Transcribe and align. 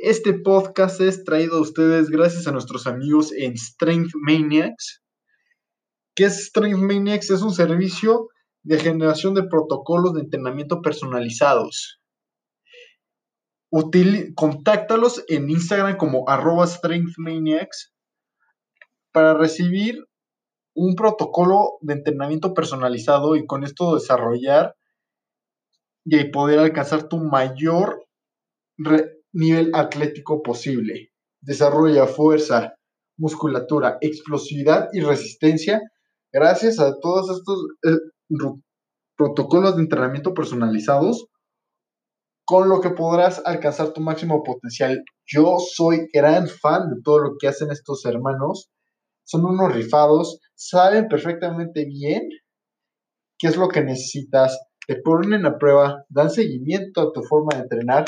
Este 0.00 0.32
podcast 0.32 1.00
es 1.00 1.24
traído 1.24 1.56
a 1.56 1.60
ustedes 1.60 2.08
gracias 2.08 2.46
a 2.46 2.52
nuestros 2.52 2.86
amigos 2.86 3.32
en 3.32 3.58
Strength 3.58 4.12
Maniacs. 4.14 5.02
¿Qué 6.14 6.26
es 6.26 6.46
Strength 6.46 6.78
Maniacs? 6.78 7.30
Es 7.30 7.42
un 7.42 7.52
servicio 7.52 8.28
de 8.62 8.78
generación 8.78 9.34
de 9.34 9.42
protocolos 9.42 10.14
de 10.14 10.20
entrenamiento 10.20 10.82
personalizados. 10.82 12.00
contáctalos 14.36 15.24
en 15.26 15.50
Instagram 15.50 15.96
como 15.96 16.28
arroba 16.28 16.68
strengthmaniacs 16.68 17.92
para 19.10 19.34
recibir 19.34 19.96
un 20.76 20.94
protocolo 20.94 21.78
de 21.80 21.94
entrenamiento 21.94 22.54
personalizado 22.54 23.34
y 23.34 23.46
con 23.46 23.64
esto 23.64 23.96
desarrollar 23.96 24.76
y 26.04 26.22
poder 26.30 26.60
alcanzar 26.60 27.08
tu 27.08 27.18
mayor 27.18 28.06
nivel 29.32 29.70
atlético 29.74 30.42
posible. 30.42 31.10
Desarrolla 31.40 32.06
fuerza, 32.06 32.74
musculatura, 33.16 33.98
explosividad 34.00 34.88
y 34.92 35.00
resistencia 35.00 35.80
gracias 36.32 36.78
a 36.78 36.98
todos 37.00 37.38
estos 37.38 37.66
eh, 37.84 37.98
protocolos 39.16 39.76
de 39.76 39.82
entrenamiento 39.82 40.34
personalizados 40.34 41.26
con 42.44 42.68
lo 42.68 42.80
que 42.80 42.90
podrás 42.90 43.42
alcanzar 43.44 43.92
tu 43.92 44.00
máximo 44.00 44.42
potencial. 44.42 45.04
Yo 45.26 45.58
soy 45.58 46.08
gran 46.12 46.48
fan 46.48 46.88
de 46.90 47.02
todo 47.02 47.18
lo 47.18 47.30
que 47.38 47.48
hacen 47.48 47.70
estos 47.70 48.04
hermanos 48.06 48.70
son 49.28 49.44
unos 49.44 49.74
rifados, 49.74 50.40
saben 50.54 51.06
perfectamente 51.06 51.84
bien 51.84 52.30
qué 53.38 53.48
es 53.48 53.58
lo 53.58 53.68
que 53.68 53.84
necesitas, 53.84 54.58
te 54.86 54.96
ponen 55.02 55.44
a 55.44 55.58
prueba, 55.58 56.02
dan 56.08 56.30
seguimiento 56.30 57.02
a 57.02 57.12
tu 57.12 57.22
forma 57.22 57.54
de 57.54 57.64
entrenar 57.64 58.06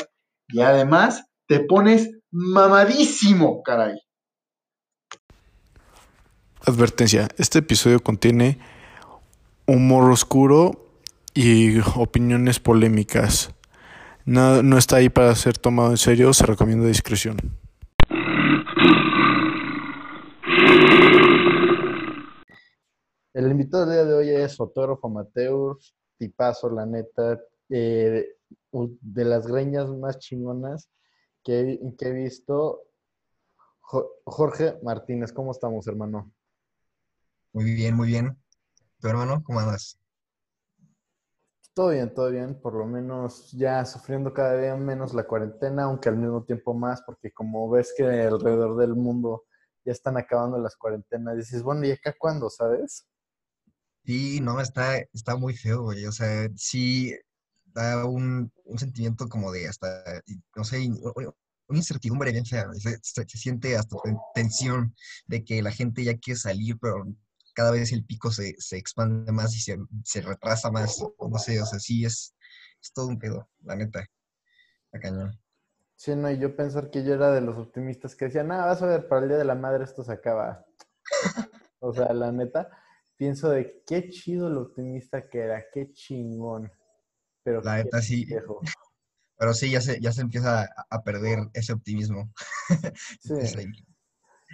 y 0.51 0.61
además 0.61 1.25
te 1.47 1.61
pones 1.61 2.09
mamadísimo, 2.31 3.61
caray. 3.63 3.99
Advertencia, 6.65 7.27
este 7.37 7.59
episodio 7.59 8.01
contiene 8.01 8.59
humor 9.65 10.11
oscuro 10.11 10.85
y 11.33 11.79
opiniones 11.95 12.59
polémicas. 12.59 13.53
No, 14.25 14.61
no 14.61 14.77
está 14.77 14.97
ahí 14.97 15.09
para 15.09 15.33
ser 15.35 15.57
tomado 15.57 15.91
en 15.91 15.97
serio, 15.97 16.33
se 16.33 16.45
recomienda 16.45 16.87
discreción. 16.87 17.37
El 23.33 23.49
invitado 23.49 23.85
del 23.85 23.95
día 23.95 24.05
de 24.05 24.13
hoy 24.13 24.29
es 24.29 24.57
fotógrafo 24.57 25.07
amateur, 25.07 25.77
tipazo, 26.17 26.69
la 26.69 26.85
neta, 26.85 27.39
eh, 27.69 28.25
de 28.71 29.25
las 29.25 29.47
greñas 29.47 29.89
más 29.89 30.19
chingonas 30.19 30.89
que, 31.43 31.79
que 31.97 32.07
he 32.07 32.13
visto. 32.13 32.83
Jorge 33.81 34.79
Martínez, 34.83 35.33
¿cómo 35.33 35.51
estamos, 35.51 35.85
hermano? 35.87 36.31
Muy 37.51 37.73
bien, 37.73 37.95
muy 37.95 38.07
bien. 38.07 38.37
¿Tu 38.99 39.07
hermano, 39.07 39.43
cómo 39.43 39.59
andas? 39.59 39.99
Todo 41.73 41.89
bien, 41.89 42.13
todo 42.13 42.29
bien. 42.29 42.59
Por 42.61 42.75
lo 42.75 42.85
menos 42.85 43.51
ya 43.51 43.83
sufriendo 43.85 44.33
cada 44.33 44.57
día 44.57 44.75
menos 44.75 45.13
la 45.13 45.25
cuarentena, 45.25 45.83
aunque 45.83 46.09
al 46.09 46.17
mismo 46.17 46.43
tiempo 46.43 46.73
más, 46.73 47.01
porque 47.01 47.31
como 47.31 47.69
ves 47.69 47.93
que 47.97 48.03
alrededor 48.03 48.77
del 48.77 48.95
mundo 48.95 49.43
ya 49.83 49.91
están 49.91 50.17
acabando 50.17 50.57
las 50.59 50.75
cuarentenas, 50.75 51.37
dices, 51.37 51.63
bueno, 51.63 51.85
¿y 51.85 51.91
acá 51.91 52.13
cuándo, 52.17 52.49
sabes? 52.49 53.07
Sí, 54.05 54.39
no, 54.41 54.59
está, 54.61 54.97
está 55.13 55.35
muy 55.35 55.55
feo, 55.55 55.83
güey. 55.83 56.05
O 56.05 56.11
sea, 56.11 56.47
sí 56.55 57.13
da 57.73 58.05
un, 58.05 58.51
sentimiento 58.77 59.27
como 59.27 59.51
de 59.51 59.67
hasta, 59.67 60.21
no 60.55 60.63
sé, 60.63 60.87
una 61.67 61.77
incertidumbre 61.77 62.31
bien 62.31 62.45
fea. 62.45 62.67
Se, 62.73 63.25
siente 63.27 63.77
hasta 63.77 63.97
tensión 64.33 64.95
de 65.27 65.43
que 65.43 65.61
la 65.61 65.71
gente 65.71 66.03
ya 66.03 66.17
quiere 66.17 66.39
salir, 66.39 66.77
pero 66.79 67.05
cada 67.53 67.71
vez 67.71 67.91
el 67.91 68.05
pico 68.05 68.31
se, 68.31 68.55
expande 68.71 69.31
más 69.31 69.55
y 69.55 69.59
se, 69.59 70.21
retrasa 70.21 70.71
más. 70.71 71.03
No 71.19 71.37
sé, 71.37 71.61
o 71.61 71.65
sea, 71.65 71.79
sí 71.79 72.05
es, 72.05 72.35
es 72.81 72.93
todo 72.93 73.07
un 73.07 73.19
pedo, 73.19 73.49
la 73.63 73.75
neta. 73.75 74.05
La 74.91 74.99
cañón. 74.99 75.39
Sí, 75.95 76.15
no, 76.15 76.31
y 76.31 76.39
yo 76.39 76.55
pensar 76.55 76.89
que 76.89 77.03
yo 77.03 77.13
era 77.13 77.31
de 77.31 77.41
los 77.41 77.57
optimistas 77.57 78.15
que 78.15 78.25
decían, 78.25 78.47
nada, 78.47 78.65
vas 78.65 78.81
a 78.81 78.87
ver, 78.87 79.07
para 79.07 79.21
el 79.21 79.29
Día 79.29 79.37
de 79.37 79.45
la 79.45 79.55
Madre 79.55 79.83
esto 79.83 80.03
se 80.03 80.11
acaba. 80.11 80.65
o 81.79 81.93
sea, 81.93 82.11
la 82.13 82.31
neta 82.31 82.69
pienso 83.21 83.51
de 83.51 83.83
qué 83.85 84.09
chido 84.09 84.47
el 84.47 84.57
optimista 84.57 85.29
que 85.29 85.41
era, 85.41 85.63
qué 85.71 85.91
chingón. 85.91 86.71
Pero 87.43 87.61
la 87.61 87.77
neta 87.77 88.01
sí. 88.01 88.27
Pero 89.37 89.53
sí, 89.55 89.71
ya 89.71 89.81
se, 89.81 89.99
ya 89.99 90.11
se 90.11 90.21
empieza 90.21 90.69
a, 90.89 91.03
perder 91.03 91.39
ese 91.53 91.73
optimismo. 91.73 92.31
Sí. 93.19 93.65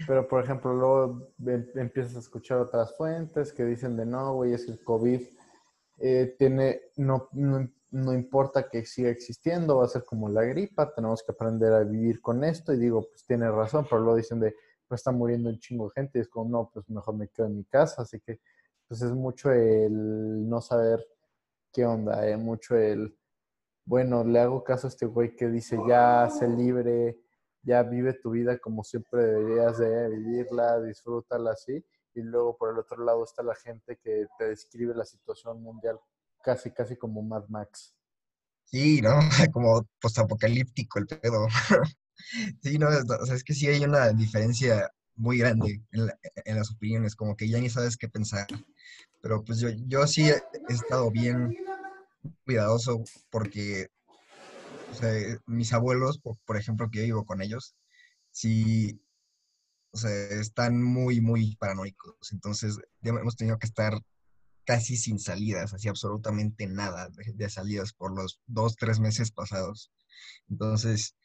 Pero, 0.05 0.27
por 0.27 0.43
ejemplo, 0.43 0.73
luego 0.73 1.33
em, 1.45 1.65
empiezas 1.75 2.15
a 2.15 2.19
escuchar 2.19 2.59
otras 2.59 2.95
fuentes 2.95 3.51
que 3.51 3.65
dicen 3.65 3.97
de 3.97 4.05
no, 4.05 4.35
güey, 4.35 4.53
es 4.53 4.65
que 4.65 4.71
el 4.71 4.83
COVID 4.83 5.21
eh, 5.97 6.35
tiene, 6.37 6.81
no, 6.97 7.27
no, 7.33 7.67
no, 7.91 8.13
importa 8.13 8.69
que 8.69 8.85
siga 8.85 9.09
existiendo, 9.09 9.77
va 9.77 9.85
a 9.85 9.89
ser 9.89 10.05
como 10.05 10.29
la 10.29 10.43
gripa, 10.43 10.93
tenemos 10.93 11.23
que 11.23 11.31
aprender 11.31 11.73
a 11.73 11.83
vivir 11.83 12.21
con 12.21 12.43
esto. 12.43 12.73
Y 12.73 12.77
digo, 12.77 13.07
pues 13.09 13.25
tiene 13.25 13.49
razón, 13.49 13.85
pero 13.89 14.01
luego 14.01 14.17
dicen 14.17 14.39
de, 14.39 14.55
pues 14.87 14.99
está 14.99 15.11
muriendo 15.11 15.49
un 15.49 15.59
chingo 15.59 15.85
de 15.85 16.01
gente, 16.01 16.19
y 16.19 16.21
es 16.21 16.29
como, 16.29 16.49
no, 16.49 16.69
pues 16.71 16.87
mejor 16.89 17.15
me 17.17 17.27
quedo 17.27 17.47
en 17.47 17.57
mi 17.57 17.65
casa. 17.65 18.03
Así 18.03 18.19
que 18.19 18.39
pues 18.87 19.01
es 19.01 19.11
mucho 19.11 19.51
el 19.51 20.47
no 20.47 20.61
saber 20.61 21.05
qué 21.77 21.85
onda, 21.85 22.27
eh, 22.27 22.35
mucho 22.35 22.75
el, 22.75 23.15
bueno, 23.85 24.23
le 24.23 24.39
hago 24.39 24.63
caso 24.63 24.87
a 24.87 24.89
este 24.89 25.05
güey 25.05 25.35
que 25.35 25.47
dice, 25.47 25.77
ya 25.87 26.27
sé 26.27 26.47
libre, 26.47 27.19
ya 27.61 27.83
vive 27.83 28.13
tu 28.13 28.31
vida 28.31 28.57
como 28.57 28.83
siempre 28.83 29.23
deberías 29.23 29.77
de 29.77 30.09
vivirla, 30.09 30.81
disfrútala 30.81 31.51
así. 31.51 31.85
Y 32.15 32.21
luego 32.21 32.57
por 32.57 32.73
el 32.73 32.79
otro 32.79 33.05
lado 33.05 33.23
está 33.23 33.43
la 33.43 33.53
gente 33.53 33.95
que 34.03 34.25
te 34.39 34.45
describe 34.45 34.95
la 34.95 35.05
situación 35.05 35.61
mundial 35.61 35.99
casi, 36.41 36.71
casi 36.71 36.95
como 36.95 37.21
Mad 37.21 37.47
Max. 37.47 37.93
Sí, 38.63 38.99
¿no? 38.99 39.19
Como 39.53 39.87
postapocalíptico 40.01 40.97
el 40.97 41.05
pedo. 41.05 41.45
sí, 42.63 42.79
no, 42.79 42.89
es 42.89 43.43
que 43.43 43.53
sí 43.53 43.67
hay 43.67 43.83
una 43.83 44.09
diferencia 44.13 44.91
muy 45.17 45.39
grande 45.39 45.81
en, 45.91 46.55
las 46.55 46.71
opiniones, 46.71 47.15
como 47.15 47.35
que 47.35 47.49
ya 47.49 47.59
ni 47.59 47.69
sabes 47.69 47.97
qué 47.97 48.07
pensar. 48.07 48.47
Pero 49.21 49.43
pues 49.43 49.59
yo, 49.59 49.69
yo 49.87 50.05
sí 50.07 50.29
he, 50.29 50.41
estado 50.69 51.11
bien 51.11 51.57
cuidadoso 52.45 53.03
porque 53.29 53.87
mis 55.45 55.73
abuelos, 55.73 56.19
por, 56.45 56.57
ejemplo, 56.57 56.89
que 56.89 56.99
yo 56.99 57.05
vivo 57.05 57.25
con 57.25 57.41
ellos, 57.41 57.75
sí, 58.31 59.01
o 59.91 59.97
sea, 59.97 60.11
están 60.11 60.81
muy, 60.81 61.19
muy 61.21 61.55
paranoicos. 61.57 62.31
Entonces, 62.31 62.77
hemos 63.01 63.35
tenido 63.35 63.57
que 63.59 63.67
estar 63.67 63.99
casi 64.65 64.97
sin 64.97 65.19
salidas, 65.19 65.73
así 65.73 65.87
absolutamente 65.87 66.67
nada 66.67 67.09
de, 67.09 67.33
de, 67.33 67.49
salidas 67.49 67.93
por 67.93 68.13
los 68.15 68.39
dos, 68.45 68.75
tres 68.75 68.99
meses 68.99 69.31
pasados. 69.31 69.91
Entonces, 70.49 71.15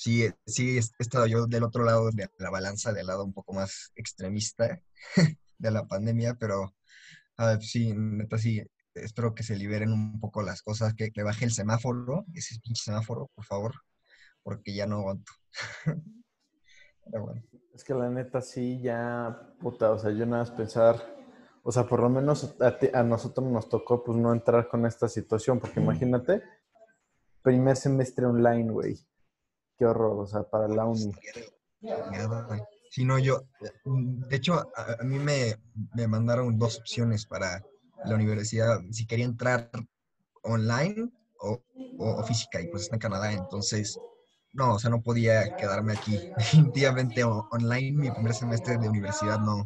sí, 0.00 0.26
sí 0.46 0.78
he 0.78 0.80
estado 0.98 1.26
yo 1.26 1.46
del 1.46 1.62
otro 1.62 1.84
lado 1.84 2.10
de 2.10 2.30
la 2.38 2.48
balanza, 2.48 2.92
del 2.92 3.06
lado 3.06 3.22
un 3.22 3.34
poco 3.34 3.52
más 3.52 3.92
extremista 3.94 4.80
de 5.58 5.70
la 5.70 5.86
pandemia, 5.86 6.36
pero 6.40 6.74
sí, 7.60 7.92
neta 7.94 8.38
sí, 8.38 8.62
espero 8.94 9.34
que 9.34 9.42
se 9.42 9.56
liberen 9.56 9.92
un 9.92 10.18
poco 10.18 10.40
las 10.42 10.62
cosas, 10.62 10.94
que, 10.94 11.10
le 11.14 11.22
baje 11.22 11.44
el 11.44 11.52
semáforo, 11.52 12.24
ese 12.32 12.58
pinche 12.60 12.82
semáforo, 12.82 13.30
por 13.34 13.44
favor, 13.44 13.74
porque 14.42 14.74
ya 14.74 14.86
no 14.86 14.98
aguanto. 15.00 15.32
Es 17.74 17.82
que 17.82 17.94
la 17.94 18.08
neta 18.08 18.40
sí, 18.40 18.80
ya, 18.80 19.54
puta, 19.58 19.90
o 19.90 19.98
sea, 19.98 20.12
yo 20.12 20.24
nada 20.26 20.44
más 20.44 20.50
pensar, 20.52 20.96
o 21.64 21.72
sea, 21.72 21.88
por 21.88 22.00
lo 22.00 22.08
menos 22.08 22.54
a, 22.60 22.98
a 22.98 23.02
nosotros 23.02 23.50
nos 23.50 23.68
tocó 23.68 24.04
pues 24.04 24.16
no 24.16 24.32
entrar 24.32 24.68
con 24.68 24.86
esta 24.86 25.08
situación, 25.08 25.58
porque 25.58 25.80
imagínate, 25.80 26.42
primer 27.42 27.76
semestre 27.76 28.26
online, 28.26 28.70
güey 28.70 29.09
Qué 29.80 29.86
horror, 29.86 30.20
o 30.20 30.26
sea, 30.26 30.42
para 30.42 30.68
la 30.68 30.84
uni. 30.84 31.10
Sí, 32.90 33.02
no, 33.06 33.18
yo, 33.18 33.44
de 33.82 34.36
hecho, 34.36 34.56
a, 34.76 35.02
mí 35.04 35.18
me, 35.18 35.56
mandaron 36.06 36.58
dos 36.58 36.78
opciones 36.78 37.24
para 37.24 37.64
la 38.04 38.14
universidad, 38.14 38.78
si 38.90 39.06
quería 39.06 39.24
entrar 39.24 39.70
online 40.42 41.10
o, 41.38 41.62
física, 42.24 42.60
y 42.60 42.66
pues 42.66 42.82
está 42.82 42.96
en 42.96 43.00
Canadá, 43.00 43.32
entonces, 43.32 43.98
no, 44.52 44.74
o 44.74 44.78
sea, 44.78 44.90
no 44.90 45.00
podía 45.00 45.56
quedarme 45.56 45.94
aquí. 45.94 46.18
Definitivamente 46.36 47.24
online, 47.24 47.92
mi 47.92 48.10
primer 48.10 48.34
semestre 48.34 48.76
de 48.76 48.86
universidad 48.86 49.38
no, 49.38 49.64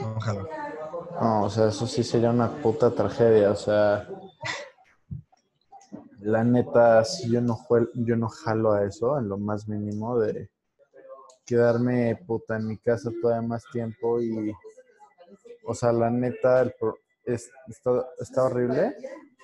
no 0.00 0.20
jalo. 0.20 0.48
No, 1.20 1.42
o 1.42 1.50
sea, 1.50 1.68
eso 1.68 1.86
sí 1.86 2.02
sería 2.02 2.30
una 2.30 2.50
puta 2.62 2.90
tragedia, 2.94 3.50
o 3.50 3.56
sea, 3.56 4.08
la 6.24 6.42
neta, 6.42 7.04
si 7.04 7.30
yo 7.30 7.40
no, 7.40 7.58
yo 7.94 8.16
no 8.16 8.28
jalo 8.28 8.72
a 8.72 8.84
eso, 8.84 9.18
en 9.18 9.28
lo 9.28 9.36
más 9.38 9.68
mínimo, 9.68 10.18
de 10.18 10.50
quedarme 11.44 12.16
puta 12.26 12.56
en 12.56 12.66
mi 12.66 12.78
casa 12.78 13.10
todavía 13.20 13.46
más 13.46 13.64
tiempo 13.70 14.20
y, 14.22 14.52
o 15.66 15.74
sea, 15.74 15.92
la 15.92 16.10
neta, 16.10 16.62
el 16.62 16.74
está, 17.26 18.44
horrible 18.44 18.96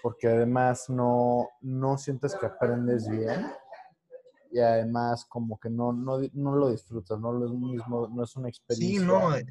porque 0.03 0.29
además 0.29 0.88
no, 0.88 1.49
no 1.61 1.99
sientes 1.99 2.35
que 2.35 2.47
aprendes 2.47 3.09
bien 3.09 3.47
y 4.50 4.59
además 4.61 5.26
como 5.26 5.61
que 5.61 5.69
no, 5.69 5.93
no, 5.93 6.19
no 6.33 6.56
lo 6.56 6.71
disfrutas, 6.71 7.21
no 7.21 7.33
lo 7.33 7.47
es 7.47 7.53
mismo, 7.53 8.09
no 8.09 8.25
es 8.25 8.35
una 8.37 8.49
Sí, 8.49 8.50
experiencia. 8.50 9.06
no, 9.06 9.37
eh, 9.37 9.44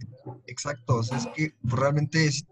exacto. 0.48 0.96
O 0.98 1.04
sea, 1.04 1.20
es 1.20 1.28
que 1.28 1.54
realmente, 1.64 2.26
es- 2.26 2.46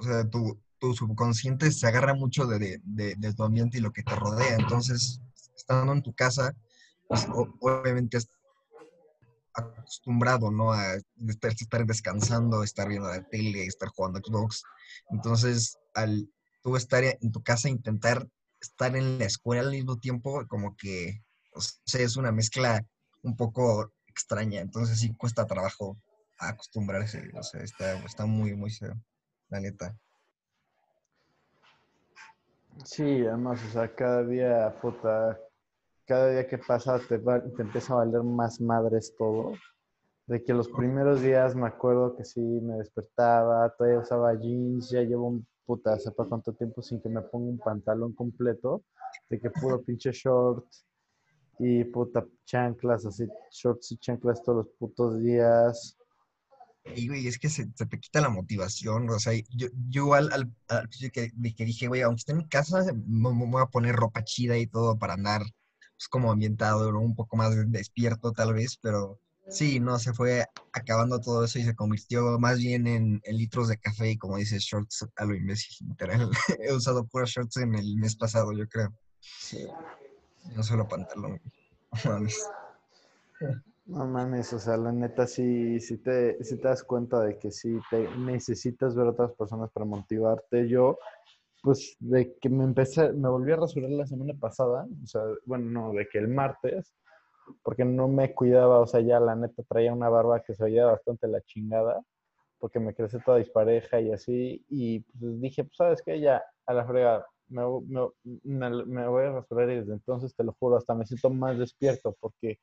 o 0.00 0.02
sea, 0.02 0.28
tu, 0.28 0.58
subconsciente 0.94 1.70
se 1.72 1.86
agarra 1.86 2.14
mucho 2.14 2.46
de, 2.46 2.80
de- 2.82 3.14
de- 3.16 3.34
tu 3.34 3.42
ambiente 3.44 3.78
y 3.78 3.80
lo 3.80 3.92
que 3.92 4.02
te 4.02 4.14
rodea. 4.14 4.56
Entonces, 4.56 5.20
estando 5.56 5.92
en 5.92 6.02
tu 6.02 6.14
casa, 6.14 6.54
pues 7.08 7.26
obviamente 7.60 8.18
acostumbrado, 9.54 10.50
¿no? 10.50 10.72
A 10.72 10.94
estar, 11.28 11.52
estar 11.52 11.86
descansando, 11.86 12.62
estar 12.62 12.88
viendo 12.88 13.08
la 13.08 13.22
tele, 13.28 13.64
estar 13.64 13.88
jugando 13.88 14.20
Xbox. 14.20 14.62
Entonces, 15.10 15.78
al 15.94 16.28
tú 16.62 16.76
estar 16.76 17.02
en 17.04 17.32
tu 17.32 17.42
casa, 17.42 17.68
intentar 17.68 18.28
estar 18.60 18.96
en 18.96 19.18
la 19.18 19.24
escuela 19.24 19.62
al 19.62 19.70
mismo 19.70 19.98
tiempo, 19.98 20.44
como 20.48 20.76
que, 20.76 21.22
o 21.54 21.60
sea, 21.60 22.02
es 22.02 22.16
una 22.16 22.32
mezcla 22.32 22.84
un 23.22 23.36
poco 23.36 23.92
extraña. 24.06 24.60
Entonces, 24.60 24.98
sí 25.00 25.14
cuesta 25.16 25.46
trabajo 25.46 25.96
acostumbrarse. 26.38 27.30
O 27.34 27.42
sea, 27.42 27.62
está, 27.62 27.94
está 28.04 28.26
muy, 28.26 28.54
muy 28.54 28.70
feo, 28.70 28.94
la 29.48 29.60
neta. 29.60 29.96
Sí, 32.84 33.26
además, 33.26 33.60
o 33.64 33.70
sea, 33.72 33.94
cada 33.94 34.22
día, 34.24 34.74
puta, 34.80 35.38
cada 36.06 36.30
día 36.30 36.46
que 36.46 36.58
pasa 36.58 36.98
te, 37.08 37.18
va- 37.18 37.42
te 37.42 37.62
empieza 37.62 37.94
a 37.94 37.96
valer 37.98 38.22
más 38.22 38.60
madres 38.60 39.14
todo. 39.18 39.52
De 40.26 40.42
que 40.44 40.54
los 40.54 40.68
primeros 40.68 41.22
días 41.22 41.54
me 41.56 41.66
acuerdo 41.68 42.16
que 42.16 42.24
sí 42.24 42.40
me 42.40 42.76
despertaba, 42.78 43.70
todavía 43.76 44.00
usaba 44.00 44.34
jeans, 44.34 44.90
ya 44.90 45.02
llevo 45.02 45.28
un 45.28 45.46
puta, 45.66 45.98
sepa 45.98 46.24
cuánto 46.26 46.52
tiempo 46.54 46.82
sin 46.82 47.00
que 47.00 47.08
me 47.08 47.22
ponga 47.22 47.50
un 47.50 47.58
pantalón 47.58 48.12
completo, 48.14 48.82
de 49.30 49.40
que 49.40 49.50
puro 49.50 49.82
pinche 49.82 50.12
short 50.12 50.66
y 51.58 51.84
puta 51.84 52.26
chanclas, 52.44 53.06
así, 53.06 53.26
shorts 53.50 53.92
y 53.92 53.98
chanclas 53.98 54.42
todos 54.42 54.66
los 54.66 54.68
putos 54.78 55.18
días. 55.22 55.96
Y, 56.94 57.08
güey, 57.08 57.26
es 57.26 57.38
que 57.38 57.48
se, 57.50 57.66
se 57.74 57.86
te 57.86 57.98
quita 57.98 58.20
la 58.20 58.28
motivación, 58.28 59.10
o 59.10 59.18
sea, 59.18 59.32
yo, 59.50 59.68
yo 59.88 60.14
al, 60.14 60.30
al 60.32 60.52
que, 61.12 61.32
dije, 61.34 61.88
güey, 61.88 62.02
aunque 62.02 62.20
esté 62.20 62.32
en 62.32 62.38
mi 62.38 62.48
casa, 62.48 62.84
me, 63.06 63.32
me 63.32 63.46
voy 63.46 63.62
a 63.62 63.66
poner 63.66 63.96
ropa 63.96 64.24
chida 64.24 64.56
y 64.56 64.66
todo 64.66 64.98
para 64.98 65.14
andar, 65.14 65.42
pues, 65.42 66.08
como 66.08 66.30
ambientado, 66.30 66.92
¿no? 66.92 67.00
Un 67.00 67.14
poco 67.14 67.36
más 67.36 67.54
despierto 67.70 68.32
tal 68.32 68.54
vez, 68.54 68.78
pero 68.80 69.20
sí, 69.48 69.80
no, 69.80 69.98
se 69.98 70.12
fue 70.12 70.44
acabando 70.72 71.20
todo 71.20 71.44
eso 71.44 71.58
y 71.58 71.64
se 71.64 71.74
convirtió 71.74 72.38
más 72.38 72.58
bien 72.58 72.86
en, 72.86 73.20
en 73.24 73.36
litros 73.36 73.68
de 73.68 73.78
café 73.78 74.10
y 74.10 74.18
como 74.18 74.36
dices, 74.36 74.62
shorts 74.62 75.06
a 75.16 75.24
lo 75.24 75.34
imbécil, 75.34 75.88
literal. 75.88 76.30
He 76.60 76.72
usado 76.72 77.06
puros 77.06 77.30
shorts 77.30 77.56
en 77.58 77.74
el 77.74 77.96
mes 77.96 78.16
pasado, 78.16 78.52
yo 78.52 78.68
creo, 78.68 78.94
no 80.54 80.62
solo 80.62 80.86
pantalón, 80.88 81.40
no 83.86 84.06
mames. 84.06 84.52
O 84.52 84.58
sea, 84.58 84.76
la 84.76 84.92
neta 84.92 85.26
sí, 85.26 85.80
sí 85.80 85.98
te, 85.98 86.42
sí 86.44 86.56
te 86.58 86.68
das 86.68 86.82
cuenta 86.84 87.20
de 87.22 87.38
que 87.38 87.50
sí 87.50 87.78
te 87.90 88.08
necesitas 88.18 88.94
ver 88.94 89.06
a 89.06 89.10
otras 89.10 89.32
personas 89.34 89.70
para 89.72 89.86
motivarte. 89.86 90.68
Yo, 90.68 90.98
pues, 91.62 91.96
de 92.00 92.36
que 92.40 92.48
me 92.48 92.64
empecé, 92.64 93.12
me 93.12 93.28
volví 93.28 93.52
a 93.52 93.56
rasurar 93.56 93.90
la 93.90 94.06
semana 94.06 94.34
pasada, 94.40 94.86
o 95.04 95.06
sea, 95.06 95.22
bueno, 95.46 95.66
no, 95.70 95.92
de 95.92 96.08
que 96.08 96.18
el 96.18 96.28
martes, 96.28 96.94
porque 97.62 97.84
no 97.84 98.08
me 98.08 98.34
cuidaba, 98.34 98.80
o 98.80 98.86
sea, 98.86 99.00
ya 99.00 99.20
la 99.20 99.36
neta 99.36 99.62
traía 99.68 99.92
una 99.92 100.08
barba 100.10 100.42
que 100.42 100.54
se 100.54 100.64
veía 100.64 100.86
bastante 100.86 101.28
la 101.28 101.40
chingada, 101.42 102.02
porque 102.58 102.80
me 102.80 102.94
crecí 102.94 103.18
toda 103.24 103.38
dispareja 103.38 104.00
y 104.00 104.12
así, 104.12 104.64
y 104.68 105.00
pues 105.00 105.40
dije, 105.40 105.64
pues, 105.64 105.76
¿sabes 105.76 106.02
qué? 106.04 106.20
Ya, 106.20 106.42
a 106.66 106.74
la 106.74 106.86
frega, 106.86 107.26
me, 107.48 107.62
me, 107.88 108.70
me, 108.70 108.84
me 108.86 109.08
voy 109.08 109.24
a 109.26 109.32
rasurar 109.32 109.70
y 109.70 109.76
desde 109.76 109.92
entonces, 109.94 110.34
te 110.36 110.44
lo 110.44 110.52
juro, 110.60 110.76
hasta 110.76 110.94
me 110.94 111.06
siento 111.06 111.30
más 111.30 111.58
despierto, 111.58 112.16
porque 112.20 112.58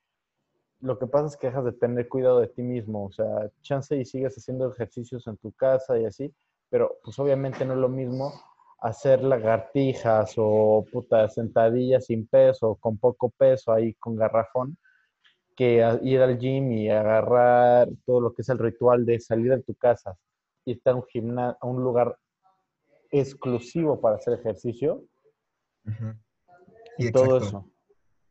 lo 0.83 0.99
que 0.99 1.07
pasa 1.07 1.27
es 1.27 1.37
que 1.37 1.47
dejas 1.47 1.63
de 1.63 1.71
tener 1.71 2.09
cuidado 2.09 2.41
de 2.41 2.47
ti 2.47 2.61
mismo, 2.61 3.05
o 3.05 3.11
sea, 3.11 3.49
chance 3.61 3.95
y 3.95 4.03
sigues 4.05 4.35
haciendo 4.37 4.69
ejercicios 4.69 5.25
en 5.27 5.37
tu 5.37 5.51
casa 5.53 5.97
y 5.97 6.05
así, 6.05 6.33
pero 6.69 6.97
pues 7.03 7.17
obviamente 7.19 7.63
no 7.65 7.73
es 7.73 7.79
lo 7.79 7.87
mismo 7.87 8.33
hacer 8.79 9.23
lagartijas 9.23 10.33
o 10.35 10.85
putas 10.91 11.35
sentadillas 11.35 12.05
sin 12.07 12.27
peso, 12.27 12.75
con 12.75 12.97
poco 12.97 13.29
peso 13.29 13.71
ahí 13.71 13.93
con 13.93 14.17
garrafón, 14.17 14.77
que 15.55 15.75
ir 16.01 16.21
al 16.21 16.37
gym 16.37 16.71
y 16.73 16.89
agarrar 16.89 17.87
todo 18.05 18.19
lo 18.19 18.33
que 18.33 18.41
es 18.41 18.49
el 18.49 18.59
ritual 18.59 19.05
de 19.05 19.19
salir 19.21 19.51
de 19.55 19.63
tu 19.63 19.75
casa 19.75 20.17
y 20.65 20.73
estar 20.73 20.93
a 20.93 20.97
un 20.97 21.03
gimna- 21.03 21.57
a 21.61 21.65
un 21.65 21.81
lugar 21.81 22.17
exclusivo 23.09 24.01
para 24.01 24.17
hacer 24.17 24.33
ejercicio 24.37 25.05
y 26.97 27.11
todo 27.11 27.37
eso. 27.37 27.69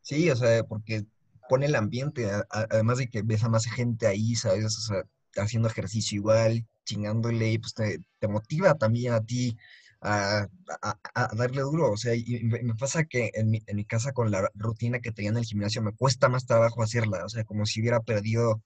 Sí, 0.02 0.28
o 0.30 0.36
sea, 0.36 0.64
porque 0.64 1.04
pone 1.52 1.66
el 1.66 1.74
ambiente, 1.76 2.30
además 2.50 2.98
de 2.98 3.08
que 3.08 3.22
ves 3.22 3.44
a 3.44 3.48
más 3.50 3.66
gente 3.66 4.06
ahí, 4.06 4.34
¿sabes? 4.36 4.64
O 4.66 4.70
sea, 4.82 5.04
haciendo 5.44 5.68
ejercicio 5.68 6.16
igual, 6.16 6.66
chingándole, 6.84 7.52
y 7.52 7.58
pues 7.58 7.74
te, 7.74 7.98
te 8.20 8.28
motiva 8.28 8.74
también 8.76 9.12
a 9.14 9.20
ti 9.22 9.56
a, 10.00 10.46
a- 10.82 10.98
a 11.14 11.34
darle 11.36 11.62
duro, 11.62 11.92
o 11.92 11.96
sea, 11.96 12.14
y 12.14 12.42
me 12.44 12.74
pasa 12.74 13.04
que 13.04 13.30
en 13.34 13.50
mi, 13.50 13.62
en 13.66 13.76
mi 13.76 13.84
casa 13.84 14.12
con 14.12 14.30
la 14.30 14.50
rutina 14.54 15.00
que 15.00 15.12
tenía 15.12 15.30
en 15.30 15.36
el 15.38 15.44
gimnasio 15.44 15.82
me 15.82 15.92
cuesta 15.94 16.28
más 16.28 16.46
trabajo 16.46 16.82
hacerla, 16.82 17.24
o 17.24 17.28
sea, 17.28 17.44
como 17.44 17.66
si 17.66 17.80
hubiera 17.80 18.00
perdido, 18.00 18.62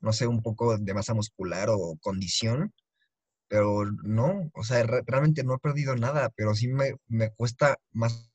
no 0.00 0.12
sé, 0.14 0.26
un 0.28 0.42
poco 0.42 0.78
de 0.78 0.94
masa 0.94 1.14
muscular 1.14 1.68
o 1.70 1.96
condición, 2.02 2.72
pero 3.48 3.84
no, 4.04 4.50
o 4.54 4.64
sea, 4.64 4.82
re- 4.84 5.02
realmente 5.06 5.44
no 5.44 5.54
he 5.54 5.58
perdido 5.58 5.96
nada, 5.96 6.30
pero 6.36 6.54
sí 6.54 6.68
me, 6.68 6.94
me 7.08 7.30
cuesta 7.32 7.76
más 7.92 8.31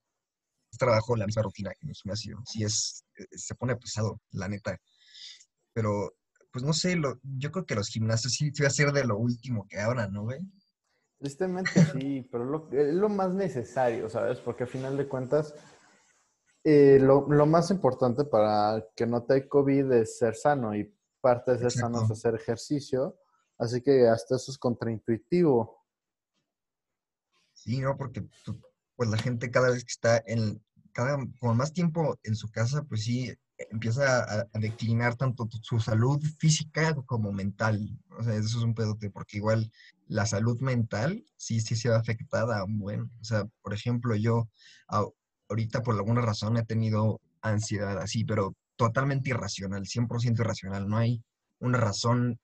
trabajo 0.77 1.15
la 1.15 1.25
misma 1.25 1.43
rutina 1.43 1.71
que 1.71 1.85
en 1.85 1.89
el 1.89 1.95
gimnasio. 1.95 2.41
Sí 2.45 2.63
es, 2.63 3.03
eh, 3.17 3.25
se 3.31 3.55
pone 3.55 3.75
pesado, 3.75 4.19
la 4.31 4.47
neta. 4.47 4.77
Pero, 5.73 6.13
pues 6.51 6.63
no 6.65 6.73
sé, 6.73 6.95
lo, 6.95 7.19
yo 7.23 7.51
creo 7.51 7.65
que 7.65 7.75
los 7.75 7.89
gimnasios 7.89 8.33
sí, 8.33 8.51
sí 8.53 8.61
va 8.63 8.67
a 8.67 8.71
ser 8.71 8.91
de 8.91 9.05
lo 9.05 9.17
último 9.17 9.67
que 9.69 9.79
abran, 9.79 10.11
¿no, 10.11 10.23
güey? 10.23 10.39
Tristemente 11.19 11.83
sí, 11.91 12.27
pero 12.31 12.45
lo- 12.45 12.69
es 12.71 12.93
lo 12.93 13.09
más 13.09 13.33
necesario, 13.33 14.09
¿sabes? 14.09 14.39
Porque 14.39 14.63
al 14.63 14.69
final 14.69 14.97
de 14.97 15.07
cuentas, 15.07 15.55
eh, 16.63 16.99
lo, 16.99 17.27
lo 17.27 17.45
más 17.45 17.71
importante 17.71 18.25
para 18.25 18.85
que 18.95 19.05
no 19.05 19.23
te 19.23 19.35
dé 19.35 19.47
COVID 19.47 19.91
es 19.93 20.17
ser 20.17 20.35
sano 20.35 20.75
y 20.75 20.93
parte 21.21 21.53
de 21.53 21.59
ser 21.59 21.71
sano 21.71 22.03
es 22.03 22.11
hacer 22.11 22.35
ejercicio. 22.35 23.17
Así 23.57 23.81
que 23.81 24.07
hasta 24.07 24.35
eso 24.35 24.51
es 24.51 24.57
contraintuitivo. 24.57 25.83
Sí, 27.53 27.79
¿no? 27.79 27.97
Porque 27.97 28.21
pu- 28.21 28.61
pues 28.97 29.09
la 29.09 29.17
gente 29.17 29.51
cada 29.51 29.69
vez 29.71 29.85
que 29.85 29.91
está 29.91 30.21
en, 30.25 30.61
cada, 30.91 31.17
con 31.39 31.55
más 31.55 31.71
tiempo 31.71 32.19
en 32.23 32.35
su 32.35 32.49
casa, 32.49 32.83
pues 32.83 33.03
sí, 33.03 33.33
empieza 33.57 34.23
a, 34.23 34.59
declinar 34.59 35.15
tanto 35.15 35.47
su 35.61 35.79
salud 35.79 36.21
física 36.39 36.95
como 37.05 37.31
mental. 37.31 37.97
O 38.19 38.23
sea, 38.23 38.33
eso 38.33 38.57
es 38.57 38.63
un 38.63 38.73
pedote, 38.73 39.09
porque 39.09 39.37
igual 39.37 39.71
la 40.07 40.25
salud 40.25 40.59
mental 40.61 41.23
sí, 41.37 41.61
sí 41.61 41.75
se 41.75 41.89
ve 41.89 41.95
afectada 41.95 42.63
un 42.63 42.79
buen. 42.79 43.01
O 43.21 43.23
sea, 43.23 43.45
por 43.61 43.73
ejemplo, 43.73 44.15
yo 44.15 44.49
ahorita 45.49 45.81
por 45.83 45.95
alguna 45.95 46.21
razón 46.21 46.57
he 46.57 46.65
tenido 46.65 47.21
ansiedad 47.41 47.97
así, 47.99 48.25
pero 48.25 48.55
totalmente 48.75 49.29
irracional, 49.29 49.85
100% 49.85 50.39
irracional. 50.39 50.87
No 50.87 50.97
hay 50.97 51.23
una 51.59 51.77
razón 51.77 52.39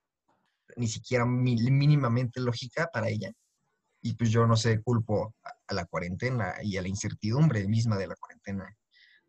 ni 0.78 0.88
siquiera 0.88 1.26
mínimamente 1.26 2.40
lógica 2.40 2.90
para 2.94 3.10
ella. 3.10 3.32
Y 4.04 4.16
pues 4.16 4.32
yo 4.32 4.48
no 4.48 4.58
sé, 4.58 4.82
culpo 4.84 5.36
a, 5.70 5.76
la 5.76 5.86
cuarentena 5.88 6.56
y 6.64 6.78
a 6.78 6.84
la 6.84 6.90
incertidumbre 6.90 7.68
misma 7.68 7.98
de 7.98 8.08
la 8.08 8.18
cuarentena. 8.18 8.78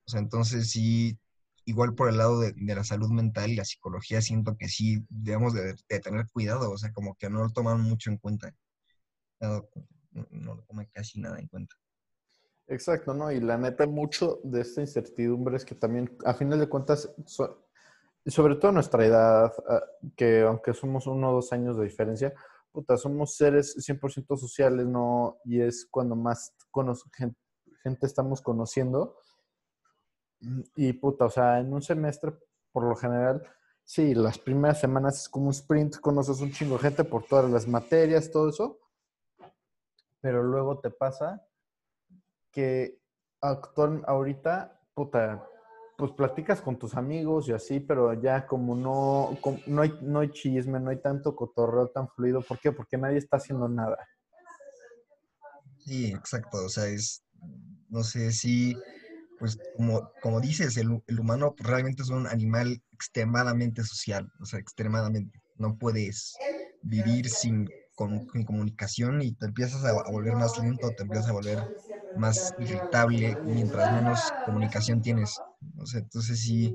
O 0.06 0.10
sea, 0.10 0.20
entonces 0.20 0.70
sí, 0.70 1.18
igual 1.66 1.94
por 1.94 2.08
el 2.10 2.18
lado 2.18 2.40
de, 2.40 2.52
de 2.54 2.76
la 2.76 2.84
salud 2.84 3.10
mental 3.10 3.50
y 3.50 3.56
la 3.56 3.64
psicología, 3.66 4.22
siento 4.22 4.56
que 4.58 4.68
sí 4.68 5.04
debemos 5.10 5.54
de, 5.54 5.74
de 5.88 6.00
tener 6.00 6.26
cuidado, 6.32 6.70
o 6.72 6.78
sea, 6.78 6.92
como 6.92 7.16
que 7.16 7.30
no 7.30 7.42
lo 7.44 7.50
toman 7.50 7.80
mucho 7.82 8.10
en 8.10 8.18
cuenta. 8.18 8.54
No, 9.40 9.68
no- 10.30 10.56
lo 10.56 10.62
toman 10.64 10.88
casi 10.92 11.20
nada 11.20 11.38
en 11.40 11.48
cuenta. 11.48 11.76
Exacto, 12.66 13.12
¿no? 13.14 13.30
Y 13.30 13.40
la 13.40 13.58
neta, 13.58 13.86
mucho 13.86 14.40
de 14.42 14.62
esta 14.62 14.80
incertidumbre 14.80 15.56
es 15.56 15.64
que 15.64 15.74
también, 15.74 16.16
a 16.24 16.34
final 16.34 16.58
de 16.58 16.68
cuentas, 16.68 17.12
so- 17.26 17.66
sobre 18.26 18.56
todo 18.56 18.72
nuestra 18.72 19.04
edad, 19.06 19.52
que 20.16 20.42
aunque 20.42 20.74
somos 20.74 21.06
uno 21.06 21.30
o 21.30 21.34
dos 21.34 21.52
años 21.52 21.76
de 21.78 21.84
diferencia, 21.84 22.34
puta, 22.74 22.96
somos 22.96 23.36
seres 23.36 23.72
100% 23.78 24.36
sociales, 24.36 24.84
¿no? 24.86 25.38
Y 25.44 25.60
es 25.60 25.86
cuando 25.88 26.16
más 26.16 26.52
cono- 26.72 26.94
gen- 27.16 27.36
gente 27.84 28.04
estamos 28.06 28.42
conociendo. 28.42 29.16
Mm, 30.40 30.60
Y 30.74 30.92
puta, 30.94 31.26
o 31.26 31.30
sea, 31.30 31.60
en 31.60 31.72
un 31.72 31.80
semestre, 31.82 32.32
por 32.72 32.82
lo 32.82 32.96
general, 32.96 33.46
sí, 33.84 34.12
las 34.14 34.38
primeras 34.38 34.80
semanas 34.80 35.20
es 35.22 35.28
como 35.28 35.46
un 35.46 35.52
sprint, 35.52 35.98
conoces 36.00 36.40
un 36.40 36.50
chingo 36.50 36.74
de 36.76 36.82
gente 36.82 37.04
por 37.04 37.22
todas 37.24 37.48
las 37.48 37.68
materias, 37.68 38.30
todo 38.32 38.48
eso. 38.48 38.80
Pero 40.20 40.42
luego 40.42 40.80
te 40.80 40.90
pasa 40.90 41.46
que 42.50 43.00
actual, 43.40 44.02
ahorita, 44.06 44.80
puta, 44.94 45.48
pues 45.96 46.10
platicas 46.12 46.60
con 46.60 46.78
tus 46.78 46.94
amigos 46.94 47.48
y 47.48 47.52
así, 47.52 47.80
pero 47.80 48.20
ya 48.20 48.46
como 48.46 48.74
no, 48.74 49.38
no, 49.66 49.82
hay, 49.82 49.92
no 50.02 50.20
hay 50.20 50.30
chisme, 50.30 50.80
no 50.80 50.90
hay 50.90 51.00
tanto 51.00 51.36
cotorreo 51.36 51.88
tan 51.88 52.08
fluido. 52.08 52.42
¿Por 52.42 52.58
qué? 52.58 52.72
Porque 52.72 52.96
nadie 52.96 53.18
está 53.18 53.36
haciendo 53.36 53.68
nada. 53.68 53.96
Sí, 55.78 56.06
exacto, 56.06 56.64
o 56.64 56.68
sea, 56.68 56.86
es, 56.86 57.22
no 57.90 58.02
sé, 58.02 58.32
sí, 58.32 58.74
pues 59.38 59.58
como, 59.76 60.10
como 60.20 60.40
dices, 60.40 60.76
el, 60.78 61.02
humano 61.18 61.54
realmente 61.58 62.02
es 62.02 62.08
un 62.08 62.26
animal 62.26 62.82
extremadamente 62.92 63.84
social, 63.84 64.32
o 64.40 64.46
sea, 64.46 64.58
extremadamente. 64.58 65.42
No 65.56 65.76
puedes 65.76 66.34
vivir 66.82 67.28
sin, 67.28 67.68
con, 67.94 68.26
comunicación 68.46 69.22
y 69.22 69.32
te 69.32 69.46
empiezas 69.46 69.84
a, 69.84 69.90
a 69.90 70.10
volver 70.10 70.34
más 70.36 70.58
lento, 70.58 70.90
te 70.92 71.02
empiezas 71.02 71.28
a 71.28 71.32
volver 71.32 71.58
más 72.16 72.54
irritable 72.58 73.38
mientras 73.44 73.90
menos 73.90 74.34
comunicación 74.44 75.02
tienes. 75.02 75.42
Entonces 75.94 76.40
sí, 76.40 76.74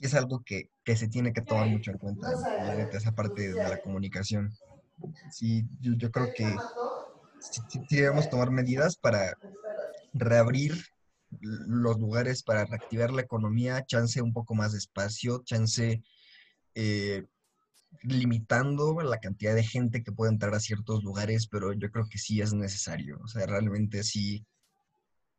es 0.00 0.14
algo 0.14 0.42
que, 0.44 0.70
que 0.84 0.96
se 0.96 1.08
tiene 1.08 1.32
que 1.32 1.42
tomar 1.42 1.68
mucho 1.68 1.90
en 1.90 1.98
cuenta, 1.98 2.28
esa 2.92 3.12
parte 3.12 3.54
de 3.54 3.68
la 3.68 3.78
comunicación. 3.78 4.52
Sí, 5.30 5.64
yo, 5.80 6.10
creo 6.10 6.32
que 6.32 6.58
sí 7.40 7.80
debemos 7.90 8.28
tomar 8.28 8.50
medidas 8.50 8.96
para 8.96 9.34
reabrir 10.12 10.74
los 11.40 11.98
lugares, 11.98 12.42
para 12.42 12.64
reactivar 12.64 13.10
la 13.10 13.22
economía, 13.22 13.84
chance 13.84 14.22
un 14.22 14.32
poco 14.32 14.54
más 14.54 14.72
de 14.72 14.78
espacio, 14.78 15.42
chance 15.44 16.02
eh, 16.74 17.24
limitando 18.02 19.00
la 19.02 19.18
cantidad 19.18 19.54
de 19.54 19.62
gente 19.62 20.02
que 20.02 20.12
puede 20.12 20.32
entrar 20.32 20.54
a 20.54 20.60
ciertos 20.60 21.02
lugares, 21.02 21.46
pero 21.46 21.72
yo 21.72 21.90
creo 21.90 22.06
que 22.10 22.18
sí 22.18 22.40
es 22.40 22.52
necesario. 22.54 23.18
O 23.22 23.28
sea, 23.28 23.46
realmente 23.46 24.02
sí, 24.02 24.46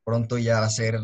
pronto 0.04 0.38
ya 0.38 0.60
va 0.60 0.66
a 0.66 0.70
ser, 0.70 1.00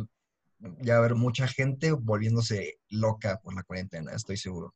ya 0.81 0.93
va 0.93 0.95
a 0.95 0.99
haber 0.99 1.15
mucha 1.15 1.47
gente 1.47 1.91
volviéndose 1.91 2.79
loca 2.89 3.39
por 3.43 3.53
la 3.55 3.63
cuarentena, 3.63 4.13
estoy 4.13 4.37
seguro. 4.37 4.73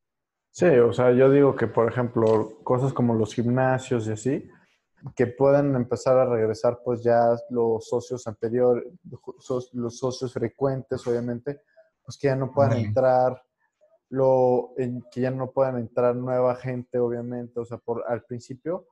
Sí, 0.51 0.65
o 0.65 0.91
sea, 0.91 1.11
yo 1.11 1.31
digo 1.31 1.55
que, 1.55 1.67
por 1.67 1.91
ejemplo, 1.91 2.59
cosas 2.63 2.91
como 2.91 3.13
los 3.13 3.33
gimnasios 3.33 4.07
y 4.07 4.11
así, 4.11 4.49
que 5.15 5.27
puedan 5.27 5.75
empezar 5.75 6.17
a 6.17 6.25
regresar 6.25 6.79
pues 6.83 7.03
ya 7.03 7.35
los 7.49 7.87
socios 7.87 8.27
anteriores, 8.27 8.83
los 9.73 9.97
socios 9.97 10.33
frecuentes, 10.33 11.05
obviamente, 11.07 11.61
pues 12.03 12.17
que 12.17 12.27
ya 12.27 12.35
no 12.35 12.51
puedan 12.51 12.77
entrar, 12.77 13.41
lo, 14.09 14.73
que 15.11 15.21
ya 15.21 15.31
no 15.31 15.51
puedan 15.51 15.77
entrar 15.77 16.15
nueva 16.15 16.55
gente, 16.55 16.99
obviamente, 16.99 17.59
o 17.59 17.65
sea, 17.65 17.77
por 17.77 18.03
al 18.07 18.23
principio, 18.23 18.87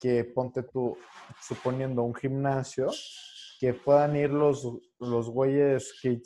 que 0.00 0.24
ponte 0.24 0.62
tú, 0.62 0.96
suponiendo 1.40 2.02
un 2.02 2.14
gimnasio, 2.14 2.90
que 3.60 3.74
puedan 3.74 4.16
ir 4.16 4.30
los, 4.30 4.66
los 4.98 5.30
güeyes 5.30 5.94
que 6.02 6.20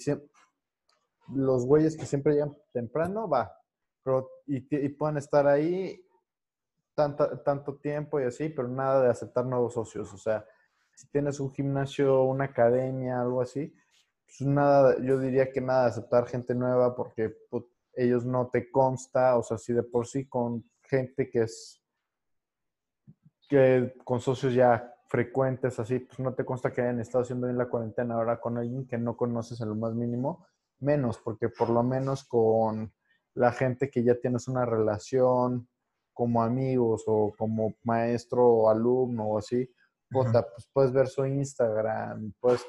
los 1.34 1.66
güeyes 1.66 1.96
que 1.96 2.06
siempre 2.06 2.32
llegan 2.34 2.56
temprano, 2.72 3.28
va, 3.28 3.52
pero 4.02 4.30
y, 4.46 4.64
y 4.74 4.88
puedan 4.88 5.18
estar 5.18 5.46
ahí 5.46 6.00
tanta- 6.94 7.42
tanto 7.42 7.76
tiempo 7.76 8.20
y 8.20 8.24
así, 8.24 8.48
pero 8.48 8.66
nada 8.68 9.02
de 9.02 9.10
aceptar 9.10 9.44
nuevos 9.44 9.74
socios. 9.74 10.12
O 10.12 10.18
sea, 10.18 10.44
si 10.94 11.06
tienes 11.08 11.38
un 11.38 11.52
gimnasio, 11.52 12.22
una 12.22 12.44
academia, 12.46 13.20
algo 13.20 13.42
así, 13.42 13.72
pues 14.24 14.40
nada, 14.48 14.96
yo 15.02 15.18
diría 15.18 15.52
que 15.52 15.60
nada 15.60 15.84
de 15.84 15.90
aceptar 15.90 16.26
gente 16.26 16.54
nueva 16.54 16.94
porque 16.96 17.34
ellos 17.98 18.24
no 18.24 18.48
te 18.48 18.70
consta, 18.70 19.36
o 19.36 19.42
sea, 19.42 19.58
si 19.58 19.72
de 19.72 19.82
por 19.82 20.06
sí 20.06 20.26
con 20.26 20.64
gente 20.82 21.28
que 21.28 21.42
es 21.42 21.82
que 23.48 23.94
con 24.04 24.20
socios 24.20 24.54
ya 24.54 24.94
frecuentes 25.08 25.80
así, 25.80 25.98
pues 25.98 26.18
no 26.20 26.34
te 26.34 26.44
consta 26.44 26.72
que 26.72 26.82
hayan 26.82 27.00
estado 27.00 27.22
haciendo 27.22 27.46
bien 27.46 27.58
la 27.58 27.68
cuarentena 27.68 28.14
ahora 28.14 28.40
con 28.40 28.56
alguien 28.56 28.86
que 28.86 28.98
no 28.98 29.16
conoces 29.16 29.60
en 29.60 29.70
lo 29.70 29.74
más 29.74 29.94
mínimo, 29.94 30.46
menos, 30.78 31.18
porque 31.18 31.48
por 31.48 31.70
lo 31.70 31.82
menos 31.82 32.24
con 32.24 32.92
la 33.34 33.50
gente 33.52 33.90
que 33.90 34.04
ya 34.04 34.14
tienes 34.14 34.46
una 34.46 34.64
relación 34.64 35.68
como 36.12 36.42
amigos 36.42 37.04
o 37.06 37.32
como 37.36 37.74
maestro 37.82 38.46
o 38.46 38.70
alumno 38.70 39.24
o 39.24 39.38
así, 39.38 39.68
puta, 40.10 40.46
pues 40.48 40.68
puedes 40.72 40.92
ver 40.92 41.08
su 41.08 41.26
Instagram, 41.26 42.32
puedes 42.38 42.64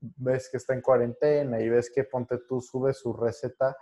ves 0.00 0.48
que 0.50 0.56
está 0.56 0.74
en 0.74 0.82
cuarentena 0.82 1.60
y 1.60 1.68
ves 1.68 1.90
que 1.94 2.04
ponte 2.04 2.38
tú 2.48 2.60
subes 2.60 2.98
su 2.98 3.12
receta 3.12 3.76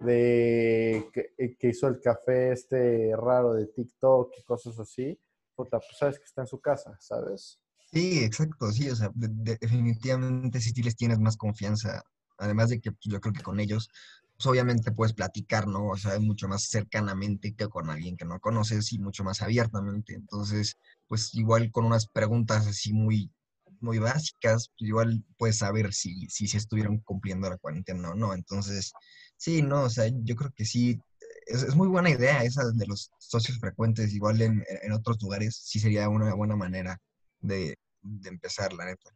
de 0.00 1.10
que, 1.12 1.34
eh, 1.38 1.56
que 1.58 1.68
hizo 1.68 1.88
el 1.88 2.00
café 2.00 2.52
este 2.52 3.12
raro 3.16 3.54
de 3.54 3.66
TikTok 3.66 4.32
y 4.38 4.42
cosas 4.44 4.78
así, 4.78 5.18
puta, 5.56 5.78
pues 5.80 5.96
sabes 5.98 6.18
que 6.18 6.24
está 6.24 6.42
en 6.42 6.46
su 6.48 6.60
casa, 6.60 6.96
¿sabes? 7.00 7.60
Sí, 7.90 8.18
exacto, 8.22 8.70
sí, 8.70 8.90
o 8.90 8.96
sea, 8.96 9.10
de- 9.14 9.28
de- 9.30 9.56
definitivamente 9.60 10.60
sí 10.60 10.72
les 10.82 10.96
tienes 10.96 11.18
más 11.18 11.36
confianza, 11.38 12.02
además 12.36 12.68
de 12.68 12.80
que 12.80 12.92
pues, 12.92 13.00
yo 13.04 13.20
creo 13.20 13.32
que 13.32 13.42
con 13.42 13.60
ellos, 13.60 13.88
pues 14.36 14.46
obviamente 14.46 14.92
puedes 14.92 15.14
platicar, 15.14 15.66
¿no? 15.66 15.88
O 15.88 15.96
sea, 15.96 16.18
mucho 16.20 16.48
más 16.48 16.64
cercanamente 16.68 17.54
que 17.54 17.68
con 17.68 17.88
alguien 17.90 18.16
que 18.16 18.26
no 18.26 18.40
conoces 18.40 18.92
y 18.92 18.98
mucho 18.98 19.24
más 19.24 19.40
abiertamente, 19.42 20.14
entonces, 20.14 20.76
pues 21.08 21.34
igual 21.34 21.70
con 21.72 21.86
unas 21.86 22.06
preguntas 22.08 22.66
así 22.66 22.92
muy, 22.92 23.32
muy 23.80 23.98
básicas, 23.98 24.68
pues 24.78 24.88
igual 24.88 25.24
puedes 25.38 25.58
saber 25.58 25.92
si, 25.94 26.28
si 26.28 26.46
se 26.46 26.58
estuvieron 26.58 26.98
cumpliendo 27.00 27.48
la 27.48 27.56
cuarentena 27.58 28.10
o 28.10 28.14
no, 28.14 28.34
entonces, 28.34 28.92
sí, 29.38 29.62
no, 29.62 29.84
o 29.84 29.90
sea, 29.90 30.10
yo 30.24 30.36
creo 30.36 30.50
que 30.54 30.66
sí, 30.66 31.00
es, 31.46 31.62
es 31.62 31.74
muy 31.74 31.88
buena 31.88 32.10
idea 32.10 32.42
esa 32.42 32.70
de 32.70 32.86
los 32.86 33.10
socios 33.18 33.58
frecuentes, 33.58 34.14
igual 34.14 34.42
en, 34.42 34.62
en 34.82 34.92
otros 34.92 35.16
lugares, 35.22 35.56
sí 35.56 35.80
sería 35.80 36.08
una 36.10 36.34
buena 36.34 36.56
manera 36.56 36.98
de, 37.40 37.78
de 38.02 38.28
empezar, 38.28 38.72
la 38.74 38.84
neta. 38.84 39.10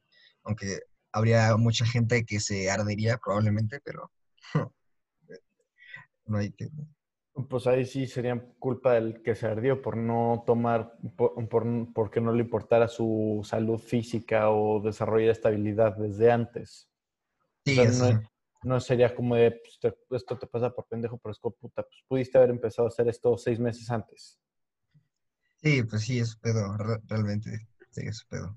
Aunque 0.44 0.80
habría 1.12 1.56
mucha 1.56 1.84
gente 1.84 2.24
que 2.24 2.40
se 2.40 2.70
ardería 2.70 3.18
probablemente, 3.18 3.80
pero 3.84 4.10
no 6.26 6.38
hay 6.38 6.52
que... 6.52 6.68
Pues 7.48 7.66
ahí 7.66 7.86
sí 7.86 8.06
sería 8.06 8.38
culpa 8.58 8.92
del 8.92 9.22
que 9.22 9.34
se 9.34 9.46
ardió 9.46 9.80
por 9.80 9.96
no 9.96 10.44
tomar, 10.46 10.98
por, 11.16 11.48
por, 11.48 11.92
porque 11.94 12.20
no 12.20 12.30
le 12.32 12.42
importara 12.42 12.88
su 12.88 13.40
salud 13.42 13.78
física 13.78 14.50
o 14.50 14.80
desarrollar 14.80 15.30
estabilidad 15.30 15.96
desde 15.96 16.30
antes. 16.30 16.90
Sí, 17.64 17.78
O 17.78 17.90
sea, 17.90 18.12
no. 18.12 18.31
No 18.64 18.80
sería 18.80 19.14
como 19.14 19.34
de, 19.36 19.52
pues, 19.52 19.78
te- 19.80 20.16
esto 20.16 20.38
te 20.38 20.46
pasa 20.46 20.70
por 20.70 20.86
pendejo, 20.86 21.18
pero 21.18 21.32
es 21.32 21.38
como, 21.38 21.54
puta, 21.56 21.82
pues 21.82 22.02
pudiste 22.08 22.38
haber 22.38 22.50
empezado 22.50 22.86
a 22.86 22.90
hacer 22.90 23.08
esto 23.08 23.36
seis 23.38 23.58
meses 23.60 23.90
antes. 23.90 24.38
Sí, 25.62 25.82
pues 25.84 26.02
sí, 26.02 26.18
es 26.18 26.36
pedo, 26.36 26.76
re- 26.76 27.00
realmente, 27.08 27.66
sí, 27.90 28.02
es 28.06 28.22
pedo. 28.24 28.54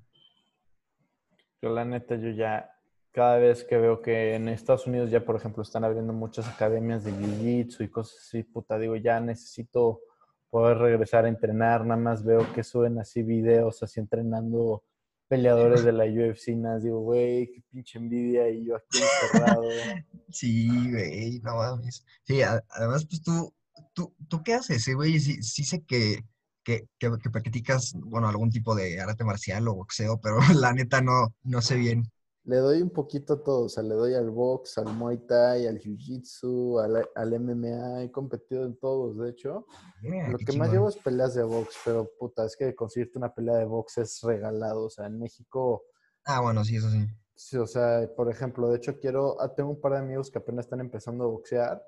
Yo 1.61 1.69
la 1.69 1.85
neta, 1.85 2.15
yo 2.15 2.29
ya, 2.29 2.69
cada 3.11 3.37
vez 3.37 3.63
que 3.63 3.77
veo 3.77 4.01
que 4.01 4.35
en 4.35 4.49
Estados 4.49 4.87
Unidos 4.87 5.09
ya, 5.09 5.23
por 5.25 5.35
ejemplo, 5.35 5.63
están 5.63 5.83
abriendo 5.83 6.13
muchas 6.13 6.47
academias 6.47 7.03
de 7.03 7.11
Jiu-Jitsu 7.11 7.85
y 7.85 7.89
cosas 7.89 8.19
así, 8.19 8.43
puta, 8.43 8.77
digo, 8.77 8.95
ya 8.95 9.19
necesito 9.19 10.01
poder 10.49 10.77
regresar 10.77 11.25
a 11.25 11.29
entrenar, 11.29 11.85
nada 11.85 11.99
más 11.99 12.23
veo 12.23 12.41
que 12.53 12.63
suben 12.63 12.99
así 12.99 13.23
videos, 13.23 13.81
así 13.83 13.99
entrenando 13.99 14.83
peleadores 15.27 15.83
de 15.83 15.91
la 15.91 16.05
UFC, 16.05 16.55
más 16.55 16.83
digo, 16.83 16.99
güey, 17.01 17.51
qué 17.51 17.61
pinche 17.71 17.97
envidia, 17.97 18.49
y 18.49 18.65
yo 18.65 18.75
aquí 18.75 18.99
encerrado. 18.99 19.63
Sí, 20.29 20.91
güey, 20.91 21.39
no 21.43 21.55
mames. 21.55 22.03
Sí, 22.23 22.41
además, 22.41 23.05
pues 23.05 23.21
tú, 23.21 23.53
tú, 23.93 24.13
¿tú 24.27 24.43
qué 24.43 24.55
haces, 24.55 24.87
güey? 24.93 25.19
Sí, 25.19 25.41
sí 25.43 25.63
sé 25.63 25.83
que, 25.83 26.25
que, 26.63 26.87
que, 26.97 27.11
que 27.21 27.29
practicas, 27.29 27.93
bueno, 27.95 28.27
algún 28.27 28.49
tipo 28.49 28.75
de 28.75 28.99
arte 28.99 29.23
marcial 29.23 29.67
o 29.67 29.75
boxeo, 29.75 30.19
pero 30.19 30.37
la 30.59 30.73
neta 30.73 31.01
no, 31.01 31.33
no 31.43 31.61
sé 31.61 31.75
bien. 31.75 32.11
Le 32.45 32.57
doy 32.57 32.81
un 32.81 32.91
poquito 32.91 33.33
a 33.33 33.43
todo, 33.43 33.65
o 33.65 33.69
sea, 33.69 33.81
le 33.83 33.95
doy 33.95 34.13
al 34.13 34.29
box, 34.29 34.77
al 34.77 34.93
Muay 34.93 35.17
Thai, 35.25 35.65
al 35.65 35.79
Jiu-Jitsu, 35.79 36.79
al, 36.79 37.09
al 37.15 37.39
MMA, 37.39 38.03
he 38.03 38.11
competido 38.11 38.65
en 38.65 38.77
todos, 38.77 39.17
de 39.17 39.31
hecho. 39.31 39.65
Mira, 40.01 40.29
Lo 40.29 40.37
que 40.37 40.55
más 40.57 40.71
llevo 40.71 40.87
es 40.89 40.95
peleas 40.97 41.33
de 41.33 41.43
box, 41.43 41.75
pero 41.83 42.09
puta, 42.19 42.45
es 42.45 42.55
que 42.55 42.75
conseguirte 42.75 43.17
una 43.17 43.33
pelea 43.33 43.57
de 43.57 43.65
box 43.65 43.97
es 43.97 44.19
regalado, 44.21 44.85
o 44.85 44.89
sea, 44.89 45.07
en 45.07 45.17
México, 45.19 45.83
Ah, 46.27 46.41
bueno, 46.41 46.63
sí, 46.63 46.75
eso 46.75 46.89
sí. 46.89 47.05
sí, 47.35 47.57
o 47.57 47.67
sea, 47.67 48.09
por 48.15 48.31
ejemplo, 48.31 48.69
de 48.69 48.77
hecho 48.77 48.99
quiero, 48.99 49.39
ah, 49.39 49.53
tengo 49.53 49.69
un 49.71 49.79
par 49.81 49.91
de 49.93 49.99
amigos 49.99 50.31
que 50.31 50.39
apenas 50.39 50.65
están 50.65 50.79
empezando 50.79 51.23
a 51.23 51.27
boxear 51.27 51.81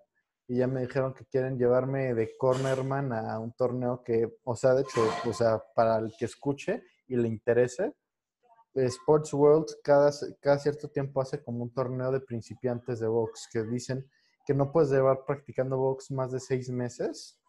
y 0.48 0.58
ya 0.58 0.68
me 0.68 0.82
dijeron 0.82 1.14
que 1.14 1.26
quieren 1.26 1.58
llevarme 1.58 2.14
de 2.14 2.38
cornerman 2.38 3.14
a 3.14 3.40
un 3.40 3.52
torneo 3.54 4.04
que, 4.04 4.38
o 4.44 4.56
sea, 4.56 4.74
de 4.76 4.84
hecho, 4.84 5.02
o 5.28 5.34
sea, 5.34 5.62
para 5.76 5.98
el 5.98 6.14
que 6.18 6.26
escuche 6.26 6.84
y 7.08 7.16
le 7.16 7.28
interese, 7.28 7.94
Sports 8.86 9.34
World 9.34 9.68
cada, 9.84 10.12
cada 10.40 10.60
cierto 10.60 10.90
tiempo 10.90 11.22
hace 11.22 11.44
como 11.44 11.64
un 11.64 11.74
torneo 11.74 12.12
de 12.12 12.20
principiantes 12.20 13.00
de 13.00 13.08
box 13.08 13.48
que 13.52 13.64
dicen 13.64 14.10
que 14.46 14.54
no 14.54 14.72
puedes 14.72 14.92
llevar 14.92 15.26
practicando 15.26 15.78
box 15.78 16.12
más 16.12 16.32
de 16.32 16.40
seis 16.40 16.70
meses. 16.70 17.40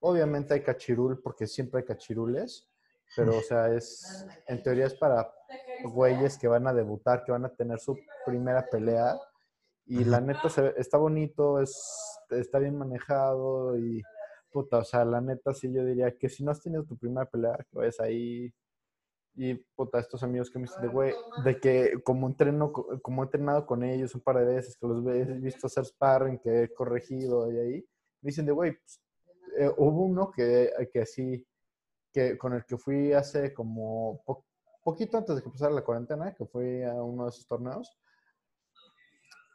Obviamente 0.00 0.54
hay 0.54 0.62
cachirul 0.62 1.20
porque 1.22 1.46
siempre 1.46 1.80
hay 1.80 1.86
cachirules, 1.86 2.68
pero 3.14 3.36
o 3.36 3.42
sea, 3.42 3.72
es 3.72 4.26
en 4.46 4.62
teoría 4.62 4.86
es 4.86 4.94
para 4.94 5.30
güeyes 5.84 6.38
que 6.38 6.48
van 6.48 6.66
a 6.66 6.72
debutar, 6.72 7.22
que 7.24 7.32
van 7.32 7.44
a 7.44 7.54
tener 7.54 7.78
su 7.78 7.98
primera 8.24 8.66
pelea 8.68 9.18
y 9.86 10.04
la 10.04 10.20
neta 10.20 10.48
se 10.48 10.72
está 10.76 10.98
bonito, 10.98 11.60
es, 11.60 11.76
está 12.30 12.58
bien 12.58 12.78
manejado 12.78 13.76
y 13.76 14.02
puta, 14.50 14.78
o 14.78 14.84
sea, 14.84 15.04
la 15.04 15.20
neta 15.20 15.52
sí 15.52 15.72
yo 15.72 15.84
diría 15.84 16.16
que 16.16 16.28
si 16.28 16.44
no 16.44 16.50
has 16.50 16.60
tenido 16.60 16.84
tu 16.84 16.96
primera 16.96 17.26
pelea, 17.26 17.56
que 17.68 17.76
vayas 17.76 18.00
ahí 18.00 18.52
y 19.34 19.54
puta, 19.54 19.98
estos 20.00 20.22
amigos 20.22 20.50
que 20.50 20.58
me 20.58 20.66
dicen 20.66 20.82
de 20.82 20.88
güey, 20.88 21.14
de 21.44 21.60
que 21.60 22.02
como 22.04 22.26
entreno, 22.26 22.72
co- 22.72 23.00
como 23.00 23.22
he 23.22 23.26
entrenado 23.26 23.64
con 23.66 23.82
ellos 23.84 24.14
un 24.14 24.20
par 24.20 24.38
de 24.38 24.44
veces, 24.44 24.76
que 24.76 24.86
los 24.86 25.06
he 25.06 25.24
visto 25.38 25.66
hacer 25.66 25.84
sparring, 25.86 26.38
que 26.38 26.64
he 26.64 26.74
corregido 26.74 27.50
y 27.50 27.58
ahí, 27.58 27.88
me 28.22 28.28
dicen 28.28 28.46
de 28.46 28.52
güey, 28.52 28.72
pues, 28.76 29.00
eh, 29.58 29.70
hubo 29.78 30.02
uno 30.04 30.30
que, 30.30 30.70
que 30.92 31.00
así, 31.00 31.46
que 32.12 32.36
con 32.36 32.52
el 32.54 32.64
que 32.64 32.76
fui 32.76 33.12
hace 33.12 33.54
como 33.54 34.22
po- 34.26 34.44
poquito 34.82 35.16
antes 35.18 35.36
de 35.36 35.42
que 35.42 35.48
empezara 35.48 35.72
la 35.72 35.84
cuarentena, 35.84 36.34
que 36.34 36.44
fui 36.46 36.82
a 36.82 36.94
uno 37.02 37.24
de 37.24 37.30
esos 37.30 37.46
torneos, 37.46 37.90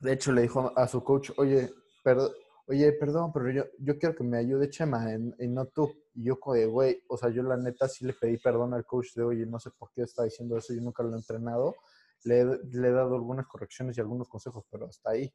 De 0.01 0.13
hecho, 0.13 0.32
le 0.32 0.41
dijo 0.44 0.72
a 0.77 0.88
su 0.88 1.03
coach, 1.03 1.32
oye, 1.38 1.70
perdón, 2.03 2.32
oye, 2.67 2.91
perdón, 2.94 3.32
pero 3.34 3.50
yo, 3.51 3.63
yo 3.79 3.98
quiero 3.98 4.15
que 4.15 4.24
me 4.24 4.38
ayude 4.38 4.70
Chema 4.70 5.05
y 5.39 5.48
no 5.48 5.65
tú. 5.67 5.91
Y 6.15 6.24
yo 6.24 6.39
como 6.39 6.55
de, 6.55 6.65
güey, 6.65 7.03
o 7.07 7.17
sea, 7.17 7.29
yo 7.29 7.43
la 7.43 7.57
neta 7.57 7.88
sí 7.88 8.05
le 8.05 8.13
pedí 8.13 8.38
perdón 8.38 8.74
al 8.74 8.86
coach 8.86 9.13
de, 9.15 9.24
oye, 9.24 9.45
no 9.45 9.60
sé 9.60 9.69
por 9.72 9.91
qué 9.91 10.03
está 10.03 10.24
diciendo 10.24 10.57
eso, 10.57 10.74
yo 10.74 10.81
nunca 10.81 11.03
lo 11.03 11.12
he 11.12 11.17
entrenado. 11.17 11.75
Le, 12.24 12.43
le 12.45 12.88
he 12.88 12.91
dado 12.91 13.15
algunas 13.15 13.45
correcciones 13.45 13.98
y 13.98 14.01
algunos 14.01 14.27
consejos, 14.27 14.63
pero 14.72 14.88
hasta 14.88 15.12
ahí. 15.12 15.31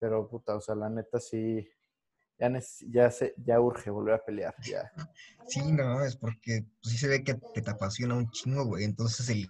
Pero 0.00 0.28
puta, 0.28 0.56
o 0.56 0.60
sea, 0.60 0.74
la 0.74 0.88
neta 0.88 1.20
sí, 1.20 1.68
ya, 2.38 2.60
ya, 2.88 3.10
se, 3.10 3.34
ya 3.36 3.60
urge 3.60 3.90
volver 3.90 4.14
a 4.14 4.24
pelear, 4.24 4.54
ya. 4.62 4.90
Sí, 5.48 5.60
no, 5.72 6.02
es 6.04 6.16
porque 6.16 6.64
sí 6.82 6.96
se 6.96 7.08
ve 7.08 7.24
que, 7.24 7.34
te 7.34 7.70
apasiona 7.70 8.14
un 8.14 8.30
chingo, 8.30 8.64
güey. 8.64 8.84
Entonces, 8.84 9.28
el, 9.28 9.48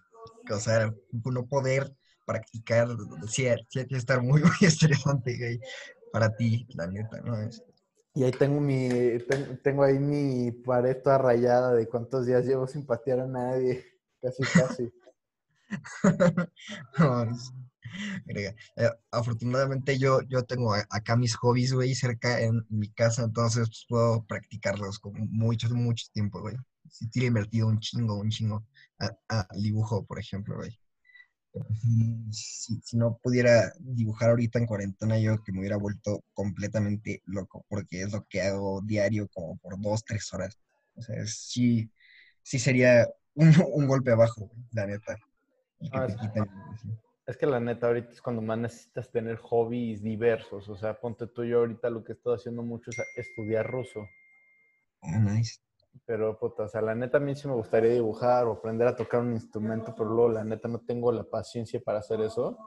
o 0.51 0.59
sea, 0.59 0.93
no 1.13 1.47
poder 1.47 1.95
practicar, 2.27 2.89
sí, 3.29 3.47
sí 3.69 3.79
hay 3.79 3.87
que 3.87 3.97
estar 3.97 4.23
muy, 4.23 4.43
muy 4.43 4.57
estresante, 4.63 5.37
güey, 5.37 5.61
para 6.13 6.35
ti, 6.35 6.67
la 6.75 6.87
neta, 6.87 7.21
¿no? 7.21 7.41
Es... 7.41 7.63
Y 8.19 8.25
ahí 8.25 8.33
tengo 8.33 8.61
mi, 8.61 8.89
tengo 9.63 9.85
ahí 9.85 10.01
mi 10.01 10.51
pared 10.51 10.97
toda 11.05 11.19
rayada 11.19 11.73
de 11.73 11.87
cuántos 11.87 12.27
días 12.27 12.45
llevo 12.45 12.67
sin 12.67 12.85
patear 12.85 13.21
a 13.21 13.29
nadie, 13.29 13.85
casi, 14.21 14.43
casi. 14.43 14.93
eh, 18.77 18.91
afortunadamente 19.13 20.01
yo, 20.01 20.23
yo 20.23 20.43
tengo 20.43 20.75
acá 20.75 21.15
mis 21.15 21.37
hobbies, 21.37 21.73
güey, 21.73 21.95
cerca 21.95 22.41
en 22.41 22.67
mi 22.71 22.91
casa, 22.91 23.23
entonces 23.23 23.69
pues, 23.69 23.87
puedo 23.89 24.27
practicarlos 24.27 24.99
con 24.99 25.13
mucho, 25.31 25.69
mucho 25.71 26.09
tiempo, 26.13 26.41
güey. 26.41 26.57
Si 26.91 27.09
tiene 27.11 27.29
invertido 27.29 27.69
un 27.69 27.79
chingo, 27.79 28.19
un 28.19 28.31
chingo 28.31 28.67
a, 29.29 29.47
dibujo, 29.55 30.05
por 30.05 30.19
ejemplo, 30.19 30.57
güey. 30.57 30.77
Si, 32.31 32.81
si, 32.83 32.97
no 32.97 33.19
pudiera 33.23 33.73
dibujar 33.79 34.31
ahorita 34.31 34.59
en 34.59 34.67
cuarentena, 34.67 35.19
yo 35.19 35.43
que 35.43 35.53
me 35.53 35.61
hubiera 35.61 35.77
vuelto 35.77 36.23
completamente 36.35 37.23
loco, 37.27 37.65
porque 37.69 38.03
es 38.03 38.13
lo 38.13 38.25
que 38.29 38.43
hago 38.43 38.81
diario 38.83 39.29
como 39.29 39.57
por 39.59 39.81
dos, 39.81 40.05
tres 40.05 40.33
horas. 40.33 40.59
O 40.95 41.03
sea, 41.03 41.25
sí, 41.27 41.91
sí 42.43 42.59
sería 42.59 43.07
un, 43.35 43.49
un 43.73 43.87
golpe 43.87 44.13
abajo, 44.13 44.51
la 44.73 44.87
neta. 44.87 45.17
Ah, 45.93 46.07
es 47.27 47.37
que 47.37 47.47
la 47.47 47.61
neta 47.61 47.89
ahorita 47.89 48.11
es 48.11 48.23
cuando 48.23 48.41
más 48.41 48.59
necesitas 48.59 49.11
tener 49.11 49.37
hobbies 49.37 50.03
diversos. 50.03 50.69
O 50.69 50.77
sea, 50.77 50.99
ponte 50.99 51.27
tú 51.27 51.45
yo 51.45 51.59
ahorita 51.59 51.91
lo 51.91 52.03
que 52.03 52.13
estoy 52.13 52.35
haciendo 52.35 52.63
mucho 52.63 52.91
es 52.91 52.99
estudiar 53.17 53.71
ruso. 53.71 54.01
Ah, 55.03 55.19
nice. 55.19 55.61
Pero, 56.07 56.39
puta, 56.39 56.65
o 56.65 56.69
sea, 56.69 56.81
la 56.81 56.95
neta 56.95 57.19
a 57.19 57.21
mí 57.21 57.35
sí 57.35 57.47
me 57.49 57.55
gustaría 57.55 57.93
dibujar 57.93 58.47
o 58.47 58.53
aprender 58.53 58.89
a 58.89 58.97
tocar 58.97 59.21
un 59.21 59.33
instrumento, 59.33 59.95
pero 59.97 60.09
luego 60.09 60.31
la 60.31 60.45
neta 60.45 60.69
no 60.69 60.81
tengo 60.81 61.13
la 61.13 61.25
paciencia 61.25 61.81
para 61.85 61.99
hacer 61.99 62.21
eso. 62.21 62.59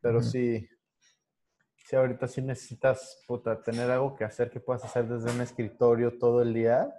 Pero 0.00 0.22
sí, 0.22 0.66
sí, 1.76 1.96
ahorita 1.96 2.28
sí 2.28 2.42
necesitas, 2.42 3.22
puta, 3.26 3.60
tener 3.62 3.90
algo 3.90 4.14
que 4.14 4.24
hacer 4.24 4.50
que 4.50 4.60
puedas 4.60 4.84
hacer 4.84 5.08
desde 5.08 5.34
un 5.34 5.40
escritorio 5.40 6.16
todo 6.18 6.42
el 6.42 6.54
día. 6.54 6.92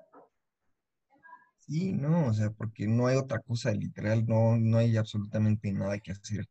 Sí, 1.60 1.94
no, 1.94 2.28
o 2.28 2.34
sea, 2.34 2.50
porque 2.52 2.88
no 2.88 3.08
hay 3.08 3.18
otra 3.18 3.40
cosa, 3.40 3.72
literal, 3.72 4.26
no, 4.26 4.58
no 4.58 4.78
hay 4.78 4.96
absolutamente 4.98 5.72
nada 5.72 6.00
que 6.00 6.12
hacer 6.12 6.46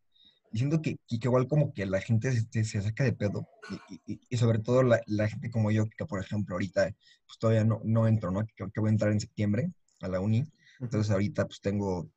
diciendo 0.51 0.81
que, 0.83 0.97
que, 1.09 1.19
igual 1.23 1.49
como 1.49 1.73
que 1.73 1.87
la 1.87 2.01
gente 2.01 2.33
se, 2.33 2.65
se 2.65 2.83
saca 2.83 3.05
de 3.05 3.13
pedo 3.13 3.47
y, 4.07 4.21
y, 4.29 4.37
sobre 4.37 4.59
todo 4.59 4.83
la, 4.83 5.01
la, 5.07 5.29
gente 5.29 5.51
como 5.51 5.71
yo, 5.71 5.87
que 5.87 6.07
por 6.07 6.21
ejemplo 6.21 6.55
ahorita 6.55 6.95
pues 7.27 7.39
todavía 7.39 7.65
no, 7.65 7.81
no 7.85 8.07
entro, 8.09 8.31
¿no? 8.31 8.45
Que, 8.47 8.55
que, 8.73 8.81
voy 8.81 8.89
a 8.89 8.93
entrar 8.93 9.13
en 9.13 9.21
septiembre 9.21 9.73
a 10.01 10.09
la 10.09 10.21
uni, 10.21 10.47
entonces 10.81 11.11
ahorita 11.11 11.47
pues 11.47 11.61
tengo 11.61 12.09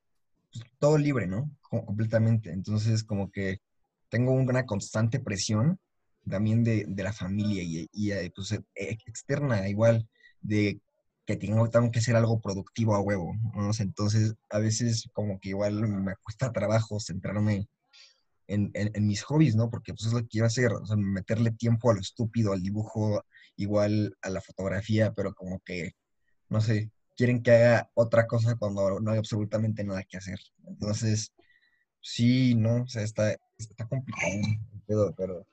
pues, 0.52 0.64
todo 0.80 0.98
libre, 0.98 1.28
¿no? 1.28 1.50
completamente, 1.70 2.52
entonces 2.52 3.04
como 3.04 3.32
que 3.32 3.60
tengo 4.10 4.34
una 4.34 4.66
constante 4.66 5.20
presión 5.20 5.80
también 6.28 6.64
de, 6.64 6.86
de 6.88 7.04
la 7.04 7.14
familia 7.14 7.64
y, 7.64 7.88
y 7.92 8.12
eh, 8.12 8.32
pues, 8.36 8.52
e, 8.52 8.62
externa 8.76 9.68
igual 9.70 10.08
de 10.42 10.80
que 11.26 11.36
tengo, 11.36 11.70
tengo 11.70 11.92
que 11.92 12.00
hacer 12.00 12.16
algo 12.16 12.42
productivo 12.42 12.96
a 12.96 13.02
huevo, 13.02 13.36
¿no? 13.56 13.70
Entonces, 13.78 14.34
a 14.50 14.58
veces 14.58 15.08
como 15.14 15.40
que 15.40 15.50
igual 15.50 15.88
me 15.88 16.16
cuesta 16.24 16.52
trabajo 16.52 17.00
centrarme 17.00 17.68
en, 18.50 19.08
mis 19.08 19.24
hobbies, 19.24 19.56
¿no? 19.56 19.70
Porque 19.70 19.94
pues 19.94 20.08
es 20.08 20.14
lo 20.14 20.22
que 20.22 20.28
quiero 20.28 20.48
hacer, 20.48 20.74
o 20.74 20.86
sea, 20.86 20.96
meterle 20.98 21.52
tiempo 21.52 21.92
a 21.92 21.94
lo 21.94 22.02
estúpido, 22.02 22.54
al 22.54 22.62
dibujo, 22.64 23.24
igual 23.56 24.18
a 24.22 24.30
la 24.30 24.42
fotografía, 24.42 25.14
pero 25.14 25.34
como 25.34 25.60
que, 25.66 25.92
no 26.50 26.62
sé, 26.62 26.92
quieren 27.16 27.44
que 27.44 27.52
haga 27.52 27.92
otra 27.94 28.28
cosa 28.28 28.56
cuando 28.58 29.00
no 29.00 29.12
hay 29.12 29.18
absolutamente 29.20 29.84
nada 29.84 30.04
que 30.04 30.18
hacer. 30.18 30.40
Entonces, 30.68 31.34
sí, 32.02 32.56
¿no? 32.56 32.84
O 32.84 32.88
sea, 32.88 33.04
está, 33.04 33.36
está 33.58 33.88
complicado, 33.88 35.14
pero 35.18 35.46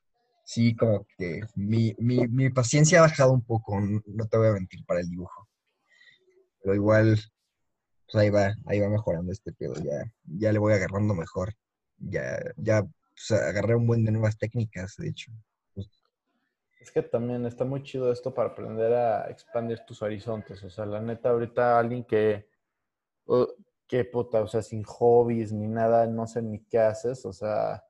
sí, 0.44 0.74
como 0.76 1.06
que 1.18 1.42
mi, 1.56 1.94
mi, 1.98 2.26
mi 2.28 2.50
paciencia 2.50 2.98
ha 2.98 3.02
bajado 3.02 3.32
un 3.32 3.42
poco, 3.42 3.80
no 3.80 4.26
te 4.28 4.38
voy 4.38 4.48
a 4.48 4.52
mentir, 4.52 4.85
para 4.87 5.00
el 5.00 5.11
dibujo. 5.11 5.48
Pero 6.62 6.74
igual, 6.74 7.20
pues 8.06 8.16
ahí 8.22 8.30
va, 8.30 8.54
ahí 8.66 8.80
va 8.80 8.88
mejorando 8.88 9.32
este 9.32 9.52
pedo, 9.52 9.74
ya, 9.74 10.04
ya 10.24 10.52
le 10.52 10.59
voy 10.59 10.74
agarrando 10.74 11.14
mejor 11.14 11.54
ya, 11.98 12.38
ya 12.56 12.87
agarré 13.30 13.74
un 13.74 13.87
buen 13.87 14.04
de 14.04 14.12
nuevas 14.12 14.38
técnicas, 14.38 14.96
de 14.96 15.09
hecho. 15.09 15.32
Pues 15.74 15.88
es 16.87 16.92
que 16.92 17.02
también 17.02 17.44
está 17.46 17.64
muy 17.64 17.82
chido 17.82 18.12
esto 18.12 18.32
para 18.32 18.50
aprender 18.50 18.92
a 18.92 19.28
expandir 19.28 19.80
tus 19.80 20.02
horizontes. 20.02 20.62
O 20.62 20.70
sea, 20.70 20.87
la 20.87 21.00
neta, 21.00 21.30
ahorita 21.30 21.78
alguien 21.78 22.04
que, 22.04 22.48
que 23.88 24.04
puta, 24.04 24.42
o 24.42 24.46
sea, 24.46 24.62
sin 24.62 24.85
hobbies 24.85 25.52
ni 25.52 25.66
nada, 25.66 26.06
no 26.06 26.26
sé 26.28 26.42
ni 26.42 26.61
qué 26.61 26.78
haces. 26.78 27.26
O 27.26 27.32
sea, 27.32 27.85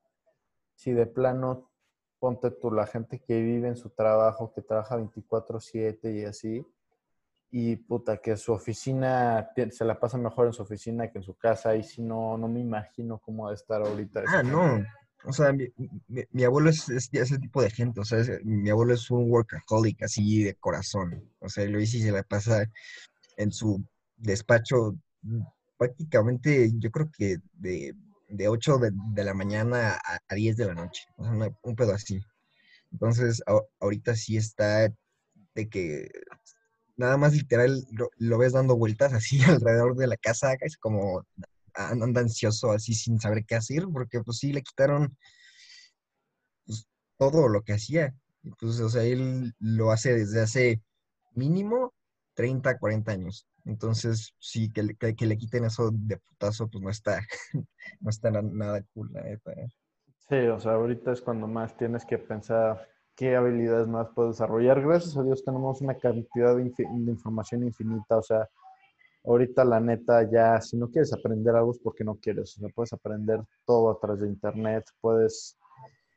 si 0.73 0.93
de 0.93 1.05
plano, 1.05 1.69
ponte 2.17 2.49
tú, 2.49 2.71
la 2.71 2.87
gente 2.87 3.19
que 3.19 3.39
vive 3.39 3.67
en 3.67 3.75
su 3.75 3.91
trabajo, 3.91 4.51
que 4.51 4.63
trabaja 4.63 4.97
24/7 4.97 6.11
y 6.15 6.25
así, 6.25 6.65
y 7.49 7.77
puta, 7.77 8.17
que 8.17 8.35
su 8.35 8.51
oficina 8.51 9.49
se 9.71 9.85
la 9.85 9.99
pasa 9.99 10.17
mejor 10.17 10.47
en 10.47 10.53
su 10.53 10.63
oficina 10.63 11.09
que 11.09 11.19
en 11.19 11.23
su 11.23 11.35
casa, 11.35 11.75
y 11.75 11.83
si 11.83 12.01
no, 12.01 12.37
no 12.37 12.47
me 12.47 12.59
imagino 12.59 13.19
cómo 13.19 13.49
de 13.49 13.55
estar 13.55 13.81
ahorita. 13.81 14.23
Ah, 14.27 14.43
no. 14.43 14.83
O 15.23 15.33
sea, 15.33 15.51
mi, 15.51 15.67
mi, 16.31 16.43
abuelo 16.43 16.69
es, 16.69 16.87
ese 16.89 17.37
tipo 17.39 17.61
de 17.61 17.69
gente, 17.69 17.99
o 17.99 18.05
sea, 18.05 18.23
mi 18.43 18.69
abuelo 18.69 18.93
es 18.93 19.09
un 19.09 19.29
workaholic 19.31 20.03
así 20.03 20.43
de 20.43 20.55
corazón. 20.55 21.31
O 21.39 21.49
sea, 21.49 21.65
lo 21.65 21.79
dice 21.79 21.97
y 21.97 22.01
se 22.01 22.11
la 22.11 22.23
pasa 22.23 22.65
en 23.37 23.51
su 23.51 23.83
despacho 24.15 24.95
mm, 25.23 25.41
prácticamente, 25.77 26.71
yo 26.75 26.91
creo 26.91 27.09
que 27.15 27.37
de, 27.53 27.95
de 28.29 28.47
8 28.47 28.79
de, 29.13 29.23
la 29.23 29.33
mañana 29.33 29.97
a, 30.03 30.19
a, 30.27 30.35
10 30.35 30.57
de 30.57 30.65
la 30.65 30.73
noche, 30.73 31.03
o 31.17 31.23
sea, 31.23 31.49
un 31.63 31.75
pedo 31.75 31.93
así. 31.93 32.19
Entonces, 32.91 33.43
ahorita 33.79 34.15
sí 34.15 34.37
está 34.37 34.93
de 35.55 35.69
que 35.69 36.09
nada 36.97 37.15
más 37.17 37.33
literal 37.33 37.85
lo, 38.17 38.37
ves 38.37 38.53
dando 38.53 38.75
vueltas 38.75 39.13
así 39.13 39.39
alrededor 39.47 39.95
de 39.95 40.07
la 40.07 40.17
casa, 40.17 40.55
es 40.59 40.77
como 40.77 41.23
anda 41.73 42.21
ansioso 42.21 42.71
así 42.71 42.95
sin 42.95 43.19
saber 43.19 43.45
qué 43.45 43.55
hacer, 43.55 43.85
porque 43.93 44.21
pues 44.21 44.39
sí 44.39 44.51
le 44.51 44.63
quitaron 44.63 45.15
pues, 46.65 46.87
todo 47.17 47.47
lo 47.47 47.61
que 47.61 47.73
hacía. 47.73 48.15
Pues, 48.59 48.79
o 48.79 48.89
sea, 48.89 49.03
él 49.03 49.53
lo 49.59 49.91
hace 49.91 50.15
desde 50.15 50.41
hace 50.41 50.81
mínimo 51.33 51.93
30, 52.33 52.79
40 52.79 53.11
años. 53.11 53.47
Entonces, 53.65 54.33
sí, 54.39 54.71
que 54.71 54.81
le, 54.81 54.95
que, 54.95 55.25
le 55.25 55.37
quiten 55.37 55.65
eso 55.65 55.91
de 55.91 56.17
putazo, 56.17 56.67
pues 56.67 56.81
no 56.81 56.89
está, 56.89 57.21
no 57.99 58.09
está 58.09 58.31
nada 58.31 58.81
cool, 58.93 59.11
la. 59.13 59.21
¿eh? 59.29 59.39
Sí, 60.29 60.35
o 60.35 60.59
sea, 60.59 60.73
ahorita 60.73 61.11
es 61.11 61.21
cuando 61.21 61.47
más 61.47 61.77
tienes 61.77 62.05
que 62.05 62.17
pensar 62.17 62.87
qué 63.17 63.35
habilidades 63.35 63.87
más 63.87 64.07
puedo 64.13 64.29
desarrollar. 64.29 64.79
Gracias 64.81 65.17
a 65.17 65.23
Dios 65.23 65.43
tenemos 65.43 65.81
una 65.81 65.97
cantidad 65.97 66.55
de, 66.55 66.71
información 67.07 67.63
infinita, 67.63 68.17
o 68.17 68.21
sea, 68.21 68.47
ahorita 69.25 69.65
la 69.65 69.79
neta 69.79 70.29
ya, 70.29 70.61
si 70.61 70.77
no 70.77 70.89
quieres 70.89 71.11
aprender 71.11 71.55
algo 71.55 71.71
es 71.71 71.79
porque 71.79 72.03
no 72.03 72.15
quieres, 72.15 72.55
o 72.55 72.61
sea, 72.61 72.69
puedes 72.73 72.93
aprender 72.93 73.41
todo 73.65 73.89
a 73.89 73.99
través 73.99 74.21
de 74.21 74.27
internet, 74.27 74.85
puedes 75.01 75.57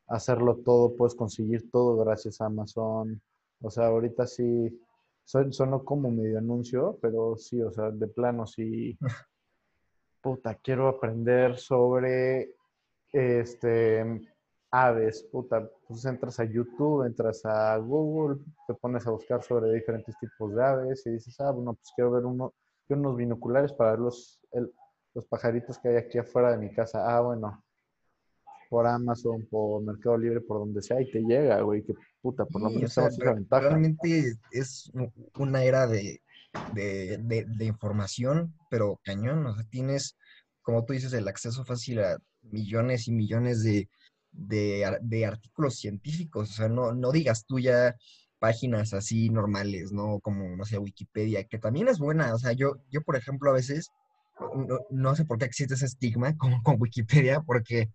hacerlo 0.08 0.58
todo, 0.58 0.94
puedes 0.94 1.14
conseguir 1.14 1.70
todo 1.70 1.96
gracias 2.04 2.40
a 2.40 2.46
Amazon, 2.46 3.20
o 3.62 3.70
sea, 3.70 3.86
ahorita 3.86 4.26
sí, 4.26 4.78
son, 5.24 5.52
sonó 5.54 5.82
como 5.84 6.10
medio 6.10 6.38
anuncio, 6.38 6.98
pero 7.00 7.36
sí, 7.38 7.62
o 7.62 7.72
sea, 7.72 7.90
de 7.90 8.08
plano 8.08 8.46
sí, 8.46 8.98
puta, 10.20 10.54
quiero 10.56 10.86
aprender 10.88 11.56
sobre, 11.56 12.50
este, 13.10 14.20
aves, 14.70 15.24
puta, 15.30 15.68
pues 15.86 16.04
entras 16.04 16.38
a 16.38 16.44
YouTube, 16.44 17.04
entras 17.04 17.44
a 17.44 17.76
Google, 17.78 18.40
te 18.66 18.74
pones 18.74 19.06
a 19.06 19.10
buscar 19.10 19.42
sobre 19.42 19.72
diferentes 19.72 20.14
tipos 20.18 20.54
de 20.54 20.64
aves 20.64 21.06
y 21.06 21.10
dices, 21.10 21.38
ah, 21.40 21.50
bueno, 21.50 21.74
pues 21.74 21.92
quiero 21.94 22.12
ver 22.12 22.24
uno, 22.24 22.54
unos 22.88 23.16
binoculares 23.16 23.72
para 23.72 23.92
ver 23.92 24.00
los, 24.00 24.40
los 25.14 25.26
pajaritos 25.26 25.78
que 25.78 25.88
hay 25.88 25.96
aquí 25.96 26.18
afuera 26.18 26.52
de 26.52 26.58
mi 26.58 26.72
casa. 26.72 27.04
Ah, 27.04 27.20
bueno, 27.20 27.62
por 28.68 28.86
Amazon, 28.86 29.46
por 29.50 29.82
Mercado 29.82 30.16
Libre, 30.16 30.40
por 30.40 30.58
donde 30.60 30.82
sea, 30.82 31.00
y 31.00 31.10
te 31.10 31.20
llega, 31.20 31.60
güey, 31.60 31.82
que 31.82 31.94
puta, 32.22 32.44
por 32.44 32.62
lo 32.62 32.70
menos 32.70 32.96
esa 32.96 33.32
ventaja. 33.34 33.68
Realmente 33.68 34.34
es 34.52 34.92
una 35.34 35.64
era 35.64 35.88
de, 35.88 36.22
de, 36.74 37.18
de, 37.18 37.44
de, 37.44 37.64
información, 37.64 38.54
pero 38.70 39.00
cañón, 39.02 39.44
o 39.46 39.54
sea, 39.54 39.64
tienes, 39.64 40.16
como 40.62 40.84
tú 40.84 40.92
dices, 40.92 41.12
el 41.12 41.26
acceso 41.26 41.64
fácil 41.64 41.98
a 42.00 42.18
millones 42.42 43.08
y 43.08 43.12
millones 43.12 43.64
de 43.64 43.88
de, 44.32 44.98
de 45.02 45.26
artículos 45.26 45.76
científicos, 45.76 46.50
o 46.50 46.52
sea, 46.54 46.68
no, 46.68 46.92
no 46.94 47.12
digas 47.12 47.44
tú 47.46 47.58
ya 47.58 47.96
páginas 48.38 48.94
así 48.94 49.30
normales, 49.30 49.92
¿no? 49.92 50.20
Como, 50.20 50.56
no 50.56 50.64
sé, 50.64 50.78
Wikipedia, 50.78 51.44
que 51.44 51.58
también 51.58 51.88
es 51.88 51.98
buena, 51.98 52.34
o 52.34 52.38
sea, 52.38 52.52
yo, 52.52 52.76
yo 52.90 53.02
por 53.02 53.16
ejemplo, 53.16 53.50
a 53.50 53.54
veces, 53.54 53.90
no, 54.56 54.78
no 54.90 55.16
sé 55.16 55.24
por 55.24 55.38
qué 55.38 55.44
existe 55.46 55.74
ese 55.74 55.86
estigma 55.86 56.36
con, 56.36 56.62
con 56.62 56.76
Wikipedia, 56.80 57.40
porque 57.42 57.88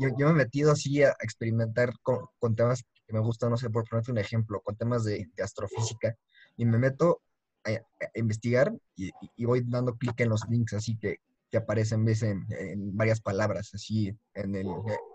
yo, 0.00 0.08
yo 0.18 0.26
me 0.26 0.32
he 0.32 0.34
metido 0.44 0.72
así 0.72 1.02
a 1.02 1.10
experimentar 1.22 1.92
con, 2.02 2.18
con 2.38 2.54
temas 2.56 2.84
que 3.06 3.12
me 3.12 3.20
gustan, 3.20 3.50
no 3.50 3.56
sé, 3.56 3.70
por 3.70 3.88
ponerte 3.88 4.10
un 4.12 4.18
ejemplo, 4.18 4.60
con 4.62 4.76
temas 4.76 5.04
de, 5.04 5.26
de 5.36 5.42
astrofísica, 5.42 6.16
y 6.56 6.64
me 6.66 6.78
meto 6.78 7.22
a, 7.64 7.70
a 7.70 8.18
investigar 8.18 8.72
y- 8.96 9.10
y 9.36 9.44
voy 9.44 9.62
dando 9.66 9.96
clic 9.96 10.20
en 10.20 10.30
los 10.30 10.42
links 10.48 10.74
así 10.74 10.96
que, 10.98 11.18
que 11.56 11.62
aparecen 11.62 12.04
ves, 12.04 12.22
en, 12.22 12.44
en 12.50 12.94
varias 12.96 13.20
palabras, 13.22 13.70
así 13.74 14.14
en, 14.34 14.54
el, 14.54 14.66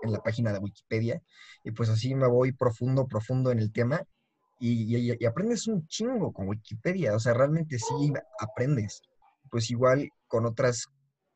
en 0.02 0.12
la 0.12 0.20
página 0.20 0.52
de 0.52 0.58
Wikipedia, 0.60 1.22
y 1.64 1.72
pues 1.72 1.90
así 1.90 2.16
me 2.16 2.28
voy 2.28 2.52
profundo, 2.52 3.06
profundo 3.08 3.52
en 3.52 3.60
el 3.60 3.72
tema, 3.72 4.02
y, 4.60 4.96
y- 4.96 5.18
y 5.20 5.26
aprendes 5.26 5.68
un 5.68 5.86
chingo 5.88 6.32
con 6.34 6.48
Wikipedia, 6.48 7.16
o 7.16 7.20
sea, 7.20 7.34
realmente 7.34 7.78
sí 7.78 8.12
aprendes. 8.40 9.02
Pues 9.52 9.70
igual 9.70 10.10
con 10.28 10.46
otras 10.46 10.88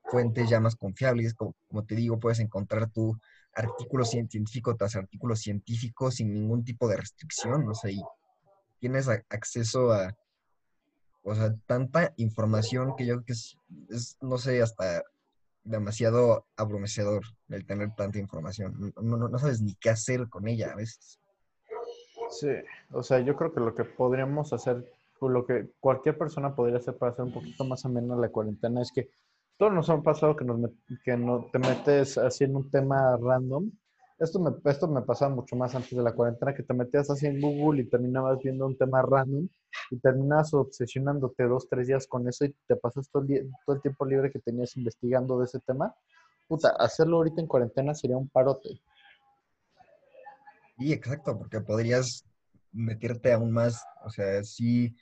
fuentes 0.09 0.49
ya 0.49 0.59
más 0.59 0.75
confiables, 0.75 1.33
como, 1.35 1.53
como 1.67 1.83
te 1.85 1.95
digo, 1.95 2.19
puedes 2.19 2.39
encontrar 2.39 2.89
tu 2.89 3.15
artículo 3.53 4.05
cien- 4.05 4.29
científico 4.29 4.75
tras 4.75 4.95
artículo 4.95 5.35
científico 5.35 6.09
sin 6.11 6.33
ningún 6.33 6.63
tipo 6.63 6.87
de 6.87 6.97
restricción, 6.97 7.67
o 7.67 7.75
sea, 7.75 7.91
y 7.91 8.01
tienes 8.79 9.07
acceso 9.07 9.91
a, 9.91 10.15
o 11.25 11.33
sea, 11.33 11.55
tanta 11.65 12.13
información 12.17 12.95
que 12.95 13.05
yo 13.05 13.15
creo 13.15 13.25
que 13.25 13.33
es, 13.33 14.17
no 14.21 14.37
sé, 14.37 14.61
hasta 14.61 15.03
demasiado 15.63 16.45
abrumador 16.55 17.23
el 17.49 17.65
tener 17.65 17.95
tanta 17.95 18.19
información. 18.19 18.93
No, 19.01 19.17
no, 19.17 19.27
no 19.27 19.39
sabes 19.39 19.59
ni 19.59 19.73
qué 19.73 19.89
hacer 19.89 20.29
con 20.29 20.47
ella 20.47 20.71
a 20.71 20.75
veces. 20.75 21.19
Sí, 22.29 22.49
o 22.91 23.01
sea, 23.01 23.19
yo 23.21 23.35
creo 23.35 23.51
que 23.51 23.59
lo 23.59 23.73
que 23.73 23.85
podríamos 23.85 24.53
hacer, 24.53 24.85
o 25.19 25.27
lo 25.27 25.47
que 25.47 25.67
cualquier 25.79 26.15
persona 26.15 26.55
podría 26.55 26.77
hacer 26.77 26.95
para 26.95 27.13
hacer 27.13 27.25
un 27.25 27.33
poquito 27.33 27.63
más 27.63 27.83
amena 27.85 28.15
la 28.15 28.29
cuarentena 28.29 28.83
es 28.83 28.91
que 28.91 29.09
todos 29.57 29.73
nos 29.73 29.89
han 29.89 30.03
pasado 30.03 30.35
que, 30.35 30.45
nos 30.45 30.69
que 31.03 31.17
no, 31.17 31.49
te 31.51 31.57
metes 31.57 32.19
así 32.19 32.43
en 32.43 32.55
un 32.55 32.69
tema 32.69 33.17
random. 33.17 33.71
Esto 34.17 34.39
me, 34.39 34.51
esto 34.71 34.87
me 34.87 35.01
pasaba 35.01 35.35
mucho 35.35 35.57
más 35.57 35.75
antes 35.75 35.91
de 35.91 36.01
la 36.01 36.13
cuarentena, 36.13 36.53
que 36.55 36.63
te 36.63 36.73
metías 36.73 37.09
así 37.09 37.27
en 37.27 37.41
Google 37.41 37.81
y 37.81 37.89
terminabas 37.89 38.39
viendo 38.39 38.65
un 38.65 38.77
tema 38.77 39.01
random 39.01 39.49
y 39.91 39.99
terminabas 39.99 40.53
obsesionándote 40.53 41.43
dos, 41.43 41.67
tres 41.69 41.87
días 41.87 42.07
con 42.07 42.27
eso 42.27 42.45
y 42.45 42.55
te 42.67 42.77
pasas 42.77 43.09
todo 43.09 43.23
el, 43.23 43.27
día- 43.27 43.43
todo 43.65 43.75
el 43.75 43.81
tiempo 43.81 44.05
libre 44.05 44.31
que 44.31 44.39
tenías 44.39 44.75
investigando 44.77 45.37
de 45.39 45.45
ese 45.45 45.59
tema. 45.59 45.93
Puta, 46.47 46.69
hacerlo 46.79 47.17
ahorita 47.17 47.41
en 47.41 47.47
cuarentena 47.47 47.93
sería 47.93 48.15
un 48.17 48.29
parote. 48.29 48.79
Sí, 50.77 50.93
exacto, 50.93 51.37
porque 51.37 51.59
podrías 51.59 52.25
meterte 52.71 53.33
aún 53.33 53.51
más, 53.51 53.83
o 54.05 54.09
sea, 54.09 54.43
sí, 54.43 54.95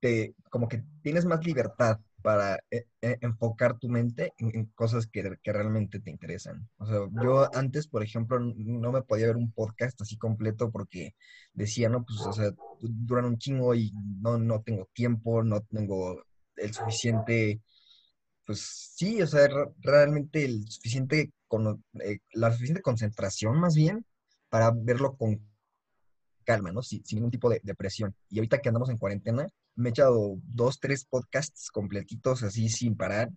te, 0.00 0.34
como 0.50 0.68
que 0.68 0.84
tienes 1.02 1.24
más 1.24 1.44
libertad 1.44 1.98
para 2.22 2.56
eh, 2.70 2.86
eh, 3.02 3.18
enfocar 3.20 3.78
tu 3.78 3.88
mente 3.88 4.32
en, 4.38 4.50
en 4.56 4.66
cosas 4.74 5.06
que, 5.06 5.36
que 5.42 5.52
realmente 5.52 6.00
te 6.00 6.10
interesan. 6.10 6.68
O 6.78 6.86
sea, 6.86 6.98
yo 7.22 7.54
antes, 7.54 7.88
por 7.88 8.02
ejemplo, 8.02 8.38
no 8.40 8.92
me 8.92 9.02
podía 9.02 9.26
ver 9.26 9.36
un 9.36 9.52
podcast 9.52 10.00
así 10.00 10.16
completo 10.16 10.70
porque 10.70 11.14
decía, 11.52 11.88
no, 11.88 12.04
pues, 12.04 12.20
o 12.26 12.32
sea, 12.32 12.50
du- 12.50 12.58
duran 12.80 13.26
un 13.26 13.38
chingo 13.38 13.74
y 13.74 13.92
no, 14.20 14.38
no 14.38 14.62
tengo 14.62 14.88
tiempo, 14.94 15.42
no 15.42 15.60
tengo 15.62 16.22
el 16.56 16.72
suficiente, 16.72 17.60
pues 18.46 18.60
sí, 18.96 19.20
o 19.22 19.26
sea, 19.26 19.48
re- 19.48 19.72
realmente 19.80 20.44
el 20.44 20.66
suficiente, 20.68 21.32
cono- 21.48 21.82
eh, 22.04 22.18
la 22.34 22.52
suficiente 22.52 22.82
concentración 22.82 23.58
más 23.60 23.74
bien 23.74 24.04
para 24.48 24.70
verlo 24.74 25.16
con 25.16 25.40
calma, 26.44 26.72
¿no? 26.72 26.82
Sin, 26.82 27.04
sin 27.04 27.16
ningún 27.16 27.30
tipo 27.30 27.48
de, 27.50 27.60
de 27.62 27.74
presión. 27.74 28.14
Y 28.28 28.38
ahorita 28.38 28.58
que 28.60 28.68
andamos 28.68 28.90
en 28.90 28.98
cuarentena, 28.98 29.46
me 29.74 29.88
he 29.88 29.90
echado 29.90 30.36
dos, 30.44 30.80
tres 30.80 31.04
podcasts 31.04 31.70
completitos 31.70 32.42
así 32.42 32.68
sin 32.68 32.96
parar 32.96 33.30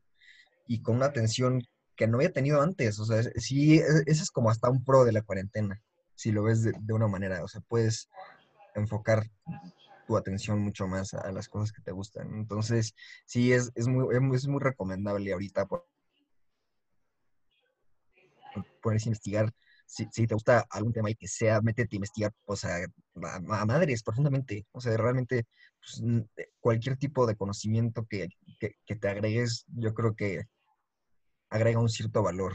y 0.67 0.82
con 0.82 0.98
una 0.98 1.08
atención 1.08 1.62
que 1.95 2.08
no 2.08 2.17
había 2.17 2.32
tenido 2.32 2.62
antes. 2.62 3.00
O 3.00 3.06
sea, 3.06 3.24
sí, 3.36 3.80
e- 3.80 4.04
ese 4.06 4.24
es 4.24 4.32
como 4.32 4.50
hasta 4.50 4.69
un 4.69 4.84
pro 4.84 5.06
de 5.06 5.13
la 5.13 5.21
cuarentena, 5.21 5.82
si 6.15 6.32
lo 6.32 6.43
ves 6.43 6.63
de, 6.63 6.74
de 6.80 6.93
una 6.93 7.08
manera. 7.08 7.43
O 7.43 7.48
sea, 7.48 7.62
puedes 7.62 8.10
enfocar 8.76 9.30
tu 10.08 10.17
atención 10.17 10.60
mucho 10.60 10.88
más 10.88 11.13
a, 11.13 11.32
las 11.32 11.48
cosas 11.48 11.71
que 11.71 11.82
te 11.82 11.91
gustan. 11.91 12.34
Entonces, 12.36 12.93
sí, 13.26 13.54
es, 13.54 13.71
es 13.76 13.88
muy- 13.88 14.08
es 14.36 14.48
muy 14.48 14.60
recomendable 14.60 15.34
ahorita 15.34 15.65
por- 15.65 15.88
ponerse 18.82 19.10
a 19.10 19.12
investigar. 19.12 19.52
Si, 19.86 20.08
si 20.12 20.26
te 20.28 20.34
gusta 20.34 20.65
algún 20.69 20.93
tema 20.93 21.10
y 21.10 21.15
que 21.15 21.28
sea, 21.28 21.62
métete 21.62 21.95
a 21.95 21.98
investigar, 21.98 22.32
o 22.45 22.56
sea, 22.56 22.78
a, 23.24 23.36
a 23.36 23.65
madres 23.65 24.04
profundamente. 24.04 24.65
O 24.71 24.82
sea, 24.82 24.98
realmente 24.98 25.45
pues, 25.80 26.04
eh, 26.38 26.48
cualquier 26.60 26.98
tipo 26.98 27.28
de 27.28 27.36
conocimiento 27.36 28.06
que, 28.10 28.30
que, 28.60 28.76
que 28.86 28.95
te 28.95 29.08
agregues, 29.08 29.65
yo 29.67 29.93
creo 29.93 30.15
que 30.15 30.45
agrega 31.50 31.80
un 31.80 31.89
cierto 31.89 32.24
valor 32.24 32.54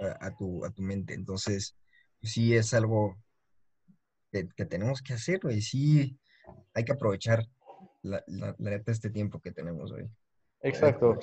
a, 0.00 0.26
a 0.26 0.36
tu, 0.36 0.64
a 0.64 0.70
tu 0.70 0.82
mente. 0.82 1.14
Entonces, 1.14 1.76
sí 2.22 2.54
es 2.54 2.74
algo 2.74 3.16
que, 4.32 4.48
que 4.56 4.64
tenemos 4.64 5.02
que 5.02 5.14
hacer, 5.14 5.40
y 5.50 5.62
sí 5.62 6.18
hay 6.74 6.84
que 6.84 6.92
aprovechar 6.92 7.44
la, 8.02 8.24
la, 8.26 8.56
la 8.58 8.70
neta 8.70 8.92
este 8.92 9.10
tiempo 9.10 9.40
que 9.40 9.52
tenemos 9.52 9.92
hoy. 9.92 10.10
Exacto. 10.62 11.18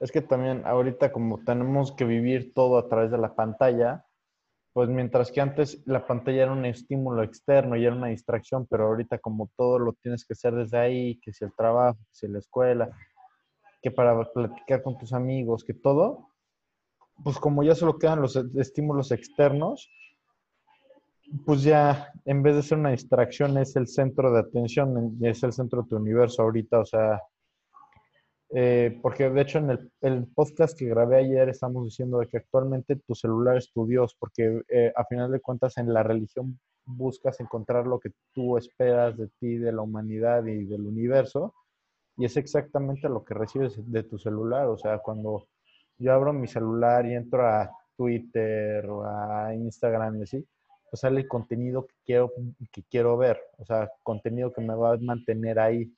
Es 0.00 0.12
que 0.12 0.20
también 0.20 0.66
ahorita 0.66 1.12
como 1.12 1.42
tenemos 1.44 1.92
que 1.92 2.04
vivir 2.04 2.52
todo 2.54 2.78
a 2.78 2.88
través 2.88 3.10
de 3.10 3.18
la 3.18 3.34
pantalla, 3.34 4.05
pues 4.76 4.90
mientras 4.90 5.32
que 5.32 5.40
antes 5.40 5.82
la 5.86 6.06
pantalla 6.06 6.42
era 6.42 6.52
un 6.52 6.66
estímulo 6.66 7.22
externo 7.22 7.76
y 7.76 7.86
era 7.86 7.96
una 7.96 8.08
distracción, 8.08 8.66
pero 8.66 8.88
ahorita 8.88 9.16
como 9.20 9.48
todo 9.56 9.78
lo 9.78 9.94
tienes 9.94 10.26
que 10.26 10.34
hacer 10.34 10.54
desde 10.54 10.76
ahí, 10.76 11.18
que 11.20 11.32
si 11.32 11.46
el 11.46 11.54
trabajo, 11.54 11.96
que 11.96 12.12
si 12.12 12.28
la 12.28 12.40
escuela, 12.40 12.90
que 13.80 13.90
para 13.90 14.22
platicar 14.30 14.82
con 14.82 14.98
tus 14.98 15.14
amigos, 15.14 15.64
que 15.64 15.72
todo, 15.72 16.28
pues 17.24 17.38
como 17.38 17.62
ya 17.62 17.74
solo 17.74 17.98
quedan 17.98 18.20
los 18.20 18.36
e- 18.36 18.44
estímulos 18.56 19.12
externos, 19.12 19.88
pues 21.46 21.62
ya 21.62 22.12
en 22.26 22.42
vez 22.42 22.56
de 22.56 22.62
ser 22.62 22.76
una 22.76 22.90
distracción 22.90 23.56
es 23.56 23.76
el 23.76 23.88
centro 23.88 24.30
de 24.30 24.40
atención, 24.40 25.16
es 25.22 25.42
el 25.42 25.54
centro 25.54 25.84
de 25.84 25.88
tu 25.88 25.96
universo 25.96 26.42
ahorita, 26.42 26.80
o 26.80 26.84
sea, 26.84 27.22
eh, 28.50 28.98
porque 29.02 29.28
de 29.28 29.40
hecho 29.40 29.58
en 29.58 29.90
el, 30.00 30.26
podcast 30.28 30.78
que 30.78 30.86
grabé 30.86 31.16
ayer 31.16 31.48
estamos 31.48 31.84
diciendo 31.84 32.18
de 32.18 32.28
que 32.28 32.38
actualmente 32.38 32.96
tu 32.96 33.14
celular 33.14 33.56
es 33.56 33.72
tu 33.72 33.86
Dios, 33.86 34.16
porque 34.18 34.62
eh, 34.68 34.92
a 34.94 35.04
final 35.04 35.32
de 35.32 35.40
cuentas 35.40 35.78
en 35.78 35.92
la 35.92 36.02
religión 36.02 36.58
buscas 36.84 37.40
encontrar 37.40 37.86
lo 37.86 37.98
que 37.98 38.12
tú 38.32 38.56
esperas 38.56 39.16
de 39.16 39.28
ti, 39.40 39.56
de 39.56 39.72
la 39.72 39.82
humanidad 39.82 40.44
y 40.46 40.64
del 40.64 40.86
universo, 40.86 41.54
y 42.16 42.24
es 42.24 42.36
exactamente 42.36 43.08
lo 43.08 43.24
que 43.24 43.34
recibes 43.34 43.74
de 43.90 44.02
tu 44.04 44.18
celular, 44.18 44.68
o 44.68 44.78
sea, 44.78 44.98
cuando 44.98 45.48
yo 45.98 46.12
abro 46.12 46.32
mi 46.32 46.46
celular 46.46 47.06
y 47.06 47.14
entro 47.14 47.46
a 47.46 47.70
Twitter 47.96 48.88
o 48.88 49.04
a 49.04 49.54
Instagram 49.54 50.18
y 50.18 50.22
así, 50.22 50.46
pues 50.90 51.00
sale 51.00 51.20
el 51.20 51.28
contenido 51.28 51.86
que 51.86 51.94
quiero, 52.04 52.32
que 52.72 52.82
quiero 52.84 53.16
ver, 53.16 53.40
o 53.58 53.64
sea, 53.64 53.90
contenido 54.02 54.52
que 54.52 54.60
me 54.60 54.74
va 54.74 54.94
a 54.94 54.98
mantener 54.98 55.58
ahí. 55.58 55.92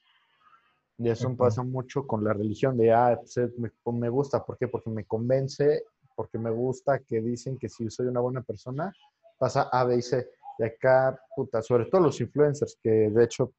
Y 0.98 1.08
eso 1.10 1.28
pasa 1.36 1.62
mucho 1.62 2.06
con 2.06 2.24
la 2.24 2.32
religión 2.32 2.76
de, 2.76 2.92
ah, 2.92 3.16
pues, 3.20 3.36
eh, 3.36 3.48
me, 3.56 3.70
me 3.92 4.08
gusta, 4.08 4.44
¿por 4.44 4.58
qué? 4.58 4.66
Porque 4.66 4.90
me 4.90 5.04
convence, 5.04 5.84
porque 6.16 6.38
me 6.38 6.50
gusta 6.50 6.98
que 6.98 7.20
dicen 7.20 7.56
que 7.56 7.68
si 7.68 7.88
soy 7.88 8.06
una 8.08 8.20
buena 8.20 8.42
persona, 8.42 8.92
pasa 9.38 9.68
A, 9.70 9.84
B 9.84 9.96
y 9.98 10.02
C. 10.02 10.28
Y 10.58 10.64
acá, 10.64 11.16
puta, 11.36 11.62
sobre 11.62 11.86
todo 11.86 12.00
los 12.00 12.20
influencers, 12.20 12.76
que 12.82 12.90
de 12.90 13.24
hecho, 13.24 13.52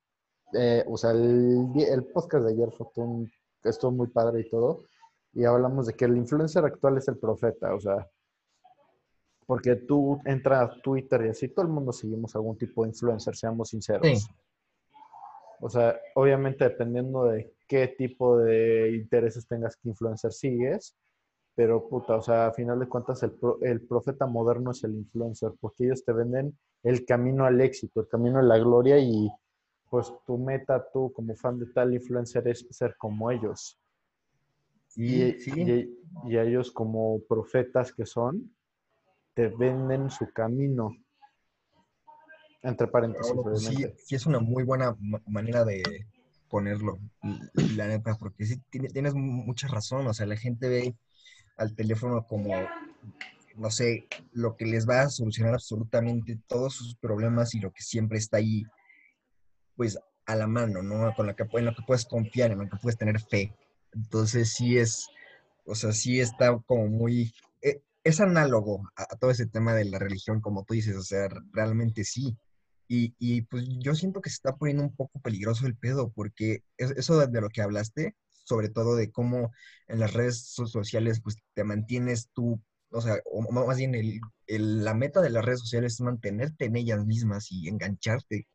eh, 0.53 0.83
o 0.85 0.97
sea, 0.97 1.11
el, 1.11 1.69
el 1.77 2.03
podcast 2.05 2.43
de 2.45 2.51
ayer 2.51 2.69
fue 2.73 2.87
todo 2.93 3.05
un- 3.05 3.31
estuvo 3.63 3.91
muy 3.91 4.07
padre 4.07 4.41
y 4.41 4.49
todo, 4.49 4.81
y 5.33 5.45
hablamos 5.45 5.87
de 5.87 5.93
que 5.93 6.05
el 6.05 6.17
influencer 6.17 6.65
actual 6.65 6.97
es 6.97 7.07
el 7.07 7.17
profeta, 7.17 7.73
o 7.73 7.79
sea, 7.79 8.05
porque 9.45 9.75
tú 9.77 10.19
entras 10.25 10.71
a 10.71 10.81
Twitter 10.81 11.25
y 11.25 11.29
así, 11.29 11.47
todo 11.47 11.65
el 11.65 11.71
mundo 11.71 11.91
seguimos 11.91 12.35
algún 12.35 12.57
tipo 12.57 12.83
de 12.83 12.89
influencer, 12.89 13.35
seamos 13.35 13.69
sinceros. 13.69 14.05
Sí. 14.07 14.27
O 15.61 15.69
sea, 15.69 15.99
obviamente 16.15 16.63
dependiendo 16.65 17.25
de 17.25 17.53
qué 17.67 17.87
tipo 17.89 18.37
de 18.37 18.91
intereses 18.95 19.47
tengas 19.47 19.75
que 19.77 19.89
influencer 19.89 20.31
sigues, 20.31 20.95
pero 21.55 21.87
puta, 21.89 22.15
o 22.17 22.21
sea, 22.21 22.47
a 22.47 22.53
final 22.53 22.79
de 22.79 22.87
cuentas 22.87 23.21
el, 23.23 23.31
pro- 23.31 23.59
el 23.61 23.81
profeta 23.85 24.25
moderno 24.25 24.71
es 24.71 24.83
el 24.85 24.95
influencer, 24.95 25.51
porque 25.59 25.85
ellos 25.85 26.03
te 26.05 26.13
venden 26.13 26.57
el 26.83 27.05
camino 27.05 27.45
al 27.45 27.59
éxito, 27.61 28.01
el 28.01 28.07
camino 28.07 28.39
a 28.39 28.43
la 28.43 28.57
gloria 28.57 28.97
y 28.99 29.29
pues 29.89 30.13
tu 30.25 30.37
meta, 30.37 30.87
tú 30.93 31.11
como 31.13 31.35
fan 31.35 31.59
de 31.59 31.65
tal 31.67 31.93
influencer 31.93 32.47
es 32.47 32.65
ser 32.69 32.95
como 32.97 33.31
ellos. 33.31 33.77
Sí, 34.87 35.03
Y, 35.03 35.39
sí. 35.39 35.61
y- 35.61 35.99
y 36.25 36.37
ellos 36.37 36.71
como 36.71 37.19
profetas 37.27 37.93
que 37.93 38.05
son, 38.05 38.55
te 39.35 39.47
venden 39.49 40.09
su 40.09 40.31
camino. 40.33 40.91
Entre 42.61 42.87
paréntesis, 42.87 43.33
pues 43.43 43.63
sí, 43.63 43.85
sí 44.05 44.15
es 44.15 44.25
una 44.25 44.39
muy 44.39 44.63
buena 44.63 44.95
ma- 44.99 45.21
manera 45.25 45.63
de 45.63 45.81
ponerlo, 46.49 46.97
la 47.75 47.87
neta, 47.87 48.15
porque 48.15 48.45
sí 48.45 48.61
tiene- 48.69 48.89
tienes 48.89 49.13
mu- 49.13 49.43
mucha 49.43 49.67
razón, 49.67 50.07
o 50.07 50.13
sea, 50.13 50.25
la 50.25 50.35
gente 50.35 50.67
ve 50.67 50.95
al 51.57 51.75
teléfono 51.75 52.25
como 52.27 52.67
no 53.55 53.71
sé, 53.71 54.07
lo 54.31 54.55
que 54.55 54.65
les 54.65 54.87
va 54.87 55.01
a 55.01 55.09
solucionar 55.09 55.53
absolutamente 55.55 56.39
todos 56.47 56.75
sus 56.75 56.95
problemas 56.95 57.53
y 57.55 57.59
lo 57.59 57.71
que 57.71 57.81
siempre 57.81 58.17
está 58.17 58.37
ahí, 58.37 58.63
pues 59.75 59.97
a 60.25 60.35
la 60.35 60.47
mano, 60.47 60.81
¿no? 60.83 61.13
Con 61.15 61.27
lo 61.27 61.35
que, 61.35 61.43
en 61.51 61.65
lo 61.65 61.73
que 61.73 61.83
puedes 61.85 62.05
confiar, 62.05 62.51
en 62.51 62.59
lo 62.59 62.69
que 62.69 62.77
puedes 62.81 62.97
tener 62.97 63.19
fe. 63.19 63.53
Entonces 63.93 64.53
sí 64.53 64.77
es, 64.77 65.07
o 65.65 65.75
sea, 65.75 65.91
sí 65.91 66.19
está 66.19 66.57
como 66.67 66.87
muy, 66.87 67.33
eh, 67.61 67.81
es 68.03 68.19
análogo 68.21 68.87
a, 68.95 69.05
todo 69.17 69.31
ese 69.31 69.47
tema 69.47 69.73
de 69.73 69.85
la 69.85 69.99
religión, 69.99 70.41
como 70.41 70.63
tú 70.63 70.73
dices, 70.73 70.95
o 70.95 71.01
sea, 71.03 71.27
realmente 71.51 72.03
sí. 72.03 72.37
Y, 72.91 73.15
y, 73.19 73.43
pues 73.43 73.65
yo 73.69 73.93
siento 73.93 74.19
que 74.19 74.29
se 74.29 74.35
está 74.35 74.55
poniendo 74.57 74.83
un 74.83 74.95
poco 74.95 75.21
peligroso 75.21 75.67
el 75.67 75.77
pedo, 75.77 76.11
porque 76.11 76.63
eso 76.77 77.27
de 77.27 77.41
lo 77.41 77.49
que 77.49 77.61
hablaste, 77.61 78.15
sobre 78.43 78.69
todo 78.69 78.95
de 78.95 79.11
cómo 79.11 79.51
en 79.87 79.99
las 79.99 80.13
redes 80.13 80.41
sociales, 80.41 81.21
pues 81.21 81.37
te 81.53 81.63
mantienes 81.63 82.29
tú 82.33 82.59
o 82.91 83.01
sea, 83.01 83.19
o 83.25 83.51
más 83.51 83.77
bien 83.77 83.95
el, 83.95 84.83
la 84.83 84.93
meta 84.93 85.21
de 85.21 85.29
las 85.29 85.45
redes 85.45 85.59
sociales 85.59 85.93
es 85.93 86.01
mantenerte 86.01 86.65
en 86.65 86.75
ellas 86.75 87.05
mismas 87.05 87.51
y 87.51 87.67
engancharte. 87.67 88.47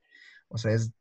O 0.48 0.58
sea, 0.58 0.72
es, 0.72 0.92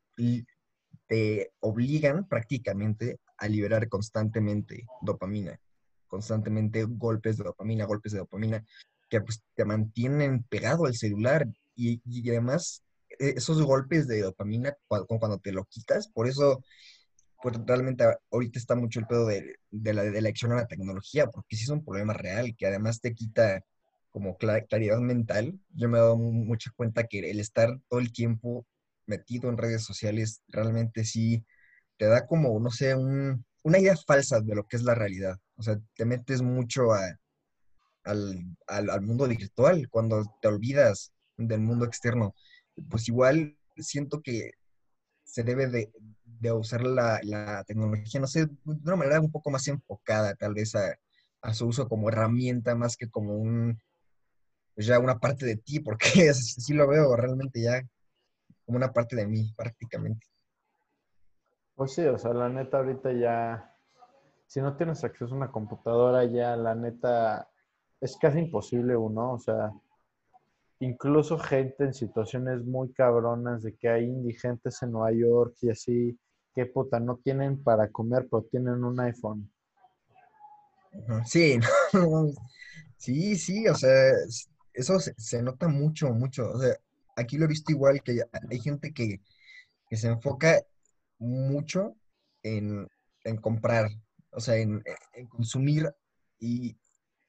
te 1.08 1.52
obligan 1.60 2.28
prácticamente 2.28 3.20
a 3.38 3.48
liberar 3.48 3.90
constantemente 3.90 4.86
dopamina, 5.02 5.60
constantemente 6.08 6.86
golpes 6.86 7.38
de 7.38 7.44
dopamina, 7.46 7.86
golpes 7.86 8.12
de 8.12 8.20
dopamina, 8.20 8.64
que 9.10 9.22
pues 9.22 9.44
te 9.56 9.66
mantienen 9.66 10.44
pegado 10.44 10.86
al 10.86 10.96
celular 10.96 11.48
y, 11.76 12.02
además 12.30 12.84
esos 13.20 13.62
golpes 13.62 14.08
de 14.08 14.22
dopamina 14.22 14.76
cuando, 14.88 15.38
te 15.40 15.52
lo 15.52 15.66
quitas, 15.66 16.08
por 16.08 16.28
eso 16.28 16.64
realmente 17.66 18.06
ahorita 18.32 18.58
está 18.58 18.76
mucho 18.76 19.00
el 19.00 19.08
pedo 19.08 19.28
de, 19.28 19.56
de 19.70 19.94
la 19.94 20.04
elección 20.04 20.54
a 20.54 20.56
la 20.56 20.68
tecnología, 20.68 21.28
porque 21.28 21.56
sí 21.56 21.64
es 21.64 21.70
un 21.70 21.84
problema 21.84 22.14
real, 22.14 22.56
que 22.58 22.68
además 22.68 23.02
te 23.02 23.14
quita 23.14 23.64
como 24.14 24.38
claridad 24.38 25.00
mental. 25.00 25.60
Yo 25.74 25.90
me 25.90 25.98
he 25.98 26.02
dado 26.02 26.18
mucha 26.18 26.72
cuenta 26.76 27.06
que 27.06 27.32
el 27.32 27.40
estar 27.40 27.80
todo 27.90 28.00
el 28.00 28.14
tiempo 28.14 28.66
metido 29.08 29.50
en 29.50 29.58
redes 29.58 29.84
sociales 29.84 30.44
realmente 30.48 31.04
sí 31.04 31.44
te 31.98 32.06
da 32.06 32.26
como, 32.28 32.60
no 32.60 32.70
sé, 32.70 32.96
un, 32.96 33.44
una 33.64 33.80
idea 33.80 33.96
falsa 33.98 34.40
de 34.40 34.56
lo 34.56 34.68
que 34.68 34.78
es 34.78 34.84
la 34.84 34.96
realidad. 34.96 35.38
O 35.56 35.64
sea, 35.64 35.80
te 35.96 36.06
metes 36.06 36.42
mucho 36.42 36.94
a, 36.94 37.20
al 38.04 39.02
mundo 39.02 39.28
virtual 39.28 39.90
cuando 39.90 40.24
te 40.42 40.48
olvidas 40.48 41.12
del 41.38 41.62
mundo 41.62 41.86
externo. 41.86 42.36
Pues 42.90 43.08
igual 43.08 43.58
siento 43.78 44.22
que 44.22 44.52
se 45.24 45.44
debe 45.44 45.68
de, 45.68 46.52
usar 46.52 46.84
la, 46.84 47.64
tecnología, 47.66 48.20
no 48.20 48.28
sé, 48.28 48.46
de 48.46 48.56
una 48.66 48.96
manera 48.96 49.20
un 49.20 49.32
poco 49.32 49.50
más 49.50 49.68
enfocada 49.68 50.36
tal 50.36 50.54
vez 50.54 50.76
a, 50.76 51.54
su 51.54 51.68
uso 51.68 51.88
como 51.90 52.10
herramienta 52.10 52.76
más 52.76 52.96
que 52.96 53.10
como 53.10 53.36
un, 53.36 53.78
pues 54.76 54.88
ya 54.88 55.00
una 55.00 55.20
parte 55.20 55.46
de 55.46 55.58
ti, 55.58 55.80
porque 55.80 56.06
sí 56.34 56.74
lo 56.74 56.88
veo 56.88 57.16
realmente 57.16 57.62
ya 57.62 57.82
como 58.66 58.78
una 58.78 58.94
parte 58.94 59.16
de 59.16 59.28
mí 59.28 59.54
prácticamente. 59.56 60.28
Pues 61.76 61.94
sí, 61.94 62.06
o 62.06 62.18
sea, 62.18 62.34
la 62.34 62.50
neta 62.50 62.78
ahorita 62.78 63.12
ya, 63.14 63.76
si 64.46 64.62
no 64.62 64.78
tienes 64.78 65.04
acceso 65.04 65.34
a 65.34 65.38
una 65.38 65.52
computadora 65.52 66.24
ya, 66.26 66.56
la 66.56 66.76
neta, 66.76 67.50
es 68.00 68.16
casi 68.18 68.40
imposible 68.40 68.96
uno, 68.96 69.34
o 69.34 69.40
sea, 69.40 69.74
incluso 70.84 71.40
gente 71.40 71.86
en 71.86 71.94
situaciones 71.94 72.64
muy 72.64 72.92
cabronas 72.92 73.64
de 73.64 73.76
que 73.76 73.90
hay 73.90 74.06
indigentes 74.06 74.82
en 74.84 74.92
Nueva 74.92 75.12
York 75.12 75.56
y 75.62 75.70
así, 75.70 76.20
que 76.54 76.66
puta, 76.66 77.00
no 77.00 77.18
tienen 77.18 77.64
para 77.64 77.90
comer, 77.90 78.28
pero 78.30 78.44
tienen 78.44 78.84
un 78.84 79.00
iPhone. 79.00 79.50
Sí, 81.26 81.60
sí, 82.98 83.36
sí, 83.36 83.68
o 83.68 83.76
sea, 83.76 84.12
eso 84.74 85.00
se, 85.00 85.42
nota 85.42 85.68
mucho, 85.68 86.10
mucho. 86.14 86.52
O 86.52 86.60
sea, 86.60 86.76
aquí 87.16 87.38
lo 87.38 87.46
he 87.46 87.50
visto 87.50 87.72
igual 87.72 88.02
que 88.04 88.22
hay 88.50 88.60
gente 88.60 88.94
que, 88.94 89.22
se 89.92 90.08
enfoca 90.08 90.60
mucho 91.20 91.96
en, 92.42 92.88
comprar, 93.42 93.90
o 94.32 94.40
sea, 94.40 94.56
en, 94.56 94.84
en 95.14 95.28
consumir 95.28 95.94
y 96.40 96.76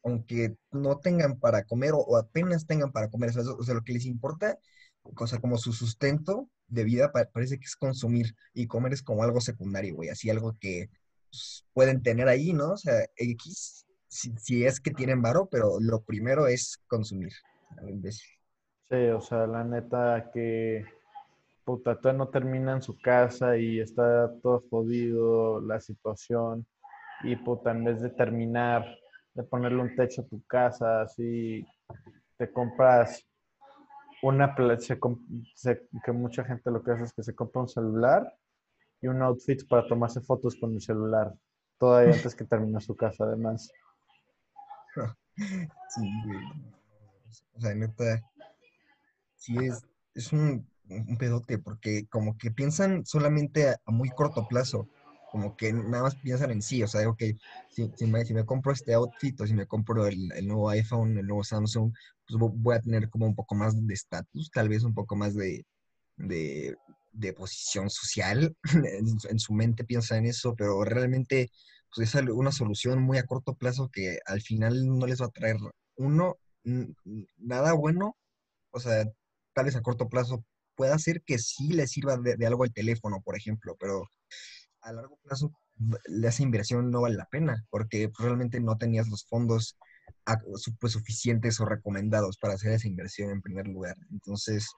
aunque 0.04 0.56
no 0.70 0.98
tengan 0.98 1.40
para 1.40 1.64
comer 1.64 1.92
o, 1.94 2.16
apenas 2.16 2.66
tengan 2.66 2.92
para 2.92 3.08
comer, 3.08 3.30
o 3.30 3.62
sea, 3.62 3.74
lo 3.74 3.82
que 3.82 3.94
les 3.94 4.04
importa, 4.04 4.58
o 5.02 5.26
sea, 5.26 5.40
como 5.40 5.56
su 5.56 5.72
sustento 5.72 6.48
de 6.68 6.84
vida 6.84 7.10
parece 7.10 7.58
que 7.58 7.64
es 7.64 7.76
consumir 7.76 8.34
y 8.52 8.66
comer 8.66 8.92
es 8.92 9.02
como 9.02 9.22
algo 9.22 9.40
secundario, 9.40 9.94
güey, 9.94 10.10
así 10.10 10.30
algo 10.30 10.56
que 10.60 10.90
pues, 11.30 11.66
pueden 11.72 12.02
tener 12.02 12.28
ahí, 12.28 12.52
¿no? 12.52 12.72
O 12.72 12.76
sea, 12.76 13.04
X, 13.16 13.86
si, 14.08 14.64
es 14.64 14.78
que 14.80 14.90
tienen 14.90 15.22
varo, 15.22 15.48
pero 15.50 15.80
lo 15.80 16.02
primero 16.02 16.46
es 16.46 16.78
consumir. 16.86 17.32
Sí, 18.88 18.96
o 19.08 19.20
sea, 19.20 19.46
la 19.46 19.64
neta 19.64 20.30
que 20.32 20.84
puta, 21.64 21.96
todavía 21.96 22.18
no 22.18 22.28
termina 22.28 22.72
en 22.74 22.82
su 22.82 22.98
casa 23.00 23.56
y 23.56 23.80
está 23.80 24.30
todo 24.42 24.64
jodido 24.70 25.60
la 25.62 25.80
situación 25.80 26.66
y 27.22 27.36
puta, 27.36 27.70
en 27.70 27.84
vez 27.84 28.02
de 28.02 28.10
terminar 28.10 28.84
de 29.34 29.42
ponerle 29.42 29.82
un 29.82 29.94
techo 29.96 30.22
a 30.22 30.26
tu 30.26 30.42
casa, 30.44 31.02
así 31.02 31.66
te 32.36 32.50
compras 32.52 33.26
una 34.22 34.54
se, 34.78 35.88
que 36.04 36.12
mucha 36.12 36.44
gente 36.44 36.70
lo 36.70 36.82
que 36.82 36.92
hace 36.92 37.04
es 37.04 37.12
que 37.12 37.22
se 37.22 37.34
compra 37.34 37.62
un 37.62 37.68
celular 37.68 38.32
y 39.02 39.08
un 39.08 39.20
outfit 39.22 39.68
para 39.68 39.86
tomarse 39.86 40.20
fotos 40.22 40.56
con 40.58 40.72
el 40.72 40.80
celular, 40.80 41.34
todavía 41.78 42.14
antes 42.14 42.34
que 42.34 42.44
termine 42.44 42.80
su 42.80 42.96
casa 42.96 43.24
además. 43.24 43.70
Sí, 45.36 46.08
O 47.56 47.60
sea, 47.60 47.74
neta, 47.74 48.22
sí 49.34 49.56
es, 49.58 49.84
es 50.14 50.32
un, 50.32 50.64
un 50.88 51.18
pedote 51.18 51.58
porque 51.58 52.06
como 52.08 52.38
que 52.38 52.52
piensan 52.52 53.04
solamente 53.04 53.70
a 53.70 53.90
muy 53.90 54.10
corto 54.10 54.46
plazo 54.46 54.88
como 55.34 55.56
que 55.56 55.72
nada 55.72 56.04
más 56.04 56.14
piensan 56.14 56.52
en 56.52 56.62
sí, 56.62 56.80
o 56.84 56.86
sea, 56.86 57.02
que 57.18 57.36
si, 57.68 58.06
me, 58.06 58.44
compro 58.46 58.70
este 58.70 58.94
outfit 58.94 59.40
o 59.40 59.46
si 59.48 59.52
me 59.52 59.66
compro 59.66 60.06
el, 60.06 60.28
nuevo 60.46 60.70
iPhone, 60.70 61.18
el 61.18 61.26
nuevo 61.26 61.42
Samsung, 61.42 61.92
pues 62.24 62.38
voy 62.38 62.76
a 62.76 62.80
tener 62.80 63.10
como 63.10 63.26
un 63.26 63.34
poco 63.34 63.56
más 63.56 63.74
de 63.84 63.94
estatus, 63.94 64.52
tal 64.52 64.68
vez 64.68 64.84
un 64.84 64.94
poco 64.94 65.16
más 65.16 65.34
de, 65.34 65.66
de, 66.18 67.32
posición 67.36 67.90
social, 67.90 68.56
en, 69.28 69.38
su 69.40 69.54
mente 69.54 69.82
piensa 69.82 70.16
en 70.16 70.26
eso, 70.26 70.54
pero 70.54 70.84
realmente 70.84 71.50
pues 71.92 72.14
es 72.14 72.22
una 72.30 72.52
solución 72.52 73.02
muy 73.02 73.18
a 73.18 73.26
corto 73.26 73.54
plazo 73.56 73.90
que 73.92 74.20
al 74.26 74.40
final 74.40 74.86
no 74.86 75.04
les 75.04 75.20
va 75.20 75.26
a 75.26 75.30
traer, 75.30 75.56
uno, 75.96 76.36
nada 77.38 77.72
bueno, 77.72 78.16
o 78.70 78.78
sea, 78.78 79.04
tal 79.52 79.64
vez 79.64 79.74
a 79.74 79.82
corto 79.82 80.08
plazo 80.08 80.44
pueda 80.76 80.96
ser 80.96 81.22
que 81.22 81.40
sí 81.40 81.72
les 81.72 81.90
sirva 81.90 82.18
de, 82.18 82.36
de 82.36 82.46
algo 82.46 82.64
el 82.64 82.72
teléfono, 82.72 83.20
por 83.20 83.36
ejemplo, 83.36 83.76
pero 83.80 84.04
a 84.84 84.92
largo 84.92 85.18
plazo 85.22 85.52
esa 86.22 86.42
inversión 86.42 86.90
no 86.90 87.02
vale 87.02 87.16
la 87.16 87.26
pena 87.26 87.64
porque 87.70 88.10
realmente 88.18 88.60
no 88.60 88.76
tenías 88.78 89.08
los 89.08 89.24
fondos 89.26 89.76
pues, 90.80 90.92
suficientes 90.92 91.60
o 91.60 91.64
recomendados 91.64 92.38
para 92.38 92.54
hacer 92.54 92.72
esa 92.72 92.88
inversión 92.88 93.30
en 93.30 93.42
primer 93.42 93.66
lugar. 93.66 93.96
Entonces, 94.10 94.68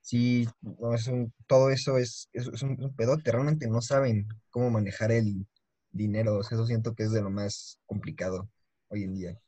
sí, 0.00 0.46
es 0.94 1.10
todo 1.46 1.70
eso 1.70 1.98
es, 1.98 2.28
es, 2.32 2.62
un, 2.62 2.94
pedote. 2.96 3.32
Realmente 3.32 3.68
no 3.68 3.80
saben 3.80 4.28
cómo 4.50 4.70
manejar 4.70 5.12
el 5.12 5.46
dinero. 5.90 6.40
eso 6.40 6.66
siento 6.66 6.94
que 6.94 7.04
es 7.04 7.12
de 7.12 7.22
lo 7.22 7.30
más 7.30 7.80
complicado 7.86 8.48
hoy 8.88 9.04
en 9.04 9.14
día. 9.14 9.38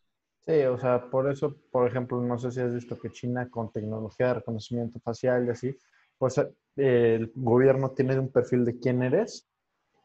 Sí, 0.47 0.62
o 0.62 0.79
sea, 0.79 1.11
por 1.11 1.31
eso, 1.31 1.57
por 1.71 1.87
ejemplo, 1.87 2.21
no 2.23 2.38
sé 2.38 2.51
si 2.51 2.61
has 2.61 2.73
visto 2.73 2.99
que 2.99 3.12
China 3.12 3.49
con 3.51 3.71
tecnología 3.71 4.29
de 4.29 4.35
reconocimiento 4.35 4.99
facial 5.01 5.47
y 5.47 5.51
así, 5.51 5.79
pues 6.16 6.40
el 6.77 7.33
gobierno 7.35 7.90
tiene 7.90 8.18
un 8.18 8.33
perfil 8.33 8.64
de 8.64 8.79
quién 8.79 9.03
eres 9.03 9.47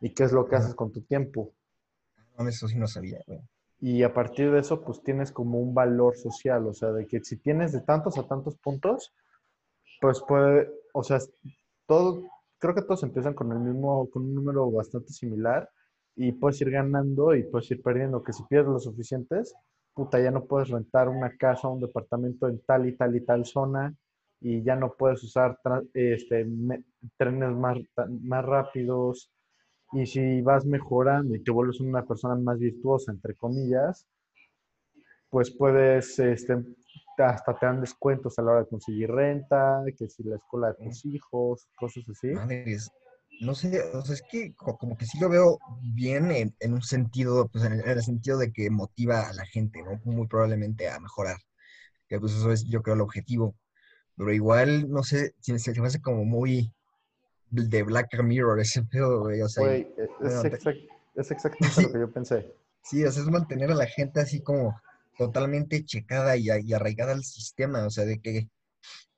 y 0.04 0.14
qué 0.14 0.26
es 0.26 0.34
lo 0.34 0.46
que 0.46 0.58
haces 0.58 0.76
con 0.76 0.92
tu 0.92 1.00
tiempo. 1.02 1.54
eso 2.50 2.68
sí 2.68 2.78
no 2.78 2.88
sabía. 2.88 3.24
Y 3.80 4.04
a 4.04 4.14
partir 4.14 4.52
de 4.52 4.60
eso, 4.60 4.84
pues 4.84 5.02
tienes 5.02 5.32
como 5.32 5.60
un 5.60 5.74
valor 5.74 6.18
social, 6.18 6.68
o 6.68 6.74
sea, 6.74 6.92
de 6.92 7.08
que 7.08 7.22
si 7.24 7.38
tienes 7.38 7.72
de 7.72 7.80
tantos 7.80 8.18
a 8.18 8.28
tantos 8.28 8.58
puntos, 8.58 9.14
pues 10.02 10.22
puede, 10.28 10.70
o 10.94 11.04
sea, 11.04 11.20
todo, 11.88 12.22
creo 12.60 12.76
que 12.76 12.82
todos 12.82 13.04
empiezan 13.04 13.34
con 13.34 13.54
el 13.54 13.60
mismo, 13.60 14.10
con 14.10 14.24
un 14.24 14.36
número 14.36 14.70
bastante 14.70 15.14
similar 15.14 15.70
y 16.18 16.34
puedes 16.34 16.60
ir 16.60 16.70
ganando 16.70 17.34
y 17.34 17.44
puedes 17.44 17.72
ir 17.72 17.82
perdiendo, 17.82 18.24
que 18.24 18.34
si 18.34 18.44
pierdes 18.44 18.74
los 18.74 18.84
suficientes, 18.84 19.56
puta, 19.94 20.20
ya 20.20 20.32
no 20.32 20.44
puedes 20.44 20.68
rentar 20.68 21.08
una 21.08 21.38
casa 21.38 21.70
o 21.70 21.76
un 21.76 21.80
departamento 21.80 22.50
en 22.50 22.60
tal 22.66 22.90
y 22.90 22.98
tal 22.98 23.16
y 23.16 23.22
tal 23.22 23.46
zona 23.46 23.96
y 24.42 24.64
ya 24.64 24.76
no 24.76 24.96
puedes 24.96 25.24
usar 25.24 25.58
este, 25.94 26.46
trenes 27.16 27.56
más, 27.56 27.78
más 28.22 28.44
rápidos, 28.44 29.32
y 29.94 30.06
si 30.06 30.42
vas 30.42 30.66
mejorando 30.66 31.36
y 31.36 31.44
te 31.44 31.52
vuelves 31.52 31.80
una 31.80 32.04
persona 32.04 32.36
más 32.36 32.58
virtuosa, 32.58 33.12
entre 33.12 33.36
comillas, 33.36 34.08
pues 35.30 35.52
puedes, 35.52 36.18
este, 36.20 36.64
hasta 37.18 37.58
te 37.58 37.66
dan 37.66 37.82
descuentos 37.82 38.38
a 38.38 38.42
la 38.42 38.52
hora 38.52 38.60
de 38.62 38.68
conseguir 38.68 39.12
renta, 39.12 39.84
que 39.98 40.08
si 40.10 40.24
la 40.24 40.38
escuela 40.38 40.70
de 40.70 40.86
tus 40.86 41.06
hijos, 41.06 41.68
cosas 41.76 42.04
así. 42.10 42.30
no 43.42 43.56
sé, 43.56 43.82
o 43.94 44.02
sea, 44.02 44.16
es 44.16 44.24
que 44.30 44.54
como 44.56 44.98
que 44.98 45.06
sí 45.06 45.20
lo 45.20 45.30
veo 45.30 45.60
bien 45.82 46.32
en, 46.32 46.74
un 46.74 46.82
sentido, 46.82 47.48
pues 47.50 47.64
en 47.66 47.74
el, 47.74 48.02
sentido 48.02 48.38
de 48.38 48.52
que 48.52 48.70
motiva 48.70 49.28
a 49.28 49.34
la 49.34 49.46
gente, 49.46 49.82
¿no? 49.84 50.00
Muy 50.06 50.28
probablemente 50.28 50.90
a 50.90 51.00
mejorar. 51.00 51.38
que 52.08 52.20
pues 52.20 52.34
eso 52.34 52.52
es 52.52 52.66
yo 52.66 52.82
creo 52.82 52.96
el 52.96 53.02
objetivo. 53.02 53.56
Pero 54.16 54.32
igual, 54.34 54.90
no 54.92 55.04
sé, 55.04 55.34
se 55.40 55.54
me 55.82 55.88
hace 55.88 56.02
como 56.02 56.26
muy 56.26 56.72
de 57.54 57.84
Black 57.84 58.22
Mirror 58.24 58.60
ese 58.60 58.84
pedo, 58.84 59.22
güey. 59.22 59.42
O 59.42 59.50
sea, 59.50 59.64
Güey, 59.64 59.88
es, 59.98 60.10
bueno, 60.20 60.42
te- 60.42 60.50
exact- 60.58 60.90
es 61.16 61.32
exactamente 61.32 61.82
lo 61.84 61.92
que 61.94 62.00
yo 62.00 62.12
pensé. 62.12 62.54
Sí, 62.84 63.04
o 63.06 63.12
sea, 63.12 63.24
es 63.24 63.30
mantener 63.30 63.72
a 63.72 63.76
la 63.76 63.86
gente 63.86 64.20
así 64.20 64.42
como 64.42 64.80
totalmente 65.18 65.86
checada 65.86 66.36
y, 66.38 66.48
y 66.64 66.74
arraigada 66.74 67.14
al 67.14 67.24
sistema, 67.24 67.86
o 67.86 67.90
sea, 67.90 68.06
de 68.06 68.20
que 68.20 68.50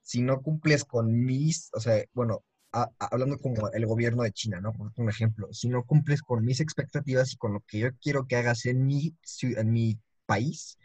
si 0.02 0.22
no 0.22 0.42
cumples 0.42 0.84
con 0.86 1.12
mis, 1.26 1.70
o 1.74 1.80
sea, 1.80 2.04
bueno, 2.14 2.44
a- 2.72 2.90
a- 3.00 3.08
hablando 3.08 3.40
como 3.40 3.70
el 3.72 3.86
gobierno 3.86 4.24
de 4.24 4.32
China, 4.32 4.62
¿no? 4.62 4.74
Por 4.74 4.92
un 4.96 5.10
ejemplo, 5.10 5.48
si 5.52 5.70
no 5.70 5.84
cumples 5.84 6.22
con 6.22 6.44
mis 6.46 6.60
expectativas 6.60 7.34
y 7.34 7.38
con 7.38 7.54
lo 7.54 7.62
que 7.62 7.80
yo 7.80 7.90
quiero 8.02 8.28
que 8.28 8.36
hagas 8.36 8.66
en 8.66 8.86
mi, 8.86 9.16
en 9.42 9.72
mi 9.72 9.98
país, 10.26 10.78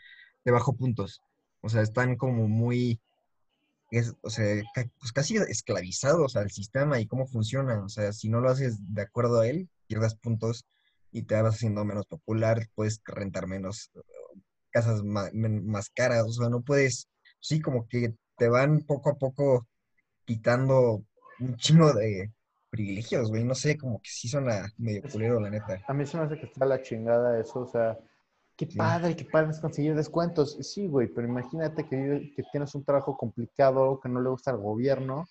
te 0.44 0.50
bajo 0.52 0.74
puntos. 0.74 1.20
O 1.62 1.68
sea, 1.68 1.82
están 1.82 2.16
como 2.16 2.48
muy, 2.48 3.00
es- 3.90 4.14
o 4.22 4.30
sea, 4.30 4.62
pues 4.98 5.12
casi 5.12 5.36
esclavizados 5.36 6.36
al 6.36 6.50
sistema 6.50 7.00
y 7.00 7.06
cómo 7.06 7.26
funciona. 7.26 7.82
O 7.84 7.88
sea, 7.88 8.12
si 8.12 8.28
no 8.28 8.40
lo 8.40 8.50
haces 8.50 8.78
de 8.94 9.02
acuerdo 9.02 9.40
a 9.40 9.48
él, 9.48 9.68
pierdas 9.86 10.14
puntos 10.16 10.66
y 11.12 11.22
te 11.22 11.40
vas 11.40 11.54
haciendo 11.56 11.84
menos 11.84 12.06
popular, 12.06 12.66
puedes 12.74 13.00
rentar 13.04 13.46
menos 13.46 13.90
eh, 13.94 14.00
casas 14.70 15.02
men- 15.02 15.66
más, 15.66 15.90
caras, 15.90 16.24
o 16.26 16.32
sea, 16.32 16.48
no 16.48 16.62
puedes, 16.62 17.08
sí, 17.40 17.60
como 17.60 17.86
que 17.88 18.14
te 18.36 18.48
van 18.48 18.80
poco 18.80 19.10
a 19.10 19.14
poco 19.18 19.66
quitando 20.24 21.02
un 21.40 21.56
chingo 21.56 21.92
de 21.92 22.30
privilegios, 22.70 23.28
güey, 23.30 23.44
no 23.44 23.54
sé, 23.54 23.76
como 23.76 24.00
que 24.00 24.10
sí 24.10 24.28
suena 24.28 24.70
medio 24.78 25.02
culero, 25.10 25.40
la 25.40 25.50
neta. 25.50 25.82
A 25.88 25.92
mí 25.94 26.06
se 26.06 26.16
me 26.16 26.24
hace 26.24 26.38
que 26.38 26.46
está 26.46 26.64
la 26.66 26.80
chingada 26.82 27.40
eso, 27.40 27.60
o 27.60 27.66
sea, 27.66 27.98
qué 28.60 28.66
padre, 28.76 29.16
qué 29.16 29.24
padre 29.24 29.50
es 29.50 29.60
conseguir 29.60 29.94
descuentos. 29.96 30.56
Sí, 30.60 30.86
güey, 30.88 31.08
pero 31.08 31.26
imagínate 31.28 31.84
que, 31.88 32.32
que 32.36 32.42
tienes 32.52 32.74
un 32.74 32.84
trabajo 32.84 33.16
complicado, 33.16 34.00
que 34.00 34.08
no 34.08 34.20
le 34.20 34.30
gusta 34.30 34.50
al 34.52 34.58
gobierno, 34.58 35.24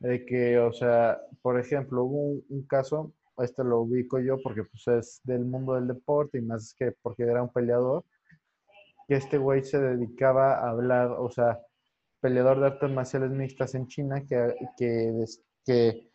de 0.00 0.26
que, 0.26 0.58
o 0.58 0.72
sea, 0.72 1.18
por 1.42 1.60
ejemplo, 1.60 2.04
hubo 2.04 2.18
un, 2.32 2.44
un 2.50 2.66
caso, 2.66 3.12
este 3.38 3.64
lo 3.64 3.80
ubico 3.82 4.20
yo 4.20 4.36
porque 4.42 4.64
pues 4.64 4.88
es 4.88 5.20
del 5.24 5.44
mundo 5.46 5.74
del 5.74 5.88
deporte 5.88 6.38
y 6.38 6.42
más 6.42 6.74
que 6.78 6.92
porque 7.02 7.24
era 7.24 7.42
un 7.42 7.52
peleador, 7.52 8.04
que 9.08 9.16
este 9.16 9.38
güey 9.38 9.62
se 9.64 9.78
dedicaba 9.80 10.54
a 10.60 10.70
hablar, 10.70 11.10
o 11.12 11.30
sea, 11.30 11.60
peleador 12.20 12.60
de 12.60 12.66
artes 12.66 12.90
marciales 12.90 13.30
mixtas 13.32 13.74
en 13.76 13.88
China, 13.88 14.24
que, 14.28 14.54
que, 14.78 15.24
que 15.66 16.10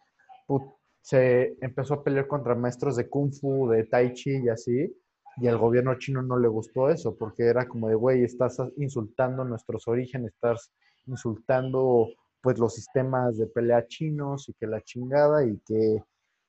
put- 0.48 0.76
se 1.02 1.58
empezó 1.62 1.96
a 1.96 2.04
pelear 2.04 2.28
contra 2.28 2.56
maestros 2.56 2.98
de 2.98 3.10
kung 3.10 3.34
fu, 3.34 3.70
de 3.70 3.86
tai 3.86 4.14
chi 4.14 4.38
y 4.44 4.50
así, 4.50 4.94
y 5.38 5.48
al 5.48 5.58
gobierno 5.58 5.98
chino 5.98 6.22
no 6.22 6.38
le 6.38 6.48
gustó 6.48 6.89
eso, 6.89 7.15
porque 7.15 7.44
era 7.44 7.68
como 7.68 7.88
de, 7.89 7.96
güey, 7.96 8.24
estás 8.24 8.58
insultando 8.78 9.44
nuestros 9.46 9.88
orígenes, 9.88 10.34
estás 10.34 10.72
insultando 11.06 12.08
pues 12.42 12.58
los 12.58 12.74
sistemas 12.74 13.38
de 13.38 13.48
pelea 13.48 13.86
chinos 13.88 14.48
y 14.50 14.54
que 14.54 14.65
la 14.68 14.82
chingada 14.82 15.46
y 15.46 15.58
que 15.65 16.02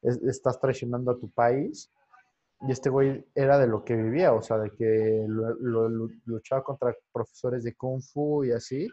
es- 0.03 0.23
estás 0.23 0.61
traicionando 0.61 1.11
a 1.11 1.19
tu 1.19 1.29
país. 1.31 1.91
Y 2.63 2.71
este 2.73 2.91
güey 2.91 3.25
era 3.35 3.59
de 3.59 3.67
lo 3.67 3.83
que 3.85 3.97
vivía, 3.97 4.33
o 4.35 4.43
sea, 4.43 4.59
de 4.59 4.71
que 4.71 5.25
lo- 5.27 5.55
lo- 5.89 6.09
luchaba 6.27 6.63
contra 6.63 6.95
profesores 7.13 7.65
de 7.65 7.75
kung 7.75 8.01
fu 8.03 8.45
y 8.45 8.53
así. 8.53 8.89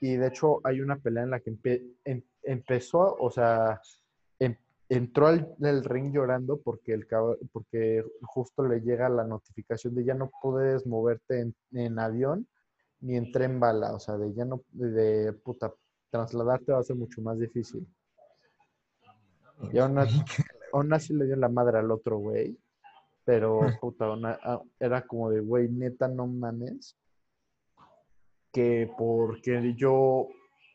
Y 0.00 0.16
de 0.16 0.28
hecho 0.28 0.60
hay 0.64 0.80
una 0.80 0.96
pelea 0.96 1.24
en 1.24 1.30
la 1.30 1.40
que 1.40 1.50
empe- 1.52 1.94
em- 2.04 2.22
empezó, 2.42 3.16
o 3.18 3.30
sea, 3.30 3.80
em- 4.38 4.56
entró 4.88 5.28
al 5.28 5.84
ring 5.84 6.12
llorando 6.12 6.58
porque, 6.58 6.92
el, 6.92 7.06
porque 7.52 8.04
justo 8.22 8.66
le 8.66 8.80
llega 8.80 9.08
la 9.08 9.24
notificación 9.24 9.94
de 9.94 10.04
ya 10.04 10.14
no 10.14 10.30
puedes 10.42 10.86
moverte 10.86 11.40
en, 11.40 11.54
en 11.72 11.98
avión 11.98 12.46
ni 13.00 13.16
en 13.16 13.30
tren 13.32 13.60
bala, 13.60 13.92
o 13.94 13.98
sea, 13.98 14.16
de 14.16 14.32
ya 14.34 14.44
no, 14.44 14.62
de, 14.70 14.90
de, 14.90 15.32
puta, 15.32 15.72
trasladarte 16.10 16.72
va 16.72 16.78
a 16.78 16.84
ser 16.84 16.96
mucho 16.96 17.20
más 17.20 17.38
difícil. 17.38 17.86
Y 19.72 19.78
aún 19.78 19.98
así, 19.98 20.16
aún 20.72 20.92
así 20.92 21.12
le 21.12 21.26
dio 21.26 21.36
la 21.36 21.48
madre 21.48 21.78
al 21.78 21.90
otro 21.90 22.18
güey, 22.18 22.56
pero 23.24 23.60
puta, 23.80 24.10
una- 24.10 24.38
era 24.78 25.02
como 25.06 25.30
de, 25.30 25.40
güey, 25.40 25.68
neta, 25.68 26.08
no 26.08 26.26
mames, 26.26 26.96
que 28.52 28.90
porque 28.96 29.74
yo 29.76 30.28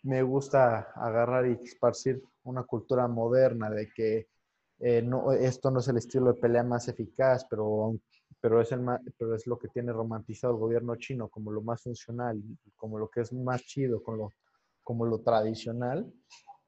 me 0.04 0.22
gusta 0.22 0.92
agarrar 0.96 1.48
y 1.48 1.54
esparcir 1.64 2.22
una 2.50 2.64
cultura 2.64 3.08
moderna 3.08 3.70
de 3.70 3.90
que 3.94 4.28
eh, 4.80 5.02
no, 5.02 5.32
esto 5.34 5.72
no 5.72 5.80
es 5.80 5.88
el 5.90 5.98
estilo 5.98 6.34
de 6.34 6.40
pelea 6.40 6.64
más 6.64 6.88
eficaz, 6.88 7.46
pero, 7.50 7.96
pero, 8.42 8.62
es 8.62 8.72
el 8.72 8.82
pero 9.18 9.36
es 9.36 9.46
lo 9.48 9.58
que 9.60 9.68
tiene 9.68 9.92
romantizado 9.92 10.54
el 10.54 10.60
gobierno 10.60 10.96
chino 10.96 11.28
como 11.30 11.52
lo 11.52 11.62
más 11.62 11.84
funcional, 11.84 12.42
como 12.76 12.98
lo 12.98 13.10
que 13.10 13.22
es 13.22 13.34
más 13.34 13.62
chido, 13.64 14.02
como 14.02 14.18
lo, 14.18 14.34
como 14.84 15.06
lo 15.06 15.20
tradicional. 15.20 16.12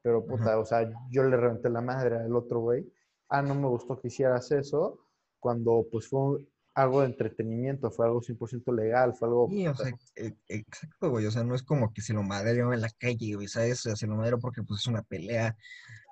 Pero 0.02 0.26
puta, 0.26 0.58
o 0.58 0.64
sea, 0.64 0.90
yo 1.10 1.22
le 1.24 1.36
reventé 1.36 1.70
la 1.70 1.80
madre 1.80 2.16
al 2.16 2.34
otro 2.34 2.60
güey. 2.60 2.92
Ah, 3.28 3.40
no 3.40 3.54
me 3.54 3.68
gustó 3.68 3.98
que 3.98 4.08
hicieras 4.08 4.50
eso, 4.50 4.98
cuando 5.38 5.86
pues 5.90 6.08
fue 6.08 6.20
un- 6.20 6.48
algo 6.74 7.00
de 7.00 7.06
entretenimiento, 7.06 7.90
fue 7.90 8.06
algo 8.06 8.22
100% 8.22 8.72
legal, 8.72 9.14
fue 9.14 9.28
algo... 9.28 9.48
Sí, 9.48 9.66
o 9.66 9.74
sea, 9.74 9.92
e- 10.16 10.34
exacto, 10.48 11.10
güey, 11.10 11.26
o 11.26 11.30
sea, 11.30 11.44
no 11.44 11.54
es 11.54 11.62
como 11.62 11.92
que 11.92 12.00
se 12.02 12.12
lo 12.14 12.22
madreo 12.22 12.72
en 12.72 12.80
la 12.80 12.90
calle, 12.98 13.34
güey, 13.34 13.48
¿sabes? 13.48 13.80
O 13.80 13.82
sea, 13.82 13.96
se 13.96 14.06
lo 14.06 14.16
madreo 14.16 14.38
porque 14.38 14.62
pues 14.62 14.80
es 14.80 14.86
una 14.86 15.02
pelea 15.02 15.56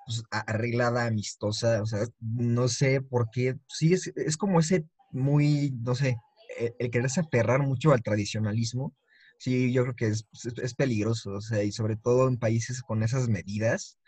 pues, 0.05 0.23
arreglada, 0.31 1.05
amistosa, 1.07 1.81
o 1.81 1.85
sea, 1.85 2.05
no 2.21 2.67
sé 2.67 3.01
por 3.01 3.29
qué, 3.31 3.57
sí, 3.67 3.93
es, 3.93 4.07
es 4.15 4.37
como 4.37 4.59
ese 4.59 4.85
muy, 5.11 5.71
no 5.83 5.95
sé, 5.95 6.17
el, 6.59 6.75
el 6.79 6.91
quererse 6.91 7.21
aferrar 7.21 7.61
mucho 7.61 7.91
al 7.93 8.03
tradicionalismo, 8.03 8.95
sí, 9.39 9.73
yo 9.73 9.83
creo 9.83 9.95
que 9.95 10.07
es, 10.07 10.27
es, 10.33 10.53
es 10.57 10.75
peligroso, 10.75 11.33
o 11.33 11.41
sea, 11.41 11.63
y 11.63 11.71
sobre 11.71 11.97
todo 11.97 12.27
en 12.27 12.37
países 12.37 12.81
con 12.83 13.03
esas 13.03 13.29
medidas, 13.29 13.99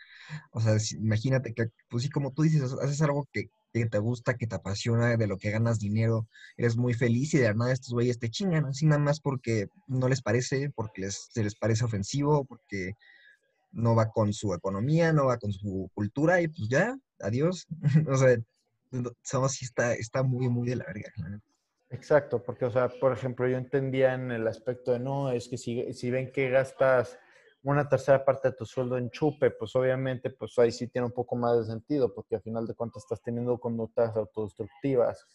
o 0.52 0.60
sea, 0.60 0.78
si- 0.78 0.96
imagínate 0.96 1.54
que, 1.54 1.66
pues 1.88 2.04
sí, 2.04 2.10
como 2.10 2.32
tú 2.32 2.42
dices, 2.42 2.62
haces 2.82 3.02
algo 3.02 3.28
que, 3.32 3.50
que 3.80 3.86
te 3.86 3.98
gusta, 3.98 4.36
que 4.36 4.46
te 4.46 4.54
apasiona, 4.56 5.16
de 5.16 5.26
lo 5.26 5.38
que 5.38 5.50
ganas 5.50 5.78
dinero, 5.80 6.28
eres 6.56 6.76
muy 6.76 6.94
feliz 6.94 7.34
y 7.34 7.38
de 7.38 7.44
la 7.48 7.54
nada 7.54 7.72
estos 7.72 7.92
güeyes 7.92 8.18
te 8.18 8.30
chingan, 8.30 8.66
así 8.66 8.86
nada 8.86 9.00
más 9.00 9.20
porque 9.20 9.68
no 9.88 10.08
les 10.08 10.22
parece, 10.22 10.70
porque 10.74 11.10
se 11.10 11.42
les 11.42 11.54
parece 11.56 11.84
ofensivo, 11.84 12.44
porque 12.44 12.92
no 13.72 13.94
va 13.96 14.10
con 14.10 14.32
su 14.32 14.54
economía, 14.54 15.12
no 15.12 15.26
va 15.26 15.38
con 15.38 15.52
su 15.52 15.90
cultura 15.94 16.40
y 16.40 16.48
pues 16.48 16.68
ya, 16.68 16.96
adiós. 17.20 17.66
o 18.08 18.16
sea, 18.16 18.36
no- 18.90 19.12
somos 19.22 19.52
sí 19.52 19.64
está, 19.64 19.94
está 19.94 20.22
muy, 20.22 20.48
muy 20.48 20.68
de 20.68 20.76
la 20.76 20.84
verga. 20.86 21.10
neta. 21.30 21.44
Exacto, 21.90 22.42
porque, 22.42 22.64
o 22.64 22.70
sea, 22.70 22.88
por 22.88 23.12
ejemplo, 23.12 23.46
yo 23.46 23.56
entendía 23.56 24.14
en 24.14 24.30
el 24.32 24.46
aspecto 24.48 24.92
de, 24.92 24.98
no, 24.98 25.30
es 25.30 25.48
que 25.48 25.56
si, 25.56 25.92
si 25.92 26.10
ven 26.10 26.32
que 26.32 26.50
gastas 26.50 27.18
una 27.64 27.88
tercera 27.88 28.24
parte 28.24 28.50
de 28.50 28.56
tu 28.56 28.64
sueldo 28.66 28.96
en 28.98 29.10
chupe, 29.10 29.50
pues 29.50 29.74
obviamente, 29.74 30.30
pues 30.30 30.58
ahí 30.58 30.70
sí 30.70 30.86
tiene 30.88 31.06
un 31.06 31.12
poco 31.12 31.34
más 31.34 31.58
de 31.58 31.64
sentido, 31.64 32.12
porque 32.14 32.36
al 32.36 32.42
final 32.42 32.66
de 32.66 32.74
cuentas 32.74 33.02
estás 33.02 33.20
teniendo 33.22 33.58
conductas 33.58 34.14
autodestructivas. 34.16 35.26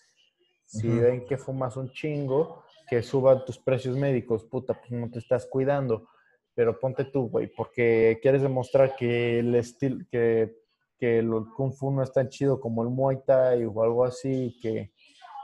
Si 0.65 0.87
ven 0.87 1.25
que 1.25 1.37
fumas 1.37 1.75
un 1.77 1.91
chingo, 1.91 2.63
que 2.87 3.01
suban 3.01 3.43
tus 3.45 3.57
precios 3.57 3.97
médicos, 3.97 4.45
puta, 4.45 4.73
pues 4.79 4.91
no 4.91 5.09
te 5.09 5.19
estás 5.19 5.47
cuidando. 5.47 6.07
Pero 6.53 6.79
ponte 6.79 7.05
tú, 7.05 7.29
güey, 7.29 7.47
porque 7.47 8.19
quieres 8.21 8.41
demostrar 8.43 8.95
que 8.95 9.39
el 9.39 9.55
estilo, 9.55 10.05
que, 10.11 10.55
que 10.99 11.19
el 11.19 11.29
Kung 11.55 11.73
Fu 11.73 11.89
no 11.91 12.03
es 12.03 12.11
tan 12.11 12.29
chido 12.29 12.59
como 12.59 12.83
el 12.83 12.89
Muay 12.89 13.23
Thai 13.25 13.65
o 13.65 13.81
algo 13.81 14.03
así, 14.05 14.55
que, 14.61 14.91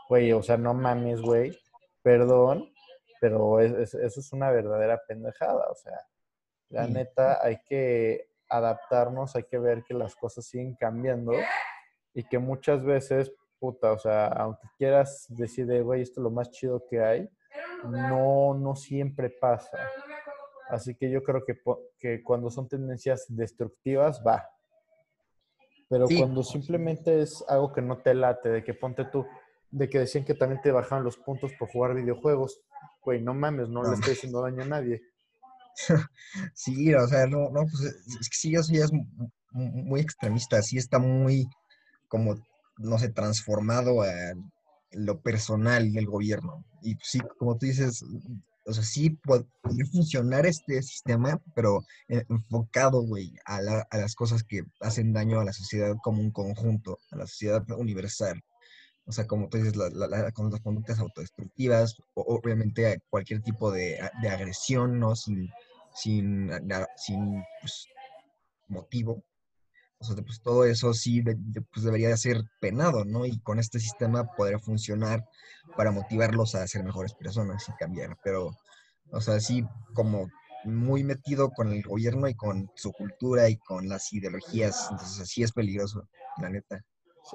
güey, 0.09 0.31
o 0.33 0.43
sea, 0.43 0.57
no 0.57 0.73
mames, 0.73 1.21
güey, 1.21 1.57
perdón, 2.03 2.69
pero 3.21 3.59
es- 3.61 3.71
es- 3.73 3.93
eso 3.95 4.19
es 4.19 4.33
una 4.33 4.51
verdadera 4.51 5.01
pendejada, 5.07 5.65
o 5.71 5.75
sea, 5.75 5.97
la 6.75 6.87
neta 6.87 7.39
hay 7.41 7.59
que 7.65 8.27
adaptarnos, 8.49 9.33
hay 9.37 9.43
que 9.43 9.57
ver 9.57 9.83
que 9.83 9.93
las 9.93 10.13
cosas 10.13 10.45
siguen 10.45 10.75
cambiando 10.75 11.31
y 12.13 12.23
que 12.27 12.37
muchas 12.37 12.83
veces, 12.83 13.31
puta, 13.59 13.93
o 13.93 13.97
sea, 13.97 14.27
aunque 14.27 14.67
quieras 14.77 15.25
decir 15.29 15.67
de, 15.67 15.81
güey, 15.81 16.01
esto 16.01 16.19
es 16.19 16.23
lo 16.23 16.31
más 16.31 16.51
chido 16.51 16.85
que 16.89 17.01
hay, 17.01 17.29
no, 17.85 18.53
no 18.55 18.75
siempre 18.75 19.29
pasa. 19.29 19.77
Así 20.69 20.95
que 20.95 21.09
yo 21.09 21.23
creo 21.23 21.45
que, 21.45 21.57
que 21.97 22.21
cuando 22.21 22.49
son 22.49 22.67
tendencias 22.67 23.25
destructivas, 23.29 24.21
va. 24.25 24.49
Pero 25.87 26.07
Sí. 26.07 26.17
cuando 26.17 26.43
simplemente 26.43 27.21
es 27.21 27.41
algo 27.47 27.71
que 27.71 27.81
no 27.81 27.99
te 27.99 28.13
late, 28.13 28.49
de 28.49 28.63
que 28.65 28.73
ponte 28.73 29.05
tú, 29.05 29.25
de 29.71 29.89
que 29.89 29.99
decían 29.99 30.25
que 30.25 30.33
también 30.33 30.61
te 30.61 30.71
bajaban 30.71 31.05
los 31.05 31.15
puntos 31.15 31.53
por 31.57 31.69
jugar 31.69 31.93
videojuegos, 31.93 32.61
güey, 33.01 33.21
no 33.21 33.33
mames, 33.33 33.69
no 33.69 33.83
No 33.83 33.89
le 33.89 33.95
estoy 33.95 34.13
haciendo 34.13 34.41
daño 34.41 34.63
a 34.63 34.65
nadie. 34.65 35.01
Sí, 36.53 36.93
o 36.93 37.07
sea, 37.07 37.27
no, 37.27 37.49
no, 37.51 37.61
pues 37.65 37.81
es 38.19 38.29
que 38.29 38.35
sí, 38.37 38.55
es 38.55 38.91
mu- 38.91 39.05
mu- 39.51 39.71
muy 39.83 39.99
extremista, 40.01 40.61
sí 40.61 40.77
está 40.77 40.99
muy 40.99 41.47
como, 42.07 42.35
no 42.77 42.99
sé, 42.99 43.09
transformado 43.09 44.03
a 44.03 44.09
lo 44.91 45.21
personal 45.21 45.91
del 45.93 46.07
gobierno. 46.07 46.65
Y 46.81 46.95
pues, 46.95 47.07
sí, 47.11 47.19
como 47.39 47.57
tú 47.57 47.65
dices, 47.67 48.03
o 48.65 48.73
sea, 48.73 48.83
sí 48.83 49.11
pod- 49.23 49.47
podría 49.61 49.85
funcionar 49.87 50.45
este 50.45 50.81
sistema, 50.83 51.39
pero 51.55 51.81
enfocado, 52.07 53.01
güey, 53.03 53.33
a, 53.45 53.61
la- 53.61 53.87
a 53.89 53.97
las 53.97 54.15
cosas 54.15 54.43
que 54.43 54.63
hacen 54.81 55.13
daño 55.13 55.39
a 55.39 55.45
la 55.45 55.53
sociedad 55.53 55.95
como 56.03 56.21
un 56.21 56.31
conjunto, 56.31 56.99
a 57.11 57.17
la 57.17 57.27
sociedad 57.27 57.63
universal. 57.77 58.41
O 59.07 59.11
sea, 59.11 59.27
como 59.27 59.47
tú 59.49 59.57
dices, 59.57 59.75
la, 59.75 59.89
la- 59.89 60.07
las 60.07 60.33
conductas 60.33 60.99
autodestructivas, 60.99 61.95
o, 62.15 62.21
obviamente 62.23 62.99
cualquier 63.09 63.41
tipo 63.41 63.71
de, 63.71 63.99
de 64.21 64.29
agresión, 64.29 64.99
¿no? 64.99 65.15
Sin, 65.15 65.49
sin, 65.93 66.49
sin 66.97 67.43
pues, 67.61 67.85
motivo. 68.67 69.23
O 69.99 70.03
sea, 70.03 70.15
pues 70.23 70.41
todo 70.41 70.65
eso 70.65 70.93
sí 70.93 71.23
pues 71.23 71.85
debería 71.85 72.09
de 72.09 72.17
ser 72.17 72.37
penado, 72.59 73.05
¿no? 73.05 73.25
Y 73.25 73.39
con 73.39 73.59
este 73.59 73.79
sistema 73.79 74.25
podría 74.35 74.59
funcionar 74.59 75.23
para 75.77 75.91
motivarlos 75.91 76.55
a 76.55 76.67
ser 76.67 76.83
mejores 76.83 77.13
personas 77.13 77.67
y 77.69 77.71
cambiar. 77.79 78.17
Pero, 78.23 78.51
o 79.11 79.21
sea, 79.21 79.39
sí, 79.39 79.63
como 79.93 80.27
muy 80.65 81.03
metido 81.03 81.49
con 81.51 81.71
el 81.71 81.83
gobierno 81.83 82.27
y 82.27 82.35
con 82.35 82.69
su 82.75 82.91
cultura 82.91 83.49
y 83.49 83.57
con 83.57 83.87
las 83.87 84.11
ideologías. 84.13 84.87
Entonces, 84.91 85.21
así 85.21 85.43
es 85.43 85.51
peligroso, 85.53 86.07
la 86.41 86.49
neta. 86.49 86.81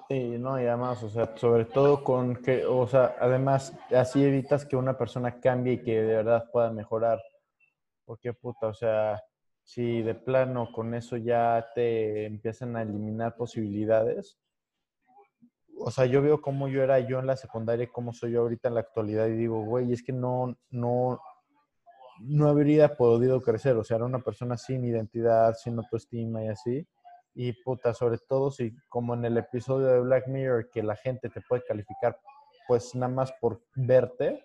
Sí, 0.09 0.38
no, 0.38 0.61
y 0.61 0.66
además, 0.66 1.03
o 1.03 1.11
sea, 1.11 1.36
sobre 1.36 1.64
todo 1.64 2.05
con 2.05 2.36
que, 2.36 2.64
o 2.64 2.86
sea, 2.86 3.16
además, 3.20 3.76
así 3.91 4.22
evitas 4.22 4.64
que 4.64 4.76
una 4.76 4.97
persona 4.97 5.41
cambie 5.41 5.74
y 5.74 5.82
que 5.82 6.01
de 6.01 6.16
verdad 6.16 6.49
pueda 6.53 6.70
mejorar. 6.70 7.20
Porque, 8.05 8.32
puta, 8.32 8.68
o 8.68 8.74
sea, 8.74 9.20
si 9.64 10.03
de 10.03 10.14
plano 10.14 10.70
con 10.72 10.95
eso 10.95 11.16
ya 11.16 11.66
te 11.74 12.26
empiezan 12.26 12.76
a 12.76 12.82
eliminar 12.82 13.34
posibilidades. 13.36 14.38
O 15.76 15.91
sea, 15.91 16.07
yo 16.07 16.22
veo 16.22 16.41
cómo 16.41 16.68
yo 16.68 16.82
era 16.84 17.01
yo 17.01 17.18
en 17.18 17.26
la 17.26 17.36
secundaria 17.36 17.84
y 17.84 17.88
cómo 17.88 18.12
soy 18.12 18.32
yo 18.32 18.43
ahorita 18.43 18.68
en 18.68 18.74
la 18.74 18.80
actualidad 18.80 19.26
y 19.26 19.36
digo, 19.36 19.64
güey, 19.64 19.93
es 19.93 20.05
que 20.05 20.12
no, 20.12 20.57
no, 20.70 21.20
no 22.20 22.49
habría 22.49 22.97
podido 22.97 23.41
crecer. 23.43 23.76
O 23.76 23.82
sea, 23.82 23.97
era 23.97 24.07
una 24.07 24.20
persona 24.20 24.57
sin 24.57 24.84
identidad, 24.84 25.55
sin 25.55 25.78
autoestima 25.78 26.45
y 26.45 26.49
así. 26.49 26.86
Y 27.43 27.55
puta, 27.55 27.95
sobre 27.95 28.18
todo 28.18 28.51
si 28.51 28.76
como 28.91 29.14
en 29.14 29.24
el 29.24 29.38
episodio 29.38 29.86
de 29.86 30.01
Black 30.01 30.26
Mirror 30.28 30.68
que 30.68 30.82
la 30.82 30.95
gente 30.95 31.30
te 31.30 31.41
puede 31.41 31.64
calificar 31.64 32.18
pues 32.68 32.95
nada 32.95 33.11
más 33.11 33.32
por 33.41 33.62
verte 33.74 34.45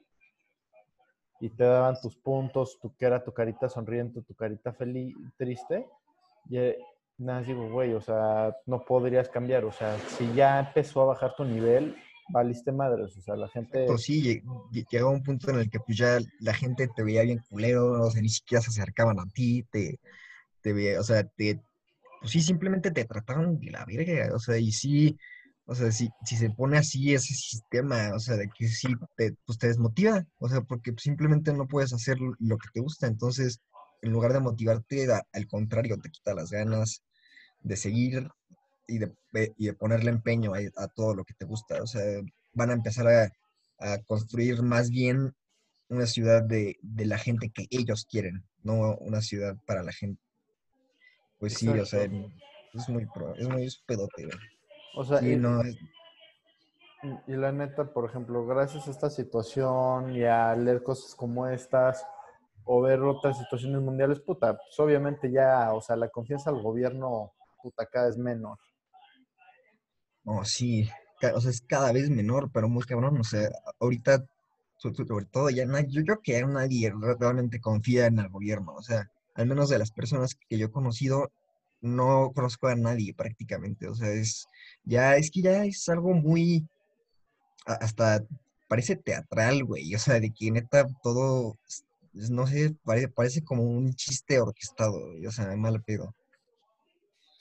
y 1.42 1.50
te 1.50 1.66
daban 1.66 2.00
tus 2.02 2.16
puntos, 2.16 2.80
tu 2.80 2.96
que 2.96 3.06
era 3.06 3.22
tu 3.22 3.34
carita 3.34 3.68
sonriente, 3.68 4.22
tu 4.22 4.34
carita 4.34 4.72
feliz, 4.72 5.14
triste. 5.38 5.86
Y 6.50 6.58
eh, 6.58 6.78
nada, 7.18 7.42
digo, 7.42 7.70
güey, 7.70 7.94
o 7.94 8.00
sea, 8.00 8.56
no 8.66 8.86
podrías 8.86 9.28
cambiar. 9.28 9.66
O 9.66 9.74
sea, 9.74 10.00
si 10.18 10.34
ya 10.34 10.58
empezó 10.62 11.02
a 11.02 11.06
bajar 11.08 11.36
tu 11.36 11.44
nivel, 11.44 11.98
valiste 12.30 12.72
madres. 12.72 13.18
O 13.18 13.22
sea, 13.22 13.36
la 13.36 13.50
gente... 13.50 13.88
Pues 13.88 14.04
sí, 14.04 14.24
lle- 14.24 14.44
lle- 14.72 14.88
llegó 14.90 15.10
un 15.10 15.22
punto 15.22 15.50
en 15.52 15.60
el 15.60 15.70
que 15.70 15.82
pues 15.82 15.98
ya 15.98 16.18
la 16.40 16.54
gente 16.54 16.88
te 16.96 17.04
veía 17.04 17.24
bien 17.24 17.44
culero, 17.50 18.02
o 18.06 18.10
sea, 18.10 18.22
ni 18.22 18.30
siquiera 18.30 18.62
se 18.62 18.70
acercaban 18.70 19.20
a 19.20 19.26
ti, 19.34 19.64
te, 19.70 20.00
te 20.62 20.72
veía, 20.72 21.02
o 21.02 21.04
sea, 21.04 21.28
te, 21.28 21.62
pues 22.26 22.34
sí, 22.34 22.42
simplemente 22.42 22.92
te 22.92 23.06
trataban 23.06 23.60
de 23.60 23.72
la 23.72 23.86
verga, 23.86 24.34
o 24.36 24.40
sea, 24.40 24.58
y 24.58 24.72
sí, 24.72 25.18
o 25.66 25.76
sea, 25.76 25.92
si, 25.92 26.10
si 26.26 26.36
se 26.38 26.50
pone 26.52 26.78
así 26.78 27.14
ese 27.14 27.34
sistema, 27.36 28.12
o 28.16 28.20
sea, 28.20 28.36
de 28.38 28.50
que 28.58 28.68
sí, 28.68 28.88
te, 29.16 29.34
pues 29.46 29.58
te 29.60 29.68
desmotiva, 29.68 30.26
o 30.40 30.50
sea, 30.50 30.62
porque 30.62 30.94
simplemente 30.98 31.54
no 31.54 31.68
puedes 31.68 31.94
hacer 31.94 32.18
lo 32.40 32.58
que 32.58 32.68
te 32.74 32.80
gusta, 32.82 33.08
entonces, 33.08 33.62
en 34.02 34.12
lugar 34.12 34.34
de 34.34 34.40
motivarte, 34.40 35.08
al 35.34 35.48
contrario, 35.48 35.98
te 36.00 36.10
quita 36.12 36.34
las 36.34 36.52
ganas 36.52 37.04
de 37.64 37.78
seguir 37.78 38.30
y 38.88 39.00
de, 39.00 39.14
de- 39.34 39.54
y 39.58 39.68
de 39.68 39.74
ponerle 39.76 40.12
empeño 40.12 40.54
a, 40.56 40.60
a 40.84 40.88
todo 40.90 41.16
lo 41.16 41.26
que 41.26 41.34
te 41.36 41.46
gusta, 41.46 41.82
o 41.84 41.88
sea, 41.88 42.04
van 42.54 42.72
a 42.72 42.74
empezar 42.74 43.08
a, 43.08 43.32
a 43.80 44.00
construir 44.04 44.62
más 44.64 44.90
bien 44.90 45.34
una 45.90 46.08
ciudad 46.08 46.44
de, 46.44 46.78
de 46.84 47.06
la 47.08 47.18
gente 47.20 47.52
que 47.52 47.68
ellos 47.72 48.06
quieren, 48.10 48.46
no 48.64 48.96
una 48.98 49.22
ciudad 49.22 49.58
para 49.68 49.84
la 49.84 49.94
gente. 49.94 50.22
Pues 51.46 51.60
sí, 51.60 51.68
o 51.68 51.86
sea, 51.86 52.10
es 52.74 52.90
muy, 52.90 53.06
pro- 53.06 53.36
es 53.38 53.48
muy 53.48 53.70
pedote, 53.86 54.26
güey. 54.26 54.38
O 54.94 55.04
sea, 55.06 55.20
Sí, 55.20 55.34
y- 55.34 55.36
no, 55.36 55.62
es- 55.62 55.78
Y 57.28 57.34
la 57.36 57.52
neta, 57.52 57.94
por 57.94 58.10
ejemplo, 58.10 58.48
gracias 58.48 58.88
a 58.88 58.92
esta 58.92 59.12
situación 59.12 60.16
y 60.16 60.24
a 60.24 60.56
leer 60.56 60.82
cosas 60.82 61.14
como 61.14 61.46
estas 61.46 62.04
o 62.64 62.82
ver 62.82 63.00
otras 63.02 63.38
situaciones 63.38 63.80
mundiales, 63.80 64.20
puta, 64.22 64.58
pues 64.58 64.80
obviamente 64.80 65.32
ya, 65.32 65.72
o 65.74 65.82
sea, 65.82 65.96
la 65.96 66.10
confianza 66.10 66.50
al 66.50 66.60
gobierno, 66.64 67.32
puta, 67.62 67.86
cada 67.86 68.08
vez 68.08 68.18
menor. 68.18 68.58
no, 70.24 70.44
sí, 70.44 70.90
ca- 71.20 71.36
o 71.36 71.42
sea, 71.42 71.52
es 71.52 71.62
cada 71.62 71.92
vez 71.92 72.10
menor, 72.10 72.50
pero 72.52 72.68
muy 72.68 72.82
cabrón, 72.86 73.20
o 73.20 73.24
sea, 73.24 73.48
ahorita, 73.80 74.26
so- 74.78 74.92
so- 74.92 75.06
sobre 75.06 75.26
todo, 75.26 75.52
ya 75.52 75.64
nadie, 75.68 75.90
yo 75.92 76.02
creo 76.04 76.20
que 76.24 76.44
nadie 76.44 76.90
re- 76.92 77.16
realmente 77.20 77.62
confía 77.62 78.08
en 78.08 78.18
el 78.18 78.30
gobierno, 78.30 78.74
o 78.74 78.82
sea, 78.82 79.12
al 79.36 79.46
menos 79.48 79.70
de 79.70 79.80
las 79.80 79.92
personas 79.92 80.36
que 80.36 80.58
yo 80.58 80.68
he 80.68 80.72
conocido, 80.72 81.32
no 81.82 82.32
conozco 82.34 82.68
a 82.68 82.76
nadie 82.76 83.14
prácticamente, 83.14 83.88
o 83.88 83.94
sea, 83.96 84.10
es, 84.10 84.48
ya, 84.84 85.16
es 85.18 85.30
que 85.30 85.42
ya 85.42 85.64
es 85.66 85.88
algo 85.90 86.14
muy, 86.14 86.68
hasta 87.66 88.24
parece 88.68 88.96
teatral, 88.96 89.64
güey, 89.64 89.94
o 89.94 90.00
sea, 90.00 90.20
de 90.20 90.32
que 90.32 90.50
neta 90.52 90.88
todo, 91.04 91.58
no 92.14 92.48
sé, 92.48 92.76
parece, 92.84 93.10
parece 93.10 93.44
como 93.44 93.64
un 93.64 93.94
chiste 93.94 94.40
orquestado, 94.40 94.94
güey, 95.12 95.26
o 95.28 95.32
sea, 95.32 95.56
mal 95.56 95.84
pedo. 95.84 96.16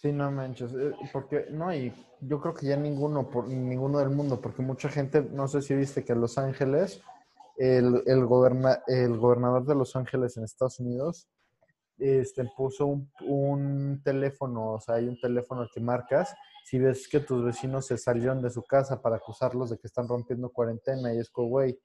Sí, 0.03 0.13
no 0.13 0.31
manches, 0.31 0.71
eh, 0.75 0.93
porque 1.13 1.47
no, 1.51 1.75
y 1.75 1.91
yo 2.21 2.39
creo 2.41 2.53
que 2.53 2.67
ya 2.67 2.77
ninguno, 2.77 3.31
por, 3.31 3.49
ninguno 3.49 4.01
del 4.01 4.11
mundo, 4.11 4.39
porque 4.41 4.61
mucha 4.61 4.91
gente, 4.91 5.23
no 5.33 5.49
sé 5.49 5.63
si 5.63 5.75
viste 5.75 6.05
que 6.05 6.13
en 6.13 6.21
Los 6.21 6.37
Ángeles, 6.37 7.01
el, 7.57 8.03
el, 8.07 8.27
goberna- 8.27 8.83
el 8.87 9.17
gobernador 9.17 9.65
de 9.65 9.75
Los 9.75 9.97
Ángeles 9.97 10.37
en 10.37 10.45
Estados 10.45 10.79
Unidos, 10.81 11.27
este, 11.99 12.45
puso 12.57 12.87
un, 12.87 14.03
teléfono, 14.05 14.73
o 14.73 14.81
sea, 14.81 14.97
hay 14.97 15.09
un 15.09 15.19
teléfono 15.21 15.67
que 15.73 15.81
marcas 15.81 16.35
si 16.65 16.79
ves 16.79 17.09
que 17.09 17.21
tus 17.21 17.45
vecinos 17.45 17.87
se 17.87 17.99
salieron 17.99 18.41
de 18.41 18.51
su 18.51 18.63
casa 18.63 19.03
para 19.03 19.17
acusarlos 19.17 19.71
de 19.71 19.79
que 19.79 19.87
están 19.87 20.09
rompiendo 20.09 20.51
cuarentena 20.51 21.13
y 21.13 21.19
es 21.19 21.31
como, 21.31 21.49
güey, 21.49 21.79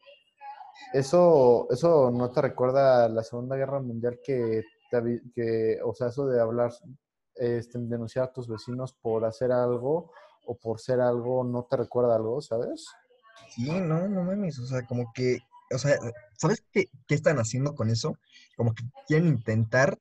eso, 0.93 1.68
eso 1.70 2.10
no 2.12 2.32
te 2.32 2.41
recuerda 2.41 3.10
la 3.10 3.24
Segunda 3.24 3.57
Guerra 3.57 3.82
Mundial 3.82 4.20
que, 4.24 4.64
te 4.89 5.22
que 5.36 5.80
o 5.84 5.93
sea, 5.93 6.07
eso 6.07 6.26
de 6.28 6.39
hablar, 6.39 6.72
este, 7.36 7.78
denunciar 7.80 8.26
a 8.26 8.32
tus 8.32 8.47
vecinos 8.47 8.93
por 8.93 9.26
hacer 9.26 9.51
algo 9.51 10.12
o 10.45 10.57
por 10.57 10.80
ser 10.80 11.01
algo, 11.01 11.43
no 11.43 11.68
te 11.70 11.78
recuerda 11.78 12.16
algo, 12.16 12.41
¿sabes? 12.41 12.88
Sí, 13.49 13.70
no, 13.70 14.07
no 14.07 14.24
mames, 14.24 14.60
o 14.60 14.66
sea, 14.66 14.86
como 14.86 15.12
que, 15.14 15.39
o 15.72 15.78
sea, 15.78 15.97
¿sabes 16.38 16.63
qué, 16.72 16.89
qué 17.07 17.15
están 17.15 17.38
haciendo 17.38 17.76
con 17.76 17.89
eso? 17.89 18.17
Como 18.55 18.74
que 18.74 18.84
quieren 19.07 19.28
intentar 19.28 19.97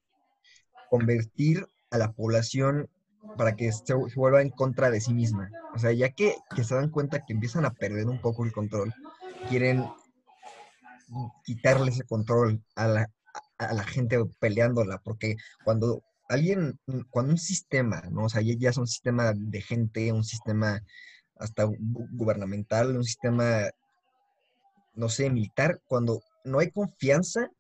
convertir 0.91 1.67
a 1.91 1.99
la 1.99 2.13
población 2.13 2.89
para 3.37 3.57
que 3.57 3.71
se, 3.73 3.95
vuelva 3.95 4.43
en 4.43 4.51
contra 4.51 4.91
de 4.91 5.01
sí 5.01 5.13
misma. 5.13 5.51
O 5.75 5.79
sea, 5.79 5.93
ya 5.93 6.11
que, 6.11 6.35
se 6.63 6.75
dan 6.75 6.91
cuenta 6.91 7.25
que 7.25 7.33
empiezan 7.33 7.65
a 7.65 7.73
perder 7.75 8.07
un 8.07 8.21
poco 8.21 8.45
el 8.45 8.53
control, 8.53 8.93
quieren 9.49 9.85
quitarle 11.45 11.91
ese 11.91 12.05
control 12.05 12.63
a 12.75 12.87
la, 12.87 13.11
a, 13.59 13.73
la 13.73 13.85
gente 13.85 14.19
peleándola, 14.39 14.99
porque 14.99 15.37
cuando 15.65 16.03
alguien, 16.29 16.79
cuando 17.11 17.33
un 17.33 17.39
sistema, 17.39 18.03
¿no? 18.11 18.25
O 18.25 18.29
sea, 18.29 18.43
ya, 18.43 18.71
es 18.71 18.77
un 18.77 18.87
sistema 18.87 19.33
de 19.35 19.61
gente, 19.61 20.13
un 20.13 20.25
sistema 20.25 20.83
hasta 21.37 21.65
gu- 21.67 22.09
gubernamental, 22.13 22.97
un 22.97 23.05
sistema, 23.05 23.71
no 24.99 25.09
sé, 25.09 25.31
militar, 25.31 25.81
cuando 25.87 26.21
no 26.45 26.59
hay 26.59 26.71
confianza 26.73 27.51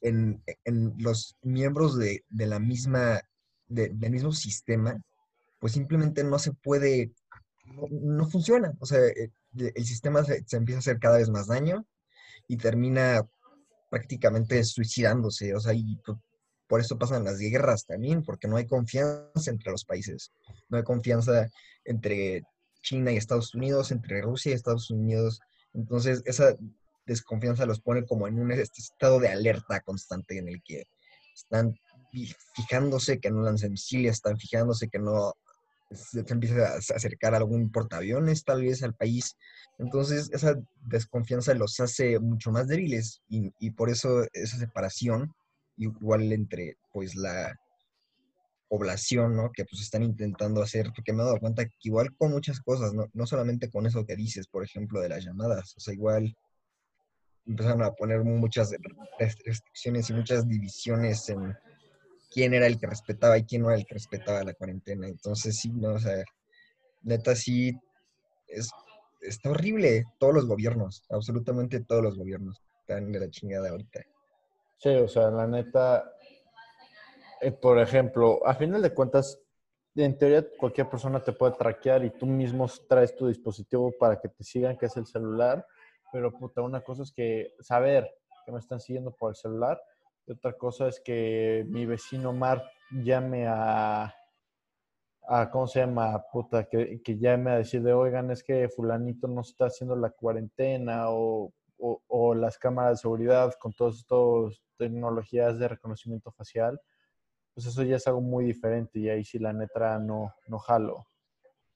en, 0.00 0.42
en 0.64 0.94
los 0.98 1.36
miembros 1.42 1.98
de, 1.98 2.24
de 2.28 2.46
la 2.46 2.58
misma, 2.58 3.20
de- 3.66 3.88
del 3.90 4.10
mismo 4.12 4.32
sistema, 4.32 5.00
pues 5.58 5.72
simplemente 5.72 6.22
no 6.24 6.38
se 6.38 6.52
puede, 6.52 7.12
no, 7.90 8.28
funciona. 8.28 8.72
O 8.80 8.86
sea, 8.86 9.00
eh, 9.00 9.30
el, 9.56 9.84
sistema 9.84 10.24
se, 10.24 10.44
se 10.46 10.56
empieza 10.56 10.78
a 10.78 10.80
hacer 10.80 10.98
cada 10.98 11.18
vez 11.18 11.28
más 11.28 11.48
daño 11.48 11.84
y 12.48 12.56
termina 12.56 13.26
prácticamente 13.90 14.62
suicidándose. 14.64 15.54
O 15.54 15.60
sea, 15.60 15.72
y 15.74 15.96
po- 16.04 16.20
por 16.68 16.80
eso 16.80 16.98
pasan 16.98 17.24
las 17.24 17.38
guerras 17.38 17.84
también, 17.84 18.22
porque 18.24 18.48
no 18.48 18.56
hay 18.56 18.66
confianza 18.66 19.50
entre 19.50 19.72
los 19.72 19.84
países. 19.84 20.32
No 20.68 20.78
hay 20.78 20.84
confianza 20.84 21.48
entre 21.84 22.42
China 22.80 23.12
y 23.12 23.16
Estados 23.16 23.54
Unidos, 23.54 23.90
entre 23.90 24.22
Rusia 24.22 24.50
y 24.50 24.54
Estados 24.54 24.90
Unidos. 24.90 25.40
Entonces, 25.74 26.22
esa 26.24 26.56
desconfianza 27.06 27.66
los 27.66 27.80
pone 27.80 28.04
como 28.06 28.28
en 28.28 28.38
un 28.38 28.52
est- 28.52 28.78
estado 28.78 29.18
de 29.20 29.28
alerta 29.28 29.80
constante 29.80 30.38
en 30.38 30.48
el 30.48 30.62
que 30.62 30.84
están 31.34 31.74
fi- 32.12 32.32
fijándose 32.54 33.18
que 33.18 33.30
no 33.30 33.42
lancen 33.42 33.72
misiles, 33.72 34.12
están 34.14 34.36
fijándose 34.38 34.88
que 34.88 34.98
no 34.98 35.34
se 35.90 36.20
empieza 36.28 36.54
a 36.74 36.78
ac- 36.78 36.94
acercar 36.94 37.34
algún 37.34 37.70
portaaviones 37.70 38.44
tal 38.44 38.62
vez 38.62 38.82
al 38.82 38.94
país. 38.94 39.36
Entonces, 39.78 40.30
esa 40.32 40.54
desconfianza 40.86 41.54
los 41.54 41.80
hace 41.80 42.18
mucho 42.18 42.50
más 42.50 42.68
débiles 42.68 43.20
y, 43.28 43.52
y 43.58 43.70
por 43.72 43.90
eso 43.90 44.24
esa 44.32 44.58
separación 44.58 45.34
igual 45.76 46.32
entre 46.32 46.76
pues 46.92 47.14
la 47.16 47.58
población, 48.72 49.36
¿no? 49.36 49.52
Que 49.52 49.66
pues 49.66 49.82
están 49.82 50.02
intentando 50.02 50.62
hacer, 50.62 50.90
porque 50.96 51.12
me 51.12 51.20
he 51.22 51.26
dado 51.26 51.38
cuenta 51.38 51.66
que 51.66 51.74
igual 51.82 52.16
con 52.16 52.30
muchas 52.30 52.58
cosas, 52.58 52.94
¿no? 52.94 53.04
No 53.12 53.26
solamente 53.26 53.70
con 53.70 53.84
eso 53.84 54.06
que 54.06 54.16
dices, 54.16 54.46
por 54.46 54.64
ejemplo, 54.64 54.98
de 54.98 55.10
las 55.10 55.22
llamadas, 55.22 55.74
o 55.76 55.80
sea, 55.80 55.92
igual 55.92 56.34
empezaron 57.44 57.82
a 57.82 57.90
poner 57.90 58.24
muchas 58.24 58.70
rest- 59.18 59.42
restricciones 59.44 60.08
y 60.08 60.14
muchas 60.14 60.48
divisiones 60.48 61.28
en 61.28 61.54
quién 62.30 62.54
era 62.54 62.66
el 62.66 62.78
que 62.78 62.86
respetaba 62.86 63.36
y 63.36 63.44
quién 63.44 63.60
no 63.60 63.68
era 63.68 63.78
el 63.78 63.84
que 63.84 63.92
respetaba 63.92 64.42
la 64.42 64.54
cuarentena. 64.54 65.06
Entonces, 65.06 65.58
sí, 65.58 65.70
no, 65.70 65.90
o 65.90 65.98
sea, 65.98 66.24
neta, 67.02 67.36
sí, 67.36 67.72
es, 68.46 68.70
está 69.20 69.50
horrible. 69.50 70.04
Todos 70.18 70.32
los 70.32 70.46
gobiernos, 70.46 71.04
absolutamente 71.10 71.84
todos 71.84 72.02
los 72.02 72.16
gobiernos 72.16 72.62
están 72.80 73.12
de 73.12 73.20
la 73.20 73.28
chingada 73.28 73.68
ahorita. 73.68 74.00
Sí, 74.78 74.88
o 74.88 75.08
sea, 75.08 75.30
la 75.30 75.46
neta, 75.46 76.11
por 77.50 77.78
ejemplo, 77.78 78.46
a 78.46 78.54
final 78.54 78.82
de 78.82 78.94
cuentas, 78.94 79.40
en 79.94 80.16
teoría 80.16 80.46
cualquier 80.58 80.88
persona 80.88 81.20
te 81.20 81.32
puede 81.32 81.52
traquear 81.52 82.04
y 82.04 82.10
tú 82.10 82.26
mismo 82.26 82.66
traes 82.88 83.14
tu 83.16 83.26
dispositivo 83.26 83.92
para 83.98 84.20
que 84.20 84.28
te 84.28 84.44
sigan, 84.44 84.76
que 84.76 84.86
es 84.86 84.96
el 84.96 85.06
celular, 85.06 85.66
pero 86.12 86.32
puta, 86.32 86.62
una 86.62 86.82
cosa 86.82 87.02
es 87.02 87.12
que 87.12 87.54
saber 87.60 88.08
que 88.46 88.52
me 88.52 88.58
están 88.58 88.80
siguiendo 88.80 89.10
por 89.12 89.30
el 89.30 89.36
celular 89.36 89.82
y 90.26 90.32
otra 90.32 90.52
cosa 90.52 90.88
es 90.88 91.00
que 91.00 91.64
mi 91.68 91.84
vecino 91.84 92.32
Mar 92.32 92.62
llame 92.90 93.46
a, 93.46 94.14
a 95.28 95.50
¿cómo 95.50 95.66
se 95.66 95.80
llama? 95.80 96.24
Puta, 96.32 96.64
que, 96.64 97.02
que 97.02 97.18
llame 97.18 97.50
a 97.50 97.58
decirle, 97.58 97.92
oigan, 97.92 98.30
es 98.30 98.44
que 98.44 98.68
fulanito 98.68 99.26
no 99.26 99.40
está 99.40 99.66
haciendo 99.66 99.96
la 99.96 100.10
cuarentena 100.10 101.06
o 101.08 101.52
las 102.34 102.58
cámaras 102.58 102.92
de 102.92 103.02
seguridad 103.02 103.52
con 103.58 103.72
todas 103.72 103.96
estas 103.96 104.62
tecnologías 104.78 105.58
de 105.58 105.68
reconocimiento 105.68 106.30
facial 106.30 106.80
pues 107.54 107.66
eso 107.66 107.82
ya 107.82 107.96
es 107.96 108.06
algo 108.06 108.20
muy 108.20 108.44
diferente 108.44 108.98
y 108.98 109.08
ahí 109.08 109.24
sí 109.24 109.38
la 109.38 109.52
neta 109.52 109.98
no, 109.98 110.34
no 110.48 110.58
jalo. 110.58 111.06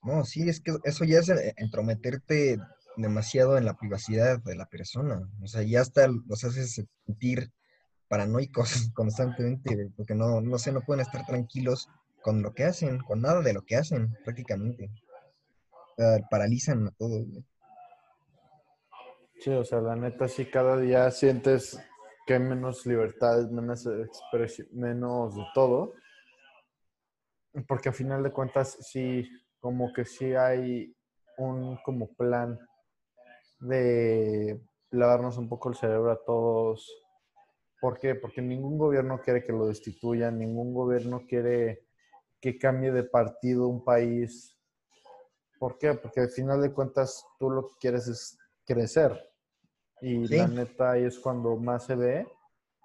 No, 0.02 0.24
sí, 0.24 0.48
es 0.48 0.60
que 0.60 0.76
eso 0.84 1.04
ya 1.04 1.18
es 1.18 1.28
eh, 1.28 1.54
entrometerte 1.56 2.58
demasiado 2.96 3.58
en 3.58 3.64
la 3.64 3.74
privacidad 3.74 4.40
de 4.42 4.56
la 4.56 4.66
persona. 4.66 5.28
O 5.42 5.46
sea, 5.46 5.62
ya 5.62 5.80
hasta 5.80 6.06
los 6.08 6.44
haces 6.44 6.86
sentir 7.06 7.50
paranoicos 8.08 8.90
constantemente, 8.94 9.90
porque 9.96 10.14
no, 10.14 10.40
no 10.40 10.58
sé, 10.58 10.72
no 10.72 10.80
pueden 10.82 11.02
estar 11.02 11.26
tranquilos 11.26 11.88
con 12.22 12.42
lo 12.42 12.52
que 12.54 12.64
hacen, 12.64 12.98
con 12.98 13.20
nada 13.20 13.42
de 13.42 13.52
lo 13.52 13.62
que 13.62 13.76
hacen, 13.76 14.16
prácticamente. 14.24 14.90
O 15.70 16.02
sea, 16.02 16.28
paralizan 16.30 16.88
a 16.88 16.90
todo. 16.92 17.24
güey. 17.24 17.44
Sí, 19.38 19.50
o 19.50 19.64
sea, 19.64 19.80
la 19.80 19.96
neta 19.96 20.28
sí 20.28 20.46
cada 20.46 20.78
día 20.78 21.10
sientes 21.10 21.78
que 22.26 22.34
hay 22.34 22.40
menos 22.40 22.84
libertades, 22.84 23.50
menos 23.50 23.88
menos 24.72 25.36
de 25.36 25.44
todo. 25.54 25.94
Porque 27.68 27.88
a 27.88 27.92
final 27.92 28.22
de 28.22 28.32
cuentas 28.32 28.76
sí, 28.80 29.30
como 29.60 29.92
que 29.92 30.04
sí 30.04 30.34
hay 30.34 30.94
un 31.38 31.76
como 31.84 32.12
plan 32.14 32.58
de 33.60 34.60
lavarnos 34.90 35.38
un 35.38 35.48
poco 35.48 35.68
el 35.70 35.76
cerebro 35.76 36.10
a 36.10 36.22
todos. 36.24 36.90
¿Por 37.80 37.98
qué? 37.98 38.14
Porque 38.16 38.42
ningún 38.42 38.76
gobierno 38.76 39.20
quiere 39.20 39.44
que 39.44 39.52
lo 39.52 39.66
destituyan, 39.66 40.38
ningún 40.38 40.74
gobierno 40.74 41.24
quiere 41.28 41.86
que 42.40 42.58
cambie 42.58 42.90
de 42.90 43.04
partido 43.04 43.68
un 43.68 43.84
país. 43.84 44.58
¿Por 45.58 45.78
qué? 45.78 45.94
Porque 45.94 46.20
al 46.20 46.30
final 46.30 46.60
de 46.60 46.72
cuentas 46.72 47.24
tú 47.38 47.50
lo 47.50 47.68
que 47.68 47.74
quieres 47.80 48.08
es 48.08 48.38
crecer. 48.64 49.35
Y 50.06 50.24
Sí. 50.28 50.36
la 50.36 50.46
neta 50.46 50.92
ahí 50.92 51.02
es 51.02 51.18
cuando 51.18 51.56
más 51.56 51.86
se 51.86 51.96
ve 51.96 52.28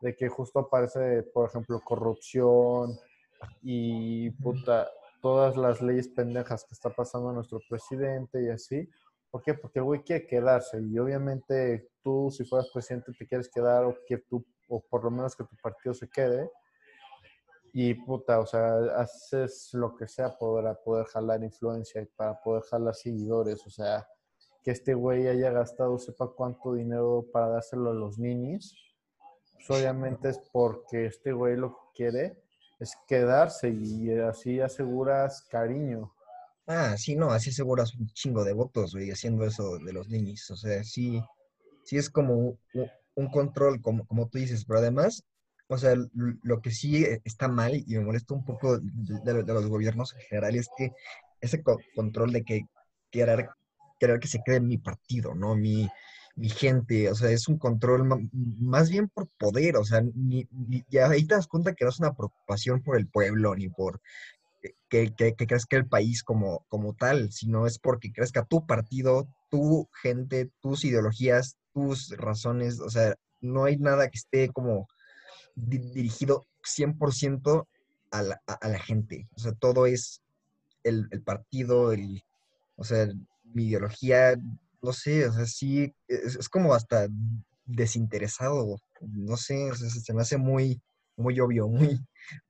de 0.02 0.16
que 0.16 0.28
justo 0.28 0.58
aparece, 0.58 1.22
por 1.22 1.48
ejemplo, 1.48 1.80
corrupción 1.80 2.98
y 3.62 4.32
puta, 4.32 4.90
todas 5.22 5.56
las 5.56 5.84
leyes 5.84 6.08
pendejas 6.08 6.66
que 6.66 6.74
está 6.74 6.90
pasando 6.90 7.32
nuestro 7.32 7.60
presidente 7.70 8.42
y 8.42 8.50
así. 8.50 8.90
¿Por 9.30 9.44
qué? 9.44 9.54
Porque 9.54 9.78
el 9.78 9.86
güey 9.86 10.02
quiere 10.02 10.26
quedarse 10.26 10.82
y 10.82 10.98
obviamente 10.98 11.92
tú, 12.02 12.32
si 12.32 12.44
fueras 12.44 12.72
presidente, 12.74 13.14
te 13.14 13.28
quieres 13.28 13.50
quedar 13.50 13.86
o 13.86 13.96
que 14.08 14.18
tú, 14.18 14.44
o 14.68 14.82
por 14.82 15.04
lo 15.04 15.12
menos 15.12 15.36
que 15.36 15.44
tu 15.44 15.56
partido 15.62 15.94
se 15.94 16.10
quede. 16.10 16.50
Y 17.72 17.94
puta, 17.94 18.40
o 18.40 18.48
sea, 18.48 18.78
haces 18.98 19.70
lo 19.74 19.96
que 19.96 20.08
sea 20.08 20.36
para 20.40 20.74
poder 20.74 21.06
jalar 21.06 21.44
influencia 21.44 22.02
y 22.02 22.08
para 22.08 22.42
poder 22.42 22.64
jalar 22.64 22.96
seguidores. 22.96 23.64
O 23.68 23.70
sea, 23.70 24.08
que 24.64 24.72
este 24.72 24.94
güey 24.94 25.28
haya 25.28 25.52
gastado 25.52 25.98
sepa 26.00 26.28
cuánto 26.28 26.74
dinero 26.74 27.26
para 27.34 27.50
dárselo 27.50 27.92
a 27.92 27.94
los 27.94 28.18
ninis, 28.20 28.76
pues 29.54 29.70
obviamente 29.72 30.30
es 30.30 30.40
porque 30.52 31.06
este 31.08 31.34
güey 31.34 31.58
lo 31.58 31.72
que 31.72 31.84
quiere 31.96 32.38
es 32.80 32.96
quedarse 33.08 33.70
y 33.70 34.12
así 34.20 34.60
aseguras 34.62 35.44
cariño. 35.50 36.12
Ah, 36.68 36.96
sí, 36.98 37.16
no, 37.16 37.32
así 37.32 37.50
aseguras 37.50 37.94
un 37.96 38.08
chingo 38.14 38.44
de 38.44 38.54
votos, 38.54 38.94
güey, 38.94 39.12
haciendo 39.12 39.46
eso 39.46 39.78
de 39.80 39.94
los 39.94 40.08
niños. 40.10 40.50
O 40.52 40.56
sea, 40.56 40.84
sí, 40.84 41.20
sí 41.86 41.98
es 41.98 42.10
como 42.10 42.58
un, 43.16 43.32
control, 43.32 43.82
como, 43.82 44.06
como 44.08 44.28
tú 44.30 44.38
dices, 44.40 44.66
pero 44.66 44.80
además, 44.80 45.24
o 45.68 45.78
sea, 45.78 45.96
lo 46.44 46.62
que 46.62 46.72
sí 46.72 47.06
está 47.26 47.48
mal 47.48 47.74
y 47.76 47.86
me 47.96 48.02
molesta 48.06 48.34
un 48.34 48.46
poco 48.46 48.80
de, 48.80 48.92
de- 49.24 49.44
de 49.44 49.54
los 49.54 49.68
gobiernos 49.68 50.14
en 50.16 50.22
general 50.22 50.56
es 50.56 50.70
que 50.78 50.92
ese 51.42 51.62
co- 51.64 51.80
control 51.96 52.32
de 52.34 52.44
que 52.44 52.62
querer, 53.12 53.50
querer 54.02 54.20
que 54.20 54.28
se 54.28 54.42
quede 54.44 54.60
mi 54.60 54.80
partido, 54.80 55.36
¿no? 55.36 55.56
Mi, 55.56 55.88
mi 56.36 56.50
gente, 56.50 57.08
o 57.12 57.14
sea, 57.16 57.30
es 57.30 57.48
un 57.48 57.60
control 57.60 58.30
más 58.60 58.90
bien 58.90 59.08
por 59.10 59.28
poder, 59.38 59.78
o 59.78 59.86
sea, 59.86 60.02
ni, 60.02 60.48
ya 60.90 61.08
ahí 61.08 61.26
te 61.28 61.36
das 61.36 61.48
cuenta 61.48 61.76
que 61.76 61.86
no 61.86 61.92
es 61.92 62.00
una 62.00 62.14
preocupación 62.16 62.82
por 62.82 62.98
el 62.98 63.08
pueblo 63.08 63.56
ni 63.56 63.70
por 63.70 64.02
que, 64.90 65.14
que, 65.14 65.36
que 65.36 65.48
crezca 65.48 65.78
el 65.78 65.88
país 65.88 66.24
como, 66.24 66.66
como 66.68 66.96
tal, 66.96 67.32
sino 67.32 67.68
es 67.68 67.78
porque 67.78 68.12
crezca 68.12 68.44
tu 68.44 68.66
partido, 68.66 69.28
tu 69.52 69.88
gente, 70.02 70.50
tus 70.62 70.84
ideologías, 70.84 71.58
tus 71.74 72.10
razones, 72.18 72.80
o 72.80 72.90
sea, 72.90 73.16
no 73.40 73.66
hay 73.66 73.78
nada 73.78 74.10
que 74.10 74.18
esté 74.18 74.50
como 74.50 74.88
di- 75.56 75.92
dirigido 75.94 76.46
100% 76.64 77.68
a 78.12 78.22
la, 78.24 78.42
a 78.48 78.68
la 78.68 78.80
gente, 78.80 79.28
o 79.36 79.40
sea, 79.40 79.52
todo 79.54 79.86
es 79.86 80.22
el, 80.84 81.08
el 81.12 81.22
partido, 81.22 81.92
el, 81.92 82.24
o 82.76 82.84
sea, 82.84 83.08
mi 83.54 83.66
ideología, 83.66 84.36
no 84.82 84.94
sé, 84.94 85.28
o 85.28 85.34
sea, 85.34 85.46
sí, 85.46 85.94
es, 86.08 86.36
es 86.36 86.50
como 86.50 86.74
hasta 86.74 87.08
desinteresado, 87.66 88.78
no 89.02 89.38
sé, 89.38 89.72
o 89.72 89.76
sea, 89.76 89.90
se 89.90 90.14
me 90.14 90.22
hace 90.22 90.38
muy, 90.38 90.82
muy 91.16 91.40
obvio, 91.40 91.68
muy, 91.68 92.00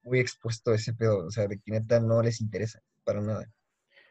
muy 0.04 0.20
expuesto 0.20 0.74
ese 0.74 0.94
pedo, 0.94 1.26
o 1.26 1.32
sea, 1.32 1.48
de 1.48 1.60
que 1.60 1.72
neta 1.72 2.00
no 2.00 2.22
les 2.22 2.42
interesa 2.42 2.82
para 3.04 3.22
nada. 3.22 3.46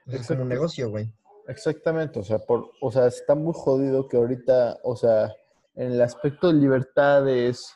Es 0.07 0.27
como 0.27 0.43
un 0.43 0.49
negocio, 0.49 0.91
güey. 0.91 1.13
Exactamente, 1.49 2.19
o 2.21 2.25
sea, 2.25 2.39
por, 2.39 2.71
o 2.81 2.93
sea, 2.93 3.07
está 3.07 3.35
muy 3.35 3.53
jodido 3.55 4.07
que 4.09 4.17
ahorita, 4.17 4.79
o 4.85 4.97
sea, 4.97 5.33
en 5.75 5.93
el 5.93 6.03
aspecto 6.03 6.49
de 6.49 6.55
libertades 6.55 7.73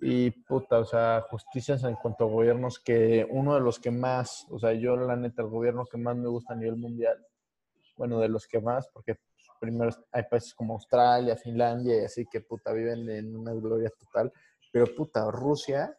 y 0.00 0.30
puta, 0.30 0.78
o 0.78 0.84
sea, 0.84 1.24
justicias 1.30 1.82
en 1.84 1.96
cuanto 1.96 2.24
a 2.24 2.28
gobiernos 2.28 2.78
que 2.78 3.26
uno 3.30 3.54
de 3.54 3.60
los 3.60 3.78
que 3.78 3.90
más, 3.90 4.46
o 4.50 4.58
sea, 4.58 4.72
yo 4.72 4.96
la 4.96 5.16
neta, 5.16 5.42
el 5.42 5.48
gobierno 5.48 5.86
que 5.86 5.98
más 5.98 6.16
me 6.16 6.28
gusta 6.28 6.54
a 6.54 6.56
nivel 6.56 6.76
mundial, 6.76 7.18
bueno, 7.96 8.18
de 8.20 8.28
los 8.28 8.46
que 8.46 8.60
más, 8.60 8.88
porque 8.92 9.14
pues, 9.14 9.46
primero 9.60 9.90
hay 10.12 10.22
países 10.30 10.54
como 10.54 10.74
Australia, 10.74 11.36
Finlandia 11.36 12.02
y 12.02 12.04
así 12.04 12.26
que 12.30 12.40
puta 12.40 12.72
viven 12.72 13.08
en 13.08 13.36
una 13.36 13.52
gloria 13.52 13.90
total, 13.98 14.32
pero 14.72 14.86
puta, 14.94 15.30
Rusia, 15.30 15.96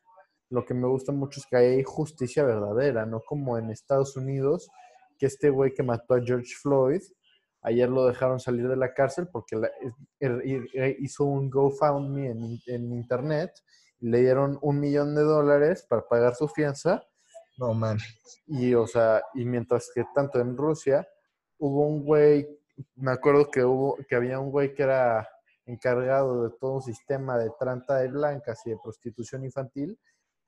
lo 0.50 0.66
que 0.66 0.74
me 0.74 0.88
gusta 0.88 1.12
mucho 1.12 1.39
es 1.39 1.46
que 1.48 1.56
hay 1.58 1.84
justicia 1.84 2.43
verdadera, 2.43 3.06
no 3.06 3.22
como 3.22 3.58
en 3.58 3.72
Estados 3.72 4.16
Unidos, 4.18 4.70
que 5.18 5.26
este 5.28 5.50
güey 5.50 5.74
que 5.74 5.82
mató 5.84 6.14
a 6.14 6.22
George 6.22 6.54
Floyd, 6.62 7.02
ayer 7.62 7.89
lo 7.89 8.06
dejaron 8.06 8.39
salir 8.39 8.68
de 8.68 8.76
la 8.76 8.93
cárcel 8.93 9.28
porque 9.32 9.56
la- 9.56 9.72
er- 10.20 10.70
er- 10.74 10.96
hizo 11.00 11.24
un 11.24 11.50
GoFundMe 11.50 12.30
en, 12.30 12.60
en 12.68 12.91
internet, 12.93 13.52
y 14.00 14.10
le 14.10 14.20
dieron 14.20 14.60
un 14.62 14.80
millón 14.80 15.16
de 15.16 15.22
dólares 15.24 15.86
para 15.89 16.06
pagar 16.08 16.36
su 16.36 16.48
fianza 16.50 17.02
No, 17.58 17.74
man. 17.74 17.98
y, 18.46 18.74
o 18.74 18.86
sea, 18.86 19.24
y 19.34 19.46
mientras 19.46 19.89
que 19.96 20.04
tanto 20.14 20.39
en 20.41 20.58
Rusia 20.58 21.08
hubo 21.66 21.88
un 21.88 22.03
güey, 22.05 22.47
me 22.95 23.11
acuerdo 23.11 23.49
que 23.49 23.63
hubo, 23.63 23.97
que 24.07 24.16
había 24.16 24.39
un 24.39 24.51
güey 24.51 24.74
que 24.74 24.84
era 24.84 25.28
encargado 25.66 26.43
de 26.43 26.55
todo 26.59 26.74
un 26.76 26.82
sistema 26.82 27.38
de 27.38 27.51
trata 27.59 27.97
de 27.97 28.09
blancas 28.09 28.61
y 28.66 28.70
de 28.72 28.78
prostitución 28.84 29.43
infantil. 29.43 29.99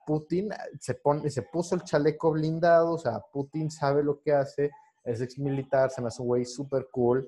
Putin 0.06 0.50
se, 0.80 0.94
pone, 0.94 1.30
se 1.30 1.42
puso 1.42 1.76
el 1.76 1.84
chaleco 1.84 2.32
blindado, 2.32 2.94
o 2.94 2.98
sea, 2.98 3.20
Putin 3.34 3.70
sabe 3.72 4.04
lo 4.04 4.22
que 4.22 4.32
hace, 4.34 4.72
es 5.04 5.22
ex 5.22 5.38
militar, 5.40 5.90
se 5.90 6.02
me 6.02 6.08
hace 6.08 6.22
un 6.22 6.28
güey 6.28 6.46
súper 6.46 6.88
cool, 6.92 7.28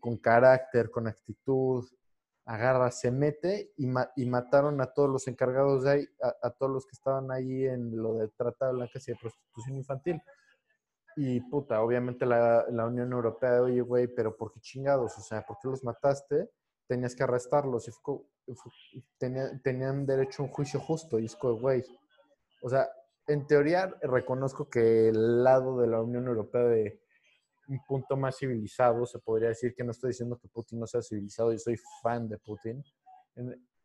con 0.00 0.16
carácter, 0.18 0.90
con 0.90 1.06
actitud, 1.06 1.86
agarra, 2.44 2.90
se 2.90 3.10
mete 3.10 3.72
y, 3.76 3.86
ma- 3.86 4.10
y 4.16 4.26
mataron 4.26 4.80
a 4.80 4.86
todos 4.86 5.08
los 5.08 5.28
encargados 5.28 5.84
de 5.84 5.90
ahí, 5.90 6.08
a 6.42 6.50
todos 6.50 6.72
los 6.72 6.86
que 6.86 6.96
estaban 6.96 7.30
ahí 7.30 7.66
en 7.66 7.96
lo 7.96 8.14
de 8.14 8.28
trata 8.28 8.66
de 8.66 8.72
blancas 8.72 9.06
y 9.08 9.12
de 9.12 9.18
prostitución 9.18 9.76
infantil. 9.76 10.22
Y 11.20 11.40
puta, 11.40 11.82
obviamente 11.82 12.24
la, 12.24 12.64
la 12.70 12.86
Unión 12.86 13.12
Europea, 13.12 13.60
oye, 13.62 13.80
güey, 13.80 14.06
pero 14.06 14.36
¿por 14.36 14.52
qué 14.52 14.60
chingados? 14.60 15.18
O 15.18 15.20
sea, 15.20 15.42
¿por 15.42 15.56
qué 15.60 15.66
los 15.68 15.82
mataste? 15.82 16.48
Tenías 16.86 17.16
que 17.16 17.24
arrestarlos 17.24 17.88
y 17.88 17.90
fue 17.90 18.20
fue- 18.54 18.72
tenía- 19.18 19.50
tenían 19.62 20.06
derecho 20.06 20.42
a 20.42 20.46
un 20.46 20.52
juicio 20.52 20.78
justo. 20.78 21.18
Y 21.18 21.24
es 21.26 21.36
güey, 21.40 21.82
o 22.62 22.68
sea, 22.68 22.88
en 23.26 23.46
teoría 23.48 23.92
reconozco 24.02 24.68
que 24.70 25.08
el 25.08 25.42
lado 25.42 25.80
de 25.80 25.88
la 25.88 26.00
Unión 26.00 26.26
Europea 26.28 26.62
de 26.62 27.00
un 27.68 27.80
punto 27.86 28.16
más 28.16 28.38
civilizado, 28.38 29.04
se 29.04 29.18
podría 29.18 29.48
decir 29.48 29.74
que 29.74 29.84
no 29.84 29.90
estoy 29.90 30.10
diciendo 30.10 30.38
que 30.38 30.48
Putin 30.48 30.78
no 30.80 30.86
sea 30.86 31.02
civilizado, 31.02 31.52
yo 31.52 31.58
soy 31.58 31.76
fan 32.02 32.28
de 32.28 32.38
Putin. 32.38 32.82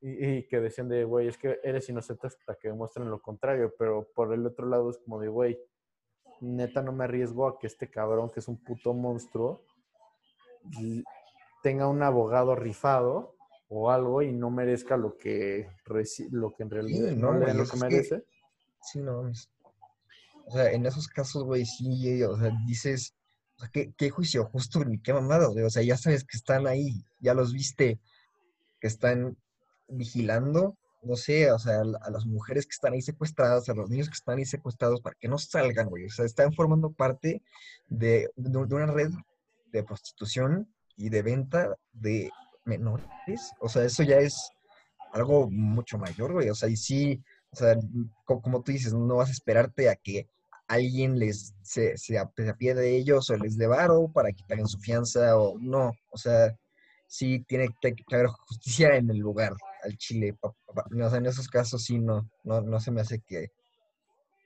Y, 0.02 0.26
y 0.38 0.48
que 0.48 0.60
decían 0.60 0.88
de, 0.88 1.04
güey, 1.04 1.28
es 1.30 1.38
que 1.38 1.60
eres 1.64 1.90
inocente 1.90 2.28
hasta 2.28 2.56
que 2.56 2.68
demuestren 2.70 3.10
lo 3.10 3.22
contrario, 3.22 3.74
pero 3.78 4.08
por 4.14 4.34
el 4.34 4.46
otro 4.46 4.68
lado 4.68 4.90
es 4.92 4.98
como 5.00 5.20
de, 5.20 5.30
güey, 5.30 5.58
neta 6.42 6.82
no 6.82 6.92
me 6.92 7.04
arriesgo 7.06 7.48
a 7.48 7.58
que 7.60 7.68
este 7.68 7.90
cabrón, 7.90 8.30
que 8.30 8.40
es 8.40 8.48
un 8.48 8.58
puto 8.58 8.94
monstruo, 8.94 9.64
tenga 11.62 11.88
un 11.88 12.02
abogado 12.04 12.56
rifado 12.56 13.36
o 13.70 13.90
algo 13.90 14.22
y 14.22 14.32
no 14.32 14.50
merezca 14.50 14.98
lo 14.98 15.18
que, 15.18 15.68
lo 16.32 16.54
que 16.54 16.64
en 16.64 16.70
realidad 16.70 17.10
Sí, 17.10 17.16
no, 17.16 17.38
güey, 17.40 17.54
lo 17.56 17.64
que 17.66 17.72
que- 17.72 17.78
merece. 17.78 18.24
Sí, 18.82 19.00
no. 19.00 19.22
O 20.46 20.52
sea, 20.52 20.72
en 20.72 20.86
esos 20.86 21.08
casos, 21.08 21.44
güey, 21.46 21.66
sí, 21.66 22.22
o 22.24 22.38
sea, 22.38 22.52
dices, 22.68 23.16
o 23.56 23.60
sea, 23.62 23.70
¿qué, 23.72 23.94
qué 23.98 24.10
juicio 24.10 24.46
justo 24.46 24.84
ni 24.84 25.00
qué 25.02 25.14
mamada, 25.14 25.48
güey. 25.48 25.64
O 25.64 25.70
sea, 25.70 25.84
ya 25.84 25.96
sabes 25.98 26.26
que 26.26 26.36
están 26.38 26.68
ahí, 26.68 27.06
ya 27.20 27.34
los 27.34 27.54
viste, 27.54 28.00
que 28.82 28.88
están 28.88 29.38
vigilando, 29.88 30.78
no 31.04 31.16
sé, 31.16 31.52
o 31.52 31.60
sea, 31.60 31.82
a 31.82 31.84
la- 31.84 32.00
a 32.00 32.10
las 32.10 32.26
mujeres 32.26 32.66
que 32.66 32.72
están 32.72 32.94
ahí 32.94 33.02
secuestradas, 33.02 33.68
a 33.70 33.74
los 33.74 33.90
niños 33.90 34.08
que 34.10 34.16
están 34.16 34.38
ahí 34.38 34.46
secuestrados 34.46 35.02
para 35.02 35.16
que 35.20 35.28
no 35.28 35.38
salgan, 35.38 35.90
güey. 35.90 36.06
O 36.06 36.10
sea, 36.10 36.26
están 36.26 36.54
formando 36.54 36.92
parte 36.92 37.42
de, 37.90 38.30
de 38.36 38.58
una 38.76 38.88
red 38.88 39.12
de 39.72 39.84
prostitución 39.84 40.68
y 40.96 41.10
de 41.10 41.22
venta 41.22 41.76
de 41.92 42.30
menores. 42.66 43.52
O 43.60 43.70
sea, 43.70 43.84
eso 43.84 44.04
ya 44.04 44.18
es 44.18 44.50
algo 45.12 45.50
mucho 45.50 45.98
mayor, 45.98 46.34
güey. 46.34 46.50
O 46.50 46.56
sea, 46.56 46.70
y 46.70 46.76
sí, 46.78 47.22
o 47.52 47.56
sea, 47.56 47.76
co- 48.26 48.42
como 48.42 48.62
tú 48.62 48.72
dices, 48.72 48.94
no 48.94 49.16
vas 49.18 49.30
a 49.30 49.34
esperarte 49.34 49.90
a 49.90 49.96
que 49.96 50.28
alguien 50.68 51.20
les 51.20 51.54
se, 51.62 51.98
se 51.98 52.14
de 52.14 52.96
ellos 52.96 53.30
o 53.30 53.38
les 53.38 53.58
dé 53.58 53.68
varo 53.68 54.10
para 54.12 54.32
que 54.32 54.44
paguen 54.48 54.68
su 54.68 54.80
fianza 54.80 55.38
o 55.38 55.58
no. 55.60 55.92
O 56.10 56.18
sea, 56.18 56.56
sí 57.08 57.44
tiene 57.48 57.70
que 57.82 57.96
haber 58.12 58.28
justicia 58.28 58.96
en 58.96 59.10
el 59.10 59.18
lugar, 59.18 59.54
al 59.84 59.98
Chile. 59.98 60.38
pa- 60.40 60.54
no, 60.92 61.08
o 61.08 61.10
sea, 61.10 61.20
en 61.20 61.26
esos 61.26 61.48
casos 61.48 61.84
sí 61.84 62.00
no, 62.00 62.30
no, 62.44 62.62
no 62.62 62.80
se 62.80 62.92
me 62.92 63.02
hace 63.02 63.22
que, 63.22 63.48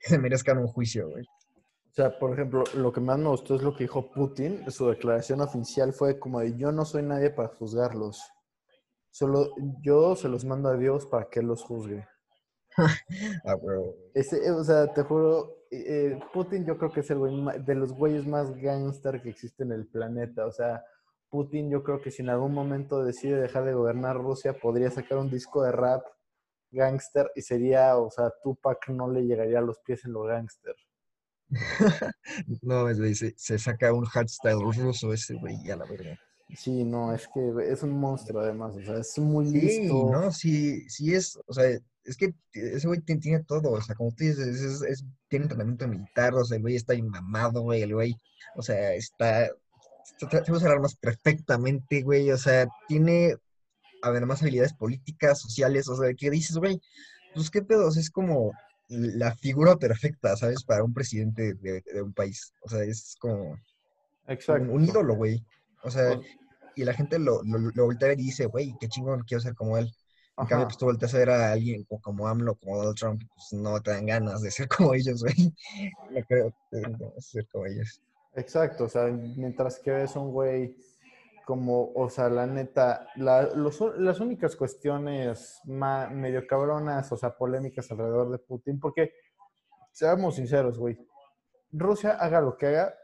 se 0.00 0.18
merezcan 0.18 0.58
un 0.58 0.66
juicio, 0.68 1.08
güey. 1.10 1.24
O 1.24 1.94
sea, 1.94 2.16
por 2.18 2.32
ejemplo, 2.32 2.62
lo 2.74 2.92
que 2.92 3.00
más 3.00 3.18
me 3.18 3.28
gustó 3.28 3.56
es 3.56 3.62
lo 3.62 3.74
que 3.74 3.84
dijo 3.84 4.10
Putin. 4.12 4.70
Su 4.70 4.88
declaración 4.88 5.40
oficial 5.40 5.92
fue 5.92 6.18
como 6.18 6.38
de 6.40 6.56
yo 6.56 6.70
no 6.70 6.84
soy 6.84 7.02
nadie 7.02 7.30
para 7.30 7.48
juzgarlos. 7.48 8.22
Solo 9.10 9.48
yo 9.82 10.14
se 10.14 10.28
los 10.28 10.44
mando 10.44 10.68
a 10.68 10.76
Dios 10.76 11.06
para 11.06 11.28
que 11.28 11.40
él 11.40 11.46
los 11.46 11.62
juzgue. 11.62 12.06
Ah. 13.44 13.56
Ese, 14.14 14.46
eh, 14.46 14.52
o 14.52 14.62
sea, 14.62 14.92
te 14.92 15.02
juro, 15.02 15.64
eh, 15.72 16.12
eh, 16.12 16.20
Putin 16.32 16.64
yo 16.64 16.78
creo 16.78 16.92
que 16.92 17.00
es 17.00 17.10
el 17.10 17.18
güey 17.18 17.34
de 17.64 17.74
los 17.74 17.92
güeyes 17.92 18.24
más 18.26 18.54
gangster 18.54 19.20
que 19.20 19.30
existe 19.30 19.64
en 19.64 19.72
el 19.72 19.88
planeta. 19.88 20.46
O 20.46 20.52
sea, 20.52 20.84
Putin 21.30 21.70
yo 21.70 21.82
creo 21.82 22.00
que 22.00 22.10
si 22.10 22.22
en 22.22 22.30
algún 22.30 22.54
momento 22.54 23.02
decide 23.04 23.40
dejar 23.40 23.64
de 23.64 23.74
gobernar 23.74 24.16
Rusia, 24.16 24.54
podría 24.58 24.90
sacar 24.90 25.18
un 25.18 25.30
disco 25.30 25.62
de 25.62 25.72
rap 25.72 26.04
gangster 26.70 27.30
y 27.34 27.42
sería, 27.42 27.96
o 27.98 28.10
sea, 28.10 28.32
Tupac 28.42 28.88
no 28.90 29.10
le 29.10 29.22
llegaría 29.22 29.58
a 29.58 29.62
los 29.62 29.78
pies 29.80 30.04
en 30.04 30.12
lo 30.12 30.22
gangster. 30.22 30.74
No, 32.62 32.88
es, 32.88 33.18
se, 33.18 33.34
se 33.36 33.58
saca 33.58 33.92
un 33.92 34.04
hardstyle 34.04 34.60
ruso 34.60 35.12
ese, 35.12 35.34
güey, 35.34 35.56
ya 35.64 35.76
la 35.76 35.86
verga. 35.86 36.18
Sí, 36.56 36.84
no, 36.84 37.14
es 37.14 37.28
que 37.28 37.40
es 37.70 37.82
un 37.82 37.92
monstruo 37.98 38.40
además, 38.40 38.74
o 38.76 38.82
sea, 38.82 38.98
es 38.98 39.18
muy 39.18 39.44
Sí, 39.46 39.60
listo. 39.60 40.04
no, 40.04 40.32
sí, 40.32 40.88
sí 40.88 41.14
es, 41.14 41.38
o 41.46 41.52
sea, 41.52 41.64
es 42.04 42.16
que 42.16 42.34
ese 42.52 42.86
güey 42.86 43.00
ti- 43.00 43.18
tiene 43.18 43.44
todo, 43.44 43.72
o 43.72 43.80
sea, 43.82 43.94
como 43.94 44.10
tú 44.10 44.24
dices, 44.24 44.38
es, 44.38 44.82
es- 44.82 45.04
tiene 45.28 45.44
entrenamiento 45.44 45.86
militar, 45.88 46.34
o 46.34 46.44
sea, 46.44 46.56
el 46.56 46.62
güey 46.62 46.76
está 46.76 46.94
bien 46.94 47.08
mamado, 47.08 47.60
güey, 47.62 47.82
el 47.82 47.94
güey, 47.94 48.14
o 48.56 48.62
sea, 48.62 48.94
está, 48.94 49.50
usar 50.48 50.70
armas 50.70 50.96
perfectamente, 50.96 52.02
güey, 52.02 52.30
o 52.30 52.38
sea, 52.38 52.68
tiene 52.88 53.36
además 54.02 54.42
habilidades 54.42 54.72
políticas, 54.74 55.40
sociales, 55.40 55.88
o 55.88 55.96
sea, 55.96 56.12
que 56.14 56.30
dices, 56.30 56.56
güey, 56.56 56.80
pues 57.34 57.50
qué 57.50 57.62
pedos, 57.62 57.96
es 57.96 58.10
como 58.10 58.52
la 58.88 59.34
figura 59.36 59.76
perfecta, 59.76 60.36
¿sabes? 60.36 60.64
Para 60.64 60.82
un 60.84 60.94
presidente 60.94 61.54
de, 61.54 61.82
de 61.92 62.02
un 62.02 62.12
país, 62.12 62.52
o 62.62 62.68
sea, 62.68 62.82
es 62.84 63.16
como 63.20 63.50
un, 63.50 63.58
Exacto. 64.28 64.72
un 64.72 64.84
ídolo, 64.84 65.14
güey, 65.16 65.44
o 65.82 65.90
sea, 65.90 66.16
Pues, 66.16 66.26
y 66.76 66.84
la 66.84 66.94
gente 66.94 67.18
lo, 67.18 67.42
lo, 67.42 67.58
lo 67.58 67.84
voltea 67.86 68.12
y 68.12 68.16
dice, 68.16 68.46
güey, 68.46 68.72
qué 68.80 68.88
chingón, 68.88 69.24
quiero 69.26 69.40
ser 69.40 69.54
como 69.54 69.76
él. 69.78 69.92
En 70.38 70.46
cambio, 70.46 70.66
pues 70.68 70.78
tú 70.78 70.84
volteas 70.84 71.12
a 71.14 71.18
ver 71.18 71.30
a 71.30 71.50
alguien 71.50 71.82
co- 71.82 72.00
como 72.00 72.28
AMLO, 72.28 72.54
como 72.54 72.76
Donald 72.76 72.96
Trump, 72.96 73.22
pues 73.34 73.60
no 73.60 73.80
te 73.82 73.90
dan 73.90 74.06
ganas 74.06 74.40
de 74.42 74.52
ser 74.52 74.68
como 74.68 74.94
ellos, 74.94 75.24
güey. 75.24 75.52
No 76.12 76.22
creo 76.28 76.54
que 76.70 76.82
ser 77.20 77.44
como 77.50 77.66
ellos. 77.66 78.00
Exacto, 78.38 78.84
o 78.84 78.88
sea, 78.88 79.04
mientras 79.06 79.78
que 79.80 79.90
ves 79.90 80.14
un 80.16 80.30
güey 80.32 80.76
como, 81.44 81.92
o 81.94 82.08
sea, 82.10 82.28
la 82.28 82.46
neta, 82.46 83.08
la- 83.16 83.42
los- 83.54 83.80
las 83.98 84.20
únicas 84.20 84.54
cuestiones 84.54 85.60
ma- 85.64 86.08
medio 86.08 86.46
cabronas, 86.46 87.10
o 87.10 87.16
sea, 87.16 87.36
polémicas 87.36 87.90
alrededor 87.90 88.30
de 88.30 88.38
Putin, 88.38 88.78
porque, 88.78 89.12
seamos 89.92 90.36
sinceros, 90.36 90.78
güey, 90.78 90.96
Rusia 91.72 92.12
haga 92.12 92.40
lo 92.40 92.56
que 92.56 92.66
haga, 92.66 92.94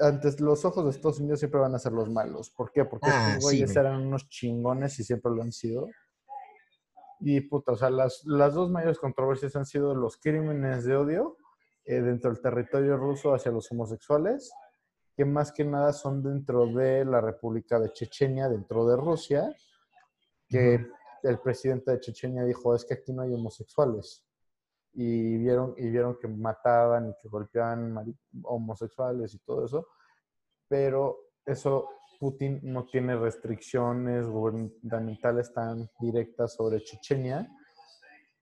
ante 0.00 0.28
los 0.42 0.64
ojos 0.64 0.84
de 0.84 0.90
Estados 0.90 1.20
Unidos 1.20 1.38
siempre 1.38 1.60
van 1.60 1.74
a 1.74 1.78
ser 1.78 1.92
los 1.92 2.10
malos. 2.10 2.50
¿Por 2.50 2.72
qué? 2.72 2.84
Porque 2.84 3.08
Ah, 3.10 3.28
estos 3.28 3.44
güeyes 3.44 3.72
güey. 3.72 3.86
eran 3.86 4.00
unos 4.06 4.28
chingones 4.28 4.98
y 4.98 5.04
siempre 5.04 5.30
lo 5.32 5.42
han 5.42 5.52
sido. 5.52 5.86
Y 7.20 7.40
puta, 7.42 7.72
o 7.72 7.76
sea, 7.76 7.90
las, 7.90 8.22
las 8.24 8.54
dos 8.54 8.70
mayores 8.70 8.98
controversias 8.98 9.54
han 9.56 9.66
sido 9.66 9.94
los 9.94 10.16
crímenes 10.16 10.84
de 10.84 10.96
odio 10.96 11.36
eh, 11.84 12.00
dentro 12.00 12.30
del 12.32 12.40
territorio 12.42 12.96
ruso 12.96 13.34
hacia 13.34 13.52
los 13.52 13.70
homosexuales, 13.70 14.50
que 15.16 15.24
más 15.24 15.52
que 15.52 15.64
nada 15.64 15.92
son 15.92 16.22
dentro 16.22 16.66
de 16.66 17.04
la 17.04 17.20
República 17.20 17.78
de 17.78 17.92
Chechenia, 17.92 18.48
dentro 18.48 18.86
de 18.86 18.96
Rusia, 18.96 19.54
que 20.48 20.86
el 21.22 21.38
presidente 21.38 21.90
de 21.92 22.00
Chechenia 22.00 22.44
dijo, 22.44 22.74
es 22.74 22.84
que 22.84 22.94
aquí 22.94 23.12
no 23.12 23.22
hay 23.22 23.32
homosexuales. 23.32 24.24
Y 24.92 25.38
vieron, 25.38 25.74
y 25.76 25.88
vieron 25.90 26.16
que 26.18 26.28
mataban 26.28 27.10
y 27.10 27.14
que 27.20 27.28
golpeaban 27.28 28.16
homosexuales 28.42 29.34
y 29.34 29.38
todo 29.38 29.64
eso, 29.64 29.88
pero 30.68 31.18
eso 31.44 31.88
Putin 32.20 32.60
no 32.62 32.86
tiene 32.86 33.16
restricciones 33.16 34.26
gubernamentales 34.26 35.52
tan 35.52 35.90
directas 35.98 36.54
sobre 36.54 36.82
Chechenia. 36.82 37.48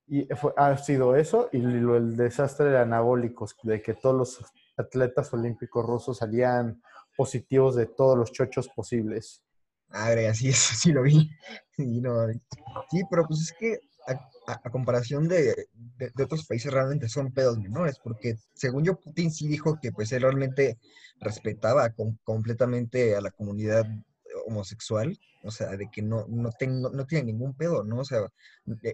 Y 0.07 0.27
fue- 0.35 0.53
ha 0.57 0.77
sido 0.77 1.17
eso 1.17 1.49
y 1.53 1.59
lo, 1.59 1.97
el 1.97 2.17
desastre 2.17 2.67
de 2.71 2.79
anabólicos, 2.79 3.57
de 3.63 3.81
que 3.81 3.95
todos 3.95 4.15
los 4.17 4.53
atletas 4.77 5.33
olímpicos 5.33 5.85
rusos 5.85 6.19
salían 6.19 6.83
positivos 7.17 7.77
de 7.77 7.87
todos 7.87 8.17
los 8.19 8.33
chochos 8.33 8.69
posibles. 8.69 9.43
Ah, 9.91 10.09
verga, 10.09 10.35
sí, 10.35 10.49
eso 10.49 10.75
sí 10.77 10.93
lo 10.93 11.03
vi. 11.03 11.31
Sí, 12.91 13.03
pero 13.11 13.27
pues 13.27 13.41
es 13.41 13.53
que 13.59 13.79
a, 14.47 14.71
comparación 14.71 15.29
de, 15.29 15.69
de- 15.97 16.25
otros 16.25 16.47
países 16.47 16.73
realmente 16.73 17.09
son 17.09 17.33
pedos 17.33 17.59
menores, 17.59 17.99
porque 18.03 18.37
según 18.55 18.85
yo 18.85 18.99
Putin 18.99 19.31
sí 19.31 19.47
dijo 19.49 19.79
que 19.81 19.93
pues 19.93 20.11
él 20.13 20.23
realmente 20.23 20.79
respetaba 21.21 21.91
com- 21.91 22.17
completamente 22.25 23.15
a 23.15 23.21
la 23.21 23.31
comunidad 23.31 23.87
homosexual, 24.47 25.17
o 25.43 25.51
sea, 25.51 25.69
de 25.77 25.89
que 25.91 26.03
no, 26.03 26.27
no, 26.29 26.51
ten- 26.53 26.83
no, 26.83 27.07
tiene 27.07 27.25
ningún 27.27 27.55
pedo, 27.55 27.85
¿no? 27.85 28.01
O 28.01 28.05
sea, 28.05 28.21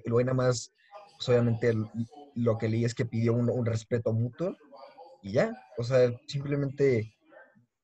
güey 0.07 0.25
nada 0.25 0.35
más, 0.37 0.73
pues 1.17 1.29
obviamente 1.29 1.73
lo 2.35 2.59
que 2.59 2.69
leí 2.69 2.85
es 2.85 2.95
que 2.95 3.07
pidió 3.07 3.33
un, 3.35 3.49
un 3.51 3.67
respeto 3.67 4.13
mutuo 4.13 4.57
y 5.23 5.33
ya, 5.33 5.53
o 5.77 5.83
sea, 5.85 6.11
simplemente 6.27 7.15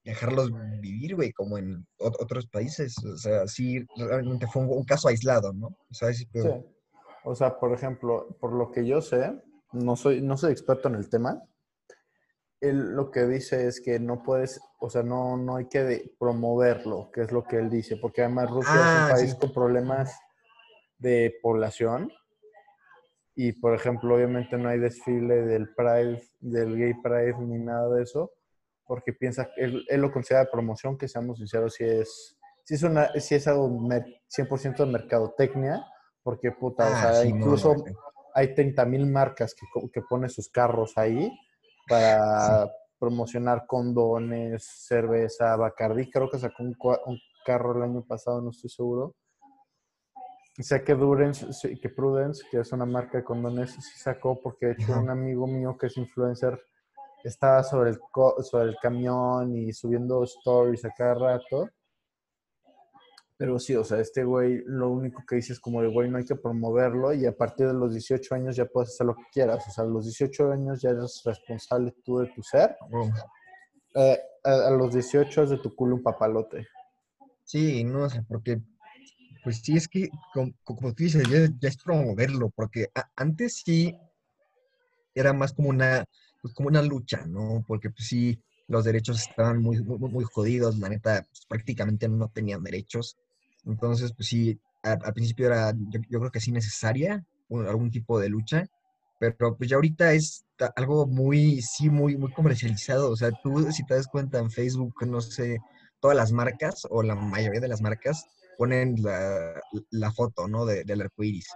dejarlos 0.04 0.50
vivir, 0.80 1.16
güey, 1.16 1.32
como 1.32 1.56
en 1.58 1.86
ot- 1.98 2.16
otros 2.20 2.46
países. 2.46 2.96
O 3.04 3.16
sea, 3.16 3.46
sí, 3.46 3.86
realmente 3.96 4.46
fue 4.46 4.62
un, 4.62 4.68
un 4.70 4.84
caso 4.84 5.08
aislado, 5.08 5.52
¿no? 5.52 5.68
O 5.90 5.94
sea, 5.94 6.12
sí, 6.12 6.26
pero- 6.32 6.62
Sí. 6.62 6.70
O 7.26 7.34
sea, 7.34 7.58
por 7.58 7.72
ejemplo, 7.72 8.36
por 8.38 8.52
lo 8.52 8.70
que 8.70 8.86
yo 8.86 9.00
sé, 9.00 9.32
no 9.72 9.96
soy, 9.96 10.20
no 10.20 10.36
soy 10.36 10.52
experto 10.52 10.88
en 10.88 10.96
el 10.96 11.08
tema. 11.08 11.42
Él 12.60 12.90
lo 12.94 13.10
que 13.10 13.26
dice 13.26 13.66
es 13.66 13.80
que 13.80 13.98
no 13.98 14.22
puedes, 14.22 14.60
o 14.78 14.90
sea, 14.90 15.02
no, 15.02 15.36
no 15.38 15.56
hay 15.56 15.66
que 15.68 16.12
promoverlo, 16.18 17.10
que 17.12 17.22
es 17.22 17.32
lo 17.32 17.44
que 17.44 17.56
él 17.56 17.70
dice, 17.70 17.96
porque 17.96 18.20
además 18.22 18.50
Rusia 18.50 18.72
es 18.74 18.78
Ah, 18.80 19.06
un 19.08 19.16
país 19.16 19.30
sí. 19.32 19.36
con 19.38 19.52
problemas 19.54 20.14
de 20.98 21.34
población. 21.42 22.10
Y, 23.36 23.52
por 23.52 23.74
ejemplo, 23.74 24.14
obviamente 24.14 24.56
no 24.56 24.68
hay 24.68 24.78
desfile 24.78 25.42
del 25.42 25.74
Pride, 25.74 26.22
del 26.40 26.76
Gay 26.76 26.94
Pride, 27.02 27.34
ni 27.40 27.58
nada 27.58 27.88
de 27.94 28.02
eso, 28.04 28.32
porque 28.86 29.12
piensa, 29.12 29.50
él, 29.56 29.84
él 29.88 30.00
lo 30.00 30.12
considera 30.12 30.48
promoción, 30.50 30.96
que 30.96 31.08
seamos 31.08 31.38
sinceros, 31.38 31.74
si 31.74 31.84
es, 31.84 32.36
si 32.64 32.74
es, 32.74 32.82
una, 32.82 33.08
si 33.20 33.34
es 33.34 33.48
algo 33.48 33.68
mer- 33.68 34.22
100% 34.28 34.84
de 34.84 34.92
mercadotecnia, 34.92 35.84
porque 36.22 36.52
puta, 36.52 36.84
o 36.84 36.88
Ah, 36.90 37.12
sea, 37.12 37.22
sí, 37.22 37.28
incluso 37.28 37.74
hay 38.34 38.54
30 38.54 38.84
mil 38.84 39.06
marcas 39.06 39.54
que, 39.54 39.66
que 39.92 40.00
ponen 40.02 40.30
sus 40.30 40.48
carros 40.48 40.96
ahí 40.96 41.30
para 41.88 42.70
promocionar 42.98 43.66
condones, 43.66 44.64
cerveza, 44.64 45.56
Bacardi, 45.56 46.08
creo 46.10 46.30
que 46.30 46.38
sacó 46.38 46.62
un, 46.62 46.76
un 47.06 47.18
carro 47.44 47.76
el 47.76 47.82
año 47.82 48.02
pasado, 48.04 48.40
no 48.40 48.50
estoy 48.50 48.70
seguro. 48.70 49.14
Sé 50.58 50.84
que 50.84 50.94
Durance, 50.94 51.46
que 51.80 51.88
Prudence, 51.88 52.44
que 52.50 52.60
es 52.60 52.72
una 52.72 52.86
marca 52.86 53.18
de 53.18 53.24
condones, 53.24 53.72
sí 53.72 53.98
sacó 53.98 54.40
porque 54.40 54.66
de 54.66 54.72
hecho 54.74 54.98
un 55.00 55.10
amigo 55.10 55.46
mío 55.48 55.76
que 55.76 55.86
es 55.86 55.96
influencer 55.96 56.60
estaba 57.24 57.64
sobre 57.64 57.90
el, 57.90 57.98
co- 57.98 58.40
sobre 58.42 58.70
el 58.70 58.76
camión 58.80 59.54
y 59.56 59.72
subiendo 59.72 60.22
stories 60.24 60.84
a 60.84 60.90
cada 60.96 61.14
rato. 61.14 61.68
Pero 63.36 63.58
sí, 63.58 63.74
o 63.74 63.82
sea, 63.82 63.98
este 63.98 64.22
güey 64.22 64.62
lo 64.64 64.90
único 64.90 65.24
que 65.26 65.36
dice 65.36 65.54
es 65.54 65.60
como 65.60 65.82
de, 65.82 65.88
güey, 65.88 66.08
no 66.08 66.18
hay 66.18 66.24
que 66.24 66.36
promoverlo 66.36 67.12
y 67.12 67.26
a 67.26 67.36
partir 67.36 67.66
de 67.66 67.74
los 67.74 67.92
18 67.92 68.36
años 68.36 68.54
ya 68.54 68.64
puedes 68.66 68.90
hacer 68.90 69.06
lo 69.08 69.16
que 69.16 69.24
quieras. 69.32 69.66
O 69.66 69.70
sea, 69.72 69.82
a 69.82 69.86
los 69.88 70.04
18 70.04 70.52
años 70.52 70.80
ya 70.80 70.90
eres 70.90 71.20
responsable 71.24 71.96
tú 72.04 72.18
de 72.20 72.28
tu 72.28 72.42
ser. 72.44 72.76
Eh, 73.96 74.20
a, 74.44 74.68
a 74.68 74.70
los 74.70 74.94
18 74.94 75.42
es 75.42 75.50
de 75.50 75.58
tu 75.58 75.74
culo 75.74 75.96
un 75.96 76.02
papalote. 76.02 76.68
Sí, 77.42 77.82
no, 77.82 78.04
o 78.04 78.08
sea, 78.08 78.22
porque, 78.28 78.60
pues 79.44 79.60
sí, 79.62 79.76
es 79.76 79.88
que, 79.88 80.10
como, 80.32 80.52
como 80.64 80.94
tú 80.94 81.04
dices, 81.04 81.28
ya, 81.28 81.48
ya 81.60 81.70
es 81.70 81.78
promoverlo, 81.78 82.50
porque 82.56 82.88
a- 82.96 83.10
antes 83.16 83.62
sí 83.64 83.96
era 85.14 85.32
más 85.32 85.52
como 85.52 85.68
una, 85.70 86.04
pues 86.40 86.54
como 86.54 86.68
una 86.68 86.82
lucha, 86.82 87.24
¿no? 87.26 87.64
Porque 87.66 87.90
pues 87.90 88.08
sí, 88.08 88.42
los 88.68 88.84
derechos 88.84 89.18
estaban 89.20 89.62
muy, 89.62 89.82
muy, 89.82 89.98
muy 90.10 90.24
jodidos, 90.24 90.78
la 90.78 90.88
neta, 90.88 91.22
pues, 91.28 91.46
prácticamente 91.48 92.08
no 92.08 92.28
tenían 92.30 92.62
derechos. 92.62 93.16
Entonces, 93.64 94.12
pues 94.14 94.28
sí, 94.28 94.60
a- 94.82 94.92
al 94.92 95.14
principio 95.14 95.46
era, 95.46 95.72
yo, 95.90 96.00
yo 96.08 96.18
creo 96.20 96.30
que 96.32 96.40
sí 96.40 96.52
necesaria 96.52 97.24
un- 97.48 97.66
algún 97.66 97.90
tipo 97.90 98.18
de 98.20 98.28
lucha, 98.28 98.66
pero 99.18 99.56
pues 99.56 99.70
ya 99.70 99.76
ahorita 99.76 100.12
es 100.12 100.44
algo 100.76 101.06
muy, 101.06 101.62
sí, 101.62 101.88
muy, 101.90 102.16
muy 102.16 102.32
comercializado. 102.32 103.10
O 103.10 103.16
sea, 103.16 103.32
tú 103.32 103.70
si 103.72 103.84
te 103.86 103.94
das 103.94 104.08
cuenta 104.08 104.38
en 104.38 104.50
Facebook, 104.50 104.94
no 105.06 105.20
sé, 105.20 105.62
todas 106.00 106.16
las 106.16 106.32
marcas 106.32 106.86
o 106.90 107.02
la 107.02 107.14
mayoría 107.14 107.60
de 107.60 107.68
las 107.68 107.80
marcas 107.82 108.28
ponen 108.56 108.96
la, 109.02 109.60
la 109.90 110.12
foto, 110.12 110.48
¿no? 110.48 110.64
De, 110.66 110.84
del 110.84 111.02
arco 111.02 111.22
iris. 111.22 111.48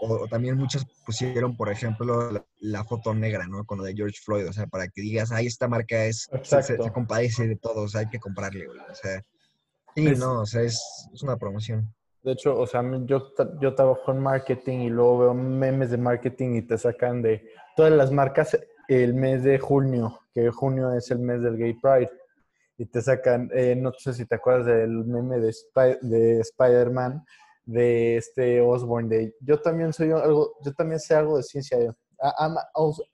O, 0.00 0.14
o 0.14 0.28
también 0.28 0.56
muchos 0.56 0.86
pusieron, 1.04 1.56
por 1.56 1.70
ejemplo, 1.70 2.30
la, 2.30 2.44
la 2.60 2.84
foto 2.84 3.14
negra, 3.14 3.46
¿no? 3.48 3.64
Con 3.64 3.78
lo 3.78 3.84
de 3.84 3.94
George 3.94 4.18
Floyd, 4.24 4.48
o 4.48 4.52
sea, 4.52 4.66
para 4.66 4.86
que 4.88 5.00
digas, 5.00 5.32
ay, 5.32 5.46
esta 5.46 5.66
marca 5.66 6.04
es, 6.04 6.28
se, 6.42 6.62
se- 6.62 6.76
compadece 6.92 7.48
de 7.48 7.56
todo, 7.56 7.82
o 7.82 7.88
sea, 7.88 8.02
hay 8.02 8.08
que 8.08 8.20
comprarle, 8.20 8.66
güey. 8.66 8.78
O 8.78 8.94
sea, 8.94 9.20
sí, 9.96 10.06
Es- 10.08 10.18
no, 10.18 10.40
o 10.42 10.46
sea, 10.46 10.62
es, 10.62 10.80
es 11.12 11.22
una 11.22 11.36
promoción. 11.36 11.92
De 12.22 12.32
hecho, 12.32 12.58
o 12.58 12.66
sea, 12.66 12.82
yo, 13.06 13.32
yo 13.60 13.74
trabajo 13.74 14.12
en 14.12 14.18
marketing 14.20 14.78
y 14.80 14.90
luego 14.90 15.18
veo 15.18 15.34
memes 15.34 15.90
de 15.90 15.98
marketing 15.98 16.56
y 16.56 16.62
te 16.62 16.76
sacan 16.76 17.22
de 17.22 17.48
todas 17.76 17.92
las 17.92 18.12
marcas 18.12 18.58
el 18.88 19.14
mes 19.14 19.44
de 19.44 19.58
junio, 19.58 20.20
que 20.32 20.50
junio 20.50 20.92
es 20.92 21.10
el 21.10 21.18
mes 21.20 21.42
del 21.42 21.56
Gay 21.56 21.74
Pride. 21.74 22.10
Y 22.78 22.86
te 22.86 23.02
sacan, 23.02 23.50
eh, 23.52 23.74
no 23.76 23.92
sé 23.92 24.14
si 24.14 24.24
te 24.24 24.36
acuerdas 24.36 24.66
del 24.66 25.04
meme 25.04 25.40
de, 25.40 25.52
Spy- 25.52 25.98
de 26.00 26.40
Spider-Man, 26.40 27.24
de 27.64 28.16
este 28.16 28.60
Osborn, 28.62 29.08
de 29.08 29.34
yo 29.40 29.60
también 29.60 29.92
soy 29.92 30.10
algo, 30.12 30.54
yo 30.64 30.72
también 30.72 31.00
sé 31.00 31.14
algo 31.14 31.36
de 31.36 31.42
ciencia. 31.42 31.76
I'm, 32.38 32.56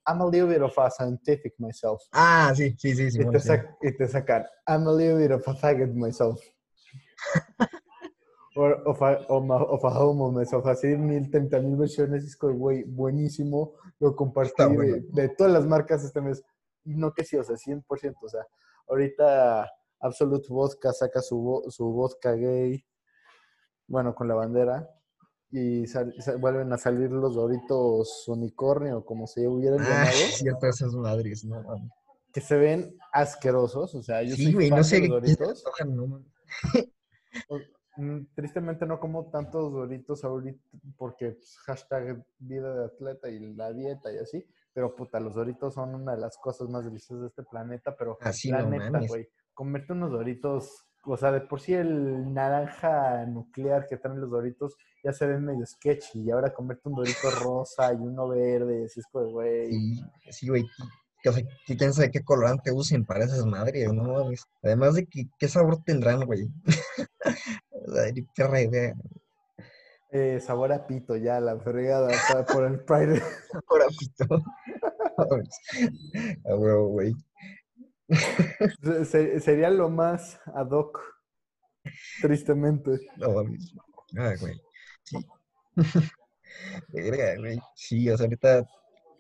I'm 0.06 0.20
a 0.22 0.26
little 0.26 0.48
bit 0.48 0.62
of 0.62 0.78
a 0.78 0.90
scientific 0.90 1.54
myself. 1.58 2.00
Ah, 2.12 2.52
sí, 2.54 2.74
sí, 2.78 2.94
sí, 2.94 3.10
sí. 3.10 3.18
Y 3.20 3.24
bueno, 3.24 3.38
te, 3.38 3.40
sí. 3.40 3.52
y 3.82 3.92
te 3.96 4.06
sacan, 4.06 4.44
I'm 4.68 4.86
a 4.86 4.92
little 4.92 5.16
bit 5.16 5.32
of 5.32 5.46
a 5.48 5.54
faggot 5.54 5.92
myself. 5.94 6.40
Or 8.56 8.74
of 8.86 9.02
a, 9.02 9.16
of 9.28 9.84
a, 9.84 9.88
homo 9.98 10.30
myself. 10.30 10.64
Así 10.66 10.86
mil, 10.96 11.28
treinta 11.28 11.58
mil 11.58 11.74
versiones. 11.76 12.24
Es 12.24 12.36
como, 12.36 12.54
güey, 12.54 12.84
buenísimo. 12.84 13.72
Lo 13.98 14.14
compartí 14.14 14.50
Está 14.50 14.68
de, 14.68 14.74
bueno. 14.76 14.96
de 15.12 15.28
todas 15.30 15.52
las 15.52 15.66
marcas 15.66 16.04
este 16.04 16.20
mes. 16.20 16.40
Y 16.84 16.94
no 16.94 17.12
que 17.12 17.24
sí, 17.24 17.36
o 17.36 17.42
sea, 17.42 17.56
100%. 17.56 18.14
O 18.22 18.28
sea, 18.28 18.46
ahorita 18.89 19.70
Absolute 20.01 20.47
Vodka 20.49 20.93
saca 20.93 21.20
su, 21.22 21.64
su 21.68 21.87
vodka 21.93 22.32
gay. 22.32 22.85
Bueno, 23.87 24.14
con 24.14 24.28
la 24.28 24.35
bandera. 24.35 24.89
Y 25.51 25.87
sal- 25.87 26.14
sal- 26.20 26.39
vuelven 26.39 26.72
a 26.72 26.78
salir 26.78 27.11
los 27.11 27.35
Doritos 27.35 28.26
unicornio, 28.28 29.05
como 29.05 29.26
se 29.26 29.47
hubieran 29.47 29.80
Ah, 29.80 29.85
llamado 29.85 30.07
cierto, 30.37 30.66
esas 30.66 30.93
madres, 30.95 31.45
no 31.45 31.62
que 32.32 32.41
se 32.41 32.57
ven 32.57 32.99
asquerosos. 33.12 33.95
O 33.95 34.03
sea, 34.03 34.22
yo 34.22 34.35
Sí, 34.35 34.45
soy 34.45 34.53
güey, 34.55 34.68
fan 34.68 34.78
no 34.78 34.82
de 34.85 34.89
sé 34.89 34.99
los 35.09 35.22
se 35.24 35.37
te 35.37 35.45
Doritos. 35.45 35.64
no 35.87 36.24
mm, 37.97 38.26
Tristemente 38.35 38.87
no 38.87 38.99
como 38.99 39.30
tantos 39.30 39.72
Doritos 39.72 40.24
ahorita 40.24 40.61
porque 40.97 41.32
pues, 41.32 41.57
hashtag 41.59 42.24
vida 42.39 42.74
de 42.74 42.85
atleta 42.87 43.28
y 43.30 43.39
la 43.55 43.72
dieta 43.72 44.12
y 44.12 44.18
así. 44.18 44.45
Pero 44.75 44.95
puta, 44.95 45.20
los 45.20 45.35
Doritos 45.35 45.75
son 45.75 45.95
una 45.95 46.14
de 46.14 46.20
las 46.20 46.37
cosas 46.37 46.68
más 46.68 46.85
deliciosas 46.85 47.20
de 47.22 47.29
este 47.29 47.43
planeta. 47.45 47.95
Pero 47.97 48.18
Así 48.20 48.51
la 48.51 48.62
no 48.62 48.70
neta, 48.70 48.91
mames. 48.91 49.09
güey, 49.09 49.29
comerte 49.55 49.93
unos 49.93 50.11
Doritos, 50.11 50.85
o 51.05 51.16
sea, 51.16 51.33
de 51.33 51.41
por 51.43 51.61
sí 51.61 51.72
el 51.75 52.35
naranja 52.35 53.25
nuclear 53.27 53.87
que 53.87 53.97
traen 53.97 54.20
los 54.20 54.31
Doritos 54.31 54.77
ya 55.05 55.12
se 55.12 55.27
ven 55.27 55.45
medio 55.45 55.64
sketchy. 55.66 56.22
Y 56.22 56.31
ahora 56.31 56.53
comerte 56.53 56.89
un 56.89 56.97
Dorito 56.97 57.31
rosa 57.31 57.93
y 57.93 57.97
uno 57.97 58.27
verde, 58.29 58.87
así 58.87 59.01
es 59.01 59.07
como, 59.12 59.27
güey. 59.31 59.70
Sí, 59.70 60.03
sí, 60.31 60.49
güey. 60.49 60.64
O 61.27 61.33
sea, 61.33 61.43
quién 61.66 61.93
sabe 61.93 62.11
qué 62.11 62.22
colorante 62.22 62.72
usen 62.72 63.05
para 63.05 63.25
esas 63.25 63.47
madres, 63.47 63.93
no. 63.93 64.31
Además 64.62 64.95
de 64.95 65.07
que, 65.07 65.29
qué 65.39 65.49
sabor 65.49 65.83
tendrán, 65.85 66.25
güey. 66.25 66.49
O 67.87 67.93
sea, 67.93 68.11
ni 68.12 68.22
perra 68.22 68.62
idea. 68.62 68.95
Eh, 70.16 70.38
sabor 70.40 70.72
a 70.72 70.86
pito, 70.86 71.16
ya, 71.16 71.40
la 71.40 71.58
fregada, 71.58 72.08
por 72.52 72.64
el 72.66 72.80
Pride. 72.84 73.20
Ahora 73.68 73.86
pito. 73.98 74.26
Mames. 75.18 75.60
A 76.46 76.54
huevo, 76.54 76.88
güey. 76.88 77.12
Se- 78.82 79.04
se- 79.04 79.40
sería 79.40 79.70
lo 79.70 79.88
más 79.88 80.38
ad 80.54 80.70
hoc, 80.70 81.00
tristemente. 82.20 82.98
No 83.16 83.30
mames. 83.32 83.72
Ah, 84.16 84.34
güey. 84.40 84.60
Sí. 85.04 85.16
Verga, 86.88 87.36
güey. 87.38 87.58
Sí, 87.74 88.08
o 88.10 88.16
sea, 88.16 88.26
ahorita, 88.26 88.64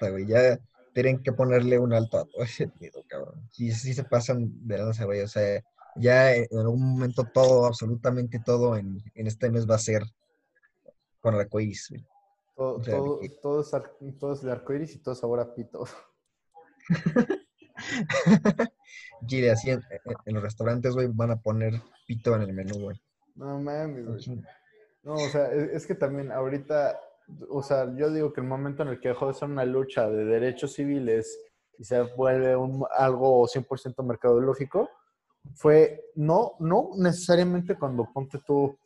güey, 0.00 0.26
ya 0.26 0.58
tienen 0.92 1.22
que 1.22 1.32
ponerle 1.32 1.78
un 1.78 1.92
alto 1.92 2.18
a 2.18 2.24
todo 2.26 2.44
ese 2.44 2.68
pedo, 2.68 3.02
cabrón. 3.08 3.48
Sí, 3.52 3.72
sí 3.72 3.94
se 3.94 4.04
pasan 4.04 4.50
de 4.66 4.78
lanza, 4.78 5.04
güey. 5.04 5.20
O 5.22 5.28
sea, 5.28 5.60
ya 5.96 6.34
en 6.34 6.46
algún 6.58 6.82
momento 6.94 7.24
todo, 7.32 7.66
absolutamente 7.66 8.40
todo 8.44 8.76
en, 8.76 8.98
en 9.14 9.26
este 9.26 9.50
mes 9.50 9.68
va 9.68 9.76
a 9.76 9.78
ser 9.78 10.02
con 11.24 11.34
arcoíris. 11.34 11.88
Todo, 12.54 12.76
O 12.76 12.82
sea, 12.84 12.98
todo, 12.98 13.18
que- 13.20 13.28
todo 13.42 13.60
es, 13.62 13.72
ar- 13.74 13.92
todo 14.20 14.34
es 14.34 14.42
de 14.42 14.52
arcoíris 14.52 14.94
y 14.94 14.98
todo 15.02 15.14
sabor 15.14 15.40
a 15.40 15.54
pito. 15.54 15.84
Chile, 19.26 19.50
así 19.50 19.70
en, 19.70 19.80
en- 19.90 20.16
en 20.26 20.34
los 20.34 20.42
restaurantes, 20.42 20.94
güey, 20.94 21.08
van 21.12 21.30
a 21.32 21.40
poner 21.40 21.80
pito 22.06 22.34
en 22.36 22.42
el 22.42 22.52
menú, 22.52 22.78
güey. 22.78 23.00
No 23.34 23.58
mames, 23.58 24.06
güey. 24.06 24.42
No, 25.02 25.14
o 25.14 25.28
sea, 25.28 25.50
es, 25.52 25.70
es 25.72 25.86
que 25.86 25.94
también 25.94 26.30
ahorita, 26.30 27.00
o 27.50 27.62
sea, 27.62 27.92
yo 27.96 28.10
digo 28.10 28.32
que 28.32 28.40
el 28.40 28.46
momento 28.46 28.82
en 28.82 28.90
el 28.90 29.00
que 29.00 29.08
dejó 29.08 29.28
de 29.28 29.34
ser 29.34 29.48
una 29.48 29.64
lucha 29.64 30.08
de 30.08 30.24
derechos 30.24 30.74
civiles 30.74 31.38
y 31.78 31.84
se 31.84 32.00
vuelve 32.02 32.54
un, 32.56 32.84
algo 32.96 33.46
100% 33.48 34.04
mercadológico, 34.04 34.88
fue 35.54 36.04
no, 36.14 36.52
no 36.60 36.90
necesariamente 36.96 37.76
cuando 37.78 38.08
ponte 38.12 38.38
tú 38.46 38.78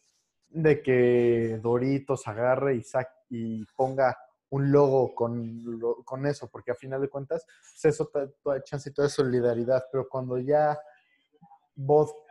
de 0.50 0.82
que 0.82 1.58
Doritos 1.62 2.26
agarre 2.28 2.76
y, 2.76 2.82
sa- 2.82 3.08
y 3.28 3.64
ponga 3.76 4.16
un 4.50 4.72
logo 4.72 5.14
con, 5.14 5.80
con 6.04 6.24
eso, 6.26 6.48
porque 6.50 6.70
a 6.70 6.74
final 6.74 7.00
de 7.02 7.08
cuentas, 7.10 7.44
pues 7.70 7.94
eso 7.94 8.06
te 8.06 8.20
da 8.44 8.62
chance 8.62 8.88
y 8.88 8.92
toda 8.94 9.08
solidaridad, 9.08 9.84
pero 9.92 10.08
cuando 10.08 10.38
ya 10.38 10.78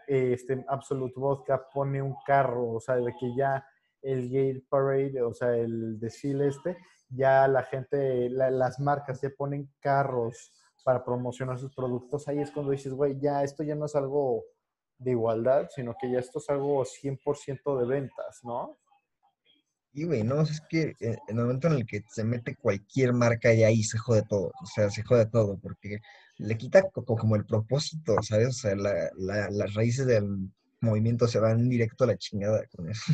eh, 0.07 0.33
este, 0.33 0.65
Absolute 0.67 1.13
Vodka 1.19 1.67
pone 1.73 2.01
un 2.01 2.15
carro, 2.25 2.69
o 2.71 2.79
sea, 2.79 2.95
de 2.95 3.13
que 3.19 3.35
ya 3.35 3.65
el 4.01 4.29
Gay 4.29 4.59
Parade, 4.61 5.21
o 5.21 5.33
sea, 5.33 5.55
el 5.55 5.99
desfile 5.99 6.47
este, 6.47 6.77
ya 7.09 7.47
la 7.47 7.63
gente, 7.63 8.29
la- 8.29 8.49
las 8.51 8.79
marcas 8.79 9.21
ya 9.21 9.29
ponen 9.37 9.69
carros 9.79 10.51
para 10.83 11.03
promocionar 11.03 11.59
sus 11.59 11.73
productos, 11.75 12.27
ahí 12.27 12.39
es 12.39 12.51
cuando 12.51 12.71
dices, 12.71 12.93
güey, 12.93 13.19
ya 13.19 13.43
esto 13.43 13.63
ya 13.63 13.75
no 13.75 13.85
es 13.85 13.95
algo 13.95 14.43
de 14.99 15.11
igualdad, 15.11 15.69
sino 15.73 15.95
que 15.99 16.11
ya 16.11 16.19
esto 16.19 16.39
es 16.39 16.49
algo 16.49 16.83
100% 16.85 17.77
de 17.77 17.85
ventas, 17.85 18.39
¿no? 18.43 18.77
Y, 19.93 20.05
güey, 20.05 20.23
no, 20.23 20.41
es 20.41 20.61
que 20.69 20.93
eh, 20.99 21.17
en 21.27 21.37
el 21.37 21.43
momento 21.43 21.67
en 21.67 21.73
el 21.73 21.85
que 21.85 22.03
se 22.07 22.23
mete 22.23 22.55
cualquier 22.55 23.13
marca 23.13 23.53
y 23.53 23.63
ahí 23.63 23.83
se 23.83 23.97
jode 23.97 24.23
todo, 24.29 24.51
o 24.61 24.65
sea, 24.65 24.89
se 24.91 25.03
jode 25.03 25.25
todo, 25.27 25.57
porque 25.59 25.99
le 26.37 26.57
quita 26.57 26.83
co- 26.91 27.03
co- 27.03 27.15
como 27.15 27.35
el 27.35 27.45
propósito, 27.45 28.15
¿sabes? 28.21 28.49
O 28.49 28.51
sea, 28.51 28.75
la- 28.75 29.09
la- 29.17 29.49
las 29.49 29.73
raíces 29.73 30.05
del 30.05 30.27
movimiento 30.81 31.27
se 31.27 31.39
van 31.39 31.67
directo 31.67 32.03
a 32.03 32.07
la 32.07 32.17
chingada 32.17 32.63
con 32.75 32.89
eso. 32.89 33.13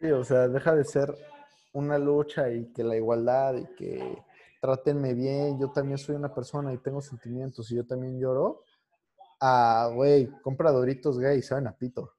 Sí, 0.00 0.10
o 0.10 0.24
sea, 0.24 0.48
deja 0.48 0.74
de 0.74 0.84
ser 0.84 1.14
una 1.72 1.98
lucha 1.98 2.50
y 2.50 2.72
que 2.72 2.84
la 2.84 2.96
igualdad 2.96 3.54
y 3.56 3.66
que 3.76 4.18
trátenme 4.60 5.14
bien, 5.14 5.58
yo 5.58 5.70
también 5.72 5.98
soy 5.98 6.16
una 6.16 6.34
persona 6.34 6.72
y 6.72 6.78
tengo 6.78 7.00
sentimientos 7.00 7.70
y 7.70 7.76
yo 7.76 7.86
también 7.86 8.18
lloro. 8.20 8.62
Ah, 9.40 9.90
güey, 9.92 10.30
compra 10.42 10.70
Doritos 10.70 11.18
gay, 11.18 11.42
saben 11.42 11.66
a 11.66 11.76
pito. 11.76 12.12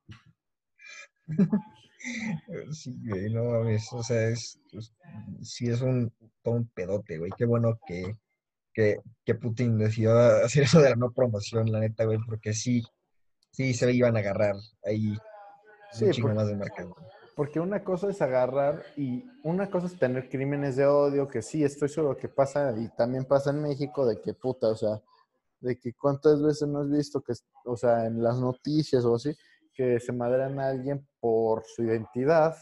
Sí, 2.72 2.96
güey, 3.06 3.30
no 3.34 3.44
mames, 3.44 3.92
o 3.92 4.04
sea, 4.04 4.28
es, 4.30 4.60
es- 4.72 4.94
sí 5.42 5.68
es 5.70 5.82
un, 5.82 6.14
todo 6.42 6.56
un 6.56 6.68
pedote, 6.70 7.18
güey, 7.18 7.32
qué 7.38 7.46
bueno 7.46 7.80
que, 7.86 8.16
que, 8.74 9.00
que 9.26 9.36
Putin 9.36 9.78
decidió 9.78 10.18
hacer 10.18 10.64
eso 10.64 10.80
de 10.82 10.92
la 10.92 10.96
no 10.96 11.12
promoción, 11.12 11.72
la 11.72 11.80
neta, 11.80 12.06
güey, 12.06 12.20
porque 12.26 12.54
sí, 12.54 12.84
sí 13.52 13.74
se 13.74 13.92
iban 13.92 14.16
a 14.16 14.20
agarrar 14.20 14.56
ahí 14.86 15.18
Sí, 15.92 16.06
un 16.06 16.12
chingo 16.12 16.28
porque- 16.30 16.36
más 16.36 16.48
de 16.48 16.84
güey. 16.84 16.94
Porque 17.36 17.60
una 17.60 17.84
cosa 17.84 18.10
es 18.10 18.20
agarrar 18.24 18.84
y 18.96 19.24
una 19.44 19.70
cosa 19.70 19.86
es 19.86 20.00
tener 20.00 20.28
crímenes 20.28 20.76
de 20.76 20.88
odio, 20.88 21.28
que 21.28 21.44
sí, 21.44 21.64
estoy 21.64 21.88
seguro 21.88 22.18
que 22.18 22.28
pasa 22.30 22.74
y 22.76 22.88
también 22.96 23.26
pasa 23.26 23.52
en 23.52 23.62
México, 23.62 24.08
de 24.08 24.20
que 24.20 24.34
puta, 24.34 24.70
o 24.70 24.76
sea, 24.76 25.00
de 25.60 25.78
que 25.78 25.94
cuántas 25.94 26.42
veces 26.42 26.68
no 26.68 26.80
has 26.80 26.90
visto 26.90 27.22
que, 27.22 27.34
o 27.66 27.76
sea, 27.76 28.06
en 28.06 28.22
las 28.22 28.40
noticias 28.40 29.06
o 29.06 29.16
así, 29.16 29.36
que 29.74 30.00
se 30.00 30.12
madrean 30.12 30.60
a 30.60 30.70
alguien 30.70 31.08
por 31.20 31.64
su 31.66 31.84
identidad, 31.84 32.56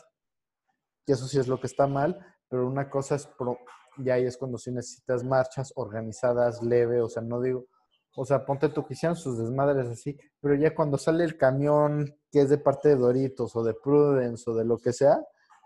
que 1.05 1.13
eso 1.13 1.27
sí 1.27 1.39
es 1.39 1.47
lo 1.47 1.59
que 1.59 1.67
está 1.67 1.87
mal, 1.87 2.19
pero 2.49 2.67
una 2.67 2.89
cosa 2.89 3.15
es, 3.15 3.27
pro, 3.37 3.57
y 3.97 4.09
ahí 4.09 4.25
es 4.25 4.37
cuando 4.37 4.57
sí 4.57 4.71
necesitas 4.71 5.23
marchas 5.23 5.71
organizadas, 5.75 6.61
leve, 6.61 7.01
o 7.01 7.09
sea, 7.09 7.21
no 7.23 7.41
digo, 7.41 7.67
o 8.15 8.21
O 8.21 8.25
sea, 8.25 8.45
ponte 8.45 8.69
tú 8.69 8.85
que 8.85 8.93
hicieron 8.93 9.15
sus 9.15 9.37
desmadres 9.37 9.87
así, 9.87 10.17
pero 10.41 10.55
ya 10.55 10.73
cuando 10.73 10.97
sale 10.97 11.23
el 11.23 11.37
camión 11.37 12.05
que 12.31 12.41
es 12.41 12.49
de 12.49 12.57
parte 12.57 12.89
de 12.89 12.95
Doritos 12.95 13.55
o 13.55 13.63
de 13.63 13.73
Prudence 13.73 14.49
o 14.49 14.55
de 14.55 14.65
lo 14.65 14.77
que 14.77 14.93
sea, 14.93 15.17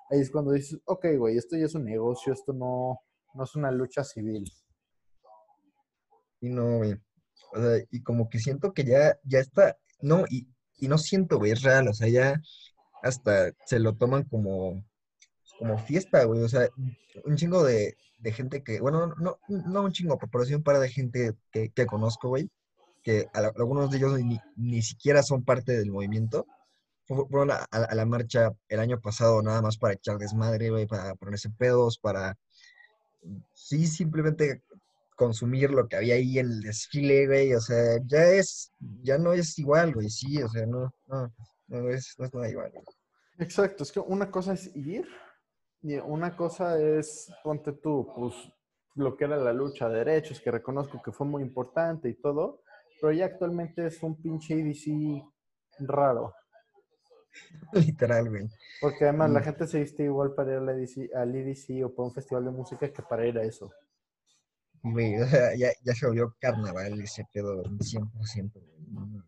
ahí 0.10 0.20
es 0.20 0.32
cuando 0.32 0.52
dices, 0.52 0.80
ok, 0.86 1.06
güey, 1.18 1.38
esto 1.38 1.56
ya 1.58 1.66
es 1.66 1.76
un 1.76 1.86
negocio, 1.86 2.34
esto 2.34 2.54
no, 2.54 3.00
no 3.34 3.44
es 3.44 3.56
una 3.56 3.72
lucha 3.72 4.04
civil. 4.04 4.44
Y 6.42 6.50
no, 6.50 6.78
güey. 6.78 6.96
O 7.54 7.60
sea, 7.62 7.84
y 7.92 8.02
como 8.04 8.30
que 8.30 8.40
siento 8.40 8.74
que 8.74 8.84
ya, 8.84 9.18
ya 9.24 9.40
está, 9.40 9.78
no, 10.02 10.26
y, 10.30 10.48
y 10.78 10.88
no 10.88 10.98
siento, 10.98 11.38
güey, 11.40 11.52
es 11.52 11.64
real, 11.64 11.88
o 11.88 11.94
sea, 11.94 12.08
ya 12.10 12.42
hasta 13.04 13.52
se 13.66 13.80
lo 13.80 13.96
toman 13.96 14.24
como, 14.24 14.84
como 15.60 15.78
fiesta, 15.78 16.24
güey, 16.26 16.42
o 16.44 16.50
sea, 16.50 16.70
un 17.26 17.36
chingo 17.38 17.64
de, 17.64 17.96
de 18.20 18.32
gente 18.32 18.64
que, 18.64 18.80
bueno, 18.82 19.08
no, 19.18 19.40
no 19.50 19.84
un 19.84 19.92
chingo, 19.92 20.18
pero 20.18 20.46
sí 20.46 20.54
un 20.56 20.64
par 20.64 20.80
de 20.80 20.90
gente 20.90 21.34
que, 21.52 21.70
que 21.72 21.86
conozco, 21.86 22.30
güey, 22.30 22.50
que 23.04 23.28
a 23.34 23.40
algunos 23.58 23.92
de 23.92 23.98
ellos 23.98 24.20
ni, 24.22 24.40
ni 24.56 24.82
siquiera 24.82 25.24
son 25.24 25.44
parte 25.44 25.78
del 25.78 25.92
movimiento, 25.92 26.46
fu- 27.06 27.28
fueron 27.30 27.52
a- 27.52 27.66
a 27.72 27.96
la 27.96 28.06
marcha 28.06 28.52
el 28.70 28.80
año 28.80 29.00
pasado 29.02 29.42
nada 29.42 29.62
más 29.62 29.78
para 29.78 29.94
echar 29.96 30.18
desmadre, 30.18 30.70
güey, 30.70 30.88
para 30.88 31.16
ponerse 31.16 31.50
pedos, 31.50 31.98
para, 32.00 32.38
sí, 33.54 33.88
simplemente 33.88 34.64
consumir 35.20 35.70
lo 35.72 35.88
que 35.88 35.98
había 35.98 36.16
ahí 36.16 36.40
en 36.40 36.46
el 36.48 36.62
desfile, 36.62 37.28
güey, 37.28 37.54
o 37.54 37.60
sea, 37.60 38.00
ya 38.06 38.24
es, 38.40 38.72
ya 39.04 39.18
no 39.18 39.34
es 39.34 39.60
igual, 39.60 39.94
güey, 39.94 40.10
sí, 40.10 40.42
o 40.42 40.48
sea, 40.48 40.66
no, 40.66 40.94
no, 41.08 41.34
no 41.68 41.90
es, 41.90 42.16
no 42.18 42.26
es 42.26 42.34
nada 42.34 42.50
igual. 42.50 42.72
güey. 42.72 42.84
Exacto, 43.38 43.84
es 43.84 43.92
que 43.92 44.00
una 44.00 44.32
cosa 44.32 44.54
es 44.54 44.74
ir 44.76 45.06
y 45.82 45.96
una 45.98 46.36
cosa 46.36 46.80
es, 46.82 47.30
ponte 47.44 47.74
tú, 47.74 48.08
pues 48.16 48.34
lo 48.96 49.16
que 49.18 49.26
era 49.26 49.38
la 49.38 49.54
lucha 49.54 49.88
de 49.90 50.00
derechos, 50.04 50.40
que 50.42 50.52
reconozco 50.52 51.02
que 51.04 51.12
fue 51.12 51.28
muy 51.28 51.44
importante 51.44 52.08
y 52.10 52.14
todo, 52.16 52.64
pero 53.02 53.14
ya 53.14 53.26
actualmente 53.26 53.86
es 53.88 54.02
un 54.04 54.22
pinche 54.22 54.54
EDC 54.56 55.22
raro, 55.80 56.34
Literal, 57.74 58.30
güey. 58.30 58.48
porque 58.82 59.04
además 59.06 59.32
la 59.32 59.40
Mm. 59.42 59.44
gente 59.44 59.68
se 59.68 59.80
viste 59.80 60.04
igual 60.04 60.34
para 60.34 60.52
ir 60.52 60.58
al 60.58 60.70
EDC, 60.70 61.14
al 61.16 61.36
EDC 61.36 61.84
o 61.86 61.94
para 61.94 62.08
un 62.08 62.14
festival 62.14 62.46
de 62.46 62.52
música 62.52 62.92
que 62.92 63.02
para 63.04 63.26
ir 63.28 63.38
a 63.38 63.44
eso. 63.44 63.70
Güey, 64.84 65.16
ya, 65.58 65.70
ya 65.84 65.94
se 65.94 66.08
volvió 66.08 66.36
carnaval 66.40 67.00
ese 67.02 67.26
pedo 67.34 67.64
100%. 67.64 68.52
güey. 68.54 68.66
No, 68.92 69.06
no. 69.06 69.26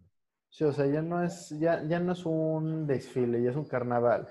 Sí, 0.49 0.65
o 0.65 0.73
sea, 0.73 0.85
ya 0.85 1.01
no 1.01 1.23
es, 1.23 1.49
ya, 1.59 1.83
ya 1.87 1.99
no 1.99 2.11
es 2.11 2.25
un 2.25 2.85
desfile, 2.85 3.41
ya 3.41 3.51
es 3.51 3.55
un 3.55 3.65
carnaval. 3.65 4.27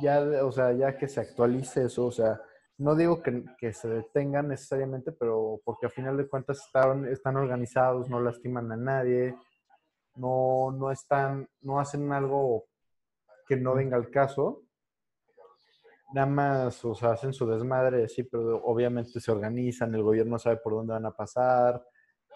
Ya, 0.00 0.20
o 0.44 0.52
sea, 0.52 0.72
ya 0.72 0.96
que 0.96 1.08
se 1.08 1.20
actualice 1.20 1.86
eso, 1.86 2.06
o 2.06 2.12
sea, 2.12 2.40
no 2.78 2.94
digo 2.94 3.22
que, 3.22 3.44
que 3.58 3.72
se 3.72 3.88
detengan 3.88 4.48
necesariamente, 4.48 5.12
pero 5.12 5.60
porque 5.64 5.86
a 5.86 5.90
final 5.90 6.16
de 6.16 6.28
cuentas 6.28 6.60
están, 6.64 7.06
están 7.06 7.36
organizados, 7.36 8.08
no 8.08 8.20
lastiman 8.20 8.70
a 8.72 8.76
nadie, 8.76 9.36
no, 10.16 10.72
no 10.72 10.90
están, 10.90 11.48
no 11.62 11.80
hacen 11.80 12.12
algo 12.12 12.66
que 13.48 13.56
no 13.56 13.74
venga 13.74 13.96
al 13.96 14.10
caso. 14.10 14.63
Nada 16.14 16.28
más, 16.28 16.84
o 16.84 16.94
sea, 16.94 17.10
hacen 17.10 17.32
su 17.32 17.44
desmadre, 17.44 18.08
sí, 18.08 18.22
pero 18.22 18.62
obviamente 18.64 19.18
se 19.18 19.32
organizan, 19.32 19.92
el 19.96 20.04
gobierno 20.04 20.38
sabe 20.38 20.58
por 20.58 20.74
dónde 20.74 20.92
van 20.92 21.06
a 21.06 21.10
pasar, 21.10 21.84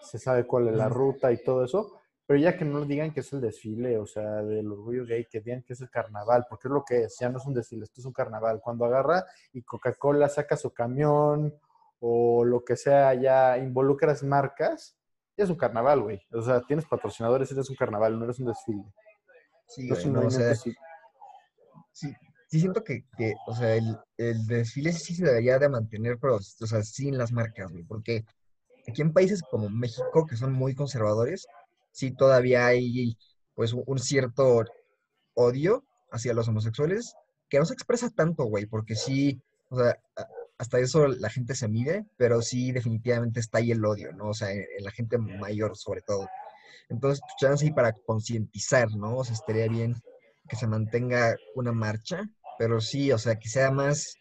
se 0.01 0.19
sabe 0.19 0.45
cuál 0.45 0.67
es 0.67 0.75
la 0.75 0.89
ruta 0.89 1.31
y 1.31 1.41
todo 1.41 1.63
eso. 1.63 2.01
Pero 2.25 2.41
ya 2.41 2.57
que 2.57 2.65
no 2.65 2.83
digan 2.83 3.13
que 3.13 3.21
es 3.21 3.31
el 3.31 3.39
desfile, 3.39 3.97
o 3.97 4.05
sea, 4.05 4.43
del 4.43 4.69
orgullo 4.69 5.05
gay, 5.05 5.25
que 5.31 5.39
digan 5.39 5.63
que 5.63 5.71
es 5.71 5.79
el 5.79 5.89
carnaval, 5.89 6.45
porque 6.49 6.67
es 6.67 6.73
lo 6.73 6.83
que 6.83 7.03
es, 7.03 7.17
ya 7.21 7.29
no 7.29 7.37
es 7.37 7.45
un 7.45 7.53
desfile, 7.53 7.85
esto 7.85 8.01
es 8.01 8.05
un 8.05 8.11
carnaval. 8.11 8.59
Cuando 8.61 8.83
agarra 8.83 9.23
y 9.53 9.61
Coca-Cola 9.61 10.27
saca 10.27 10.57
su 10.57 10.73
camión 10.73 11.57
o 12.01 12.43
lo 12.43 12.65
que 12.65 12.75
sea, 12.75 13.13
ya 13.13 13.57
involucras 13.57 14.23
marcas, 14.23 14.97
ya 15.37 15.45
es 15.45 15.49
un 15.49 15.55
carnaval, 15.55 16.01
güey. 16.01 16.21
O 16.33 16.41
sea, 16.41 16.59
tienes 16.63 16.85
patrocinadores, 16.85 17.49
eres 17.49 17.69
un 17.69 17.77
carnaval, 17.77 18.19
no 18.19 18.25
eres 18.25 18.39
un 18.39 18.47
desfile. 18.47 18.83
Sí, 19.67 19.87
No 19.87 19.95
es 19.95 20.03
güey, 20.03 20.15
un 20.15 20.21
no, 20.21 20.27
o 20.27 20.29
sea, 20.29 20.53
sí, 20.53 20.75
sí 22.49 22.59
siento 22.59 22.83
que, 22.83 23.05
que, 23.17 23.35
o 23.47 23.55
sea, 23.55 23.75
el, 23.75 23.97
el 24.17 24.47
desfile 24.47 24.91
sí 24.91 25.15
se 25.15 25.25
debería 25.25 25.59
de 25.59 25.69
mantener, 25.69 26.17
pero, 26.19 26.37
o 26.37 26.41
sea, 26.41 26.81
sin 26.83 27.17
las 27.17 27.31
marcas, 27.31 27.71
güey, 27.71 27.83
porque 27.83 28.25
aquí 28.87 29.01
en 29.01 29.13
países 29.13 29.41
como 29.43 29.69
México, 29.69 30.25
que 30.25 30.35
son 30.35 30.53
muy 30.53 30.73
conservadores, 30.73 31.47
sí 31.91 32.11
todavía 32.11 32.65
hay, 32.67 33.17
pues, 33.53 33.73
un 33.73 33.99
cierto 33.99 34.65
odio 35.35 35.85
hacia 36.11 36.33
los 36.33 36.47
homosexuales, 36.47 37.13
que 37.49 37.59
no 37.59 37.65
se 37.65 37.73
expresa 37.73 38.09
tanto, 38.09 38.45
güey, 38.45 38.65
porque 38.65 38.95
sí, 38.95 39.39
o 39.69 39.77
sea, 39.77 39.99
hasta 40.57 40.79
eso 40.79 41.07
la 41.07 41.29
gente 41.29 41.55
se 41.55 41.67
mide, 41.67 42.05
pero 42.17 42.41
sí 42.41 42.71
definitivamente 42.71 43.39
está 43.39 43.59
ahí 43.59 43.71
el 43.71 43.85
odio, 43.85 44.11
¿no? 44.13 44.29
O 44.29 44.33
sea, 44.33 44.51
en, 44.51 44.65
la 44.79 44.91
gente 44.91 45.17
mayor 45.17 45.77
sobre 45.77 46.01
todo. 46.01 46.27
Entonces, 46.89 47.21
pues, 47.21 47.33
chance 47.39 47.65
ahí 47.65 47.71
para 47.71 47.93
concientizar, 47.93 48.89
¿no? 48.95 49.17
O 49.17 49.23
sea, 49.23 49.35
estaría 49.35 49.67
bien 49.67 49.95
que 50.49 50.55
se 50.55 50.67
mantenga 50.67 51.37
una 51.55 51.71
marcha, 51.71 52.29
pero 52.59 52.81
sí, 52.81 53.11
o 53.13 53.19
sea, 53.19 53.37
que 53.37 53.49
sea 53.49 53.71
más 53.71 54.15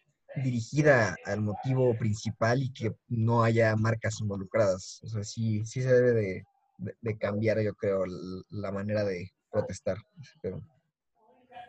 dirigida 0.45 1.17
al 1.27 1.43
motivo 1.43 1.95
principal 1.99 2.63
y 2.63 2.73
que 2.73 2.93
no 3.09 3.45
haya 3.45 3.77
marcas 3.77 4.21
involucradas. 4.23 5.01
O 5.05 5.09
sea, 5.09 5.25
sí, 5.25 5.67
sí 5.67 5.83
se 5.83 5.93
debe 5.93 6.13
de, 6.13 6.45
de- 6.79 6.97
de 7.03 7.19
cambiar, 7.19 7.61
yo 7.63 7.75
creo, 7.75 8.05
la 8.51 8.73
manera 8.73 9.05
de 9.05 9.31
protestar. 9.51 9.99
Pero, 10.43 10.63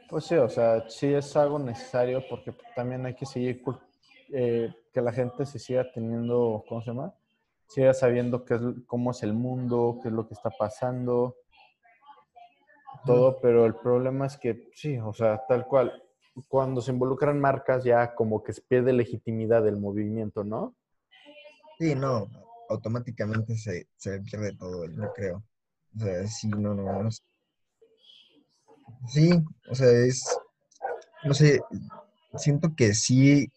Pues 0.10 0.26
sí, 0.26 0.36
o 0.36 0.50
sea, 0.50 0.90
sí 0.90 1.14
es 1.14 1.36
algo 1.38 1.60
necesario 1.60 2.24
porque 2.30 2.54
también 2.76 3.06
hay 3.06 3.16
que 3.16 3.26
seguir 3.26 3.62
eh, 4.34 4.74
que 4.94 5.02
la 5.02 5.12
gente 5.14 5.46
se 5.46 5.60
siga 5.60 5.92
teniendo, 5.92 6.64
¿cómo 6.70 6.82
se 6.82 6.92
llama? 6.92 7.14
Siga 7.68 7.94
sabiendo 7.94 8.46
qué 8.46 8.56
es, 8.56 8.62
cómo 8.88 9.12
es 9.12 9.24
el 9.24 9.34
mundo, 9.34 10.00
qué 10.02 10.10
es 10.10 10.14
lo 10.14 10.28
que 10.28 10.34
está 10.36 10.50
pasando, 10.50 11.36
todo, 13.06 13.40
pero 13.42 13.66
el 13.66 13.76
problema 13.76 14.26
es 14.28 14.38
que 14.38 14.70
sí, 14.74 14.98
o 15.00 15.14
sea, 15.14 15.44
tal 15.48 15.66
cual, 15.66 16.04
cuando 16.48 16.82
se 16.82 16.92
involucran 16.92 17.40
marcas 17.40 17.84
ya 17.84 18.16
como 18.16 18.44
que 18.44 18.54
se 18.54 18.62
pierde 18.62 18.94
legitimidad 18.94 19.64
del 19.64 19.78
movimiento, 19.78 20.44
¿no? 20.44 20.76
sí, 21.80 21.96
no, 21.96 22.30
automáticamente 22.70 23.56
se, 23.58 23.88
se 23.96 24.20
pierde 24.22 24.54
todo, 24.56 24.86
yo 24.86 25.12
creo. 25.16 25.44
O 25.96 26.00
sea, 26.00 26.28
sí, 26.28 26.50
no, 26.50 26.74
no, 26.76 27.04
no. 27.04 27.10
Sí, 29.08 29.30
o 29.70 29.76
sea, 29.76 29.90
es, 29.90 30.24
no 31.24 31.34
sé, 31.34 31.62
siento 32.36 32.76
que 32.76 32.94
sí, 32.94 33.52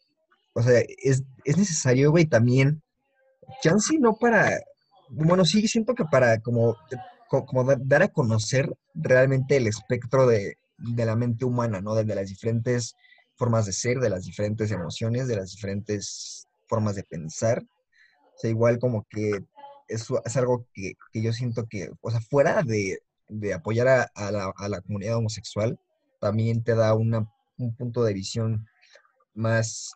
o 0.54 0.62
sea, 0.62 0.80
es, 0.98 1.24
es 1.44 1.56
necesario, 1.58 2.10
güey, 2.10 2.26
también, 2.26 2.82
chance 3.62 3.98
no 3.98 4.14
para, 4.16 4.60
bueno, 5.10 5.44
sí, 5.44 5.66
siento 5.68 5.94
que 5.94 6.04
para 6.04 6.40
como, 6.40 6.76
co- 7.28 7.44
como 7.44 7.64
da- 7.64 7.78
dar 7.80 8.02
a 8.02 8.08
conocer 8.08 8.72
realmente 8.94 9.56
el 9.56 9.66
espectro 9.66 10.26
de, 10.26 10.56
de 10.82 11.06
la 11.06 11.16
mente 11.16 11.44
humana, 11.44 11.80
¿no? 11.80 11.94
De, 11.94 12.04
de 12.04 12.14
las 12.14 12.28
diferentes 12.28 12.94
formas 13.36 13.66
de 13.66 13.72
ser, 13.72 13.98
de 14.00 14.10
las 14.10 14.24
diferentes 14.24 14.70
emociones, 14.70 15.28
de 15.28 15.36
las 15.36 15.52
diferentes 15.52 16.46
formas 16.68 16.94
de 16.96 17.04
pensar. 17.04 17.62
O 17.62 18.38
sea, 18.38 18.50
igual 18.50 18.78
como 18.78 19.06
que 19.10 19.40
eso 19.88 20.22
es 20.24 20.36
algo 20.36 20.66
que, 20.74 20.94
que 21.12 21.22
yo 21.22 21.32
siento 21.32 21.66
que, 21.68 21.90
o 22.00 22.10
sea, 22.10 22.20
fuera 22.20 22.62
de, 22.62 22.98
de 23.28 23.54
apoyar 23.54 23.88
a, 24.14 24.30
la, 24.32 24.52
a 24.56 24.68
la 24.68 24.80
comunidad 24.80 25.16
homosexual, 25.16 25.78
también 26.20 26.62
te 26.62 26.74
da 26.74 26.94
una, 26.94 27.26
un 27.58 27.74
punto 27.76 28.04
de 28.04 28.14
visión 28.14 28.66
más, 29.34 29.94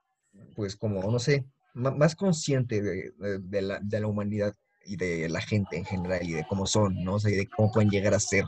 pues 0.55 0.77
como, 0.77 1.11
no 1.11 1.19
sé, 1.19 1.45
más 1.75 2.17
consciente 2.17 2.81
de, 2.83 3.13
de- 3.41 3.63
la, 3.63 3.81
de 3.83 4.01
la 4.01 4.07
humanidad 4.07 4.55
y 4.85 4.97
de 4.97 5.29
la 5.29 5.41
gente 5.41 5.77
en 5.77 5.85
general 5.85 6.23
y 6.23 6.33
de 6.33 6.47
cómo 6.47 6.67
son, 6.67 7.03
¿no? 7.05 7.17
O 7.17 7.29
y 7.29 7.33
de 7.37 7.49
cómo 7.49 7.71
pueden 7.73 7.91
llegar 7.91 8.15
a 8.15 8.21
ser. 8.21 8.45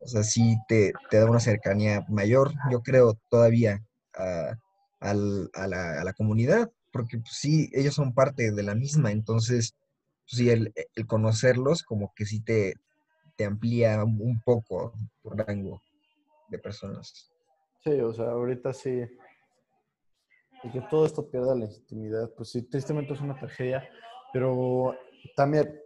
O 0.00 0.08
sea, 0.08 0.22
sí 0.22 0.56
te, 0.66 0.92
te 1.10 1.18
da 1.18 1.30
una 1.30 1.40
cercanía 1.40 2.04
mayor, 2.08 2.52
yo 2.70 2.82
creo, 2.82 3.18
todavía 3.28 3.84
a, 4.14 4.56
a 5.00 5.14
la, 5.14 6.00
a 6.00 6.04
la 6.04 6.12
comunidad, 6.14 6.70
porque 6.92 7.18
pues, 7.18 7.34
sí, 7.34 7.70
ellos 7.72 7.94
son 7.94 8.14
parte 8.14 8.50
de 8.52 8.62
la 8.62 8.74
misma, 8.74 9.12
entonces, 9.12 9.74
pues, 10.24 10.36
sí, 10.38 10.50
el, 10.50 10.72
el 10.94 11.06
conocerlos 11.06 11.82
como 11.82 12.12
que 12.14 12.24
sí 12.24 12.40
te, 12.40 12.74
te 13.36 13.44
amplía 13.44 14.02
un 14.04 14.40
poco 14.40 14.92
tu 15.22 15.30
rango 15.30 15.80
de 16.48 16.58
personas. 16.58 17.30
Sí, 17.82 17.92
o 18.00 18.12
sea, 18.12 18.26
ahorita 18.26 18.72
sí. 18.72 19.02
Y 20.62 20.70
que 20.70 20.82
todo 20.82 21.06
esto 21.06 21.26
pierda 21.30 21.54
legitimidad, 21.54 22.30
pues 22.36 22.50
sí, 22.50 22.62
tristemente 22.62 23.14
es 23.14 23.20
una 23.20 23.38
tragedia, 23.38 23.88
pero 24.32 24.94
también, 25.34 25.80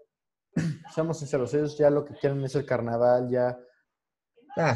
seamos 0.95 1.19
sinceros, 1.19 1.55
ellos 1.55 1.79
ya 1.79 1.91
lo 1.91 2.05
que 2.05 2.15
quieren 2.15 2.43
es 2.45 2.57
el 2.57 2.67
carnaval, 2.67 3.31
ya, 3.31 3.57
Ah, 4.57 4.75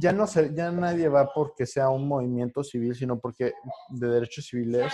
ya 0.00 0.12
no 0.12 0.26
se, 0.26 0.52
ya 0.54 0.70
nadie 0.72 1.08
va 1.08 1.32
porque 1.32 1.66
sea 1.66 1.88
un 1.88 2.08
movimiento 2.08 2.64
civil, 2.64 2.94
sino 2.96 3.18
porque 3.20 3.52
de 3.90 4.06
derechos 4.08 4.46
civiles, 4.46 4.92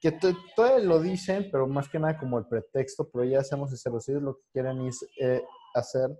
que 0.00 0.12
to- 0.12 0.34
todavía 0.54 0.84
lo 0.86 1.00
dicen, 1.00 1.48
pero 1.52 1.66
más 1.66 1.88
que 1.88 1.98
nada 1.98 2.16
como 2.18 2.38
el 2.38 2.46
pretexto, 2.46 3.08
pero 3.12 3.24
ya 3.24 3.42
seamos 3.42 3.70
sinceros, 3.70 4.06
lo 4.22 4.36
que 4.36 4.42
quieren 4.52 4.80
es 4.86 5.06
eh, 5.20 5.42
hacer, 5.74 6.10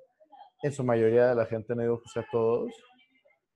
en 0.62 0.72
su 0.72 0.84
mayoría 0.84 1.28
de 1.28 1.34
la 1.34 1.46
gente, 1.46 1.74
no 1.74 1.82
digo 1.82 2.00
que 2.02 2.08
sea 2.10 2.26
todos, 2.30 2.70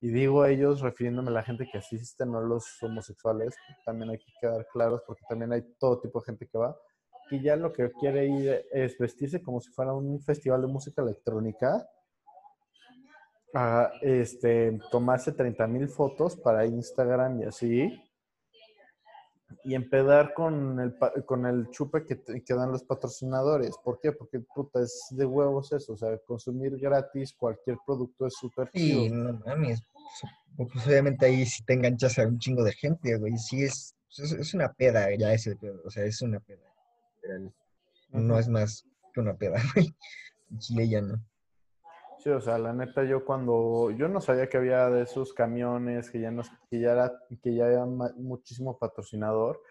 y 0.01 0.09
digo 0.09 0.47
ellos 0.47 0.81
refiriéndome 0.81 1.29
a 1.29 1.35
la 1.35 1.43
gente 1.43 1.69
que 1.71 1.79
asiste, 1.79 2.25
no 2.25 2.41
los 2.41 2.65
homosexuales, 2.83 3.55
también 3.85 4.11
hay 4.11 4.19
que 4.19 4.33
quedar 4.41 4.67
claros 4.73 5.03
porque 5.07 5.23
también 5.29 5.53
hay 5.53 5.63
todo 5.79 6.01
tipo 6.01 6.21
de 6.21 6.27
gente 6.27 6.47
que 6.47 6.57
va, 6.57 6.75
que 7.29 7.43
ya 7.43 7.57
lo 7.57 7.73
que 7.73 7.91
quiere 8.01 8.27
ir 8.27 8.65
es 8.73 8.97
vestirse 8.99 9.43
como 9.43 9.61
si 9.61 9.71
fuera 9.73 9.93
un 9.93 10.21
festival 10.23 10.63
de 10.63 10.67
música 10.69 11.03
electrónica, 11.03 11.87
a, 13.55 13.91
este, 14.03 14.79
tomarse 14.91 15.33
30 15.33 15.67
mil 15.67 15.89
fotos 15.89 16.37
para 16.37 16.67
Instagram 16.67 17.41
y 17.41 17.45
así, 17.45 18.03
y 19.65 19.75
empedar 19.75 20.33
con 20.33 20.79
el, 20.79 20.97
con 21.27 21.45
el 21.45 21.69
chupe 21.71 22.07
que, 22.07 22.15
te- 22.17 22.43
que 22.43 22.55
dan 22.55 22.71
los 22.71 22.85
patrocinadores. 22.85 23.77
¿Por 23.83 23.99
qué? 24.01 24.13
Porque 24.13 24.39
puta, 24.41 24.81
es 24.81 25.07
de 25.11 25.27
huevos 25.27 25.73
eso, 25.73 25.95
o 25.95 25.97
sea, 25.97 26.17
consumir 26.19 26.79
gratis 26.79 27.35
cualquier 27.35 27.77
producto 27.85 28.27
es 28.27 28.35
súper 28.35 28.71
Sí, 28.73 29.09
chido. 29.09 29.15
no 29.17 29.41
mames. 29.45 29.83
Pues, 30.57 30.87
obviamente 30.87 31.27
ahí 31.27 31.45
sí 31.47 31.65
te 31.65 31.75
enganchas 31.75 32.19
a 32.19 32.27
un 32.27 32.39
chingo 32.39 32.63
de 32.63 32.73
gente, 32.73 33.17
güey. 33.19 33.37
Sí, 33.39 33.65
es, 33.65 33.97
es, 34.19 34.33
es 34.33 34.55
una 34.55 34.73
peda 34.73 35.09
ya 35.17 35.33
ese 35.33 35.57
pedo. 35.57 35.81
O 35.85 35.91
sea, 35.91 36.05
es 36.05 36.23
una 36.23 36.39
peda. 36.41 36.63
No 38.11 38.39
es 38.39 38.49
más 38.49 38.85
que 39.13 39.21
una 39.21 39.35
peda, 39.37 39.61
güey. 39.75 39.95
Chile 40.59 40.89
ya 40.89 41.01
no. 41.01 41.21
Sí, 42.23 42.29
o 42.29 42.41
sea, 42.41 42.59
la 42.59 42.75
neta, 42.75 43.03
yo 43.05 43.25
cuando, 43.25 43.91
yo 43.93 44.07
no 44.07 44.21
sabía 44.21 44.47
que 44.47 44.59
había 44.59 44.91
de 44.91 45.05
esos 45.05 45.33
camiones, 45.33 46.11
que 46.11 46.21
ya 46.21 46.31
no, 46.31 46.43
que 46.69 46.79
ya 46.79 46.93
era, 46.93 47.19
que 47.43 47.55
ya 47.55 47.65
había 47.65 47.87
muchísimo 47.87 48.79
patrocinador, 48.79 49.63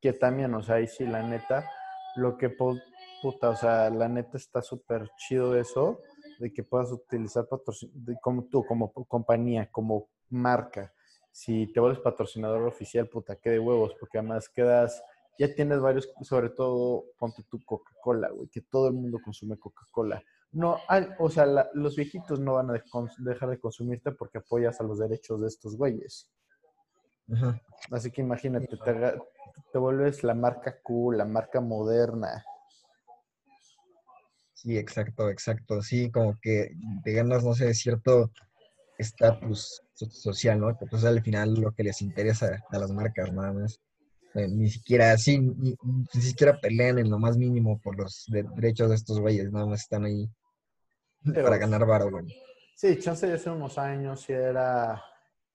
que 0.00 0.12
también, 0.12 0.54
o 0.54 0.62
sea, 0.62 0.76
ahí 0.76 0.86
sí, 0.86 1.04
la 1.04 1.24
neta, 1.24 1.68
lo 2.14 2.38
que, 2.38 2.50
puta, 2.50 3.50
o 3.50 3.56
sea, 3.56 3.90
la 3.90 4.08
neta 4.08 4.36
está 4.36 4.62
súper 4.62 5.10
chido 5.16 5.56
eso, 5.56 5.98
de 6.38 6.52
que 6.52 6.62
puedas 6.62 6.92
utilizar 6.92 7.48
patrocinador, 7.48 8.16
como 8.20 8.44
tú, 8.44 8.64
como 8.64 8.92
compañía, 8.92 9.68
como 9.72 10.08
marca, 10.30 10.92
si 11.32 11.66
te 11.72 11.80
vuelves 11.80 11.98
patrocinador 11.98 12.62
oficial, 12.62 13.08
puta, 13.08 13.34
qué 13.34 13.50
de 13.50 13.58
huevos, 13.58 13.96
porque 13.98 14.18
además 14.18 14.48
quedas, 14.48 15.02
ya 15.36 15.52
tienes 15.52 15.80
varios, 15.80 16.08
sobre 16.20 16.50
todo, 16.50 17.06
ponte 17.18 17.42
tu 17.50 17.60
Coca-Cola, 17.64 18.30
güey, 18.30 18.48
que 18.48 18.60
todo 18.60 18.86
el 18.86 18.94
mundo 18.94 19.18
consume 19.20 19.58
Coca-Cola. 19.58 20.22
No, 20.52 20.78
o 21.18 21.30
sea, 21.30 21.46
la- 21.46 21.70
los 21.72 21.96
viejitos 21.96 22.38
no 22.38 22.54
van 22.54 22.70
a 22.70 22.72
de- 22.74 22.82
dejar 23.18 23.48
de 23.50 23.58
consumirte 23.58 24.12
porque 24.12 24.38
apoyas 24.38 24.80
a 24.80 24.84
los 24.84 24.98
derechos 24.98 25.40
de 25.40 25.48
estos 25.48 25.76
güeyes. 25.76 26.28
Ajá. 27.32 27.60
Así 27.90 28.10
que 28.10 28.20
imagínate, 28.20 28.76
te, 29.72 29.78
vuelves 29.78 30.22
la 30.22 30.34
marca 30.34 30.76
cool, 30.82 31.16
la 31.18 31.24
marca 31.24 31.60
moderna. 31.60 32.44
Sí, 34.54 34.76
exacto, 34.78 35.28
exacto. 35.30 35.82
Sí, 35.82 36.10
como 36.10 36.38
que 36.40 36.70
te 37.02 37.12
ganas, 37.12 37.42
no 37.44 37.54
sé, 37.54 37.72
cierto 37.74 38.30
estatus 38.98 39.82
so- 39.94 40.10
social, 40.10 40.60
¿no? 40.60 40.76
Que 40.78 40.86
pues 40.86 41.04
al 41.04 41.22
final 41.22 41.54
lo 41.54 41.72
que 41.72 41.82
les 41.84 42.02
interesa 42.02 42.62
a 42.70 42.78
las 42.78 42.92
marcas, 42.92 43.32
nada 43.32 43.52
más. 43.52 43.80
Eh, 44.34 44.48
ni 44.48 44.70
siquiera 44.70 45.12
así, 45.12 45.38
ni, 45.38 45.74
ni 46.14 46.20
siquiera 46.22 46.58
pelean 46.60 46.98
en 46.98 47.10
lo 47.10 47.18
más 47.18 47.36
mínimo 47.36 47.80
por 47.82 47.96
los 47.98 48.24
de- 48.28 48.44
derechos 48.54 48.90
de 48.90 48.94
estos 48.96 49.18
güeyes, 49.20 49.50
nada 49.50 49.66
más 49.66 49.80
están 49.82 50.04
ahí 50.04 50.28
Pero- 51.24 51.44
para 51.44 51.58
ganar 51.58 51.84
güey. 52.10 52.26
Sí, 52.74 52.98
chance 52.98 53.26
de 53.26 53.34
hace 53.34 53.50
unos 53.50 53.78
años 53.78 54.22
sí 54.22 54.32
era, 54.32 55.02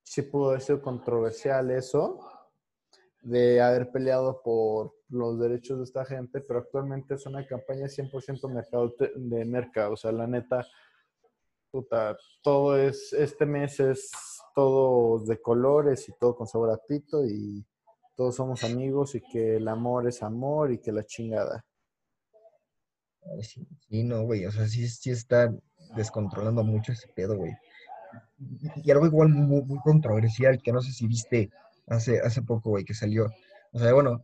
sí 0.04 0.22
pudo 0.22 0.50
haber 0.50 0.62
sido 0.62 0.82
controversial 0.82 1.70
eso, 1.72 2.20
de 3.22 3.62
haber 3.62 3.92
peleado 3.92 4.42
por 4.42 4.94
los 5.10 5.40
derechos 5.40 5.80
de 5.80 5.84
esta 5.84 6.06
gente, 6.06 6.42
pero 6.42 6.60
actualmente 6.60 7.16
es 7.16 7.26
una 7.26 7.46
campaña 7.46 7.88
100% 7.88 8.48
mercado 8.50 8.96
de 9.16 9.46
mercado, 9.46 9.94
o 9.94 9.98
sea, 9.98 10.12
la 10.12 10.28
neta, 10.28 10.66
puta, 11.72 12.16
todo 12.42 12.78
es, 12.78 13.12
este 13.14 13.46
mes 13.46 13.80
es 13.80 14.12
todo 14.56 15.20
de 15.26 15.42
colores 15.42 16.08
y 16.08 16.14
todo 16.18 16.36
con 16.36 16.48
sabor 16.48 16.72
a 16.72 16.78
pito 16.78 17.26
y 17.26 17.66
todos 18.16 18.36
somos 18.36 18.64
amigos 18.64 19.16
y 19.16 19.22
que 19.22 19.58
el 19.58 19.68
amor 19.68 20.08
es 20.08 20.24
amor 20.24 20.72
y 20.72 20.80
que 20.80 20.92
la 20.92 21.04
chingada. 21.04 21.64
Sí, 23.42 24.04
no, 24.04 24.24
güey, 24.24 24.46
o 24.46 24.52
sea, 24.52 24.68
sí, 24.68 24.88
sí 24.88 25.12
está 25.12 25.54
descontrolando 25.96 26.64
mucho 26.64 26.92
ese 26.92 27.08
pedo, 27.10 27.36
güey. 27.36 27.54
Y, 28.84 28.92
algo 28.92 29.06
igual 29.06 29.30
muy, 29.30 29.64
muy 29.64 29.80
controversial, 29.80 30.62
que 30.62 30.72
no 30.72 30.82
sé 30.82 30.92
si 30.92 31.08
viste 31.08 31.50
hace, 31.88 32.20
hace 32.20 32.42
poco, 32.42 32.72
güey, 32.72 32.86
que 32.86 32.94
salió. 32.94 33.28
O 33.72 33.80
sea, 33.80 33.94
bueno, 33.94 34.24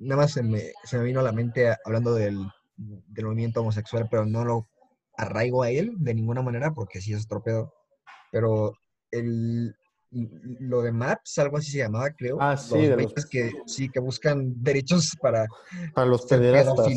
nada 0.00 0.22
más 0.22 0.32
se 0.32 0.42
me, 0.42 0.72
se 0.84 0.98
me 0.98 1.04
vino 1.04 1.20
a 1.20 1.24
la 1.24 1.32
mente 1.32 1.74
hablando 1.84 2.14
del, 2.14 2.38
del 2.76 3.24
movimiento 3.24 3.60
homosexual, 3.60 4.08
pero 4.10 4.26
no 4.26 4.44
lo 4.44 4.68
arraigo 5.16 5.62
a 5.62 5.70
él 5.70 5.94
de 5.98 6.14
ninguna 6.14 6.42
manera, 6.42 6.72
porque 6.72 7.00
sí 7.00 7.12
es 7.12 7.24
otro 7.24 7.42
pedo. 7.42 7.72
Pero 8.30 8.72
el, 9.10 9.74
lo 10.60 10.82
de 10.82 10.92
MAPS, 10.92 11.38
algo 11.38 11.58
así 11.58 11.72
se 11.72 11.78
llamaba, 11.78 12.10
creo. 12.16 12.38
Ah, 12.40 12.56
sí, 12.56 12.86
de 12.86 12.96
los- 12.96 13.12
que 13.30 13.52
sí, 13.66 13.90
que 13.90 14.00
buscan 14.00 14.52
derechos 14.62 15.12
para 15.20 15.46
Para 15.94 16.06
los 16.06 16.22
pederastas. 16.26 16.94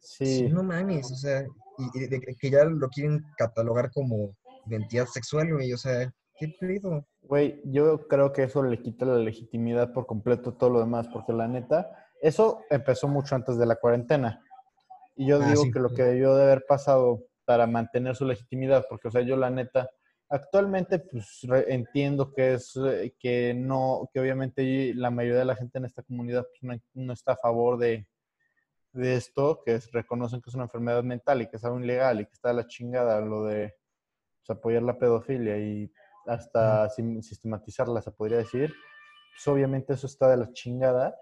Sí, 0.00 0.46
Sí, 0.46 0.48
no 0.48 0.62
mames, 0.62 1.10
o 1.12 1.16
sea, 1.16 1.44
y, 1.78 1.98
y 2.04 2.06
de 2.08 2.20
que 2.20 2.50
ya 2.50 2.64
lo 2.64 2.88
quieren 2.88 3.24
catalogar 3.36 3.90
como 3.92 4.34
identidad 4.66 5.06
sexual, 5.06 5.52
güey, 5.52 5.72
o 5.72 5.76
sea, 5.76 6.12
¿qué 6.38 6.48
pedo? 6.60 7.06
Güey, 7.22 7.60
yo 7.64 8.06
creo 8.06 8.32
que 8.32 8.44
eso 8.44 8.62
le 8.62 8.80
quita 8.80 9.06
la 9.06 9.16
legitimidad 9.16 9.92
por 9.92 10.06
completo 10.06 10.50
a 10.50 10.58
todo 10.58 10.70
lo 10.70 10.80
demás, 10.80 11.08
porque 11.12 11.32
la 11.32 11.48
neta, 11.48 11.90
eso 12.22 12.60
empezó 12.70 13.08
mucho 13.08 13.34
antes 13.34 13.56
de 13.58 13.66
la 13.66 13.76
cuarentena. 13.76 14.40
Y 15.16 15.26
yo 15.28 15.40
Ah, 15.40 15.48
digo 15.48 15.62
sí, 15.62 15.70
que 15.72 15.80
lo 15.80 15.92
que 15.92 16.02
debió 16.02 16.34
de 16.34 16.44
haber 16.44 16.64
pasado 16.68 17.24
para 17.44 17.66
mantener 17.66 18.16
su 18.16 18.24
legitimidad, 18.24 18.84
porque, 18.88 19.08
o 19.08 19.10
sea, 19.10 19.22
yo 19.22 19.36
la 19.36 19.50
neta, 19.50 19.90
actualmente, 20.28 20.98
pues 20.98 21.40
entiendo 21.68 22.32
que 22.32 22.54
es 22.54 22.76
eh, 22.76 23.14
que 23.18 23.54
no, 23.54 24.08
que 24.12 24.20
obviamente 24.20 24.92
la 24.94 25.10
mayoría 25.10 25.40
de 25.40 25.44
la 25.44 25.56
gente 25.56 25.78
en 25.78 25.84
esta 25.84 26.02
comunidad 26.02 26.46
pues, 26.50 26.62
no, 26.62 27.04
no 27.04 27.12
está 27.12 27.32
a 27.32 27.36
favor 27.36 27.78
de, 27.78 28.06
de 28.92 29.16
esto, 29.16 29.62
que 29.64 29.74
es- 29.76 29.90
reconocen 29.92 30.40
que 30.40 30.50
es 30.50 30.54
una 30.54 30.64
enfermedad 30.64 31.02
mental 31.04 31.42
y 31.42 31.48
que 31.48 31.56
es 31.56 31.64
algo 31.64 31.80
ilegal 31.80 32.20
y 32.20 32.26
que 32.26 32.32
está 32.32 32.48
de 32.50 32.54
la 32.56 32.66
chingada 32.66 33.20
lo 33.20 33.44
de 33.44 33.74
pues, 34.46 34.56
apoyar 34.58 34.82
la 34.82 34.98
pedofilia 34.98 35.58
y 35.58 35.92
hasta 36.26 36.88
sim- 36.90 37.22
sistematizarla, 37.22 38.00
se 38.02 38.10
podría 38.12 38.38
decir, 38.38 38.72
pues 39.34 39.48
obviamente 39.48 39.94
eso 39.94 40.06
está 40.06 40.28
de 40.30 40.38
la 40.38 40.52
chingada. 40.52 41.16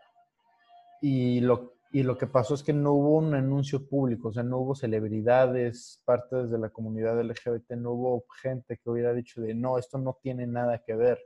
Y 1.01 1.41
lo, 1.41 1.75
y 1.93 2.03
lo 2.03 2.17
que 2.17 2.27
pasó 2.27 2.55
es 2.55 2.63
que 2.63 2.73
no 2.73 2.93
hubo 2.93 3.19
un 3.19 3.35
anuncio 3.35 3.87
público, 3.87 4.29
o 4.29 4.33
sea, 4.33 4.43
no 4.43 4.59
hubo 4.59 4.75
celebridades, 4.75 6.01
partes 6.07 6.51
de 6.51 6.59
la 6.59 6.71
comunidad 6.71 7.21
LGBT, 7.21 7.77
no 7.77 7.93
hubo 7.93 8.25
gente 8.41 8.79
que 8.79 8.89
hubiera 8.91 9.13
dicho 9.13 9.43
de 9.43 9.55
no, 9.55 9.77
esto 9.77 9.99
no 9.99 10.19
tiene 10.23 10.47
nada 10.47 10.83
que 10.83 10.95
ver. 10.95 11.19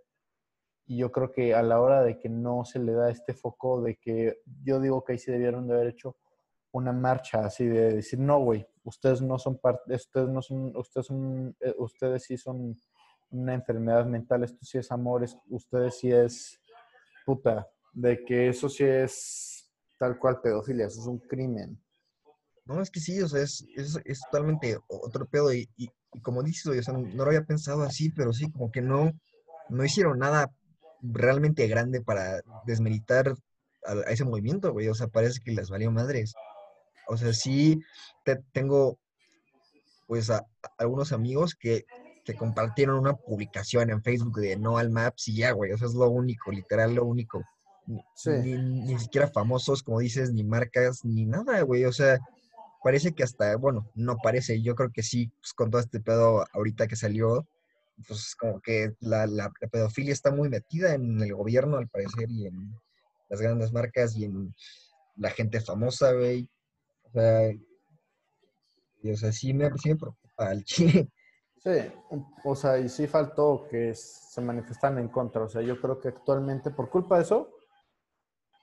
Y 0.86 0.98
yo 0.98 1.12
creo 1.12 1.30
que 1.32 1.54
a 1.54 1.62
la 1.62 1.80
hora 1.80 2.02
de 2.02 2.18
que 2.18 2.28
no 2.28 2.64
se 2.64 2.80
le 2.80 2.92
da 2.92 3.10
este 3.10 3.32
foco 3.32 3.80
de 3.80 3.96
que 3.96 4.40
yo 4.64 4.80
digo 4.80 5.04
que 5.04 5.12
ahí 5.12 5.18
sí 5.18 5.30
debieron 5.30 5.68
de 5.68 5.74
haber 5.74 5.88
hecho 5.88 6.16
una 6.72 6.92
marcha 6.92 7.44
así 7.46 7.66
de 7.66 7.94
decir, 7.94 8.18
no, 8.18 8.40
güey, 8.40 8.66
ustedes 8.84 9.22
no 9.22 9.38
son 9.38 9.58
parte, 9.58 9.94
ustedes 9.94 10.28
no 10.28 10.42
son, 10.42 10.76
ustedes 10.76 11.06
son, 11.06 11.56
eh, 11.60 11.74
ustedes 11.78 12.24
sí 12.24 12.36
son 12.36 12.74
una 13.30 13.54
enfermedad 13.54 14.04
mental, 14.06 14.42
esto 14.44 14.64
sí 14.64 14.78
es 14.78 14.90
amor, 14.90 15.24
es- 15.24 15.38
ustedes 15.48 15.98
sí 15.98 16.10
es 16.12 16.60
puta, 17.24 17.68
de 17.92 18.24
que 18.24 18.48
eso 18.48 18.68
sí 18.68 18.84
es 18.84 19.55
tal 19.99 20.18
cual 20.18 20.40
pedofilia, 20.42 20.86
eso 20.86 21.01
es 21.01 21.07
un 21.07 21.18
crimen. 21.20 21.78
No, 22.66 22.82
es 22.82 22.90
que 22.90 23.01
sí, 23.01 23.20
o 23.22 23.28
sea, 23.28 23.42
es, 23.42 23.64
es, 23.76 23.99
es 24.05 24.20
totalmente 24.30 24.78
otro 24.88 25.26
pedo, 25.26 25.53
y, 25.55 25.68
y, 25.76 25.88
y 26.12 26.20
como 26.20 26.42
dices, 26.42 26.66
o 26.66 26.82
sea, 26.82 26.94
no 26.94 27.24
lo 27.24 27.24
había 27.26 27.44
pensado 27.44 27.82
así, 27.82 28.11
pero 28.11 28.32
sí, 28.32 28.51
como 28.51 28.70
que 28.72 28.82
no, 28.82 29.12
no 29.68 29.84
hicieron 29.84 30.18
nada 30.18 30.53
realmente 31.01 31.66
grande 31.68 32.01
para 32.03 32.42
desmeritar 32.66 33.34
a, 33.84 33.92
ese 34.11 34.24
movimiento, 34.24 34.72
güey, 34.72 34.88
o 34.88 34.94
sea, 34.94 35.09
parece 35.09 35.40
que 35.40 35.53
les 35.53 35.70
valió 35.70 35.90
madres. 35.92 36.34
O 37.09 37.16
sea, 37.16 37.32
sí 37.32 37.80
te- 38.24 38.42
tengo, 38.53 38.99
pues, 40.07 40.30
a, 40.30 40.47
algunos 40.78 41.12
amigos 41.12 41.55
que, 41.55 41.84
que 42.24 42.36
compartieron 42.36 42.99
una 42.99 43.14
publicación 43.14 43.90
en 43.90 44.03
Facebook 44.03 44.38
de 44.40 44.57
no 44.57 44.78
al 44.78 44.90
Maps 44.90 45.28
y 45.28 45.36
ya, 45.36 45.53
güey, 45.53 45.72
eso 45.72 45.86
es 45.86 45.94
lo 45.94 46.09
único, 46.11 46.51
literal, 46.51 46.94
lo 46.94 47.05
único. 47.05 47.42
Ni, 47.87 48.01
Sí. 48.14 48.30
ni, 48.30 48.59
ni 48.59 48.99
siquiera 48.99 49.28
famosos, 49.28 49.82
como 49.82 50.01
dices, 50.01 50.32
ni 50.32 50.43
marcas, 50.45 51.05
ni 51.05 51.24
nada, 51.26 51.61
güey, 51.62 51.84
o 51.84 51.93
sea, 51.93 52.18
parece 52.82 53.12
que 53.12 53.22
hasta, 53.22 53.57
bueno, 53.57 53.89
no 53.95 54.16
parece, 54.22 54.61
yo 54.62 54.74
creo 54.74 54.91
que 54.93 55.03
sí, 55.03 55.28
pues, 55.41 55.53
con 55.55 55.70
todo 55.70 55.80
este 55.80 56.01
pedo 56.01 56.45
ahorita 56.53 56.87
que 56.89 56.97
salió, 56.97 57.47
pues 58.09 58.34
como 58.34 58.61
que 58.61 58.93
la, 59.01 59.26
la- 59.26 59.53
la 59.61 59.68
pedofilia 59.68 60.12
está 60.12 60.30
muy 60.30 60.49
metida 60.49 60.95
en 60.95 61.20
el 61.22 61.34
gobierno, 61.34 61.76
al 61.78 61.89
parecer, 61.89 62.30
y 62.30 62.47
en 62.47 62.74
las 63.28 63.41
grandes 63.41 63.72
marcas 63.72 64.14
y 64.16 64.24
en 64.24 64.55
la 65.16 65.30
gente 65.30 65.61
famosa, 65.61 66.12
güey. 66.12 66.51
O 67.05 67.11
sea, 67.12 67.51
y, 69.03 69.11
o 69.12 69.16
sea, 69.16 69.32
sí 69.32 69.55
me, 69.55 69.70
sí 69.78 69.91
me 69.91 69.97
preocupa 69.97 70.49
al 70.49 70.64
chile. 70.64 71.09
Sí, 71.62 71.70
o 72.45 72.55
sea, 72.55 72.78
y 72.78 72.89
sí 72.89 73.07
faltó 73.07 73.66
que 73.70 73.95
se 73.95 74.41
manifestaran 74.41 74.99
en 74.99 75.09
contra. 75.09 75.43
O 75.45 75.49
sea, 75.49 75.62
yo 75.62 75.80
creo 75.80 76.01
que 76.01 76.09
actualmente, 76.09 76.70
por 76.70 76.91
culpa 76.91 77.16
de 77.16 77.22
eso, 77.24 77.51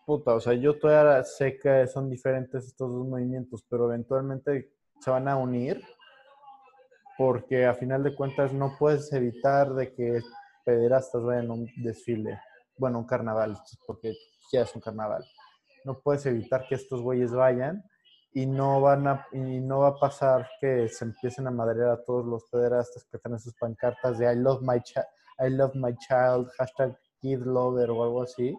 puta, 0.05 0.33
o 0.33 0.39
sea, 0.39 0.53
yo 0.53 0.77
todavía 0.77 1.23
sé 1.23 1.57
que 1.57 1.87
son 1.87 2.09
diferentes 2.09 2.65
estos 2.65 2.91
dos 2.91 3.07
movimientos, 3.07 3.63
pero 3.69 3.85
eventualmente 3.85 4.71
se 4.99 5.11
van 5.11 5.27
a 5.27 5.35
unir 5.35 5.81
porque 7.17 7.65
a 7.65 7.73
final 7.73 8.03
de 8.03 8.15
cuentas 8.15 8.53
no 8.53 8.75
puedes 8.77 9.11
evitar 9.13 9.73
de 9.73 9.93
que 9.93 10.21
pederastas 10.65 11.21
vayan 11.23 11.49
a 11.49 11.53
un 11.53 11.69
desfile, 11.77 12.39
bueno, 12.77 12.99
un 12.99 13.05
carnaval, 13.05 13.57
porque 13.85 14.13
ya 14.51 14.61
es 14.61 14.75
un 14.75 14.81
carnaval. 14.81 15.23
no 15.85 15.99
puedes 15.99 16.25
evitar 16.25 16.65
que 16.67 16.75
estos 16.75 17.01
güeyes 17.01 17.33
vayan 17.33 17.83
y 18.33 18.45
no 18.45 18.81
van 18.81 19.07
a 19.07 19.27
y 19.31 19.59
no 19.59 19.79
va 19.79 19.89
a 19.89 19.99
pasar 19.99 20.49
que 20.59 20.87
se 20.87 21.05
empiecen 21.05 21.45
a 21.47 21.51
madrear 21.51 21.89
a 21.89 22.03
todos 22.03 22.25
los 22.25 22.45
pederastas 22.49 23.05
que 23.05 23.19
tienen 23.19 23.39
sus 23.39 23.53
pancartas 23.55 24.17
de 24.17 24.31
I 24.31 24.35
love 24.35 24.61
my 24.61 24.81
child, 24.81 25.05
I 25.39 25.49
love 25.49 25.75
my 25.75 25.95
child, 25.97 26.49
hashtag 26.57 26.97
kid 27.21 27.41
lover 27.41 27.91
o 27.91 28.03
algo 28.03 28.23
así. 28.23 28.55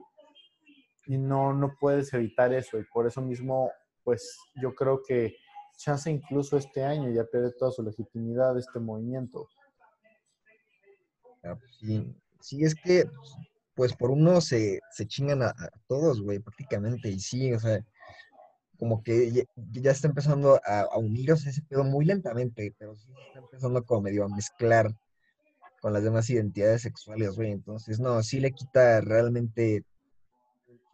Y 1.07 1.19
no, 1.19 1.53
no 1.53 1.75
puedes 1.79 2.13
evitar 2.15 2.53
eso. 2.53 2.79
Y 2.79 2.85
por 2.85 3.07
eso 3.07 3.21
mismo, 3.21 3.71
pues 4.03 4.39
yo 4.61 4.75
creo 4.75 5.03
que 5.03 5.37
chance 5.77 6.11
incluso 6.11 6.57
este 6.57 6.85
año 6.85 7.11
ya 7.11 7.25
pierde 7.25 7.53
toda 7.53 7.71
su 7.71 7.83
legitimidad 7.83 8.59
este 8.59 8.79
movimiento. 8.79 9.49
Ah, 11.43 11.57
Sí, 12.41 12.63
es 12.63 12.75
que, 12.75 13.07
pues 13.75 13.97
por 13.97 14.11
uno 14.11 14.43
se, 14.43 14.81
se 14.91 15.07
chingan 15.07 15.43
a, 15.43 15.55
todos, 15.87 16.21
güey, 16.21 16.41
prácticamente. 16.41 17.09
Y 17.09 17.19
sí, 17.19 17.55
o 17.55 17.59
sea, 17.59 17.83
como 18.79 19.03
que 19.03 19.47
ya, 19.73 19.91
está 19.91 20.09
empezando 20.09 20.61
a, 20.67 20.81
a 20.81 20.99
unirse 20.99 21.49
ese 21.49 21.63
pedo 21.63 21.85
muy 21.85 22.05
lentamente, 22.05 22.75
pero 22.79 22.95
sí 22.97 23.11
está 23.29 23.39
empezando 23.39 23.83
como 23.85 24.03
medio 24.03 24.25
a 24.25 24.29
mezclar 24.29 24.95
con 25.81 25.95
las 25.95 26.05
demás 26.05 26.29
identidades 26.29 26.83
sexuales, 26.83 27.35
güey. 27.37 27.53
Entonces, 27.53 27.99
no, 27.99 28.23
sí 28.23 28.41
le 28.41 28.53
quita 28.53 29.01
realmente 29.01 29.85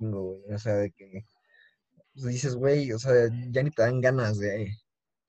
chingo, 0.01 0.22
güey. 0.40 0.55
O 0.55 0.59
sea, 0.59 0.74
de 0.76 0.90
que 0.92 1.24
pues, 2.14 2.24
dices, 2.26 2.55
güey, 2.57 2.92
o 2.92 2.98
sea, 2.98 3.12
ya 3.51 3.62
ni 3.62 3.70
te 3.70 3.82
dan 3.82 4.01
ganas 4.01 4.38
de, 4.38 4.68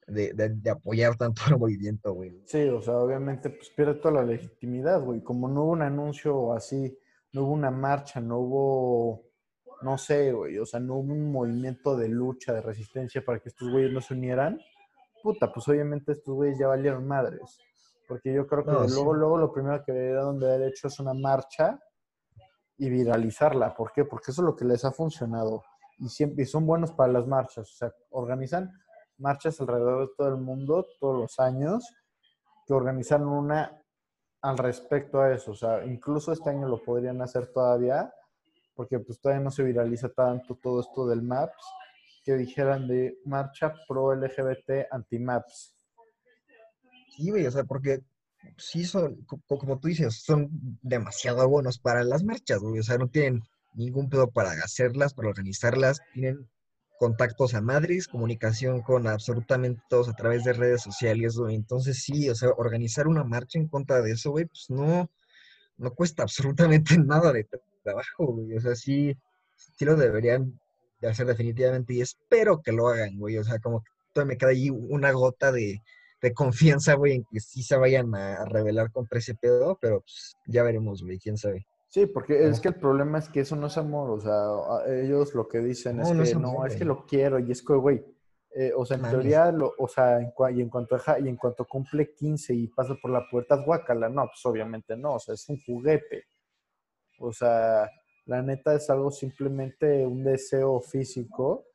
de, 0.08 0.34
de- 0.34 0.50
de 0.50 0.70
apoyar 0.70 1.16
tanto 1.18 1.42
el 1.50 1.58
movimiento, 1.58 2.14
güey. 2.14 2.42
Sí, 2.46 2.64
o 2.70 2.82
sea, 2.82 2.96
obviamente 2.98 3.50
pues 3.50 3.70
pierde 3.70 3.96
toda 3.96 4.16
la 4.16 4.24
legitimidad, 4.24 5.02
güey. 5.02 5.22
Como 5.22 5.48
no 5.48 5.64
hubo 5.64 5.72
un 5.72 5.82
anuncio 5.82 6.54
así, 6.54 6.98
no 7.34 7.44
hubo 7.44 7.54
una 7.54 7.72
marcha, 7.72 8.20
no 8.20 8.40
hubo, 8.40 9.24
no 9.84 9.98
sé, 9.98 10.32
güey, 10.32 10.58
o 10.58 10.66
sea, 10.66 10.80
no 10.80 10.96
hubo 10.96 11.14
un 11.14 11.32
movimiento 11.32 11.96
de 11.96 12.10
lucha, 12.10 12.54
de 12.54 12.62
resistencia 12.62 13.24
para 13.24 13.40
que 13.40 13.50
estos 13.50 13.70
güeyes 13.70 13.92
no 13.92 14.02
se 14.02 14.14
unieran, 14.14 14.60
puta, 15.24 15.52
pues 15.54 15.68
obviamente 15.68 16.12
estos 16.14 16.34
güeyes 16.36 16.58
ya 16.60 16.68
valieron 16.68 17.08
madres. 17.08 17.60
Porque 18.08 18.34
yo 18.34 18.46
creo 18.46 18.66
que 18.66 18.72
No, 18.72 18.86
sí. 18.88 18.94
luego, 18.94 19.14
luego 19.14 19.38
lo 19.38 19.54
primero 19.54 19.82
que 19.86 19.94
deberían 19.94 20.38
de 20.40 20.54
haber 20.54 20.70
hecho 20.70 20.88
es 20.88 21.00
una 21.00 21.14
marcha 21.14 21.80
y 22.82 22.90
viralizarla. 22.90 23.76
¿Por 23.76 23.92
qué? 23.94 24.06
Porque 24.06 24.32
eso 24.32 24.42
es 24.42 24.46
lo 24.48 24.56
que 24.56 24.66
les 24.66 24.84
ha 24.86 24.92
funcionado. 24.92 25.64
Y 26.00 26.10
siempre 26.10 26.42
y 26.42 26.46
son 26.48 26.66
buenos 26.66 26.92
para 26.92 27.14
las 27.14 27.28
marchas. 27.28 27.70
O 27.70 27.76
sea, 27.76 27.94
organizan 28.10 28.72
marchas 29.20 29.62
alrededor 29.62 30.08
de 30.08 30.14
todo 30.18 30.30
el 30.30 30.38
mundo 30.38 30.88
todos 31.00 31.16
los 31.16 31.40
años 31.40 31.88
que 32.66 32.74
organizaron 32.74 33.28
una 33.28 33.80
al 34.42 34.58
respecto 34.58 35.22
a 35.22 35.32
eso. 35.32 35.52
O 35.52 35.56
sea, 35.56 35.86
incluso 35.86 36.32
este 36.32 36.50
año 36.50 36.68
lo 36.68 36.82
podrían 36.82 37.22
hacer 37.22 37.52
todavía, 37.54 38.12
porque 38.74 38.98
pues 38.98 39.22
todavía 39.22 39.44
no 39.44 39.52
se 39.52 39.62
viraliza 39.62 40.10
tanto 40.10 40.56
todo 40.56 40.82
esto 40.82 41.06
del 41.06 41.22
MAPS, 41.22 41.64
que 42.24 42.34
dijeran 42.34 42.88
de 42.88 43.20
marcha 43.26 43.76
pro 43.88 44.16
LGBT 44.16 44.88
anti-MAPS. 44.90 45.76
Sí, 47.16 47.30
güey, 47.30 47.46
o 47.46 47.52
sea, 47.52 47.64
porque 47.64 48.02
sí 48.58 48.86
son, 48.86 49.16
co- 49.26 49.42
co- 49.48 49.58
como 49.58 49.80
tú 49.80 49.88
dices, 49.88 50.24
son 50.24 50.50
demasiado 50.82 51.48
buenos 51.50 51.80
para 51.80 52.04
las 52.04 52.24
marchas, 52.24 52.60
güey. 52.60 52.80
O 52.80 52.84
sea, 52.84 52.98
no 52.98 53.10
tienen 53.10 53.44
ningún 53.74 54.10
pedo 54.10 54.30
para 54.32 54.52
hacerlas, 54.52 55.14
para 55.14 55.30
organizarlas. 55.30 56.00
Tienen 56.14 56.48
contactos 57.00 57.54
a 57.56 57.62
madres, 57.62 58.08
comunicación 58.08 58.82
con 58.82 59.08
absolutamente 59.08 59.82
todos 59.90 60.08
a 60.10 60.14
través 60.14 60.44
de 60.44 60.54
redes 60.54 60.82
sociales, 60.84 61.36
güey. 61.38 61.56
Entonces, 61.56 62.04
sí, 62.04 62.30
o 62.30 62.36
sea, 62.36 62.50
organizar 62.58 63.08
una 63.08 63.24
marcha 63.24 63.60
en 63.60 63.68
contra 63.68 64.02
de 64.02 64.12
eso, 64.14 64.32
güey, 64.32 64.46
pues 64.46 64.70
no, 64.70 65.10
no 65.78 65.94
cuesta 65.94 66.24
absolutamente 66.24 66.98
nada 66.98 67.32
de 67.34 67.48
tra- 67.48 67.62
trabajo, 67.84 68.28
güey. 68.28 68.56
O 68.58 68.62
sea, 68.62 68.76
sí, 68.76 69.16
sí 69.78 69.86
lo 69.86 69.96
deberían 69.96 70.60
de 71.00 71.10
hacer 71.10 71.28
definitivamente 71.28 71.94
y 71.96 72.02
espero 72.02 72.62
que 72.62 72.72
lo 72.72 72.88
hagan, 72.90 73.18
güey. 73.18 73.38
O 73.38 73.44
sea, 73.44 73.60
como 73.60 73.82
que 73.84 73.92
todavía 74.14 74.34
me 74.34 74.38
queda 74.38 74.50
ahí 74.52 74.70
una 74.70 75.12
gota 75.12 75.52
de, 75.52 75.82
de 76.22 76.34
confianza, 76.34 76.94
güey, 76.94 77.14
en 77.16 77.26
que 77.26 77.40
sí 77.40 77.64
se 77.64 77.76
vayan 77.78 78.14
a, 78.16 78.46
revelar 78.46 78.92
contra 78.92 79.20
ese 79.20 79.36
pedo, 79.36 79.78
pero 79.82 80.02
pues, 80.02 80.38
ya 80.46 80.64
veremos, 80.64 81.04
güey, 81.04 81.18
quién 81.18 81.38
sabe. 81.38 81.66
Sí, 81.88 82.06
porque 82.06 82.48
es 82.48 82.62
que 82.62 82.70
el 82.70 82.76
problema 82.76 83.20
es 83.20 83.28
que 83.28 83.42
eso 83.42 83.56
no 83.58 83.68
es 83.68 83.78
amor, 83.78 84.12
o 84.12 84.20
sea, 84.22 84.94
ellos 84.94 85.36
lo 85.36 85.50
que 85.50 85.60
dicen 85.60 85.98
No, 85.98 86.04
es 86.04 86.10
no 86.14 86.24
que 86.24 86.30
es 86.30 86.38
no, 86.38 86.66
es 86.66 86.76
que 86.78 86.86
lo 86.86 87.06
quiero 87.06 87.38
y 87.40 87.52
es 87.52 87.62
que, 87.62 87.74
güey, 87.74 88.06
eh, 88.56 88.72
o 88.76 88.86
sea, 88.86 88.96
en 88.98 89.10
teoría, 89.10 89.52
lo, 89.52 89.74
o 89.78 89.88
sea, 89.90 90.20
en 90.20 90.32
cua- 90.32 90.56
y, 90.56 90.62
en 90.62 90.70
cuanto 90.70 90.96
deja- 90.96 91.20
y 91.20 91.28
en 91.28 91.36
cuanto 91.36 91.66
cumple 91.66 92.14
15 92.14 92.54
y 92.54 92.68
pasa 92.68 92.96
por 93.02 93.12
la 93.12 93.28
puerta, 93.30 93.56
es 93.56 93.66
guácala, 93.66 94.08
no, 94.08 94.26
pues 94.28 94.46
obviamente 94.46 94.96
no, 94.96 95.16
o 95.16 95.20
sea, 95.20 95.34
es 95.34 95.48
un 95.50 95.58
juguete, 95.66 96.24
o 97.20 97.34
sea, 97.34 97.90
la 98.26 98.42
neta 98.42 98.74
es 98.74 98.90
algo 98.90 99.12
simplemente 99.12 100.06
un 100.06 100.24
deseo 100.24 100.80
físico 100.80 101.66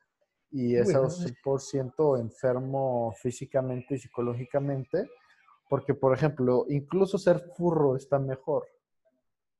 y 0.51 0.75
es 0.75 0.85
güey, 0.85 0.95
algo 0.95 1.07
no, 1.09 1.13
es- 1.13 1.19
100% 1.21 2.17
enfermo 2.19 3.13
físicamente 3.21 3.95
y 3.95 3.99
psicológicamente, 3.99 5.09
porque, 5.69 5.93
por 5.93 6.13
ejemplo, 6.13 6.65
incluso 6.69 7.17
ser 7.17 7.41
furro 7.55 7.95
está 7.95 8.19
mejor. 8.19 8.65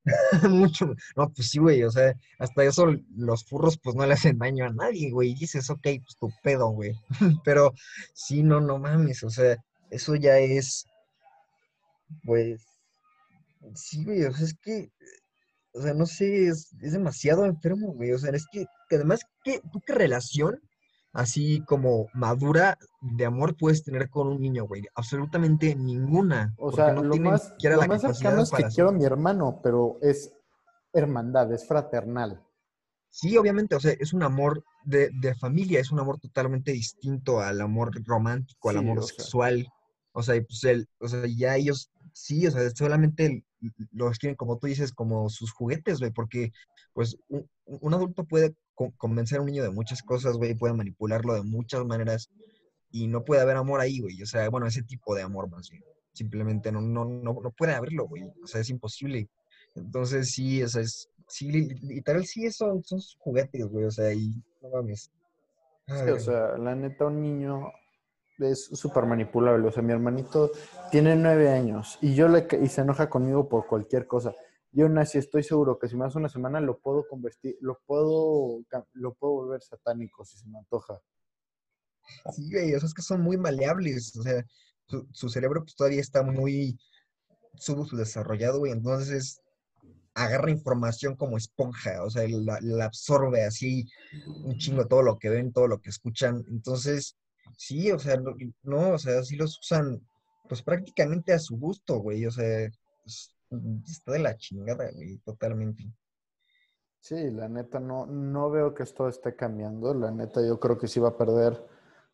Mucho. 0.50 0.96
No, 1.16 1.30
pues 1.34 1.50
sí, 1.50 1.60
güey, 1.60 1.84
o 1.84 1.92
sea, 1.92 2.14
hasta 2.40 2.64
eso 2.64 2.88
los 3.18 3.44
furros 3.46 3.78
pues 3.78 3.96
no 3.96 4.06
le 4.06 4.14
hacen 4.14 4.38
daño 4.38 4.66
a 4.66 4.70
nadie, 4.70 5.12
güey. 5.12 5.34
Dices, 5.34 5.70
ok, 5.70 5.82
pues 5.82 6.18
tu 6.20 6.32
pedo, 6.42 6.70
güey. 6.70 6.94
Pero 7.44 7.74
sí, 8.14 8.42
no, 8.44 8.62
no 8.62 8.80
mames, 8.80 9.24
o 9.24 9.30
sea, 9.30 9.58
eso 9.90 10.16
ya 10.16 10.38
es, 10.40 10.86
pues, 12.24 12.66
sí, 13.76 14.04
güey, 14.06 14.24
o 14.24 14.34
sea, 14.34 14.46
es 14.46 14.56
que, 14.62 14.92
o 15.74 15.82
sea, 15.82 15.94
no 15.94 16.06
sé, 16.06 16.48
es, 16.48 16.74
es 16.82 16.94
demasiado 16.94 17.46
enfermo, 17.46 17.94
güey. 17.94 18.12
O 18.14 18.18
sea, 18.20 18.32
es 18.32 18.46
que, 18.52 18.66
que 18.90 18.96
además, 18.96 19.22
¿qué, 19.44 19.62
¿tú 19.72 19.82
qué 19.86 19.94
relación 19.94 20.62
así 21.18 21.62
como 21.66 22.08
madura 22.14 22.78
de 23.02 23.26
amor 23.26 23.58
puedes 23.58 23.84
tener 23.84 24.10
con 24.10 24.28
un 24.28 24.40
niño, 24.40 24.66
güey? 24.66 24.84
Absolutamente 24.96 25.76
ninguna. 25.76 26.54
O 26.58 26.72
sea, 26.72 26.94
no 26.94 27.04
lo 27.04 27.12
tienen 27.12 27.32
más, 27.32 27.54
lo 27.62 27.70
la 27.72 27.88
más 27.88 28.02
capacidad 28.02 28.14
cercano 28.14 28.44
es 28.44 28.52
que 28.52 28.64
quiero 28.76 28.90
a 28.90 28.94
mi 28.94 29.04
hermano, 29.04 29.60
pero 29.64 29.98
es 30.02 30.32
hermandad, 30.94 31.52
es 31.52 31.68
fraternal. 31.68 32.44
Sí, 33.10 33.36
obviamente, 33.38 33.76
o 33.76 33.80
sea, 33.80 33.94
es 34.00 34.14
un 34.14 34.22
amor 34.24 34.64
de, 34.86 35.10
de 35.22 35.34
familia, 35.36 35.80
es 35.80 35.92
un 35.92 36.00
amor 36.00 36.20
totalmente 36.20 36.72
distinto 36.72 37.40
al 37.40 37.62
amor 37.62 37.92
romántico, 38.06 38.70
al 38.70 38.76
Sí, 38.76 38.80
amor 38.80 39.00
o 39.00 39.02
sea. 39.02 39.16
sexual. 39.18 39.68
O 40.12 40.22
sea, 40.24 40.40
pues 40.42 40.64
el, 40.66 40.88
o 41.00 41.08
sea, 41.08 41.24
ya 41.28 41.56
ellos, 41.56 41.90
sí, 42.14 42.46
o 42.48 42.52
sea, 42.52 42.70
solamente 42.72 43.26
el- 43.26 43.44
los 43.92 44.18
quieren, 44.20 44.36
como 44.36 44.58
tú 44.58 44.68
dices, 44.68 44.94
como 44.94 45.30
sus 45.30 45.52
juguetes, 45.52 46.00
güey, 46.00 46.12
porque 46.12 46.52
pues 46.94 47.18
un, 47.30 47.50
un 47.66 47.94
adulto 47.94 48.24
puede 48.26 48.56
co- 48.76 48.94
convencer 48.98 49.40
a 49.40 49.42
un 49.42 49.48
niño 49.48 49.64
de 49.64 49.72
muchas 49.72 50.02
cosas, 50.04 50.38
güey, 50.38 50.56
puede 50.56 50.74
manipularlo 50.74 51.34
de 51.34 51.44
muchas 51.44 51.86
maneras 51.86 52.30
y 52.92 53.08
no 53.08 53.24
puede 53.24 53.42
haber 53.42 53.58
amor 53.58 53.82
ahí, 53.82 54.00
güey. 54.00 54.22
O 54.22 54.26
sea, 54.26 54.50
bueno, 54.50 54.68
ese 54.68 54.84
tipo 54.84 55.16
de 55.16 55.24
amor 55.24 55.50
más 55.50 55.70
bien. 55.70 55.84
Simplemente 56.14 56.72
no, 56.72 56.82
no, 56.82 57.06
no, 57.06 57.40
no 57.42 57.52
puede 57.52 57.74
haberlo, 57.74 58.08
güey. 58.08 58.24
O 58.44 58.48
sea, 58.48 58.62
es 58.62 58.70
imposible. 58.70 59.30
Entonces, 59.76 60.32
sí, 60.32 60.64
o 60.64 60.68
sea, 60.68 60.82
es, 60.82 61.10
sí, 61.28 61.52
li- 61.52 61.76
literal, 61.82 62.26
sí, 62.26 62.50
son, 62.52 62.84
son 62.84 63.00
sus 63.02 63.16
juguetes, 63.20 63.66
güey, 63.68 63.86
o 63.86 63.92
sea, 63.92 64.12
y 64.14 64.42
no 64.62 64.70
mames. 64.70 65.12
Sí, 65.88 66.10
o 66.10 66.20
sea, 66.20 66.58
la 66.58 66.76
neta, 66.76 67.06
un 67.06 67.22
niño 67.22 67.72
es 68.40 68.66
súper 68.66 69.06
manipulable. 69.06 69.68
O 69.68 69.72
sea, 69.72 69.84
mi 69.84 69.94
hermanito 69.94 70.52
tiene 70.92 71.16
nueve 71.16 71.50
años 71.50 71.98
y 72.02 72.16
yo 72.16 72.28
le 72.28 72.48
y 72.62 72.68
se 72.68 72.82
enoja 72.82 73.10
conmigo 73.10 73.48
por 73.48 73.68
cualquier 73.68 74.08
cosa. 74.08 74.34
Yo 74.72 74.86
aún 74.86 74.98
así 74.98 75.18
estoy 75.18 75.44
seguro 75.44 75.80
que 75.80 75.88
si 75.88 75.96
me 75.96 76.06
hace 76.06 76.18
una 76.18 76.30
semana 76.30 76.60
lo 76.60 76.78
puedo 76.80 77.08
convertir, 77.08 77.58
lo 77.62 77.80
puedo, 77.86 78.64
lo 78.94 79.14
puedo 79.16 79.34
volver 79.34 79.62
satánico 79.62 80.24
si 80.26 80.38
se 80.38 80.48
me 80.48 80.60
antoja. 80.60 81.00
Sí, 82.34 82.52
güey, 82.52 82.74
o 82.74 82.78
es 82.78 82.94
que 82.94 83.02
son 83.02 83.22
muy 83.22 83.38
maleables, 83.38 84.16
o 84.16 84.24
sea, 84.24 84.46
su, 84.86 85.08
su 85.12 85.30
cerebro 85.30 85.62
pues 85.64 85.76
todavía 85.76 86.00
está 86.00 86.24
muy 86.24 86.80
subdesarrollado, 87.56 88.60
güey, 88.60 88.72
entonces 88.72 89.42
agarra 90.14 90.50
información 90.50 91.16
como 91.16 91.38
esponja, 91.38 92.04
o 92.04 92.10
sea, 92.10 92.28
la, 92.28 92.60
la 92.62 92.86
absorbe 92.86 93.44
así 93.44 93.88
un 94.44 94.58
chingo 94.58 94.88
todo 94.88 95.04
lo 95.04 95.20
que 95.20 95.30
ven, 95.30 95.54
todo 95.54 95.68
lo 95.68 95.80
que 95.80 95.90
escuchan, 95.90 96.44
entonces, 96.50 97.16
sí, 97.56 97.92
o 97.92 98.00
sea, 98.00 98.18
no, 98.64 98.90
o 98.94 98.98
sea, 98.98 99.24
sí 99.24 99.36
los 99.36 99.60
usan, 99.60 100.02
pues 100.48 100.62
prácticamente 100.62 101.34
a 101.34 101.40
su 101.40 101.58
gusto, 101.58 102.00
güey, 102.00 102.26
o 102.26 102.32
sea, 102.32 102.70
pues, 103.04 103.36
está 103.88 104.12
de 104.12 104.20
la 104.20 104.36
chingada, 104.36 104.92
güey, 104.92 105.18
totalmente. 105.20 105.86
Sí, 107.00 107.32
la 107.32 107.48
neta, 107.48 107.80
no, 107.80 108.06
no 108.06 108.50
veo 108.50 108.74
que 108.74 108.84
esto 108.84 109.08
esté 109.08 109.36
cambiando. 109.36 109.94
La 109.94 110.12
neta, 110.12 110.46
yo 110.46 110.60
creo 110.60 110.78
que 110.78 110.88
sí 110.88 111.00
va 111.00 111.10
a 111.10 111.18
perder 111.18 111.58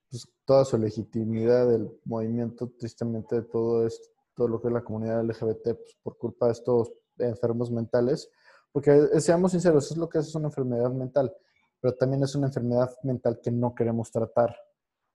pues, 0.10 0.28
toda 0.46 0.66
su 0.66 0.78
legitimidad 0.78 1.68
del 1.68 1.90
movimiento, 2.06 2.72
tristemente, 2.78 3.38
de 3.38 3.42
todo, 3.44 3.88
esto, 3.88 4.10
todo 4.36 4.48
lo 4.48 4.62
que 4.62 4.68
es 4.68 4.74
la 4.74 4.84
comunidad 4.84 5.24
LGBT, 5.24 5.64
pues, 5.64 5.98
por 6.04 6.18
culpa 6.18 6.48
de 6.48 6.52
estos 6.52 6.94
enfermos 7.18 7.72
mentales. 7.72 8.30
Porque, 8.72 8.92
eh, 8.92 9.22
seamos 9.22 9.52
sinceros, 9.52 9.90
es 9.90 9.98
lo 9.98 10.08
que 10.08 10.20
es, 10.20 10.28
es 10.28 10.36
una 10.36 10.50
enfermedad 10.50 10.92
mental, 10.92 11.36
pero 11.80 11.96
también 11.96 12.24
es 12.24 12.36
una 12.36 12.48
enfermedad 12.48 12.92
mental 13.02 13.40
que 13.42 13.52
no 13.52 13.74
queremos 13.74 14.12
tratar. 14.12 14.56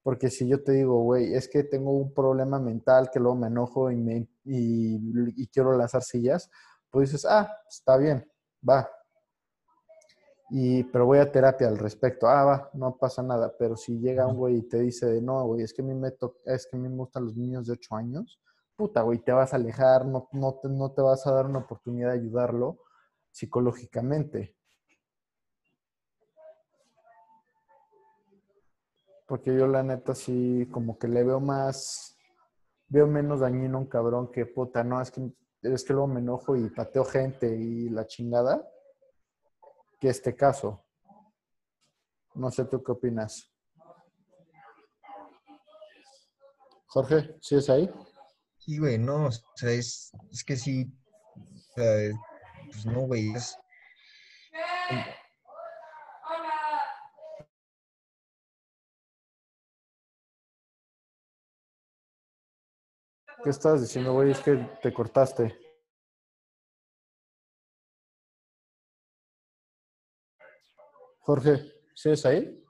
Porque 0.03 0.31
si 0.31 0.49
yo 0.49 0.63
te 0.63 0.73
digo, 0.73 1.03
güey, 1.03 1.35
es 1.35 1.49
que 1.49 1.65
tengo 1.65 1.93
un 1.93 2.15
problema 2.15 2.59
mental 2.59 3.11
que 3.13 3.21
luego 3.21 3.37
me 3.37 3.49
enojo 3.49 3.91
y, 3.91 3.97
me, 3.97 4.29
y, 4.45 4.99
y 5.43 5.47
quiero 5.49 5.77
lanzar 5.77 6.03
sillas, 6.03 6.51
pues 6.91 7.11
dices, 7.11 7.27
ah, 7.29 7.51
está 7.69 7.97
bien, 7.97 8.27
va, 8.69 8.89
Y, 10.51 10.83
pero 10.85 11.05
voy 11.07 11.19
a 11.19 11.31
terapia 11.31 11.69
al 11.69 11.79
respecto. 11.79 12.27
Ah, 12.29 12.45
va, 12.45 12.71
no 12.75 12.97
pasa 12.97 13.23
nada. 13.23 13.55
Pero 13.59 13.77
si 13.77 13.99
llega 13.99 14.27
un 14.27 14.37
güey 14.37 14.57
y 14.59 14.63
te 14.63 14.81
dice 14.81 15.07
de 15.07 15.21
no, 15.21 15.45
güey, 15.47 15.63
es 15.63 15.75
que 15.75 15.83
a 15.83 15.85
mí 15.85 15.95
me, 15.95 16.09
es 16.47 16.67
que 16.67 16.77
a 16.77 16.81
mí 16.81 16.89
me 16.89 16.97
gustan 16.97 17.25
los 17.27 17.37
niños 17.37 17.67
de 17.67 17.75
8 17.75 17.97
años, 17.97 18.41
puta, 18.77 19.03
güey, 19.03 19.19
te 19.19 19.33
vas 19.33 19.53
a 19.53 19.57
alejar, 19.57 20.07
no, 20.07 20.29
no, 20.33 20.55
te, 20.63 20.69
no 20.69 20.93
te 20.93 21.03
vas 21.03 21.27
a 21.27 21.33
dar 21.33 21.47
una 21.47 21.61
oportunidad 21.61 22.13
de 22.13 22.21
ayudarlo 22.21 22.79
psicológicamente. 23.31 24.57
Porque 29.29 29.55
yo 29.55 29.67
la 29.67 29.83
neta 29.83 30.15
sí, 30.15 30.67
como 30.73 30.99
que 30.99 31.07
le 31.07 31.23
veo 31.23 31.39
más, 31.39 32.17
veo 32.89 33.07
menos 33.07 33.41
dañino 33.41 33.79
un 33.79 33.87
cabrón 33.87 34.33
que 34.33 34.47
puta, 34.47 34.83
no, 34.83 35.03
es 35.03 35.11
que, 35.11 35.31
es 35.63 35.85
que 35.85 35.93
luego 35.93 36.09
me 36.09 36.21
enojo 36.21 36.57
y 36.57 36.71
pateo 36.71 37.05
gente 37.05 37.55
y 37.55 37.91
la 37.91 38.07
chingada, 38.07 38.67
que 40.01 40.09
este 40.09 40.35
caso. 40.35 40.83
No 42.35 42.51
sé 42.51 42.65
tú 42.65 42.83
qué 42.83 42.93
opinas. 42.93 43.53
Jorge, 46.87 47.37
¿sí 47.43 47.57
es 47.57 47.69
ahí? 47.69 47.91
Sí, 48.57 48.79
güey, 48.79 48.97
no, 48.97 49.27
o 49.27 49.31
sea, 49.31 49.71
es, 49.73 50.11
es 50.33 50.43
que 50.43 50.57
sí, 50.57 50.91
o 51.37 51.75
sea, 51.75 52.17
pues 52.71 52.87
no, 52.87 53.01
güey, 53.03 53.35
es, 53.35 53.59
¿Qué 63.43 63.51
estás 63.51 63.81
diciendo, 63.81 64.13
güey? 64.13 64.33
Es 64.33 64.41
que 64.41 64.57
te 64.83 64.93
cortaste. 64.93 65.57
Jorge, 71.21 71.73
¿sí 71.95 72.11
es 72.11 72.27
ahí? 72.27 72.65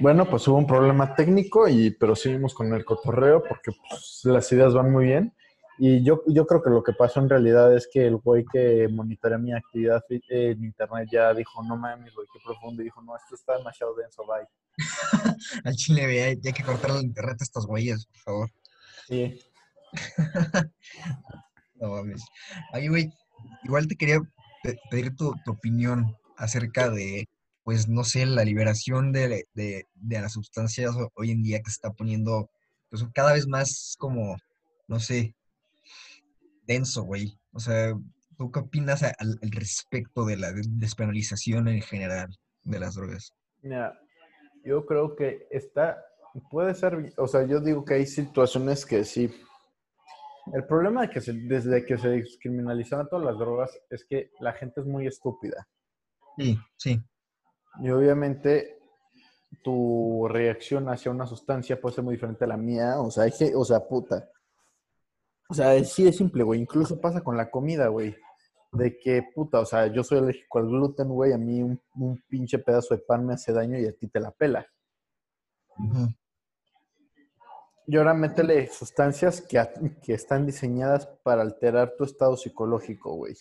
Bueno, 0.00 0.28
pues 0.28 0.46
hubo 0.48 0.56
un 0.56 0.66
problema 0.66 1.14
técnico, 1.14 1.68
y, 1.68 1.90
pero 1.90 2.16
seguimos 2.16 2.54
con 2.54 2.72
el 2.72 2.84
cotorreo 2.84 3.42
porque 3.42 3.70
pues, 3.88 4.20
las 4.24 4.50
ideas 4.52 4.72
van 4.74 4.90
muy 4.90 5.06
bien. 5.06 5.34
Y 5.78 6.02
yo, 6.04 6.22
yo 6.26 6.46
creo 6.46 6.62
que 6.62 6.68
lo 6.70 6.82
que 6.82 6.92
pasó 6.92 7.20
en 7.20 7.28
realidad 7.28 7.74
es 7.74 7.88
que 7.90 8.06
el 8.06 8.16
güey 8.16 8.44
que 8.50 8.86
monitorea 8.90 9.38
mi 9.38 9.52
actividad 9.54 10.02
en 10.28 10.62
internet 10.64 11.08
ya 11.10 11.32
dijo, 11.32 11.62
no 11.64 11.76
mames, 11.76 12.14
güey, 12.14 12.26
qué 12.32 12.38
profundo. 12.44 12.82
Y 12.82 12.86
dijo, 12.86 13.00
no, 13.02 13.16
esto 13.16 13.34
está 13.34 13.56
demasiado 13.56 13.94
denso, 13.94 14.24
bye. 14.26 14.46
al 15.64 15.74
chile, 15.76 16.02
hay, 16.04 16.38
hay 16.44 16.52
que 16.52 16.62
cortar 16.64 16.90
el 16.92 17.02
internet 17.02 17.36
a 17.40 17.44
estos 17.44 17.66
güeyes, 17.66 18.06
por 18.06 18.18
favor. 18.20 18.50
Sí. 19.08 19.40
No 21.76 21.88
mames. 21.88 22.22
Oye, 22.74 22.88
güey, 22.90 23.10
igual 23.64 23.88
te 23.88 23.96
quería 23.96 24.20
pe- 24.62 24.78
pedir 24.90 25.16
tu, 25.16 25.32
tu 25.46 25.52
opinión 25.52 26.14
acerca 26.36 26.90
de, 26.90 27.26
pues, 27.70 27.88
no 27.88 28.02
sé, 28.02 28.26
la 28.26 28.44
liberación 28.44 29.12
de, 29.12 29.46
de, 29.54 29.86
de 29.94 30.20
las 30.20 30.32
sustancias 30.32 30.96
ho- 30.96 31.12
hoy 31.14 31.30
en 31.30 31.40
día 31.44 31.58
que 31.60 31.70
se 31.70 31.74
está 31.76 31.92
poniendo, 31.92 32.50
pues, 32.88 33.04
cada 33.14 33.32
vez 33.32 33.46
más 33.46 33.94
como, 33.96 34.36
no 34.88 34.98
sé, 34.98 35.36
denso, 36.66 37.04
güey. 37.04 37.38
O 37.52 37.60
sea, 37.60 37.94
¿tú 38.36 38.50
qué 38.50 38.58
opinas 38.58 39.04
al, 39.04 39.14
al 39.40 39.50
respecto 39.52 40.24
de 40.24 40.36
la 40.36 40.50
de- 40.52 40.64
despenalización 40.66 41.68
en 41.68 41.80
general 41.80 42.36
de 42.64 42.80
las 42.80 42.96
drogas? 42.96 43.34
Mira, 43.62 43.96
yo 44.64 44.84
creo 44.84 45.14
que 45.14 45.46
está, 45.52 46.04
puede 46.50 46.74
ser, 46.74 47.12
o 47.18 47.28
sea, 47.28 47.46
yo 47.46 47.60
digo 47.60 47.84
que 47.84 47.94
hay 47.94 48.06
situaciones 48.06 48.84
que 48.84 49.04
sí. 49.04 49.30
El 50.52 50.64
problema 50.66 51.02
de 51.02 51.10
que 51.10 51.20
se- 51.20 51.34
desde 51.34 51.84
que 51.86 51.96
se 51.96 52.08
descriminalizaron 52.08 53.08
todas 53.08 53.26
las 53.26 53.38
drogas 53.38 53.70
es 53.90 54.04
que 54.04 54.32
la 54.40 54.54
gente 54.54 54.80
es 54.80 54.86
muy 54.88 55.06
estúpida. 55.06 55.68
Sí, 56.36 56.58
sí. 56.76 57.00
Y 57.78 57.90
obviamente 57.90 58.78
tu 59.62 60.26
reacción 60.28 60.88
hacia 60.88 61.10
una 61.10 61.26
sustancia 61.26 61.80
puede 61.80 61.94
ser 61.94 62.04
muy 62.04 62.14
diferente 62.14 62.44
a 62.44 62.48
la 62.48 62.56
mía. 62.56 63.00
O 63.00 63.10
sea, 63.10 63.30
que, 63.30 63.54
o 63.54 63.64
sea, 63.64 63.80
puta. 63.86 64.28
O 65.48 65.54
sea, 65.54 65.74
es- 65.74 65.92
sí 65.92 66.06
es 66.06 66.16
simple, 66.16 66.42
güey. 66.42 66.60
Incluso 66.60 67.00
pasa 67.00 67.20
con 67.22 67.36
la 67.36 67.50
comida, 67.50 67.88
güey. 67.88 68.16
De 68.72 68.98
que, 68.98 69.24
puta, 69.34 69.60
o 69.60 69.64
sea, 69.66 69.86
yo 69.88 70.04
soy 70.04 70.18
alérgico 70.18 70.58
al 70.58 70.66
gluten, 70.66 71.08
güey. 71.08 71.32
A 71.32 71.38
mí 71.38 71.62
un, 71.62 71.80
un 71.96 72.22
pinche 72.28 72.58
pedazo 72.58 72.94
de 72.94 73.02
pan 73.02 73.26
me 73.26 73.34
hace 73.34 73.52
daño 73.52 73.78
y 73.78 73.86
a 73.86 73.92
ti 73.92 74.08
te 74.08 74.20
la 74.20 74.30
pela. 74.30 74.66
Y 77.86 77.96
ahora 77.96 78.14
métele 78.14 78.68
sustancias 78.68 79.40
que, 79.40 79.60
que 80.02 80.14
están 80.14 80.46
diseñadas 80.46 81.06
para 81.24 81.42
alterar 81.42 81.94
tu 81.96 82.04
estado 82.04 82.36
psicológico, 82.36 83.14
güey. 83.14 83.34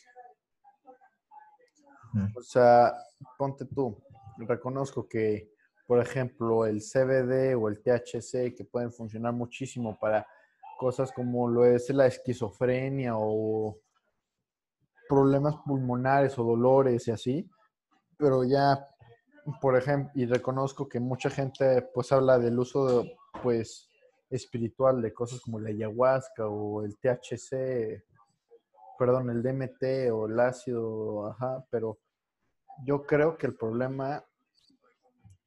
O 2.35 2.41
sea, 2.41 2.91
ponte 3.37 3.65
tú. 3.65 4.01
Reconozco 4.47 5.07
que, 5.07 5.51
por 5.85 5.99
ejemplo, 6.01 6.65
el 6.65 6.81
CBD 6.81 7.55
o 7.55 7.67
el 7.67 7.81
THC, 7.81 8.55
que 8.55 8.65
pueden 8.69 8.91
funcionar 8.91 9.33
muchísimo 9.33 9.97
para 9.99 10.25
cosas 10.77 11.11
como 11.11 11.49
lo 11.49 11.65
es 11.65 11.89
la 11.89 12.07
esquizofrenia 12.07 13.13
o 13.17 13.77
problemas 15.09 15.55
pulmonares 15.65 16.37
o 16.39 16.43
dolores 16.43 17.07
y 17.07 17.11
así. 17.11 17.49
Pero 18.17 18.43
ya, 18.43 18.87
por 19.61 19.75
ejemplo, 19.75 20.11
y 20.15 20.25
reconozco 20.25 20.87
que 20.87 20.99
mucha 20.99 21.29
gente 21.29 21.81
pues 21.93 22.11
habla 22.11 22.39
del 22.39 22.57
uso 22.57 23.03
pues 23.43 23.89
espiritual 24.29 25.01
de 25.01 25.13
cosas 25.13 25.41
como 25.41 25.59
la 25.59 25.69
ayahuasca 25.69 26.47
o 26.47 26.83
el 26.83 26.97
THC, 26.97 28.05
perdón, 28.97 29.29
el 29.29 29.41
DMT 29.41 30.11
o 30.13 30.27
el 30.27 30.39
ácido, 30.39 31.27
ajá, 31.27 31.65
pero 31.69 31.99
yo 32.85 33.03
creo 33.03 33.37
que 33.37 33.47
el 33.47 33.55
problema 33.55 34.23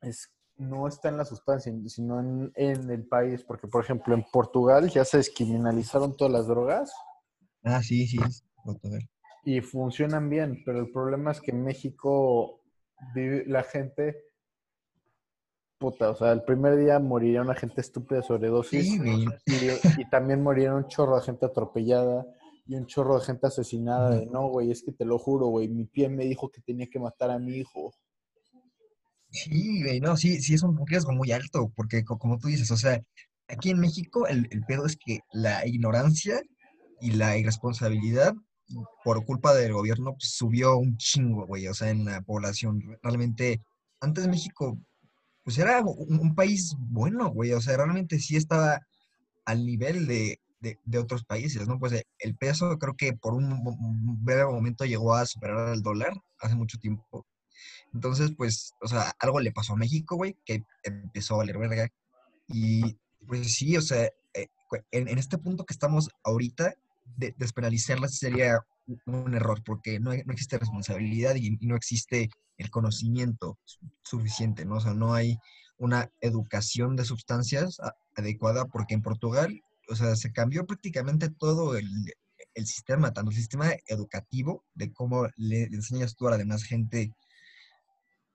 es 0.03 0.31
no 0.57 0.87
está 0.87 1.09
en 1.09 1.17
la 1.17 1.25
sustancia, 1.25 1.73
sino 1.87 2.21
en, 2.21 2.53
en 2.55 2.91
el 2.91 3.07
país, 3.09 3.43
porque 3.43 3.67
por 3.67 3.83
ejemplo 3.83 4.15
en 4.15 4.23
Portugal 4.31 4.91
ya 4.91 5.05
se 5.05 5.17
descriminalizaron 5.17 6.17
todas 6.17 6.33
las 6.33 6.47
drogas 6.47 6.93
Ah, 7.65 7.83
sí, 7.83 8.07
sí. 8.07 8.19
Portugal. 8.65 9.01
y 9.45 9.61
funcionan 9.61 10.29
bien, 10.29 10.63
pero 10.65 10.79
el 10.81 10.91
problema 10.93 11.31
es 11.33 11.41
que 11.41 11.51
en 11.53 11.65
México 11.65 12.61
vive- 13.15 13.45
la 13.47 13.63
gente, 13.65 14.17
puta, 15.79 16.11
o 16.11 16.15
sea, 16.15 16.33
el 16.33 16.43
primer 16.45 16.77
día 16.77 16.99
moriría 17.01 17.41
una 17.43 17.55
gente 17.55 17.81
estúpida 17.81 18.19
de 18.21 18.25
sobredosis 18.27 18.85
Sí, 18.93 19.01
y, 19.47 20.01
y 20.03 20.11
también 20.11 20.43
moriría 20.43 20.75
un 20.75 20.87
chorro 20.87 21.17
de 21.17 21.23
gente 21.23 21.47
atropellada 21.47 22.25
y 22.67 22.77
un 22.77 22.87
chorro 22.87 23.19
de 23.19 23.25
gente 23.25 23.47
asesinada 23.49 24.11
de 24.11 24.27
no, 24.27 24.47
güey, 24.49 24.71
es 24.71 24.83
que 24.85 24.93
te 24.93 25.05
lo 25.05 25.19
juro, 25.19 25.47
güey, 25.47 25.69
mi 25.69 25.85
pie 25.87 26.09
me 26.09 26.25
dijo 26.25 26.49
que 26.51 26.61
tenía 26.61 26.87
que 26.89 27.01
matar 27.01 27.31
a 27.33 27.39
mi 27.41 27.57
hijo. 27.57 27.93
Sí, 29.33 29.83
güey, 29.83 30.01
no, 30.01 30.17
sí, 30.17 30.41
sí 30.43 30.55
es 30.55 30.63
un 30.63 30.87
riesgo 30.87 31.13
muy 31.13 31.33
alto, 31.33 31.73
porque 31.75 32.05
co- 32.05 32.19
como 32.19 32.39
tú 32.39 32.49
dices, 32.49 32.71
o 32.71 32.77
sea, 32.77 33.03
aquí 33.49 33.71
en 33.71 33.81
México 33.81 34.27
el, 34.27 34.47
el 34.51 34.63
pedo 34.65 34.87
es 34.87 34.97
que 34.97 35.21
la 35.33 35.67
ignorancia 35.67 36.41
y 37.01 37.13
la 37.13 37.39
irresponsabilidad 37.39 38.35
por 39.05 39.25
culpa 39.25 39.55
del 39.55 39.73
gobierno 39.75 40.13
pues, 40.15 40.35
subió 40.35 40.77
un 40.77 40.97
chingo, 40.99 41.47
güey, 41.47 41.67
o 41.69 41.75
sea, 41.75 41.91
en 41.91 42.05
la 42.05 42.21
población. 42.23 42.83
Realmente, 43.03 43.63
antes 44.01 44.29
México, 44.29 44.79
pues 45.45 45.59
era 45.59 45.83
un, 45.83 46.35
país 46.35 46.75
bueno, 46.79 47.31
güey, 47.31 47.53
o 47.53 47.61
sea, 47.63 47.77
realmente 47.79 48.19
sí 48.21 48.37
estaba 48.37 48.81
al 49.47 49.67
nivel 49.67 50.07
de, 50.09 50.41
de, 50.61 50.79
de 50.85 50.99
otros 50.99 51.25
países, 51.25 51.69
¿no? 51.69 51.79
Pues 51.79 52.03
el 52.21 52.37
peso 52.37 52.79
creo 52.79 52.97
que 52.97 53.15
por 53.15 53.35
un 53.35 54.25
breve 54.25 54.47
momento 54.47 54.85
llegó 54.87 55.15
a 55.15 55.27
superar 55.27 55.69
al 55.71 55.83
dólar 55.83 56.13
hace 56.41 56.57
mucho 56.57 56.79
tiempo. 56.79 57.27
Entonces, 57.95 58.33
pues, 58.37 58.75
o 58.81 58.89
sea, 58.89 59.13
algo 59.19 59.41
le 59.41 59.53
pasó 59.53 59.75
a 59.75 59.77
México, 59.77 60.17
güey, 60.17 60.37
que 60.45 60.65
empezó 60.83 61.35
a 61.35 61.39
valer 61.39 61.59
verga. 61.59 61.89
Y 62.49 62.97
pues 63.27 63.55
sí, 63.55 63.77
o 63.77 63.83
sea, 63.83 64.09
eh, 64.35 64.49
en, 64.91 65.19
este 65.19 65.39
punto 65.39 65.65
que 65.65 65.75
estamos 65.75 66.11
ahorita, 66.25 66.75
de, 67.17 67.35
despenalizarla 67.37 68.09
sería 68.09 68.61
un, 69.07 69.35
error, 69.35 69.63
porque 69.65 70.01
no, 70.01 70.11
no 70.11 70.33
existe 70.33 70.59
responsabilidad 70.59 71.35
y, 71.37 71.59
no 71.61 71.77
existe 71.77 72.31
el 72.59 72.71
conocimiento 72.71 73.59
su- 73.65 73.79
suficiente, 74.03 74.65
¿no? 74.65 74.77
O 74.77 74.81
sea, 74.81 74.95
no 74.95 75.15
hay 75.15 75.39
una 75.79 76.11
educación 76.21 76.97
de 76.97 77.05
sustancias 77.05 77.79
adecuada, 78.17 78.67
porque 78.67 78.95
en 78.95 79.03
Portugal, 79.03 79.61
o 79.89 79.97
sea, 79.97 80.17
se 80.17 80.33
cambió 80.33 80.67
prácticamente 80.67 81.29
todo 81.29 81.77
el, 81.77 81.89
el 82.55 82.67
sistema, 82.67 83.13
tanto 83.13 83.31
el 83.31 83.37
sistema 83.37 83.73
educativo, 83.87 84.65
de 84.75 84.93
cómo 84.93 85.29
le 85.37 85.65
enseñas 85.65 86.15
tú 86.17 86.29
a 86.29 86.33
la 86.33 86.39
demás 86.39 86.63
gente 86.65 87.13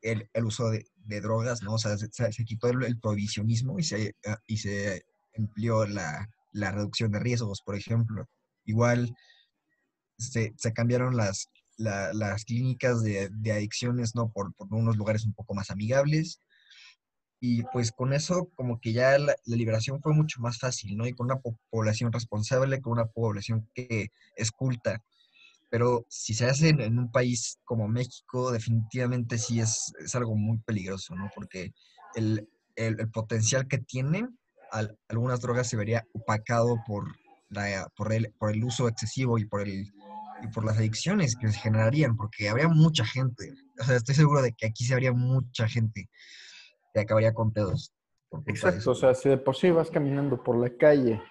el, 0.01 0.29
uso 0.43 0.69
de, 0.69 0.85
drogas, 1.21 1.61
¿no? 1.63 1.73
O 1.75 1.77
sea, 1.77 1.97
se, 1.97 2.43
quitó 2.45 2.67
el, 2.69 2.83
el 2.83 2.99
prohibicionismo 2.99 3.79
y 3.79 3.83
se, 3.83 4.15
ah, 4.25 4.37
y 4.47 4.57
se 4.57 5.05
empleó 5.33 5.85
la, 5.85 6.29
la 6.51 6.71
reducción 6.71 7.11
de 7.11 7.19
riesgos, 7.19 7.61
por 7.61 7.75
ejemplo. 7.75 8.27
Igual 8.65 9.15
se, 10.17 10.53
cambiaron 10.73 11.15
las, 11.15 11.49
la- 11.77 12.13
las 12.13 12.45
clínicas 12.45 13.03
de, 13.03 13.29
adicciones, 13.51 14.15
¿no? 14.15 14.29
Por, 14.31 14.53
por 14.55 14.67
unos 14.73 14.97
lugares 14.97 15.25
un 15.25 15.33
poco 15.33 15.53
más 15.53 15.69
amigables. 15.71 16.41
Y 17.39 17.61
pues 17.71 17.91
con 17.91 18.13
eso 18.13 18.49
como 18.55 18.79
que 18.81 18.93
ya 18.93 19.17
la, 19.19 19.35
la 19.45 19.55
liberación 19.55 20.01
fue 20.01 20.13
mucho 20.13 20.41
más 20.41 20.57
fácil, 20.59 20.97
¿no? 20.97 21.05
Y 21.05 21.13
con 21.13 21.25
una 21.27 21.39
po- 21.39 21.59
población 21.69 22.11
responsable, 22.11 22.81
con 22.81 22.93
una 22.93 23.05
población 23.05 23.69
que 23.75 24.11
es 24.35 24.51
culta. 24.51 25.03
Pero 25.69 26.05
si 26.09 26.33
se 26.33 26.45
hace 26.45 26.69
en, 26.69 26.97
un 26.97 27.11
país 27.11 27.59
como 27.65 27.87
México, 27.87 28.51
definitivamente 28.51 29.37
sí 29.37 29.59
es, 29.59 29.93
es 30.03 30.15
algo 30.15 30.35
muy 30.35 30.59
peligroso, 30.59 31.13
¿no? 31.15 31.29
Porque 31.35 31.71
el, 32.15 32.47
el- 32.75 32.99
el 32.99 33.09
potencial 33.09 33.67
que 33.67 33.77
tienen 33.79 34.37
al- 34.71 34.97
algunas 35.09 35.41
drogas 35.41 35.67
se 35.67 35.77
vería 35.77 36.05
opacado 36.13 36.81
por, 36.85 37.05
la, 37.49 37.87
por, 37.95 38.13
el, 38.13 38.33
por 38.39 38.51
el 38.51 38.63
uso 38.63 38.87
excesivo 38.87 39.37
y 39.37 39.45
por, 39.45 39.61
el, 39.61 39.85
y 40.43 40.47
por 40.53 40.65
las 40.65 40.77
adicciones 40.77 41.35
que 41.35 41.51
se 41.51 41.59
generarían, 41.59 42.15
porque 42.15 42.47
habría 42.49 42.67
mucha 42.69 43.05
gente. 43.05 43.53
O 43.79 43.83
sea, 43.83 43.95
estoy 43.97 44.15
seguro 44.15 44.41
de 44.41 44.53
que 44.53 44.67
aquí 44.67 44.85
se 44.85 44.93
habría 44.93 45.11
mucha 45.11 45.67
gente 45.67 46.09
que 46.93 46.99
acabaría 47.01 47.33
con 47.33 47.51
pedos. 47.51 47.91
Exacto, 48.45 48.91
o 48.91 48.95
sea, 48.95 49.13
si 49.13 49.29
de 49.29 49.37
por 49.37 49.55
sí 49.55 49.71
vas 49.71 49.89
caminando 49.89 50.41
por 50.43 50.57
la 50.57 50.69
calle 50.77 51.21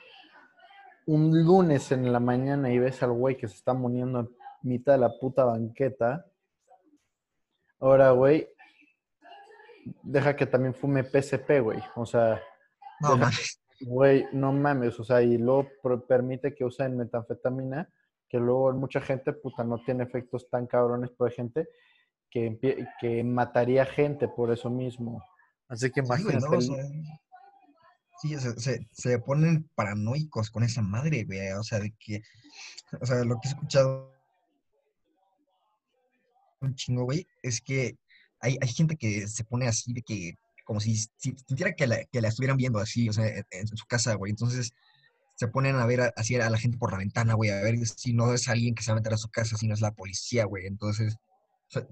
un 1.06 1.44
lunes 1.44 1.90
en 1.92 2.12
la 2.12 2.20
mañana 2.20 2.70
y 2.72 2.78
ves 2.78 3.02
al 3.02 3.12
güey 3.12 3.36
que 3.36 3.48
se 3.48 3.54
está 3.56 3.72
muriendo 3.74 4.20
en 4.20 4.28
mitad 4.62 4.92
de 4.94 4.98
la 4.98 5.10
puta 5.18 5.44
banqueta, 5.44 6.26
ahora, 7.80 8.10
güey, 8.10 8.48
deja 10.02 10.34
que 10.36 10.46
también 10.46 10.74
fume 10.74 11.04
PSP, 11.04 11.60
güey. 11.60 11.78
O 11.94 12.04
sea, 12.06 12.40
No, 13.00 13.10
deja- 13.14 13.20
mames. 13.26 13.62
güey, 13.80 14.26
no 14.32 14.52
mames, 14.52 14.98
o 14.98 15.04
sea, 15.04 15.22
y 15.22 15.38
luego 15.38 15.68
permite 16.08 16.54
que 16.54 16.64
usen 16.64 16.96
metanfetamina, 16.96 17.88
que 18.28 18.38
luego 18.38 18.72
mucha 18.72 19.00
gente, 19.00 19.32
puta, 19.32 19.62
no 19.62 19.78
tiene 19.84 20.04
efectos 20.04 20.48
tan 20.50 20.66
cabrones, 20.66 21.10
pero 21.16 21.28
hay 21.30 21.36
gente 21.36 21.68
que, 22.30 22.58
que 23.00 23.22
mataría 23.22 23.84
gente 23.86 24.26
por 24.28 24.50
eso 24.52 24.68
mismo. 24.68 25.22
Así 25.68 25.90
que 25.90 26.00
Sí, 26.02 26.06
imagínate. 26.06 26.38
no, 26.46 26.50
o 26.50 26.54
el- 26.54 26.62
sea, 26.62 26.84
sí, 28.20 28.36
se, 28.38 28.86
se, 28.92 29.18
ponen 29.18 29.68
paranoicos 29.74 30.50
con 30.50 30.62
esa 30.62 30.82
madre, 30.82 31.24
güey. 31.24 31.50
O 31.52 31.62
sea, 31.62 31.80
de 31.80 31.92
que, 31.98 32.22
o 33.00 33.06
sea, 33.06 33.24
lo 33.24 33.40
que 33.40 33.48
he 33.48 33.50
escuchado 33.50 34.12
un 36.60 36.74
chingo, 36.74 37.04
güey, 37.04 37.26
es 37.42 37.60
que 37.60 37.96
hay, 38.40 38.58
hay 38.60 38.68
gente 38.68 38.96
que 38.96 39.28
se 39.28 39.44
pone 39.44 39.68
así 39.68 39.92
de 39.92 40.02
que, 40.02 40.34
como 40.64 40.80
si, 40.80 40.96
si 40.96 41.34
sintiera 41.46 41.74
que 41.74 41.86
la, 41.86 42.04
que 42.04 42.20
la 42.20 42.28
estuvieran 42.28 42.56
viendo 42.56 42.78
así, 42.78 43.08
o 43.08 43.12
sea, 43.12 43.26
en, 43.28 43.68
su 43.68 43.86
casa, 43.86 44.14
güey. 44.14 44.30
Entonces 44.30 44.72
se 45.36 45.48
ponen 45.48 45.76
a 45.76 45.86
ver 45.86 46.00
a- 46.00 46.12
así 46.16 46.34
a 46.36 46.50
la 46.50 46.58
gente 46.58 46.78
por 46.78 46.92
la 46.92 46.98
ventana, 46.98 47.34
güey, 47.34 47.50
a 47.50 47.60
ver 47.60 47.78
si 47.86 48.14
no 48.14 48.32
es 48.32 48.48
alguien 48.48 48.74
que 48.74 48.82
se 48.82 48.90
va 48.90 48.96
a 48.96 49.00
meter 49.00 49.14
a 49.14 49.18
su 49.18 49.28
casa, 49.28 49.56
si 49.56 49.66
no 49.68 49.74
es 49.74 49.80
la 49.80 49.92
policía, 49.92 50.44
güey. 50.46 50.66
Entonces 50.66 51.16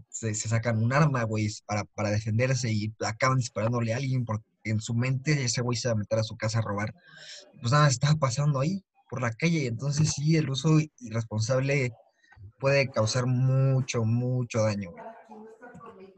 se- 0.08 0.34
se 0.34 0.48
sacan 0.48 0.82
un 0.82 0.92
arma, 0.92 1.24
güey, 1.24 1.48
para, 1.66 1.84
para 1.84 2.10
defenderse 2.10 2.72
y 2.72 2.94
acaban 3.04 3.38
disparándole 3.38 3.92
a 3.92 3.96
alguien 3.98 4.24
porque 4.24 4.44
en 4.64 4.80
su 4.80 4.94
mente 4.94 5.44
ese 5.44 5.62
güey 5.62 5.76
se 5.76 5.88
va 5.88 5.92
a 5.92 5.98
meter 5.98 6.18
a 6.18 6.24
su 6.24 6.36
casa 6.36 6.58
a 6.58 6.62
robar. 6.62 6.94
Pues 7.60 7.72
nada, 7.72 7.88
estaba 7.88 8.14
pasando 8.14 8.60
ahí 8.60 8.82
por 9.08 9.20
la 9.20 9.32
calle. 9.32 9.66
Entonces 9.66 10.12
sí, 10.12 10.36
el 10.36 10.50
uso 10.50 10.78
irresponsable 10.98 11.92
puede 12.58 12.90
causar 12.90 13.26
mucho, 13.26 14.04
mucho 14.04 14.62
daño. 14.62 14.90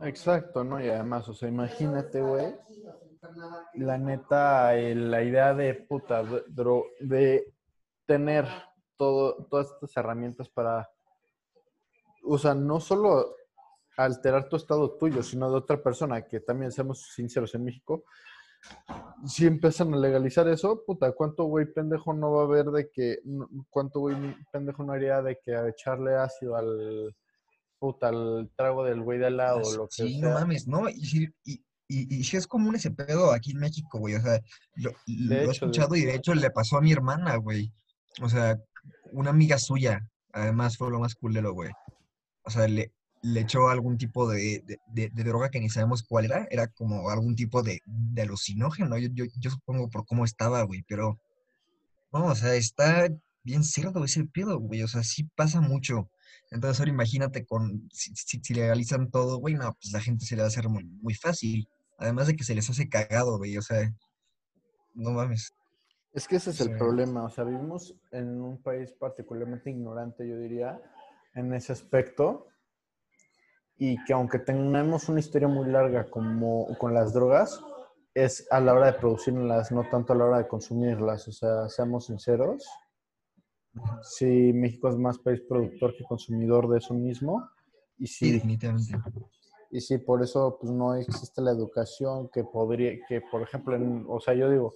Exacto, 0.01 0.63
¿no? 0.63 0.83
Y 0.83 0.89
además, 0.89 1.29
o 1.29 1.35
sea, 1.35 1.49
imagínate, 1.49 2.21
güey, 2.21 2.55
la 3.75 3.99
neta, 3.99 4.77
eh, 4.77 4.95
la 4.95 5.23
idea 5.23 5.55
de 5.55 5.75
puta, 5.75 6.23
de, 6.23 6.43
de 7.01 7.55
tener 8.07 8.47
todo, 8.97 9.47
todas 9.51 9.69
estas 9.73 9.97
herramientas 9.97 10.49
para, 10.49 10.89
o 12.23 12.39
sea, 12.39 12.55
no 12.55 12.81
solo 12.81 13.35
alterar 13.97 14.49
tu 14.49 14.57
estado 14.57 14.97
tuyo, 14.99 15.23
sino 15.23 15.51
de 15.51 15.57
otra 15.57 15.83
persona, 15.83 16.23
que 16.23 16.41
también, 16.41 16.71
seamos 16.71 17.13
sinceros, 17.15 17.55
en 17.55 17.65
México, 17.65 18.05
si 19.27 19.47
empiezan 19.47 19.93
a 19.95 19.97
legalizar 19.97 20.47
eso, 20.49 20.83
puta, 20.87 21.13
¿cuánto 21.13 21.45
güey 21.45 21.67
pendejo 21.73 22.13
no 22.13 22.33
va 22.33 22.43
a 22.43 22.45
haber 22.45 22.67
de 22.67 22.91
que, 22.91 23.19
cuánto 23.71 24.01
güey 24.01 24.17
pendejo 24.53 24.85
no 24.85 24.93
haría 24.93 25.23
de 25.23 25.39
que 25.43 25.53
echarle 25.69 26.15
ácido 26.15 26.57
al, 26.57 27.15
puta, 27.79 28.09
al 28.09 28.51
trago 28.57 28.85
del 28.85 29.01
güey 29.03 29.19
de 29.19 29.27
al 29.27 29.37
lado, 29.37 29.61
o 29.63 29.77
lo 29.77 29.89
que 29.89 30.03
Sí, 30.09 30.19
sea? 30.21 30.29
no 30.29 30.35
mames, 30.35 30.67
¿no? 30.67 30.89
Y 30.89 31.05
sí, 31.05 31.29
y, 31.45 31.55
y, 31.89 32.17
y 32.19 32.25
sí 32.25 32.37
es 32.37 32.47
común 32.47 32.77
ese 32.77 32.91
pedo 32.91 33.33
aquí 33.33 33.53
en 33.53 33.59
México, 33.59 33.99
güey. 33.99 34.15
O 34.15 34.21
sea, 34.21 34.41
lo, 34.77 34.91
lo 35.07 35.35
he 35.35 35.39
de 35.47 35.51
escuchado 35.51 35.95
y 35.97 36.05
de 36.05 36.15
hecho 36.15 36.35
le 36.35 36.51
pasó 36.51 36.79
a 36.79 36.83
mi 36.83 36.93
hermana, 36.93 37.37
güey. 37.37 37.73
O 38.23 38.29
sea, 38.29 38.57
una 39.13 39.31
amiga 39.31 39.59
suya, 39.59 40.01
además 40.33 40.77
fue 40.77 40.91
lo 40.91 41.01
más 41.01 41.15
culero, 41.15 41.53
güey. 41.53 41.71
O 42.45 42.51
sea, 42.51 42.67
le, 42.69 42.93
le 43.23 43.41
echó 43.41 43.69
algún 43.69 43.99
tipo 43.99 44.29
de, 44.31 44.63
de, 44.67 44.79
de- 44.89 45.11
de 45.11 45.25
droga 45.25 45.51
que 45.51 45.61
ni 45.61 45.69
sabemos 45.71 46.03
cuál 46.03 46.27
era. 46.27 46.47
Era 46.51 46.69
como 46.69 47.11
algún 47.11 47.35
tipo 47.37 47.63
de, 47.63 47.81
de 47.87 48.23
alucinógeno, 48.23 48.97
yo, 48.99 49.09
yo, 49.13 49.25
yo 49.39 49.51
supongo 49.51 49.89
por 49.91 50.07
cómo 50.07 50.25
estaba, 50.25 50.63
güey. 50.63 50.83
Pero, 50.89 51.19
no, 52.13 52.27
o 52.27 52.35
sea, 52.35 52.55
está 52.55 53.09
bien 53.45 53.65
cerdo 53.65 54.05
ese 54.05 54.25
pedo, 54.25 54.59
güey. 54.59 54.83
O 54.83 54.89
sea, 54.89 55.03
sí 55.03 55.25
pasa 55.37 55.61
mucho. 55.61 56.11
Entonces 56.51 56.79
ahora 56.81 56.93
imagínate 56.93 57.45
con, 57.47 57.89
si, 57.93 58.15
si- 58.15 58.41
si 58.43 58.55
legalizan 58.55 59.11
todo, 59.11 59.39
güey, 59.39 59.55
no, 59.55 59.75
pues 59.75 59.93
la 59.93 60.01
gente 60.01 60.25
se 60.27 60.37
le 60.37 60.43
va 60.43 60.47
a 60.47 60.49
hacer 60.49 60.69
muy, 60.69 60.85
muy 60.85 61.15
fácil. 61.15 61.69
Además 61.99 62.27
de 62.29 62.37
que 62.37 62.45
se 62.45 62.55
les 62.55 62.69
hace 62.71 62.89
cagado, 62.89 63.39
güey, 63.39 63.57
o 63.57 63.63
sea, 63.63 63.93
no 64.95 65.11
mames. 65.13 65.53
Es 66.13 66.27
que 66.27 66.37
ese 66.37 66.51
es 66.51 66.61
el 66.61 66.69
Sí. 66.69 66.75
problema, 66.79 67.25
o 67.25 67.31
sea, 67.31 67.45
vivimos 67.45 67.95
en 68.11 68.41
un 68.41 68.63
país 68.63 68.93
particularmente 68.93 69.71
ignorante, 69.71 70.27
yo 70.27 70.39
diría, 70.39 70.81
en 71.35 71.53
ese 71.53 71.73
aspecto, 71.73 72.47
y 73.79 74.03
que 74.05 74.13
aunque 74.13 74.39
tenemos 74.39 75.09
una 75.09 75.21
historia 75.21 75.49
muy 75.49 75.69
larga 75.69 76.05
como 76.11 76.67
con 76.79 76.95
las 76.95 77.13
drogas, 77.13 77.61
es 78.15 78.47
a 78.51 78.61
la 78.61 78.73
hora 78.73 78.87
de 78.87 78.99
producirlas, 78.99 79.71
no 79.73 79.85
tanto 79.91 80.15
a 80.15 80.17
la 80.17 80.25
hora 80.25 80.39
de 80.39 80.49
consumirlas, 80.49 81.29
o 81.29 81.33
sea, 81.33 81.69
seamos 81.69 82.07
sinceros, 82.07 82.67
si 84.03 84.53
México 84.55 84.89
es 84.89 84.97
más 84.97 85.19
país 85.19 85.43
productor 85.47 85.95
que 85.95 86.05
consumidor 86.05 86.69
de 86.69 86.79
eso 86.79 86.95
mismo, 86.95 87.47
y 87.99 88.07
Sí, 88.07 88.33
definitivamente. 88.33 88.99
y 89.71 89.81
sí, 89.81 89.99
por 89.99 90.23
eso 90.23 90.57
pues 90.59 90.73
no 90.73 90.95
existe 90.95 91.43
la 91.43 91.51
educación 91.51 92.31
que 92.33 92.45
podría, 92.45 92.93
que 93.07 93.21
por 93.21 93.43
ejemplo, 93.43 93.77
en, 93.77 94.07
o 94.09 94.19
sea, 94.21 94.33
yo 94.33 94.51
digo, 94.51 94.73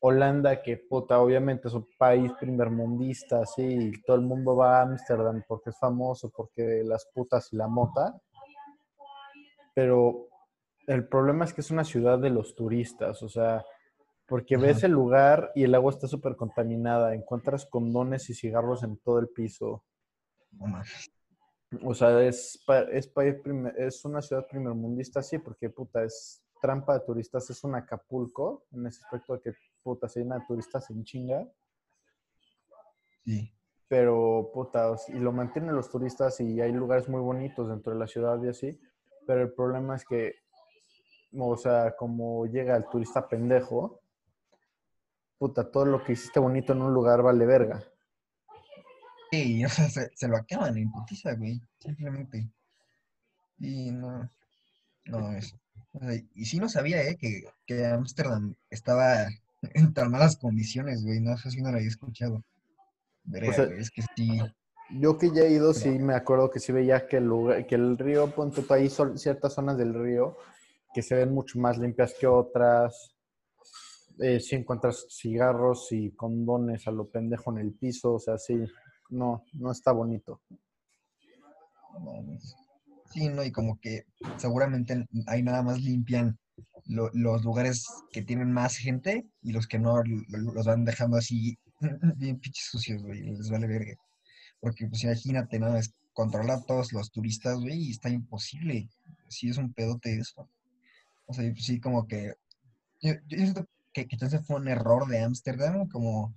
Holanda, 0.00 0.60
que 0.62 0.76
puta, 0.76 1.20
obviamente 1.20 1.68
es 1.68 1.74
un 1.74 1.86
país 1.96 2.30
primermundista, 2.40 3.46
sí, 3.46 3.62
y 3.62 4.02
todo 4.02 4.16
el 4.16 4.22
mundo 4.22 4.56
va 4.56 4.80
a 4.80 4.82
Ámsterdam 4.82 5.44
porque 5.46 5.70
es 5.70 5.78
famoso, 5.78 6.30
porque 6.30 6.82
las 6.84 7.06
putas 7.14 7.52
y 7.52 7.56
la 7.56 7.68
mota, 7.68 8.20
pero 9.74 10.28
el 10.86 11.06
problema 11.08 11.44
es 11.44 11.54
que 11.54 11.60
es 11.60 11.70
una 11.70 11.84
ciudad 11.84 12.18
de 12.18 12.30
los 12.30 12.54
turistas, 12.54 13.22
o 13.22 13.28
sea, 13.28 13.64
porque 14.26 14.56
ves 14.56 14.78
Ajá. 14.78 14.86
el 14.86 14.92
lugar 14.92 15.52
y 15.54 15.64
el 15.64 15.74
agua 15.74 15.92
está 15.92 16.08
súper 16.08 16.36
contaminada, 16.36 17.14
encuentras 17.14 17.66
condones 17.66 18.28
y 18.30 18.34
cigarros 18.34 18.82
en 18.82 18.96
todo 18.98 19.18
el 19.18 19.28
piso, 19.28 19.84
No 20.52 20.82
o 21.84 21.94
sea, 21.94 22.22
es, 22.22 22.62
es, 22.92 23.08
país 23.08 23.36
primer- 23.42 23.74
es 23.78 24.04
una 24.04 24.20
ciudad 24.22 24.46
primermundista, 24.46 25.22
sí, 25.22 25.38
porque 25.38 25.70
puta, 25.70 26.04
es 26.04 26.42
trampa 26.60 26.94
de 26.98 27.04
turistas, 27.04 27.48
es 27.50 27.64
un 27.64 27.74
Acapulco, 27.74 28.64
en 28.72 28.86
ese 28.86 29.00
aspecto 29.04 29.34
de 29.34 29.40
que 29.40 29.52
puta, 29.82 30.08
se 30.08 30.20
llena 30.20 30.38
de 30.38 30.44
turistas 30.46 30.90
en 30.90 31.02
chinga, 31.04 31.48
Sí. 33.24 33.52
pero 33.88 34.50
puta, 34.52 34.94
y 35.08 35.18
lo 35.18 35.32
mantienen 35.32 35.74
los 35.74 35.90
turistas 35.90 36.40
y 36.40 36.60
hay 36.60 36.72
lugares 36.72 37.08
muy 37.08 37.20
bonitos 37.20 37.68
dentro 37.68 37.92
de 37.92 37.98
la 37.98 38.06
ciudad 38.06 38.42
y 38.42 38.48
así, 38.48 38.80
pero 39.26 39.42
el 39.42 39.52
problema 39.52 39.96
es 39.96 40.04
que, 40.04 40.36
o 41.36 41.56
sea, 41.56 41.94
como 41.96 42.46
llega 42.46 42.76
el 42.76 42.86
turista 42.86 43.28
pendejo, 43.28 44.00
puta, 45.38 45.70
todo 45.70 45.86
lo 45.86 46.04
que 46.04 46.12
hiciste 46.12 46.40
bonito 46.40 46.72
en 46.72 46.82
un 46.82 46.94
lugar 46.94 47.22
vale 47.22 47.44
verga. 47.46 47.82
Sí, 49.30 49.64
o 49.64 49.68
sea, 49.68 49.88
se, 49.88 50.10
se 50.14 50.28
lo 50.28 50.36
acaban 50.36 50.76
en 50.76 50.90
putiza, 50.90 51.34
güey, 51.34 51.60
simplemente. 51.78 52.48
Y 53.58 53.90
no, 53.90 54.30
no. 55.06 55.38
O 55.94 56.00
sea, 56.00 56.14
y 56.34 56.44
sí 56.44 56.58
no 56.58 56.68
sabía, 56.68 57.02
¿eh? 57.02 57.16
Que, 57.16 57.44
que 57.66 57.86
Ámsterdam 57.86 58.54
estaba 58.70 59.26
en 59.62 59.94
tan 59.94 60.10
malas 60.10 60.36
condiciones, 60.36 61.04
güey, 61.04 61.20
no 61.20 61.36
sé 61.38 61.50
si 61.50 61.62
no 61.62 61.70
lo 61.70 61.76
había 61.76 61.88
escuchado. 61.88 62.44
Verga, 63.24 63.52
sea, 63.52 63.66
güey, 63.66 63.80
es 63.80 63.90
que 63.90 64.02
sí. 64.16 64.40
Yo 65.00 65.16
que 65.16 65.30
ya 65.30 65.42
he 65.42 65.52
ido, 65.52 65.72
sí 65.72 65.88
me 65.98 66.14
acuerdo 66.14 66.50
que 66.50 66.60
sí 66.60 66.70
veía 66.72 67.06
que 67.06 67.16
el, 67.16 67.24
lugar, 67.24 67.66
que 67.66 67.74
el 67.76 67.96
río, 67.96 68.30
ponte 68.34 68.62
tú, 68.62 68.74
hay 68.74 68.90
sol- 68.90 69.18
ciertas 69.18 69.54
zonas 69.54 69.78
del 69.78 69.94
río 69.94 70.36
que 70.94 71.02
se 71.02 71.14
ven 71.14 71.32
mucho 71.32 71.58
más 71.58 71.78
limpias 71.78 72.14
que 72.18 72.26
otras. 72.26 73.14
Eh, 74.20 74.38
sí 74.40 74.56
encuentras 74.56 75.06
cigarros 75.08 75.90
y 75.92 76.10
condones 76.10 76.86
a 76.86 76.90
lo 76.90 77.08
pendejo 77.08 77.50
en 77.52 77.58
el 77.58 77.72
piso, 77.72 78.14
o 78.14 78.18
sea, 78.18 78.36
sí, 78.36 78.62
no, 79.08 79.44
no 79.54 79.72
está 79.72 79.92
bonito. 79.92 80.42
Sí, 83.12 83.28
no, 83.28 83.42
y 83.44 83.50
como 83.52 83.78
que 83.80 84.04
seguramente 84.36 85.06
ahí 85.26 85.42
nada 85.42 85.62
más 85.62 85.80
limpian 85.80 86.38
lo- 86.86 87.10
los 87.14 87.42
lugares 87.44 87.86
que 88.12 88.22
tienen 88.22 88.52
más 88.52 88.76
gente 88.76 89.26
y 89.42 89.52
los 89.52 89.66
que 89.66 89.78
no 89.78 90.02
lo- 90.02 90.22
lo- 90.28 90.52
los 90.52 90.66
van 90.66 90.84
dejando 90.84 91.16
así 91.16 91.58
bien 92.16 92.38
pinches 92.38 92.66
sucios, 92.70 93.02
güey, 93.02 93.22
les 93.22 93.50
vale 93.50 93.66
verga. 93.66 93.94
Porque 94.62 94.86
pues 94.86 95.04
imagínate, 95.04 95.58
¿no? 95.58 95.76
Es 95.76 95.92
controlar 96.14 96.58
a 96.58 96.62
todos 96.62 96.92
los 96.94 97.10
turistas, 97.10 97.58
güey, 97.60 97.88
y 97.88 97.90
está 97.90 98.08
imposible. 98.08 98.88
Sí, 99.28 99.50
es 99.50 99.58
un 99.58 99.72
pedote 99.74 100.16
eso. 100.16 100.48
O 101.26 101.34
sea, 101.34 101.52
sí, 101.56 101.80
como 101.80 102.06
que. 102.06 102.34
Yo, 103.02 103.14
yo 103.26 103.38
siento 103.38 103.66
que, 103.92 104.06
entonces 104.08 104.40
fue 104.46 104.56
un 104.56 104.68
error 104.68 105.08
de 105.08 105.20
Ámsterdam, 105.20 105.88
como 105.88 106.32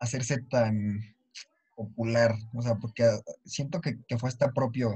hacerse 0.00 0.38
tan 0.42 1.00
popular. 1.76 2.34
O 2.54 2.62
sea, 2.62 2.76
porque 2.76 3.04
ah, 3.04 3.20
siento 3.44 3.80
que, 3.82 3.98
fue 4.18 4.30
hasta 4.30 4.52
propio 4.52 4.94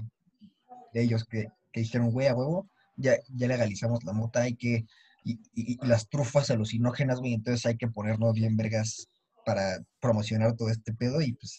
de 0.94 1.02
ellos 1.02 1.24
que, 1.24 1.48
que 1.72 1.80
dijeron, 1.80 2.10
güey, 2.10 2.28
a 2.28 2.34
huevo, 2.34 2.66
ya, 2.96 3.16
ya 3.36 3.48
legalizamos 3.48 4.04
la 4.04 4.12
mota, 4.14 4.42
hay 4.42 4.54
que. 4.54 4.86
Y, 5.24 5.34
y- 5.54 5.74
y 5.74 5.86
las 5.86 6.08
trufas 6.08 6.50
alucinógenas, 6.50 7.20
güey, 7.20 7.34
entonces 7.34 7.66
hay 7.66 7.76
que 7.76 7.88
ponernos 7.88 8.32
bien 8.32 8.56
vergas 8.56 9.08
para 9.44 9.78
promocionar 10.00 10.56
todo 10.56 10.70
este 10.70 10.94
pedo 10.94 11.20
y 11.20 11.32
pues 11.32 11.58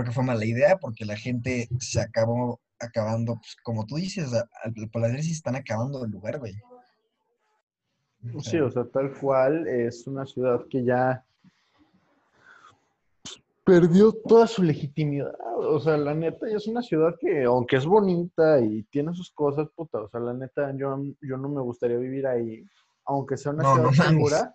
creo 0.00 0.10
que 0.10 0.14
fue 0.14 0.24
mala 0.24 0.44
idea 0.44 0.78
porque 0.78 1.04
la 1.04 1.16
gente 1.16 1.68
se 1.78 2.00
acabó 2.00 2.60
acabando, 2.78 3.34
pues, 3.36 3.56
como 3.62 3.86
tú 3.86 3.96
dices, 3.96 4.32
al 4.32 4.90
parecer 4.90 5.22
sí 5.22 5.32
están 5.32 5.56
acabando 5.56 6.04
el 6.04 6.10
lugar, 6.10 6.38
güey. 6.38 6.54
O 8.34 8.40
Sí, 8.40 8.58
o 8.58 8.70
sea, 8.70 8.84
tal 8.84 9.12
cual 9.18 9.66
es 9.66 10.06
una 10.06 10.26
ciudad 10.26 10.66
que 10.68 10.84
ya 10.84 11.24
perdió 13.64 14.12
toda 14.12 14.46
su 14.46 14.62
legitimidad. 14.62 15.32
O 15.56 15.78
sea, 15.78 15.96
la 15.96 16.14
neta, 16.14 16.48
ya 16.48 16.56
es 16.56 16.66
una 16.66 16.82
ciudad 16.82 17.14
que, 17.20 17.44
aunque 17.44 17.76
es 17.76 17.86
bonita 17.86 18.60
y 18.60 18.82
tiene 18.84 19.14
sus 19.14 19.30
cosas, 19.30 19.68
puta, 19.74 20.00
o 20.00 20.08
sea, 20.08 20.20
la 20.20 20.34
neta, 20.34 20.74
yo, 20.76 21.02
yo 21.20 21.36
no 21.36 21.48
me 21.48 21.60
gustaría 21.60 21.98
vivir 21.98 22.26
ahí, 22.26 22.64
aunque 23.04 23.36
sea 23.36 23.52
una 23.52 23.62
No, 23.62 23.74
ciudad 23.74 23.86
no 23.86 23.92
segura. 23.92 24.54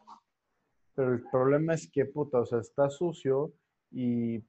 Pero 0.95 1.13
el 1.13 1.23
problema 1.29 1.73
es 1.73 1.89
que, 1.91 2.05
puta, 2.05 2.39
o 2.39 2.45
sea, 2.45 2.59
está 2.59 2.89
sucio 2.89 3.51
y, 3.91 4.43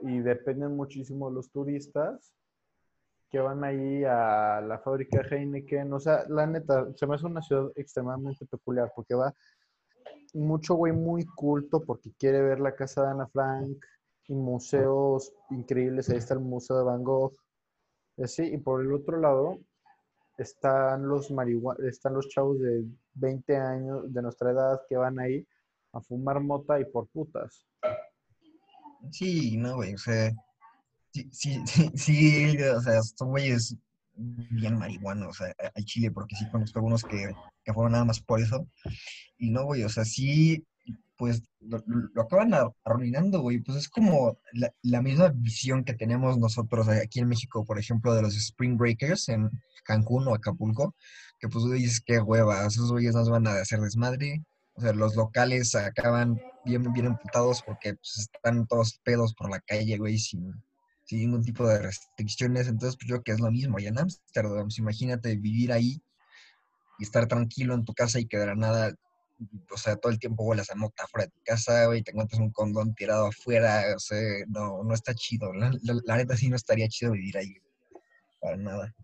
y 0.00 0.18
dependen 0.20 0.76
muchísimo 0.76 1.30
los 1.30 1.50
turistas 1.50 2.34
que 3.30 3.40
van 3.40 3.62
ahí 3.64 4.04
a 4.04 4.60
la 4.60 4.78
fábrica 4.78 5.22
Heineken. 5.22 5.92
O 5.92 6.00
sea, 6.00 6.24
la 6.28 6.46
neta, 6.46 6.88
se 6.94 7.06
me 7.06 7.14
hace 7.14 7.26
una 7.26 7.42
ciudad 7.42 7.70
extremadamente 7.76 8.46
peculiar 8.46 8.92
porque 8.94 9.14
va 9.14 9.34
mucho 10.34 10.74
güey 10.74 10.92
muy 10.92 11.24
culto 11.24 11.84
porque 11.84 12.12
quiere 12.18 12.42
ver 12.42 12.60
la 12.60 12.74
casa 12.74 13.02
de 13.02 13.10
Ana 13.10 13.26
Frank 13.28 13.78
y 14.26 14.34
museos 14.34 15.32
increíbles. 15.50 16.08
Ahí 16.10 16.18
está 16.18 16.34
el 16.34 16.40
Museo 16.40 16.76
de 16.78 16.84
Van 16.84 17.02
Gogh. 17.02 17.34
y 18.16 18.22
Así, 18.22 18.44
y 18.44 18.58
por 18.58 18.82
el 18.82 18.92
otro 18.92 19.18
lado 19.18 19.58
están 20.36 21.08
los 21.08 21.32
están 21.84 22.14
los 22.14 22.28
chavos 22.28 22.60
de 22.60 22.84
20 23.14 23.56
años 23.56 24.12
de 24.12 24.22
nuestra 24.22 24.52
edad 24.52 24.80
que 24.88 24.96
van 24.96 25.18
ahí 25.18 25.46
a 25.92 26.00
fumar 26.00 26.40
mota 26.40 26.78
y 26.78 26.84
por 26.84 27.08
putas. 27.08 27.66
Sí, 29.10 29.56
no, 29.56 29.76
güey, 29.76 29.94
o 29.94 29.98
sea, 29.98 30.32
sí, 31.12 31.28
sí, 31.32 31.62
sí, 31.66 31.90
sí, 31.96 32.62
o 32.62 32.80
sea, 32.80 33.02
son 33.02 33.30
güeyes 33.30 33.76
bien 34.16 34.76
marihuanos, 34.78 35.28
o 35.28 35.32
sea, 35.44 35.54
al 35.74 35.84
chile, 35.84 36.10
porque 36.10 36.36
sí 36.36 36.48
conozco 36.50 36.78
algunos 36.78 37.04
que, 37.04 37.32
que 37.64 37.72
fueron 37.72 37.92
nada 37.92 38.04
más 38.04 38.20
por 38.20 38.40
eso. 38.40 38.66
Y 39.38 39.50
no, 39.50 39.64
güey, 39.64 39.84
o 39.84 39.88
sea, 39.88 40.04
sí, 40.04 40.64
pues 41.16 41.42
lo, 41.60 41.78
acaban 42.22 42.54
ar- 42.54 42.72
arruinando, 42.84 43.40
güey. 43.40 43.58
Pues 43.60 43.78
es 43.78 43.88
como 43.88 44.38
la, 44.52 44.72
la 44.82 45.02
misma 45.02 45.28
visión 45.34 45.84
que 45.84 45.94
tenemos 45.94 46.38
nosotros 46.38 46.88
aquí 46.88 47.20
en 47.20 47.28
México, 47.28 47.64
por 47.64 47.78
ejemplo, 47.78 48.14
de 48.14 48.22
los 48.22 48.36
Spring 48.36 48.76
Breakers 48.76 49.28
en 49.28 49.50
Cancún 49.84 50.26
o 50.28 50.34
Acapulco, 50.34 50.94
que 51.40 51.48
pues 51.48 51.64
tú 51.64 51.70
dices, 51.72 52.00
qué 52.04 52.20
hueva, 52.20 52.66
esos 52.66 52.90
güeyes 52.90 53.14
nos 53.14 53.30
van 53.30 53.46
a 53.46 53.52
hacer 53.60 53.80
desmadre. 53.80 54.42
O 54.78 54.80
sea, 54.80 54.92
los 54.92 55.16
locales 55.16 55.74
acaban 55.74 56.40
bien, 56.64 56.92
bien 56.92 57.06
emputados 57.06 57.62
porque 57.66 57.94
pues, 57.94 58.30
están 58.32 58.64
todos 58.68 59.00
pedos 59.02 59.34
por 59.34 59.50
la 59.50 59.58
calle, 59.58 59.98
güey, 59.98 60.18
sin, 60.18 60.54
sin 61.04 61.18
ningún 61.18 61.42
tipo 61.42 61.66
de 61.66 61.80
restricciones. 61.80 62.68
Entonces, 62.68 62.96
pues 62.96 63.08
yo 63.08 63.16
creo 63.16 63.22
que 63.24 63.32
es 63.32 63.40
lo 63.40 63.50
mismo 63.50 63.76
allá 63.76 63.88
en 63.88 63.98
Ámsterdam. 63.98 64.66
Pues, 64.66 64.78
imagínate 64.78 65.34
vivir 65.34 65.72
ahí 65.72 66.00
y 66.96 67.02
estar 67.02 67.26
tranquilo 67.26 67.74
en 67.74 67.84
tu 67.84 67.92
casa 67.92 68.20
y 68.20 68.26
que 68.26 68.38
de 68.38 68.46
la 68.46 68.54
nada, 68.54 68.94
o 69.68 69.76
sea, 69.76 69.96
todo 69.96 70.12
el 70.12 70.20
tiempo 70.20 70.44
huelas 70.44 70.70
a 70.70 70.76
mota 70.76 71.08
fuera 71.08 71.26
de 71.26 71.32
tu 71.32 71.40
casa, 71.44 71.86
güey, 71.86 72.02
te 72.02 72.12
encuentras 72.12 72.40
un 72.40 72.52
condón 72.52 72.94
tirado 72.94 73.26
afuera, 73.26 73.82
o 73.96 73.98
sea, 73.98 74.20
no, 74.46 74.84
no 74.84 74.94
está 74.94 75.12
chido. 75.12 75.52
La 75.52 76.16
neta 76.16 76.36
sí 76.36 76.48
no 76.48 76.54
estaría 76.54 76.86
chido 76.86 77.12
vivir 77.12 77.36
ahí, 77.36 77.52
para 78.40 78.56
nada. 78.56 78.94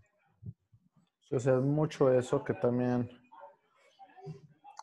O 1.31 1.39
sea, 1.39 1.55
es 1.55 1.63
mucho 1.63 2.17
eso 2.17 2.45
que 2.45 2.53
también... 2.53 3.24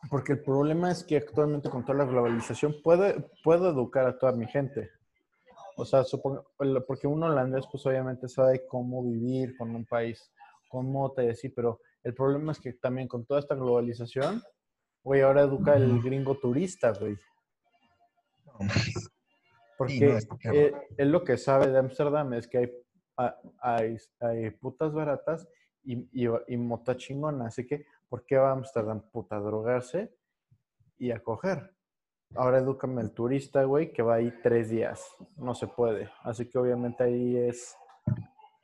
Porque 0.09 0.33
el 0.33 0.41
problema 0.41 0.91
es 0.91 1.03
que 1.03 1.17
actualmente 1.17 1.69
con 1.69 1.85
toda 1.85 1.99
la 1.99 2.05
globalización 2.05 2.75
puedo, 2.83 3.05
puedo 3.43 3.69
educar 3.69 4.05
a 4.05 4.17
toda 4.17 4.33
mi 4.33 4.47
gente. 4.47 4.89
O 5.75 5.85
sea, 5.85 6.03
supongo, 6.03 6.45
porque 6.87 7.07
un 7.07 7.23
holandés 7.23 7.65
pues 7.71 7.85
obviamente 7.85 8.27
sabe 8.27 8.65
cómo 8.67 9.03
vivir 9.03 9.57
con 9.57 9.73
un 9.75 9.85
país, 9.85 10.31
con 10.69 10.91
mota 10.91 11.23
y 11.23 11.29
así, 11.29 11.49
pero 11.49 11.79
el 12.03 12.13
problema 12.13 12.51
es 12.51 12.59
que 12.59 12.73
también 12.73 13.07
con 13.07 13.25
toda 13.25 13.39
esta 13.39 13.55
globalización, 13.55 14.43
güey, 15.03 15.21
ahora 15.21 15.41
educa 15.41 15.75
el 15.75 16.01
gringo 16.01 16.37
turista, 16.37 16.91
güey. 16.91 17.17
Porque 19.77 20.07
no, 20.07 20.17
está 20.17 20.37
cabrón. 20.37 20.63
eh, 20.63 20.73
él 20.97 21.11
lo 21.11 21.23
que 21.23 21.37
sabe 21.37 21.67
de 21.67 21.79
Ámsterdam 21.79 22.33
es 22.33 22.47
que 22.47 22.57
hay, 22.59 22.71
hay, 23.59 23.97
hay 24.19 24.49
putas 24.51 24.93
baratas 24.93 25.47
y, 25.83 25.97
y, 26.13 26.29
y 26.47 26.57
mota 26.57 26.95
chingona. 26.95 27.47
Así 27.47 27.65
que, 27.65 27.85
¿por 28.13 28.27
qué 28.27 28.37
va 28.37 28.49
a 28.49 28.53
Ámsterdam? 28.53 29.01
Puta, 29.11 29.37
a 29.37 29.39
drogarse 29.39 30.15
y 30.99 31.09
a 31.09 31.23
coger. 31.23 31.75
Ahora 32.35 32.59
edúcame 32.59 33.01
el 33.01 33.11
turista, 33.11 33.63
güey, 33.63 33.91
que 33.91 34.03
va 34.03 34.13
ahí 34.13 34.31
tres 34.43 34.69
días. 34.69 35.03
No 35.35 35.55
se 35.55 35.65
puede. 35.65 36.11
Así 36.21 36.47
que 36.47 36.59
obviamente 36.59 37.03
ahí 37.03 37.35
es 37.35 37.75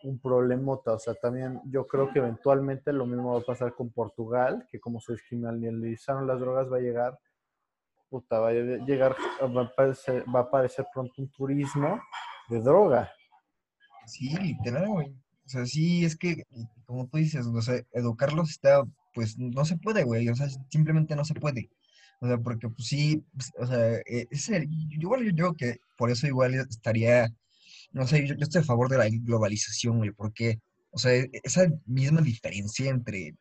un 0.04 0.20
problemota. 0.20 0.94
O 0.94 1.00
sea, 1.00 1.16
también 1.16 1.62
yo 1.66 1.88
creo 1.88 2.14
que 2.14 2.20
eventualmente 2.20 2.94
lo 2.94 3.08
mismo 3.08 3.34
va 3.34 3.40
a 3.40 3.44
pasar 3.44 3.74
con 3.74 3.90
Portugal, 3.90 4.68
que 4.70 4.80
como 4.80 5.02
se 5.02 5.14
descriminalizaron 5.14 6.28
las 6.28 6.40
drogas, 6.40 6.72
va 6.72 6.78
a 6.78 6.82
llegar 6.82 7.20
puta, 8.08 8.38
va 8.38 8.50
a 8.50 8.54
llegar, 8.54 9.16
va 9.42 10.42
a 10.42 10.44
aparecer, 10.44 10.86
pronto 10.94 11.14
un 11.18 11.32
turismo 11.32 12.00
de 12.50 12.62
droga. 12.62 13.12
Sí, 14.06 14.30
literal, 14.38 14.90
güey. 14.90 15.08
O 15.10 15.50
sea, 15.50 15.66
sí, 15.66 16.06
es 16.06 16.16
que, 16.16 16.44
como 16.86 17.08
tú 17.08 17.18
dices, 17.18 17.48
educarlos 17.94 18.52
está, 18.52 18.84
pues, 19.20 19.38
no 19.38 19.66
se 19.66 19.76
puede, 19.78 20.04
güey. 20.06 20.30
O 20.30 20.36
sea, 20.36 20.48
simplemente 20.72 21.14
no 21.16 21.26
se 21.26 21.34
puede. 21.34 21.70
O 22.22 22.28
sea, 22.28 22.38
porque, 22.38 22.70
pues 22.70 22.88
sí, 22.88 23.22
pues, 23.36 23.52
o 23.58 23.68
sea, 23.68 23.96
eh, 23.98 24.28
es 24.32 24.48
el- 24.50 24.70
igual 24.92 25.26
yo 25.26 25.34
creo 25.36 25.56
que 25.56 25.78
por 25.98 26.10
eso 26.10 26.26
igual 26.28 26.54
estaría, 26.56 27.28
no 27.92 28.08
sé, 28.08 28.26
yo, 28.28 28.36
yo 28.36 28.44
estoy 28.44 28.62
a 28.62 28.66
favor 28.66 28.90
de 28.90 28.98
la 28.98 29.10
globalización, 29.10 29.98
güey, 29.98 30.12
porque, 30.12 30.60
o 30.92 30.98
sea, 31.00 31.14
e- 31.16 31.30
esa 31.44 31.68
misma 31.86 32.22
diferencia 32.22 32.90
entre 32.90 33.36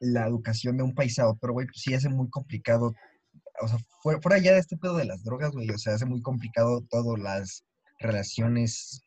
la 0.00 0.26
educación 0.26 0.76
de 0.76 0.82
un 0.84 0.94
país 0.94 1.18
a 1.18 1.28
otro, 1.28 1.52
güey, 1.54 1.66
pues 1.66 1.80
sí 1.82 1.94
hace 1.94 2.08
muy 2.10 2.28
complicado, 2.30 2.94
o 3.62 3.68
sea, 3.68 3.78
fuera, 4.02 4.20
fuera 4.20 4.38
ya 4.38 4.52
de 4.54 4.60
este 4.60 4.76
pedo 4.76 4.96
de 4.98 5.06
las 5.06 5.24
drogas, 5.24 5.52
güey, 5.52 5.70
o 5.70 5.78
sea, 5.78 5.94
hace 5.94 6.06
muy 6.06 6.20
complicado 6.22 6.82
todas 6.90 7.18
las 7.18 7.64
relaciones, 7.98 9.02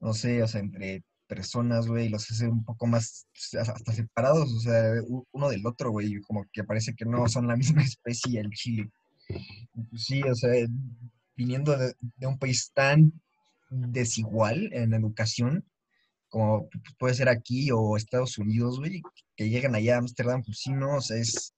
no 0.00 0.12
sé, 0.14 0.42
o 0.44 0.48
sea, 0.48 0.60
entre 0.60 1.02
personas, 1.26 1.86
güey, 1.86 2.08
los 2.08 2.30
hace 2.30 2.48
un 2.48 2.64
poco 2.64 2.86
más, 2.86 3.26
pues, 3.32 3.68
hasta 3.68 3.92
separados, 3.92 4.52
o 4.52 4.60
sea, 4.60 4.94
uno 5.32 5.48
del 5.48 5.66
otro, 5.66 5.90
güey, 5.90 6.20
como 6.20 6.46
que 6.52 6.64
parece 6.64 6.94
que 6.94 7.04
no 7.04 7.28
son 7.28 7.46
la 7.48 7.56
misma 7.56 7.82
especie 7.82 8.40
el 8.40 8.50
Chile. 8.50 8.90
Pues 9.28 10.04
Sí, 10.04 10.22
o 10.22 10.34
sea, 10.34 10.52
viniendo 11.36 11.76
de, 11.76 11.94
un 12.26 12.38
país 12.38 12.70
tan 12.72 13.12
desigual 13.70 14.70
en 14.72 14.94
educación, 14.94 15.64
como 16.28 16.68
pues, 16.68 16.94
puede 16.98 17.14
ser 17.14 17.28
aquí 17.28 17.70
o 17.72 17.96
Estados 17.96 18.38
Unidos, 18.38 18.78
güey, 18.78 19.02
que 19.36 19.48
llegan 19.48 19.74
allá 19.74 19.96
a 19.96 19.98
Ámsterdam, 19.98 20.42
pues 20.42 20.58
sí, 20.58 20.72
no, 20.72 20.96
o 20.96 21.00
sea, 21.00 21.16
es, 21.16 21.54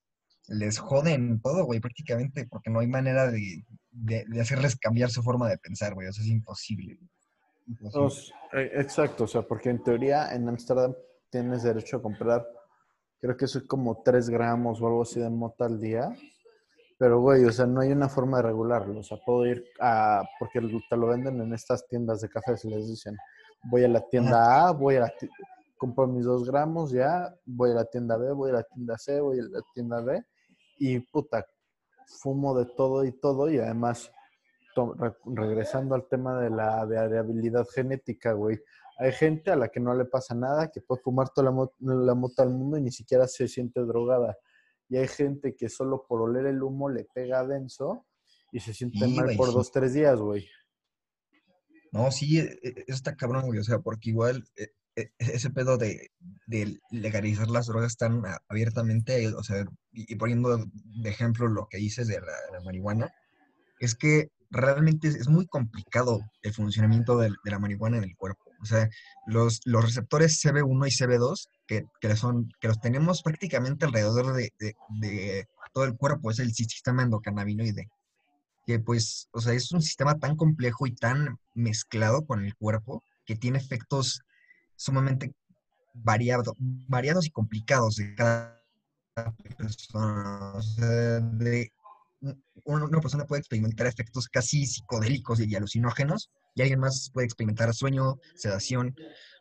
les 0.49 0.79
joden 0.79 1.41
todo, 1.41 1.65
güey, 1.65 1.81
prácticamente, 1.81 2.47
porque 2.47 2.71
no 2.71 2.81
hay 2.81 2.87
manera 2.87 3.31
de, 3.31 3.65
de- 3.91 4.25
de 4.27 4.41
hacerles 4.41 4.77
cambiar 4.77 5.11
su 5.11 5.23
forma 5.23 5.49
de 5.49 5.59
pensar, 5.59 5.95
güey, 5.95 6.09
o 6.09 6.13
sea, 6.13 6.25
es 6.25 6.31
imposible. 6.31 6.93
imposible. 6.93 7.18
Eh, 8.53 8.71
exacto, 8.75 9.25
o 9.25 9.27
sea, 9.27 9.43
porque 9.43 9.71
en 9.71 9.83
teoría 9.83 10.35
en 10.35 10.49
Ámsterdam 10.49 10.95
tienes 11.31 11.63
derecho 11.63 11.99
a 11.99 12.03
comprar, 12.03 12.47
creo 13.21 13.37
que 13.37 13.47
soy 13.47 13.67
como 13.67 14.03
3 14.03 14.31
gramos 14.31 14.81
o 14.81 14.87
algo 14.87 15.03
así 15.03 15.21
de 15.21 15.31
mota 15.31 15.67
al 15.67 15.79
día. 15.81 16.09
Pero, 16.99 17.21
güey, 17.21 17.45
o 17.45 17.53
sea, 17.53 17.67
no 17.67 17.81
hay 17.81 17.93
una 17.93 18.09
forma 18.09 18.39
de 18.39 18.45
regularlo. 18.45 18.99
O 18.99 19.03
sea, 19.05 19.19
puedo 19.25 19.47
ir 19.47 19.65
a, 19.81 20.23
porque 20.41 20.61
te 20.61 20.97
lo 20.97 21.07
venden 21.07 21.41
en 21.41 21.55
estas 21.55 21.87
tiendas 21.87 22.21
de 22.21 22.29
cafés, 22.29 22.65
les 22.65 22.89
dicen, 22.89 23.17
voy 23.71 23.85
a 23.85 23.89
la 23.89 24.01
tienda 24.09 24.67
A, 24.67 24.73
voy 24.73 24.97
a 24.97 25.01
la 25.01 25.13
compro 25.79 26.09
mis 26.09 26.25
2 26.25 26.45
gramos 26.45 26.91
ya, 26.91 27.33
voy 27.47 27.71
a 27.71 27.75
la 27.75 27.85
tienda 27.85 28.17
B, 28.17 28.33
voy 28.33 28.51
a 28.51 28.55
la 28.55 28.63
tienda 28.65 28.99
C, 28.99 29.21
voy 29.21 29.39
a 29.39 29.43
la 29.43 29.61
tienda 29.73 30.03
D, 30.03 30.25
y 30.79 30.99
puta, 30.99 31.47
fumo 32.21 32.59
de 32.59 32.67
todo 32.77 33.05
y 33.05 33.13
todo, 33.13 33.49
y 33.49 33.59
además, 33.59 34.11
re- 34.95 35.15
regresando 35.27 35.95
al 35.95 36.07
tema 36.09 36.41
de 36.41 36.51
la 36.51 36.85
variabilidad 36.85 37.67
genética, 37.75 38.33
güey, 38.33 38.59
hay 38.99 39.13
gente 39.13 39.51
a 39.51 39.57
la 39.57 39.69
que 39.69 39.79
no 39.81 39.95
le 39.95 40.05
pasa 40.05 40.35
nada, 40.35 40.71
que 40.71 40.81
puede 40.81 41.03
fumar 41.03 41.29
toda 41.31 41.51
la, 41.51 41.95
la 42.05 42.15
mota 42.15 42.43
al 42.43 42.51
mundo 42.51 42.77
y 42.79 42.83
ni 42.83 42.91
siquiera 42.91 43.27
se 43.29 43.47
siente 43.49 43.81
drogada. 43.81 44.37
Y 44.89 44.97
hay 44.97 45.07
gente 45.07 45.55
que 45.55 45.69
solo 45.69 46.05
por 46.09 46.23
oler 46.23 46.47
el 46.47 46.63
humo 46.63 46.89
le 46.89 47.05
pega 47.15 47.47
denso 47.47 48.07
y 48.51 48.61
se 48.61 48.73
siente 48.75 49.05
Sí, 49.07 49.15
mal 49.15 49.27
güey, 49.27 49.37
por 49.37 49.49
sí. 49.49 49.55
dos, 49.55 49.71
tres 49.71 49.93
días, 49.95 50.19
güey. 50.19 50.47
No, 51.93 52.11
sí, 52.11 52.39
e- 52.39 52.59
e- 52.63 52.85
eso 52.87 52.97
está 52.97 53.15
cabrón, 53.17 53.47
güey. 53.47 53.61
O 53.61 53.65
sea, 53.65 53.79
porque 53.79 54.11
igual 54.11 54.45
e- 54.57 54.73
e- 54.97 55.13
ese 55.19 55.51
pedo 55.51 55.77
de, 55.79 56.11
de 56.47 56.81
legalizar 56.91 57.49
las 57.49 57.67
drogas 57.67 57.97
tan 57.97 58.23
abiertamente, 58.49 59.29
o 59.35 59.43
sea, 59.43 59.65
y, 59.93 60.13
y 60.13 60.17
poniendo 60.17 60.57
de 60.59 61.09
ejemplo 61.09 61.49
lo 61.49 61.67
que 61.69 61.79
dices 61.79 62.09
de 62.09 62.21
la, 62.21 62.33
la 62.53 62.61
marihuana, 62.65 63.13
es 63.81 63.95
que 63.95 64.31
realmente 64.51 65.09
es, 65.09 65.29
muy 65.29 65.47
complicado 65.47 66.21
el 66.43 66.55
funcionamiento 66.55 67.19
de, 67.19 67.31
la 67.45 67.59
marihuana 67.59 67.99
en 67.99 68.05
el 68.05 68.17
cuerpo. 68.17 68.45
O 68.61 68.65
sea, 68.65 68.89
los, 69.27 69.61
los 69.65 69.85
receptores 69.85 70.43
CB1 70.43 70.89
y 70.89 70.91
CB2, 70.91 71.49
que, 71.67 71.85
que 72.01 72.17
son, 72.17 72.49
que 72.61 72.69
los 72.69 72.81
tenemos 72.81 73.23
prácticamente 73.23 73.87
alrededor 73.87 74.35
de, 74.35 75.47
todo 75.73 75.85
el 75.85 75.97
cuerpo, 75.97 76.31
es 76.31 76.39
el 76.39 76.53
sistema 76.55 77.03
endocannabinoide 77.03 77.89
que 78.67 78.79
pues, 78.79 79.31
o 79.33 79.41
sea, 79.41 79.55
es 79.55 79.73
un 79.73 79.81
sistema 79.81 80.19
tan 80.19 80.37
complejo 80.37 80.87
y 80.87 80.95
tan 80.95 81.39
mezclado 81.55 82.27
con 82.27 82.45
el 82.45 82.55
cuerpo 82.55 83.03
que 83.25 83.35
tiene 83.35 83.57
efectos 83.57 84.21
sumamente 84.77 85.33
variado- 85.95 86.55
variados 86.59 87.27
y 87.27 87.31
complicados 87.31 87.97
de 87.97 88.15
cada 88.15 88.61
persona. 89.57 90.53
O 90.55 90.61
sea, 90.61 91.21
de, 91.21 91.73
una 92.65 93.01
persona 93.01 93.25
puede 93.25 93.41
experimentar 93.41 93.87
efectos 93.87 94.29
casi 94.29 94.67
psicodélicos 94.67 95.41
y 95.41 95.55
alucinógenos, 95.55 96.31
y 96.55 96.63
alguien 96.63 96.81
más 96.81 97.11
puede 97.13 97.27
experimentar 97.27 97.73
sueño, 97.75 98.19
sedación, 98.35 98.95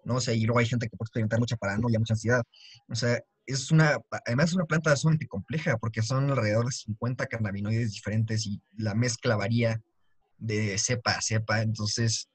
¿no? 0.04 0.16
O 0.16 0.22
sea, 0.22 0.34
y 0.34 0.46
luego 0.46 0.60
hay 0.60 0.68
gente 0.68 0.88
que 0.88 0.96
puede 0.96 1.08
experimentar 1.08 1.40
mucha 1.40 1.56
paranoia, 1.58 2.00
mucha 2.00 2.14
ansiedad. 2.14 2.44
O 2.88 2.96
sea, 2.96 3.20
es 3.46 3.72
una, 3.72 3.98
además 4.26 4.50
es 4.50 4.56
una 4.56 4.66
planta 4.66 4.96
sumamente 4.96 5.28
compleja 5.28 5.78
porque 5.78 6.02
son 6.04 6.30
alrededor 6.30 6.66
de 6.66 6.72
50 6.72 7.26
cannabinoides 7.28 7.92
diferentes 7.94 8.46
y 8.46 8.62
la 8.78 8.94
mezcla 8.94 9.36
varía 9.36 9.82
de 10.38 10.78
cepa 10.78 11.14
a 11.14 11.22
cepa. 11.22 11.62
Entonces, 11.62 12.30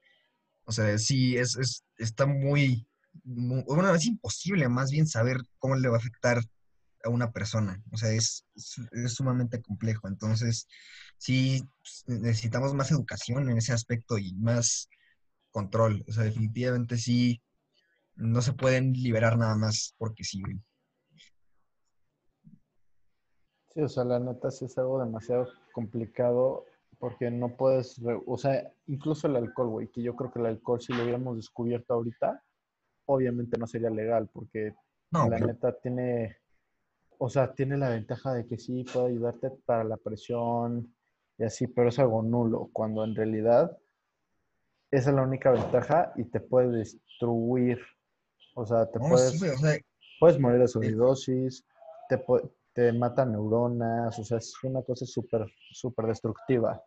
o 0.64 0.73
sea, 0.73 0.97
sí, 0.98 1.36
es, 1.36 1.56
es- 1.56 1.85
está 1.98 2.27
muy, 2.27 2.86
mu- 3.24 3.62
bueno, 3.64 3.94
es 3.94 4.06
imposible 4.06 4.69
más 4.69 4.90
bien 4.90 5.06
saber 5.06 5.36
cómo 5.59 5.77
le 5.77 5.89
va 5.89 5.97
a 5.97 6.01
afectar 6.01 6.43
a 7.05 7.11
una 7.11 7.33
persona. 7.33 7.83
O 7.93 7.97
sea, 7.97 8.11
es, 8.12 8.47
es, 8.55 8.77
es 8.93 9.15
sumamente 9.15 9.61
complejo. 9.62 10.09
Entonces, 10.09 10.69
sí, 11.19 11.62
pues, 11.83 12.05
necesitamos 12.20 12.74
más 12.74 12.91
educación 12.91 13.51
en 13.51 13.59
ese 13.59 13.73
aspecto 13.73 14.19
y 14.19 14.35
más 14.35 14.89
control. 15.51 16.05
O 16.09 16.12
sea, 16.12 16.24
definitivamente 16.24 16.99
sí, 16.99 17.43
no 18.16 18.43
se 18.43 18.55
pueden 18.55 18.93
liberar 18.95 19.39
nada 19.39 19.57
más 19.57 19.95
porque 19.99 20.24
sí. 20.24 20.43
Sí, 23.70 23.81
o 23.81 23.89
sea, 23.89 24.05
la 24.05 24.19
neta 24.19 24.51
sí 24.51 24.66
es 24.66 24.77
algo 24.79 25.01
demasiado 25.01 25.49
complicado 25.73 26.66
porque 26.99 27.31
no 27.31 27.57
puedes, 27.57 28.01
o 28.27 28.39
sea, 28.39 28.73
incluso 28.87 29.27
el 29.27 29.37
alcohol, 29.37 29.69
güey, 29.69 29.89
que 29.89 30.03
yo 30.03 30.15
creo 30.15 30.31
que 30.31 30.39
el 30.41 30.47
alcohol 30.47 30.81
si 30.81 30.93
lo 30.93 31.03
hubiéramos 31.03 31.37
descubierto 31.37 31.95
ahorita, 31.95 32.43
obviamente 33.07 33.59
no 33.59 33.66
sería 33.66 33.91
legal 33.91 34.29
porque 34.33 34.74
No, 35.12 35.29
la 35.29 35.39
neta 35.39 35.73
tiene, 35.81 36.39
o 37.24 37.28
sea, 37.31 37.55
tiene 37.55 37.77
la 37.78 37.89
ventaja 37.90 38.35
de 38.35 38.47
que 38.47 38.59
sí 38.59 38.85
puede 38.85 39.09
ayudarte 39.12 39.51
para 39.66 39.85
la 39.85 39.97
presión 39.97 40.94
y 41.39 41.44
así, 41.44 41.66
pero 41.69 41.89
es 41.89 41.99
algo 41.99 42.23
nulo, 42.23 42.70
cuando 42.73 43.05
en 43.05 43.15
realidad 43.15 43.78
esa 44.90 45.11
es 45.11 45.16
la 45.16 45.23
única 45.23 45.51
ventaja 45.51 46.12
y 46.16 46.24
te 46.24 46.40
puede 46.40 46.69
destruir, 46.78 47.78
o 48.55 48.66
sea, 48.66 48.86
te 48.90 49.01
No, 49.01 49.09
puedes... 49.09 49.32
sí, 49.32 49.39
güey, 49.39 49.51
o 49.51 49.59
sea, 49.59 49.78
Puedes 50.20 50.39
morir 50.40 50.61
de 50.61 50.69
sobredosis, 50.69 51.65
te, 52.09 52.23
te 52.74 52.93
matan 52.93 53.32
neuronas, 53.32 54.19
o 54.19 54.24
sea, 54.24 54.39
es 54.39 54.55
una 54.62 54.82
cosa 54.82 55.05
súper, 55.07 55.47
súper 55.73 56.07
destructiva. 56.07 56.81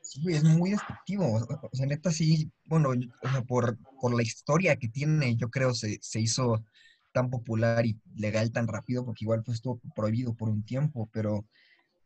Sí, 0.00 0.20
es 0.28 0.42
muy 0.44 0.70
destructivo. 0.70 1.36
O 1.70 1.76
sea, 1.76 1.86
neta, 1.86 2.10
sí, 2.10 2.50
bueno, 2.64 2.94
yo- 2.94 3.08
o 3.22 3.28
sea, 3.28 3.42
por, 3.42 3.78
por 4.00 4.14
la 4.14 4.22
historia 4.22 4.76
que 4.76 4.88
tiene, 4.88 5.36
yo 5.36 5.50
creo 5.50 5.74
se, 5.74 5.98
se 6.02 6.20
hizo 6.20 6.64
tan 7.18 7.30
popular 7.30 7.84
y 7.86 7.98
legal 8.14 8.52
tan 8.52 8.68
rápido, 8.68 9.04
porque 9.04 9.24
igual 9.24 9.42
pues 9.44 9.56
estuvo 9.56 9.80
prohibido 9.96 10.34
por 10.34 10.48
un 10.48 10.64
tiempo, 10.64 11.08
pero, 11.12 11.44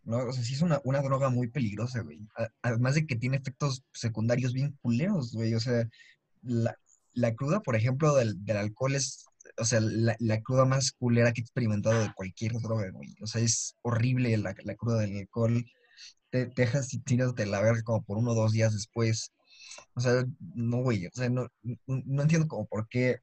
¿no? 0.05 0.18
O 0.28 0.32
sea, 0.32 0.43
sí 0.44 0.55
es 0.55 0.62
una, 0.62 0.80
una 0.84 1.02
droga 1.02 1.30
muy 1.30 1.48
peligrosa, 1.48 2.01
güey. 2.02 2.20
Además 2.62 2.94
de 2.94 3.06
que 3.06 3.16
tiene 3.16 3.36
efectos 3.39 3.84
secundarios 3.93 4.52
bien 4.55 4.78
culeros, 4.82 5.32
güey. 5.34 5.55
O 5.55 5.60
sea, 5.60 5.89
la, 6.43 6.76
la 7.14 7.34
cruda, 7.34 7.60
por 7.60 7.76
ejemplo, 7.76 8.14
del, 8.14 8.44
del 8.44 8.56
alcohol 8.56 8.94
es, 8.94 9.26
o 9.59 9.64
sea, 9.64 9.80
la, 9.80 10.16
la 10.18 10.40
cruda 10.43 10.64
más 10.64 10.93
culera 10.93 11.32
que 11.32 11.40
he 11.43 11.44
experimentado 11.44 12.01
de 12.01 12.12
cualquier 12.14 12.52
droga, 12.60 12.90
güey. 12.90 13.14
O 13.22 13.26
sea, 13.26 13.43
es 13.43 13.76
horrible 13.82 14.36
la, 14.39 14.55
la 14.64 14.74
cruda 14.76 15.01
del 15.01 15.18
alcohol 15.18 15.64
te, 16.30 16.47
te 16.47 16.62
dejas 16.62 16.89
tirándote 17.05 17.47
la 17.47 17.60
verga 17.60 17.82
como 17.82 18.02
por 18.02 18.18
uno 18.18 18.32
o 18.32 18.34
dos 18.34 18.52
días 18.52 18.72
después. 18.72 19.32
O 19.94 20.01
sea, 20.01 20.24
no, 20.55 20.78
güey, 20.78 21.06
o 21.06 21.10
sea, 21.12 21.28
no, 21.30 21.48
no 21.86 22.22
entiendo 22.22 22.48
como 22.48 22.66
por 22.66 22.89
qué, 22.89 23.18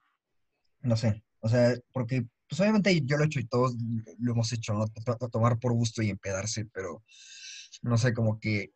no 0.81 0.95
sé, 0.95 1.23
o 1.41 1.49
sea, 1.49 1.75
porque 1.93 2.25
pues 2.47 2.59
obviamente 2.61 3.01
yo 3.05 3.17
lo 3.17 3.23
he 3.23 3.27
hecho 3.27 3.39
y 3.39 3.45
todos 3.45 3.75
lo 4.19 4.31
hemos 4.33 4.51
hecho, 4.53 4.73
¿no? 4.73 4.87
To- 4.87 5.15
to- 5.17 5.29
Tomar 5.29 5.59
por 5.59 5.73
gusto 5.73 6.01
y 6.01 6.09
empedarse, 6.09 6.65
pero 6.73 7.03
no 7.83 7.97
sé, 7.97 8.13
como 8.13 8.39
que 8.39 8.71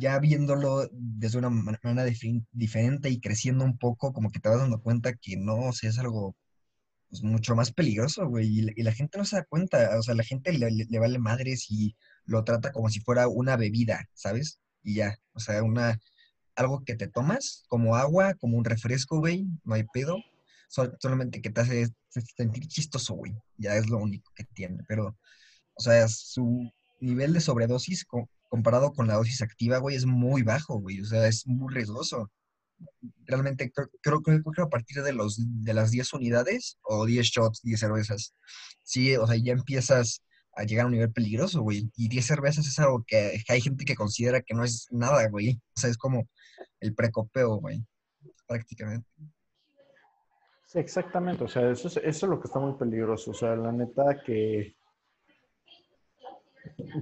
ya 0.00 0.18
viéndolo 0.18 0.88
desde 0.92 1.38
una 1.38 1.50
man- 1.50 1.78
manera 1.82 2.04
diferente 2.52 3.10
y 3.10 3.20
creciendo 3.20 3.64
un 3.64 3.78
poco, 3.78 4.12
como 4.12 4.30
que 4.30 4.40
te 4.40 4.48
vas 4.48 4.58
dando 4.58 4.80
cuenta 4.82 5.14
que 5.14 5.36
no, 5.36 5.56
o 5.68 5.72
sea, 5.72 5.90
es 5.90 5.98
algo 5.98 6.36
pues, 7.10 7.22
mucho 7.22 7.54
más 7.56 7.72
peligroso, 7.72 8.26
güey, 8.28 8.46
y, 8.76 8.82
la 8.82 8.92
gente 8.92 9.18
no 9.18 9.24
se 9.24 9.36
da 9.36 9.44
cuenta, 9.44 9.98
o 9.98 10.02
sea, 10.02 10.14
la 10.14 10.24
gente 10.24 10.52
le, 10.52 10.70
le- 10.70 10.86
le 10.88 10.98
vale 10.98 11.18
madres 11.18 11.66
y 11.70 11.96
lo 12.26 12.44
trata 12.44 12.72
como 12.72 12.90
si 12.90 13.00
fuera 13.00 13.28
una 13.28 13.56
bebida, 13.56 14.08
¿sabes? 14.14 14.60
Y 14.82 14.96
ya, 14.96 15.18
o 15.34 15.40
sea, 15.40 15.62
una, 15.62 15.98
algo 16.56 16.84
que 16.84 16.96
te 16.96 17.08
tomas 17.08 17.64
como 17.68 17.96
agua, 17.96 18.34
como 18.34 18.58
un 18.58 18.64
refresco, 18.64 19.18
güey, 19.20 19.46
no 19.64 19.74
hay 19.74 19.84
pedo, 19.92 20.18
solamente 20.68 21.40
que 21.42 21.50
te 21.50 21.60
hace 21.60 21.86
se- 22.08 22.20
sentir 22.36 22.66
chistoso, 22.68 23.14
güey, 23.14 23.34
ya 23.56 23.76
es 23.76 23.88
lo 23.90 23.98
único 23.98 24.30
que 24.34 24.44
tiene, 24.44 24.84
pero, 24.88 25.16
o 25.74 25.80
sea, 25.82 26.08
su 26.08 26.70
nivel 27.00 27.32
de 27.34 27.40
sobredosis 27.40 28.04
co- 28.04 28.28
comparado 28.48 28.92
con 28.94 29.06
la 29.08 29.14
dosis 29.16 29.42
activa, 29.42 29.78
güey, 29.78 29.96
es 29.96 30.06
muy 30.06 30.42
bajo, 30.42 30.80
güey, 30.80 31.00
o 31.02 31.06
sea, 31.06 31.26
es 31.28 31.46
muy 31.46 31.72
riesgoso 31.74 32.30
realmente 33.26 33.70
creo, 33.72 33.88
creo, 34.02 34.22
creo 34.22 34.42
que 34.54 34.62
a 34.62 34.66
partir 34.68 35.02
de, 35.02 35.12
los, 35.12 35.36
de 35.38 35.74
las 35.74 35.90
10 35.90 36.12
unidades 36.12 36.78
o 36.82 37.06
10 37.06 37.26
shots, 37.26 37.60
10 37.62 37.80
cervezas, 37.80 38.34
sí, 38.82 39.16
o 39.16 39.26
sea, 39.26 39.36
ya 39.36 39.52
empiezas 39.52 40.22
a 40.56 40.64
llegar 40.64 40.84
a 40.84 40.86
un 40.86 40.92
nivel 40.92 41.12
peligroso, 41.12 41.62
güey. 41.62 41.90
Y 41.96 42.08
10 42.08 42.26
cervezas 42.26 42.66
es 42.66 42.78
algo 42.80 43.04
que 43.06 43.40
hay 43.48 43.60
gente 43.60 43.84
que 43.84 43.94
considera 43.94 44.42
que 44.42 44.54
no 44.54 44.64
es 44.64 44.86
nada, 44.90 45.28
güey. 45.28 45.60
O 45.76 45.80
sea, 45.80 45.90
es 45.90 45.96
como 45.98 46.28
el 46.80 46.94
precopeo, 46.94 47.56
güey, 47.60 47.84
prácticamente. 48.46 49.08
Exactamente, 50.74 51.44
o 51.44 51.48
sea, 51.48 51.70
eso 51.70 51.88
es, 51.88 51.96
eso 51.96 52.26
es 52.26 52.30
lo 52.30 52.40
que 52.40 52.46
está 52.46 52.58
muy 52.58 52.74
peligroso, 52.74 53.30
o 53.30 53.34
sea, 53.34 53.56
la 53.56 53.72
neta 53.72 54.20
que, 54.24 54.76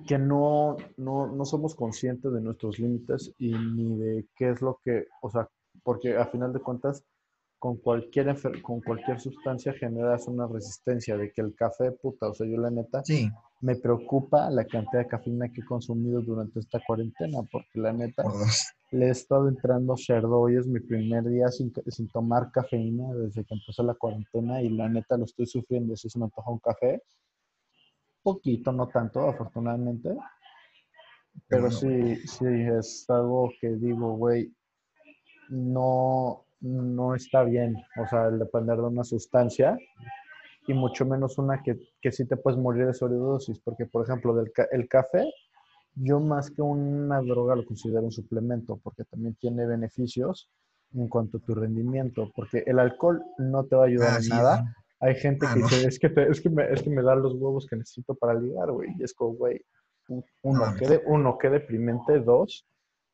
que 0.07 0.19
no, 0.19 0.77
no, 0.97 1.27
no 1.27 1.45
somos 1.45 1.75
conscientes 1.75 2.33
de 2.33 2.41
nuestros 2.41 2.79
límites 2.79 3.33
y 3.39 3.53
ni 3.53 3.97
de 3.99 4.27
qué 4.37 4.51
es 4.51 4.63
lo 4.63 4.81
que, 4.85 5.07
o 5.21 5.31
sea, 5.31 5.49
porque 5.83 6.17
a 6.17 6.27
final 6.27 6.53
de 6.53 6.61
cuentas, 6.61 7.05
con 7.59 7.79
cualquier, 7.79 8.37
con 8.63 8.81
cualquier 8.81 9.19
sustancia 9.19 9.73
generas 9.73 10.29
una 10.29 10.47
resistencia 10.47 11.17
de 11.17 11.33
que 11.33 11.41
el 11.41 11.55
café, 11.55 11.91
puta, 11.91 12.29
o 12.29 12.35
sea, 12.35 12.47
yo 12.47 12.59
la 12.59 12.71
neta, 12.71 13.03
Sí, 13.05 13.31
me 13.61 13.77
preocupa 13.77 14.51
la 14.51 14.65
cantidad 14.65 15.03
de 15.03 15.09
cafeína 15.09 15.49
que 15.49 15.61
he 15.61 15.65
consumido 15.65 16.21
durante 16.21 16.61
esta 16.61 16.81
cuarentena, 16.87 17.41
porque 17.51 17.79
la 17.79 17.93
neta, 17.93 18.25
le 18.91 19.07
he 19.07 19.11
estado 19.11 19.49
entrando 19.49 19.97
cerdo. 19.97 20.41
Hoy 20.41 20.57
es 20.57 20.67
mi 20.67 20.81
primer 20.81 21.25
día 21.25 21.49
sin, 21.49 21.73
sin 21.87 22.09
tomar 22.09 22.51
cafeína 22.53 23.13
desde 23.15 23.45
que 23.45 23.55
empezó 23.55 23.83
la 23.83 23.95
cuarentena 23.95 24.61
y 24.63 24.69
la 24.69 24.89
neta 24.89 25.17
lo 25.17 25.25
estoy 25.25 25.47
sufriendo. 25.47 25.97
Si 25.97 26.11
se 26.11 26.19
me 26.19 26.27
antoja 26.27 26.51
un 26.51 26.59
café, 26.59 27.03
poquito, 28.23 28.73
no 28.73 28.89
tanto, 28.89 29.29
afortunadamente, 29.29 30.17
pero 31.49 31.71
bueno, 31.71 31.77
sí, 31.77 32.17
sí 32.27 32.47
es 32.47 33.09
algo 33.09 33.53
que 33.61 33.69
digo, 33.69 34.17
güey, 34.17 34.53
no, 35.49 36.45
no 36.61 37.15
está 37.15 37.45
bien, 37.45 37.77
o 38.03 38.07
sea, 38.09 38.27
el 38.27 38.39
depender 38.39 38.77
de 38.79 38.83
una 38.83 39.05
sustancia 39.05 39.79
y 40.67 40.75
mucho 40.75 41.05
menos 41.07 41.39
una 41.39 41.63
que, 41.63 41.79
que 42.01 42.13
sí 42.13 42.27
te 42.27 42.37
puedes 42.37 42.59
morir 42.59 42.87
de 42.87 42.95
sobredosis, 42.95 43.59
porque 43.61 43.87
por 43.87 44.05
ejemplo, 44.05 44.35
del 44.35 44.53
el 44.73 44.89
café, 44.89 45.25
yo 45.95 46.21
más 46.21 46.51
que 46.51 46.63
una 46.63 47.21
droga 47.23 47.55
lo 47.57 47.65
considero 47.65 48.03
un 48.03 48.13
suplemento, 48.13 48.79
porque 48.83 49.05
también 49.05 49.35
tiene 49.37 49.67
beneficios 49.67 50.51
en 50.95 51.09
cuanto 51.09 51.39
a 51.39 51.41
tu 51.41 51.55
rendimiento, 51.55 52.31
porque 52.35 52.63
el 52.67 52.79
alcohol 52.79 53.23
no 53.39 53.65
te 53.65 53.77
va 53.77 53.85
a 53.85 53.87
ayudar 53.87 54.13
Ah, 54.13 54.17
en 54.17 54.23
sí, 54.23 54.31
nada. 54.31 54.75
Hay 55.01 55.15
gente 55.17 55.47
Ah, 55.49 55.55
que 55.55 55.61
no. 55.61 55.67
dice, 55.69 55.87
es 55.87 55.99
que, 55.99 56.09
te- 56.09 56.31
es, 56.31 56.41
que 56.41 56.49
me, 56.51 56.71
es 56.73 56.83
que 56.83 56.91
me 56.91 57.03
dan 57.03 57.23
los 57.23 57.35
huevos 57.35 57.67
que 57.67 57.77
necesito 57.77 58.15
para 58.15 58.35
ligar, 58.35 58.71
güey. 58.73 58.91
Y 58.99 59.03
es 59.05 59.13
como, 59.15 59.35
güey, 59.35 59.61
uno, 60.09 60.25
mames. 60.61 60.79
qué 60.81 60.89
de- 60.89 61.03
uno, 61.07 61.37
qué 61.39 61.51
deprimente. 61.51 62.21
Dos, 62.21 62.67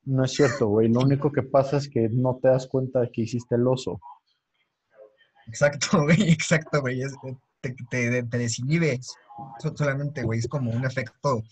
no 0.05 0.25
es 0.25 0.33
cierto, 0.33 0.69
güey. 0.69 0.89
Lo 0.89 1.01
único 1.01 1.31
que 1.33 1.43
pasa 1.43 1.77
es 1.79 1.89
que 1.89 2.09
no 2.09 2.39
te 2.41 2.49
das 2.49 2.67
cuenta 2.69 3.01
de 3.01 3.11
que 3.11 3.23
hiciste 3.23 3.55
el 3.57 3.67
oso. 3.67 4.01
Exacto, 5.47 5.87
güey, 6.05 6.31
exacto, 6.31 6.81
güey. 6.81 7.03
es- 7.03 7.15
te, 7.61 7.75
te, 7.91 8.23
te 8.25 8.39
desinhibes 8.39 9.15
so- 9.61 9.77
solamente, 9.77 10.23
güey. 10.25 10.41
Es 10.41 10.49
como 10.49 10.71
un 10.73 10.85
efecto, 10.85 11.43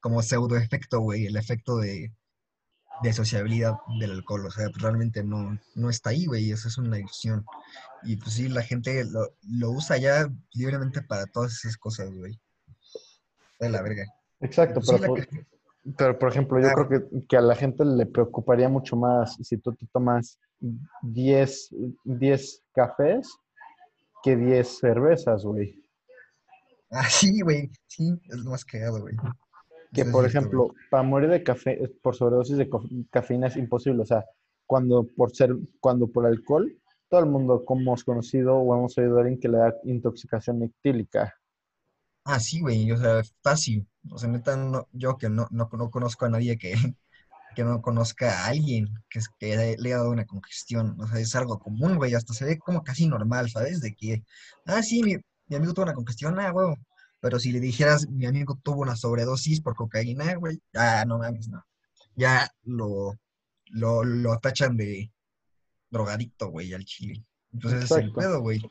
como 0.00 0.22
pseudo 0.22 0.56
efecto, 0.56 1.00
güey. 1.00 1.26
El 1.26 1.36
efecto 1.36 1.76
de, 1.76 2.12
de 3.02 3.12
sociabilidad 3.12 3.74
del 3.98 4.12
alcohol. 4.12 4.46
O 4.46 4.50
sea, 4.50 4.68
realmente 4.76 5.22
no, 5.22 5.58
no 5.74 5.90
está 5.90 6.10
ahí, 6.10 6.24
güey. 6.26 6.50
Eso 6.50 6.68
es 6.68 6.78
una 6.78 6.98
ilusión. 6.98 7.44
Y 8.04 8.16
pues 8.16 8.34
sí, 8.34 8.48
la 8.48 8.62
gente 8.62 9.04
lo, 9.04 9.34
lo 9.42 9.70
usa 9.72 9.98
ya 9.98 10.28
libremente 10.54 11.02
para 11.02 11.26
todas 11.26 11.52
esas 11.52 11.76
cosas, 11.76 12.10
güey. 12.10 12.40
De 13.58 13.68
la 13.68 13.82
verga. 13.82 14.04
Exacto, 14.40 14.80
Pues 14.80 14.86
pero, 14.86 14.96
sí, 14.98 15.02
la 15.02 15.08
por, 15.08 15.26
ca- 15.26 15.46
pero 15.98 16.18
por 16.18 16.30
ejemplo, 16.30 16.60
yo 16.60 16.68
Ah. 16.68 16.72
creo 16.74 16.88
que, 16.88 17.26
que 17.28 17.36
a 17.36 17.42
la 17.42 17.54
gente 17.54 17.84
le 17.84 18.06
preocuparía 18.06 18.70
mucho 18.70 18.96
más 18.96 19.36
si 19.42 19.58
tú 19.58 19.74
te 19.74 19.86
tomas 19.92 20.38
10, 21.02 21.74
10 22.04 22.62
cafés 22.72 23.28
que 24.22 24.36
10 24.36 24.68
cervezas, 24.78 25.44
güey. 25.44 25.82
Ah, 26.90 27.08
sí, 27.08 27.40
güey. 27.40 27.70
Sí, 27.86 28.20
es 28.28 28.38
lo 28.38 28.50
más 28.50 28.64
cagado, 28.64 29.00
güey. 29.00 29.16
Que 29.92 30.02
es 30.02 30.08
por 30.08 30.24
ejemplo, 30.24 30.68
para 30.90 31.02
morir 31.02 31.30
de 31.30 31.42
café, 31.42 31.78
por 32.02 32.14
sobredosis 32.14 32.56
de 32.56 32.68
cafeína 33.10 33.48
es 33.48 33.56
imposible. 33.56 34.02
O 34.02 34.06
sea, 34.06 34.24
cuando 34.66 35.04
por 35.04 35.34
ser, 35.34 35.56
cuando 35.80 36.08
por 36.08 36.26
alcohol, 36.26 36.76
todo 37.08 37.20
el 37.20 37.26
mundo 37.26 37.64
como 37.64 37.80
hemos 37.82 38.04
conocido 38.04 38.56
o 38.56 38.76
hemos 38.76 38.96
oído 38.98 39.18
a 39.18 39.20
alguien 39.22 39.40
que 39.40 39.48
le 39.48 39.58
da 39.58 39.74
intoxicación 39.84 40.62
etílica. 40.62 41.34
Ah, 42.24 42.38
sí, 42.38 42.60
güey. 42.60 42.90
O 42.92 42.96
sea, 42.96 43.22
fácil. 43.42 43.86
O 44.10 44.18
sea, 44.18 44.28
neta, 44.28 44.56
no- 44.56 44.86
yo 44.92 45.16
que 45.16 45.28
no, 45.28 45.48
no, 45.50 45.68
no 45.72 45.90
conozco 45.90 46.26
a 46.26 46.30
nadie 46.30 46.56
que, 46.58 46.74
que 47.54 47.64
no 47.64 47.80
conozca 47.82 48.44
a 48.44 48.46
alguien 48.48 48.88
que, 49.08 49.18
es- 49.20 49.28
que 49.38 49.56
le 49.78 49.88
haya 49.88 49.96
dado 49.98 50.10
una 50.10 50.26
congestión. 50.26 50.96
O 51.00 51.06
sea, 51.06 51.18
es 51.20 51.34
algo 51.34 51.58
común, 51.58 51.96
güey. 51.96 52.14
Hasta 52.14 52.32
se 52.34 52.44
ve 52.44 52.58
como 52.58 52.82
casi 52.84 53.06
normal, 53.08 53.50
¿sabes? 53.50 53.80
De 53.80 53.94
que, 53.94 54.22
ah, 54.66 54.82
sí, 54.82 55.02
mi, 55.02 55.16
mi 55.48 55.56
amigo 55.56 55.74
tuvo 55.74 55.84
una 55.84 55.94
congestión, 55.94 56.38
ah, 56.38 56.50
güey. 56.50 56.74
Pero 57.20 57.38
si 57.38 57.52
le 57.52 57.60
dijeras, 57.60 58.08
mi 58.08 58.26
amigo 58.26 58.58
tuvo 58.62 58.80
una 58.82 58.96
sobredosis 58.96 59.60
por 59.60 59.74
cocaína, 59.74 60.34
güey, 60.36 60.60
ah, 60.74 61.04
no 61.06 61.18
mames, 61.18 61.48
no. 61.48 61.62
Ya 62.16 62.48
lo, 62.64 63.14
lo, 63.66 64.04
lo 64.04 64.38
tachan 64.38 64.76
de 64.76 65.10
drogadicto, 65.90 66.48
güey, 66.50 66.72
al 66.72 66.84
chile. 66.84 67.24
Entonces 67.52 67.84
ese 67.84 67.94
es 67.94 67.98
el 68.00 68.08
Exacto. 68.08 68.20
pedo, 68.20 68.40
güey. 68.40 68.62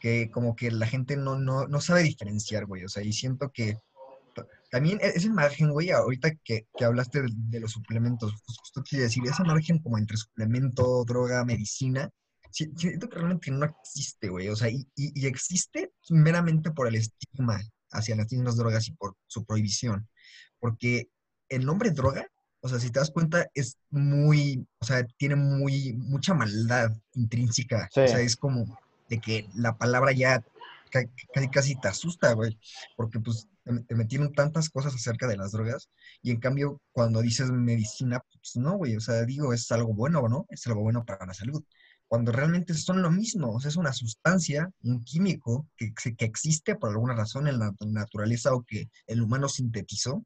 Que 0.00 0.30
como 0.30 0.54
que 0.54 0.70
la 0.70 0.86
gente 0.86 1.16
no, 1.16 1.36
no, 1.38 1.66
no 1.66 1.80
sabe 1.80 2.02
diferenciar, 2.04 2.66
güey. 2.66 2.84
O 2.84 2.88
sea, 2.88 3.02
y 3.02 3.12
siento 3.12 3.50
que 3.50 3.78
también 4.70 4.98
e- 5.00 5.12
ese 5.14 5.30
margen, 5.30 5.70
güey, 5.70 5.90
ahorita 5.90 6.30
que, 6.44 6.66
que 6.76 6.84
hablaste 6.84 7.22
de, 7.22 7.28
de 7.32 7.60
los 7.60 7.72
suplementos, 7.72 8.32
jus- 8.32 8.58
justo 8.58 8.82
quiero 8.88 9.04
decir, 9.04 9.22
ese 9.26 9.42
margen 9.44 9.78
como 9.78 9.98
entre 9.98 10.16
suplemento, 10.16 11.04
droga, 11.04 11.44
medicina, 11.44 12.10
si- 12.50 12.70
siento 12.76 13.08
que 13.08 13.16
realmente 13.16 13.50
no 13.50 13.64
existe, 13.66 14.28
güey. 14.28 14.48
O 14.48 14.56
sea, 14.56 14.68
y, 14.70 14.86
y- 14.96 15.12
y 15.20 15.26
existe 15.26 15.92
meramente 16.10 16.70
por 16.70 16.86
el 16.88 16.94
estigma 16.96 17.60
hacia 17.92 18.16
las 18.16 18.30
mismas 18.32 18.56
drogas 18.56 18.86
y 18.88 18.92
por 18.92 19.14
su 19.26 19.44
prohibición. 19.44 20.08
Porque 20.60 21.08
el 21.48 21.64
nombre 21.64 21.90
droga, 21.90 22.26
o 22.60 22.68
sea, 22.68 22.78
si 22.80 22.90
te 22.90 22.98
das 22.98 23.10
cuenta, 23.10 23.46
es 23.54 23.78
muy, 23.90 24.66
o 24.80 24.84
sea, 24.84 25.06
tiene 25.16 25.36
muy, 25.36 25.92
mucha 25.94 26.34
maldad 26.34 26.90
intrínseca. 27.14 27.88
O 27.90 28.00
Sí. 28.00 28.08
sea, 28.08 28.20
es 28.20 28.36
como 28.36 28.78
de 29.08 29.20
que 29.20 29.48
la 29.54 29.78
palabra 29.78 30.12
ya 30.12 30.44
ca- 30.90 31.04
casi, 31.32 31.48
casi 31.48 31.80
te 31.80 31.88
asusta, 31.88 32.32
güey. 32.32 32.58
Porque 32.96 33.20
pues 33.20 33.46
te, 33.86 33.94
metieron 33.94 34.32
tantas 34.32 34.70
cosas 34.70 34.94
acerca 34.94 35.26
de 35.26 35.36
las 35.36 35.52
drogas 35.52 35.88
y 36.22 36.30
en 36.30 36.40
cambio 36.40 36.80
cuando 36.92 37.22
dices 37.22 37.50
medicina, 37.50 38.20
pues 38.32 38.56
no, 38.56 38.76
güey. 38.76 38.96
O 38.96 39.00
sea, 39.00 39.24
digo, 39.24 39.52
es 39.52 39.70
algo 39.72 39.94
bueno, 39.94 40.28
¿no? 40.28 40.46
Es 40.50 40.66
algo 40.66 40.82
bueno 40.82 41.04
para 41.04 41.26
la 41.26 41.34
salud. 41.34 41.62
Cuando 42.06 42.32
realmente 42.32 42.74
son 42.74 43.02
lo 43.02 43.10
mismo, 43.10 43.52
o 43.54 43.60
sea, 43.60 43.68
es 43.68 43.76
una 43.76 43.92
sustancia, 43.92 44.70
un 44.82 45.04
químico 45.04 45.68
que, 45.76 45.92
que 45.94 46.24
existe 46.24 46.74
por 46.76 46.90
alguna 46.90 47.14
razón 47.14 47.48
en 47.48 47.58
la 47.58 47.72
naturaleza 47.86 48.54
o 48.54 48.62
que 48.64 48.88
el 49.06 49.22
humano 49.22 49.48
sintetizó, 49.48 50.24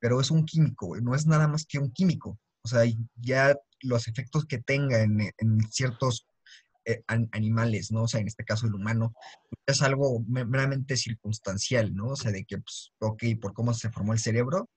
pero 0.00 0.20
es 0.20 0.30
un 0.30 0.44
químico, 0.44 0.86
güey, 0.86 1.02
no 1.02 1.14
es 1.14 1.26
nada 1.26 1.48
más 1.48 1.66
que 1.66 1.78
un 1.78 1.92
químico. 1.92 2.38
O 2.62 2.68
sea, 2.68 2.82
ya 3.16 3.56
los 3.82 4.08
efectos 4.08 4.46
que 4.46 4.58
tenga 4.58 5.02
en, 5.02 5.20
en 5.38 5.60
ciertos 5.70 6.26
animales, 7.32 7.90
¿no? 7.92 8.02
O 8.04 8.08
sea, 8.08 8.20
en 8.20 8.26
este 8.28 8.44
caso 8.44 8.66
el 8.66 8.74
humano, 8.74 9.14
es 9.66 9.82
algo 9.82 10.20
me- 10.26 10.44
meramente 10.44 10.96
circunstancial, 10.96 11.94
¿no? 11.94 12.08
O 12.08 12.16
sea, 12.16 12.30
de 12.30 12.44
que, 12.44 12.58
pues, 12.58 12.92
ok, 13.00 13.22
por 13.40 13.52
cómo 13.52 13.72
se 13.74 13.90
formó 13.90 14.12
el 14.12 14.18
cerebro 14.18 14.68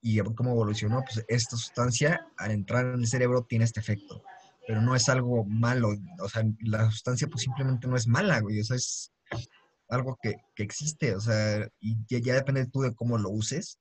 y 0.00 0.18
cómo 0.18 0.50
evolucionó, 0.50 1.02
pues 1.04 1.24
esta 1.28 1.56
sustancia 1.56 2.26
al 2.36 2.50
entrar 2.50 2.86
en 2.86 3.00
el 3.00 3.06
cerebro 3.06 3.44
tiene 3.48 3.64
este 3.64 3.80
efecto, 3.80 4.22
pero 4.66 4.80
no 4.82 4.96
es 4.96 5.08
algo 5.08 5.44
malo, 5.44 5.90
o 6.20 6.28
sea, 6.28 6.42
la 6.60 6.90
sustancia 6.90 7.28
pues 7.28 7.42
simplemente 7.44 7.86
no 7.86 7.96
es 7.96 8.08
mala, 8.08 8.40
güey, 8.40 8.60
o 8.60 8.64
sea, 8.64 8.76
es 8.76 9.12
algo 9.88 10.18
que, 10.20 10.34
que 10.56 10.62
existe, 10.64 11.14
o 11.14 11.20
sea, 11.20 11.68
y 11.80 11.96
ya, 12.08 12.18
ya 12.18 12.34
depende 12.34 12.66
tú 12.66 12.80
de 12.80 12.94
cómo 12.94 13.16
lo 13.18 13.30
uses, 13.30 13.78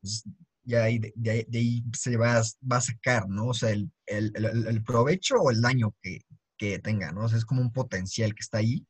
pues, 0.00 0.22
ya 0.62 0.84
ahí, 0.84 0.98
de, 0.98 1.12
de 1.48 1.58
ahí, 1.58 1.84
se 1.96 2.16
va, 2.16 2.42
va 2.70 2.76
a 2.76 2.80
sacar, 2.80 3.28
¿no? 3.28 3.46
O 3.48 3.54
sea, 3.54 3.70
el, 3.70 3.90
el- 4.06 4.32
el- 4.34 4.66
el 4.66 4.82
provecho 4.84 5.36
o 5.36 5.50
el 5.50 5.60
daño 5.60 5.94
que, 6.02 6.18
que 6.56 6.78
tenga, 6.78 7.12
¿no? 7.12 7.24
O 7.24 7.28
sea, 7.28 7.38
es 7.38 7.44
como 7.44 7.60
un 7.60 7.72
potencial 7.72 8.34
que 8.34 8.40
está 8.40 8.58
ahí 8.58 8.86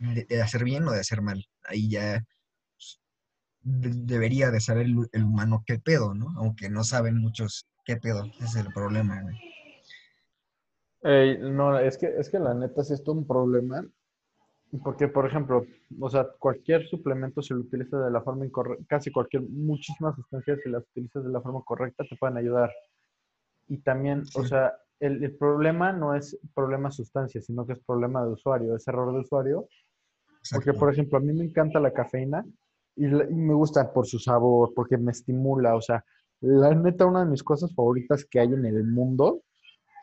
de, 0.00 0.24
de 0.24 0.42
hacer 0.42 0.64
bien 0.64 0.86
o 0.86 0.92
de 0.92 1.00
hacer 1.00 1.22
mal. 1.22 1.44
Ahí 1.64 1.88
ya 1.90 2.24
pues, 2.74 3.00
de- 3.62 3.92
debería 3.94 4.50
de 4.50 4.60
saber 4.60 4.86
el, 4.86 4.96
el 5.12 5.24
humano 5.24 5.62
qué 5.66 5.78
pedo, 5.78 6.14
¿no? 6.14 6.26
Aunque 6.36 6.68
no 6.70 6.84
saben 6.84 7.16
muchos 7.18 7.66
qué 7.84 7.96
pedo. 7.96 8.24
Ese 8.40 8.44
es 8.60 8.66
el 8.66 8.72
problema, 8.72 9.20
güey. 9.22 9.36
Ey, 11.02 11.38
no, 11.38 11.78
es 11.78 11.96
que, 11.96 12.06
es 12.18 12.28
que 12.28 12.38
la 12.38 12.54
neta 12.54 12.82
sí 12.82 12.92
es 12.94 13.04
todo 13.04 13.14
un 13.16 13.26
problema. 13.26 13.84
Porque, 14.84 15.08
por 15.08 15.26
ejemplo, 15.26 15.64
o 15.98 16.10
sea, 16.10 16.26
cualquier 16.38 16.86
suplemento 16.88 17.40
si 17.40 17.54
lo 17.54 17.60
utilizas 17.60 18.04
de 18.04 18.10
la 18.10 18.20
forma 18.20 18.44
incorrecta, 18.44 18.84
casi 18.86 19.10
cualquier, 19.10 19.42
muchísimas 19.44 20.14
sustancias 20.14 20.58
si 20.62 20.68
las 20.68 20.82
utilizas 20.90 21.24
de 21.24 21.30
la 21.30 21.40
forma 21.40 21.62
correcta 21.64 22.04
te 22.04 22.16
pueden 22.16 22.36
ayudar. 22.36 22.70
Y 23.68 23.78
también, 23.78 24.24
o 24.34 24.42
Sí. 24.42 24.48
sea, 24.48 24.74
el, 25.00 25.22
el 25.24 25.36
problema 25.36 25.92
no 25.92 26.14
es 26.14 26.38
problema 26.54 26.90
sustancia, 26.90 27.40
sino 27.40 27.66
que 27.66 27.74
es 27.74 27.80
problema 27.84 28.24
de 28.24 28.32
usuario, 28.32 28.76
es 28.76 28.86
error 28.88 29.12
de 29.12 29.20
usuario. 29.20 29.68
Porque, 30.52 30.72
por 30.72 30.90
ejemplo, 30.92 31.18
a 31.18 31.20
mí 31.20 31.32
me 31.32 31.44
encanta 31.44 31.78
la 31.80 31.92
cafeína 31.92 32.44
y, 32.96 33.06
la- 33.06 33.24
y 33.24 33.34
me 33.34 33.54
gusta 33.54 33.92
por 33.92 34.06
su 34.06 34.18
sabor, 34.18 34.72
porque 34.74 34.96
me 34.96 35.12
estimula, 35.12 35.74
o 35.76 35.80
sea, 35.80 36.04
la 36.40 36.74
neta, 36.74 37.06
una 37.06 37.24
de 37.24 37.30
mis 37.30 37.42
cosas 37.42 37.74
favoritas 37.74 38.24
que 38.24 38.40
hay 38.40 38.46
en 38.48 38.64
el 38.64 38.84
mundo, 38.84 39.42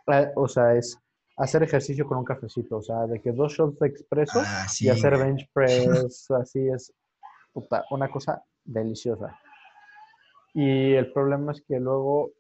eh, 0.08 0.28
o 0.36 0.48
sea, 0.48 0.76
es 0.76 0.98
hacer 1.38 1.64
ejercicio 1.64 2.06
con 2.06 2.20
un 2.20 2.26
cafecito, 2.26 2.78
o 2.78 2.82
sea, 2.82 3.08
de 3.08 3.20
que 3.22 3.32
dos 3.32 3.54
shots 3.54 3.80
de 3.80 3.88
expreso 3.88 4.40
Ah, 4.46 4.66
y 4.68 4.70
sí, 4.70 4.90
hacer 4.90 5.16
güey. 5.16 5.28
bench 5.30 5.50
press, 5.54 6.28
así 6.40 6.68
es, 6.68 6.94
puta, 7.54 7.84
una 7.92 8.10
cosa 8.10 8.44
deliciosa. 8.64 9.38
Y 10.54 10.94
el 10.94 11.12
problema 11.12 11.52
es 11.54 11.62
que 11.68 11.80
luego, 11.80 12.32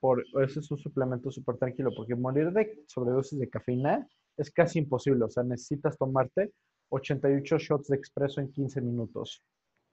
por 0.00 0.24
ese 0.42 0.60
es 0.60 0.70
un 0.70 0.78
suplemento 0.78 1.30
súper 1.30 1.56
tranquilo, 1.56 1.90
porque 1.96 2.14
morir 2.14 2.50
de 2.52 2.84
sobredosis 2.86 3.38
de 3.38 3.48
cafeína 3.48 4.06
es 4.36 4.50
casi 4.50 4.78
imposible, 4.78 5.24
o 5.24 5.30
sea, 5.30 5.42
necesitas 5.42 5.96
tomarte 5.96 6.52
88 6.90 7.58
shots 7.58 7.88
de 7.88 7.96
expreso 7.96 8.40
en 8.40 8.50
15 8.52 8.80
minutos. 8.80 9.42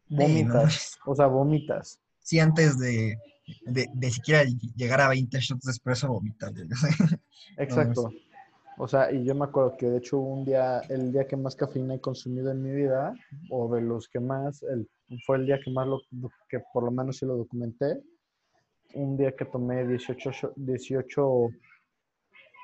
No 0.09 0.23
Vomitas, 0.23 0.97
o 1.05 1.15
sea, 1.15 1.27
vomitas. 1.27 1.99
Sí, 2.19 2.39
antes 2.39 2.77
de, 2.77 3.17
de, 3.65 3.87
de 3.93 4.11
siquiera 4.11 4.43
llegar 4.75 5.01
a 5.01 5.09
20 5.09 5.39
shots 5.39 5.65
de 5.65 5.71
espresso, 5.71 6.07
vomitas. 6.09 6.51
Exacto. 7.57 8.11
O 8.77 8.87
sea, 8.87 9.11
y 9.11 9.23
yo 9.23 9.35
me 9.35 9.45
acuerdo 9.45 9.77
que 9.77 9.87
de 9.87 9.97
hecho 9.97 10.17
un 10.17 10.45
día, 10.45 10.79
el 10.89 11.11
día 11.11 11.27
que 11.27 11.37
más 11.37 11.55
cafeína 11.55 11.95
he 11.95 12.01
consumido 12.01 12.51
en 12.51 12.63
mi 12.63 12.71
vida, 12.71 13.13
o 13.49 13.73
de 13.73 13.81
los 13.81 14.07
que 14.07 14.19
más, 14.19 14.63
el, 14.63 14.89
fue 15.25 15.37
el 15.37 15.45
día 15.45 15.59
que 15.63 15.71
más 15.71 15.87
lo, 15.87 16.01
que 16.49 16.59
por 16.73 16.83
lo 16.83 16.91
menos 16.91 17.17
sí 17.17 17.25
lo 17.25 17.37
documenté, 17.37 18.01
un 18.95 19.17
día 19.17 19.35
que 19.35 19.45
tomé 19.45 19.85
18, 19.87 20.31
sho- 20.31 20.53
18 20.55 21.49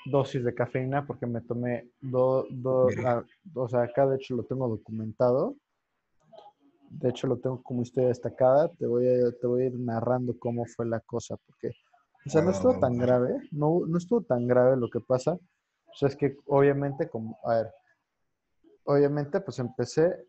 dosis 0.05 0.43
de 0.43 0.53
cafeína 0.53 1.05
porque 1.05 1.25
me 1.25 1.41
tomé 1.41 1.89
dos, 2.01 2.45
Verga. 2.95 3.25
o 3.55 3.67
sea, 3.67 3.83
acá 3.83 4.07
de 4.07 4.15
hecho 4.17 4.35
lo 4.35 4.43
tengo 4.43 4.67
documentado. 4.67 5.55
De 6.89 7.09
hecho 7.09 7.27
lo 7.27 7.37
tengo 7.37 7.61
como 7.61 7.81
historia 7.83 8.09
destacada. 8.09 8.69
Te 8.73 8.87
voy 8.87 9.07
a, 9.07 9.31
te 9.39 9.45
voy 9.47 9.63
a 9.63 9.65
ir 9.67 9.79
narrando 9.79 10.37
cómo 10.39 10.65
fue 10.65 10.87
la 10.87 10.99
cosa, 11.01 11.35
porque, 11.45 11.69
o 12.25 12.29
sea, 12.29 12.41
no 12.41 12.51
estuvo 12.51 12.79
tan 12.79 12.97
grave, 12.97 13.47
no, 13.51 13.81
no 13.87 13.97
estuvo 13.97 14.21
tan 14.21 14.47
grave 14.47 14.75
lo 14.77 14.89
que 14.89 14.99
pasa. 14.99 15.33
O 15.33 15.93
sea, 15.95 16.09
es 16.09 16.15
que 16.15 16.37
obviamente, 16.47 17.07
como, 17.09 17.37
a 17.43 17.55
ver, 17.55 17.71
obviamente 18.85 19.39
pues 19.41 19.59
empecé 19.59 20.25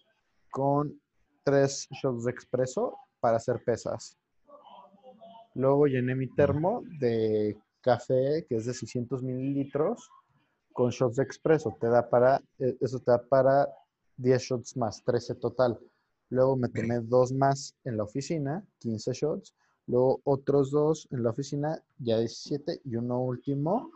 con 0.50 1.00
tres 1.44 1.88
shots 1.90 2.24
de 2.24 2.30
expreso 2.32 2.98
para 3.20 3.36
hacer 3.38 3.62
pesas. 3.64 4.18
Luego 5.60 5.86
llené 5.86 6.14
mi 6.14 6.26
termo 6.28 6.82
de 6.98 7.54
café, 7.82 8.46
que 8.48 8.56
es 8.56 8.64
de 8.64 8.72
600 8.72 9.22
mililitros, 9.22 10.08
con 10.72 10.88
shots 10.90 11.16
de 11.16 11.22
expreso. 11.22 11.76
Te 11.78 11.88
da 11.88 12.08
para, 12.08 12.40
eh, 12.58 12.76
eso 12.80 12.98
te 13.00 13.10
da 13.10 13.22
para 13.22 13.68
10 14.16 14.40
shots 14.40 14.76
más, 14.78 15.02
13 15.04 15.34
total. 15.34 15.78
Luego 16.30 16.56
me 16.56 16.68
tomé 16.68 17.00
dos 17.00 17.30
más 17.32 17.74
en 17.84 17.98
la 17.98 18.04
oficina, 18.04 18.64
15 18.78 19.12
shots. 19.12 19.54
Luego 19.86 20.20
otros 20.24 20.70
dos 20.70 21.06
en 21.10 21.24
la 21.24 21.30
oficina, 21.30 21.78
ya 21.98 22.18
17. 22.18 22.80
Y 22.84 22.96
uno 22.96 23.20
último, 23.20 23.90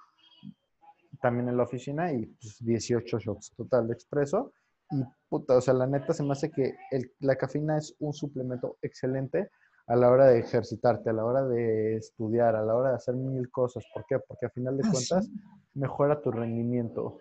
también 1.23 1.49
en 1.49 1.57
la 1.57 1.63
oficina, 1.63 2.13
y 2.13 2.27
pues, 2.27 2.57
18 2.63 3.19
shots 3.21 3.53
total 3.57 3.87
de 3.89 3.95
expreso. 3.95 4.53
Y 4.91 5.03
puta, 5.31 5.57
o 5.57 5.61
sea, 5.63 5.73
la 5.73 5.87
neta 5.87 6.13
se 6.13 6.23
me 6.23 6.33
hace 6.33 6.51
que 6.51 6.75
el- 6.91 7.11
la 7.21 7.37
cafeína 7.37 7.79
es 7.79 7.95
un 8.01 8.13
suplemento 8.13 8.77
excelente 8.83 9.51
a 9.87 9.97
la 9.97 10.11
hora 10.11 10.27
de 10.29 10.41
ejercitarte, 10.41 11.11
a 11.11 11.13
la 11.13 11.25
hora 11.25 11.45
de 11.47 11.97
estudiar, 11.97 12.57
a 12.57 12.65
la 12.65 12.75
hora 12.75 12.91
de 12.91 12.97
hacer 12.97 13.15
mil 13.15 13.51
cosas. 13.51 13.85
¿Por 13.95 14.05
qué? 14.07 14.19
Porque 14.19 14.47
a 14.47 14.51
final 14.51 14.77
de 14.77 14.85
Ah, 14.85 14.93
cuentas 14.93 15.31
sí. 15.31 15.31
mejora 15.75 16.21
tu 16.23 16.31
rendimiento. 16.33 17.19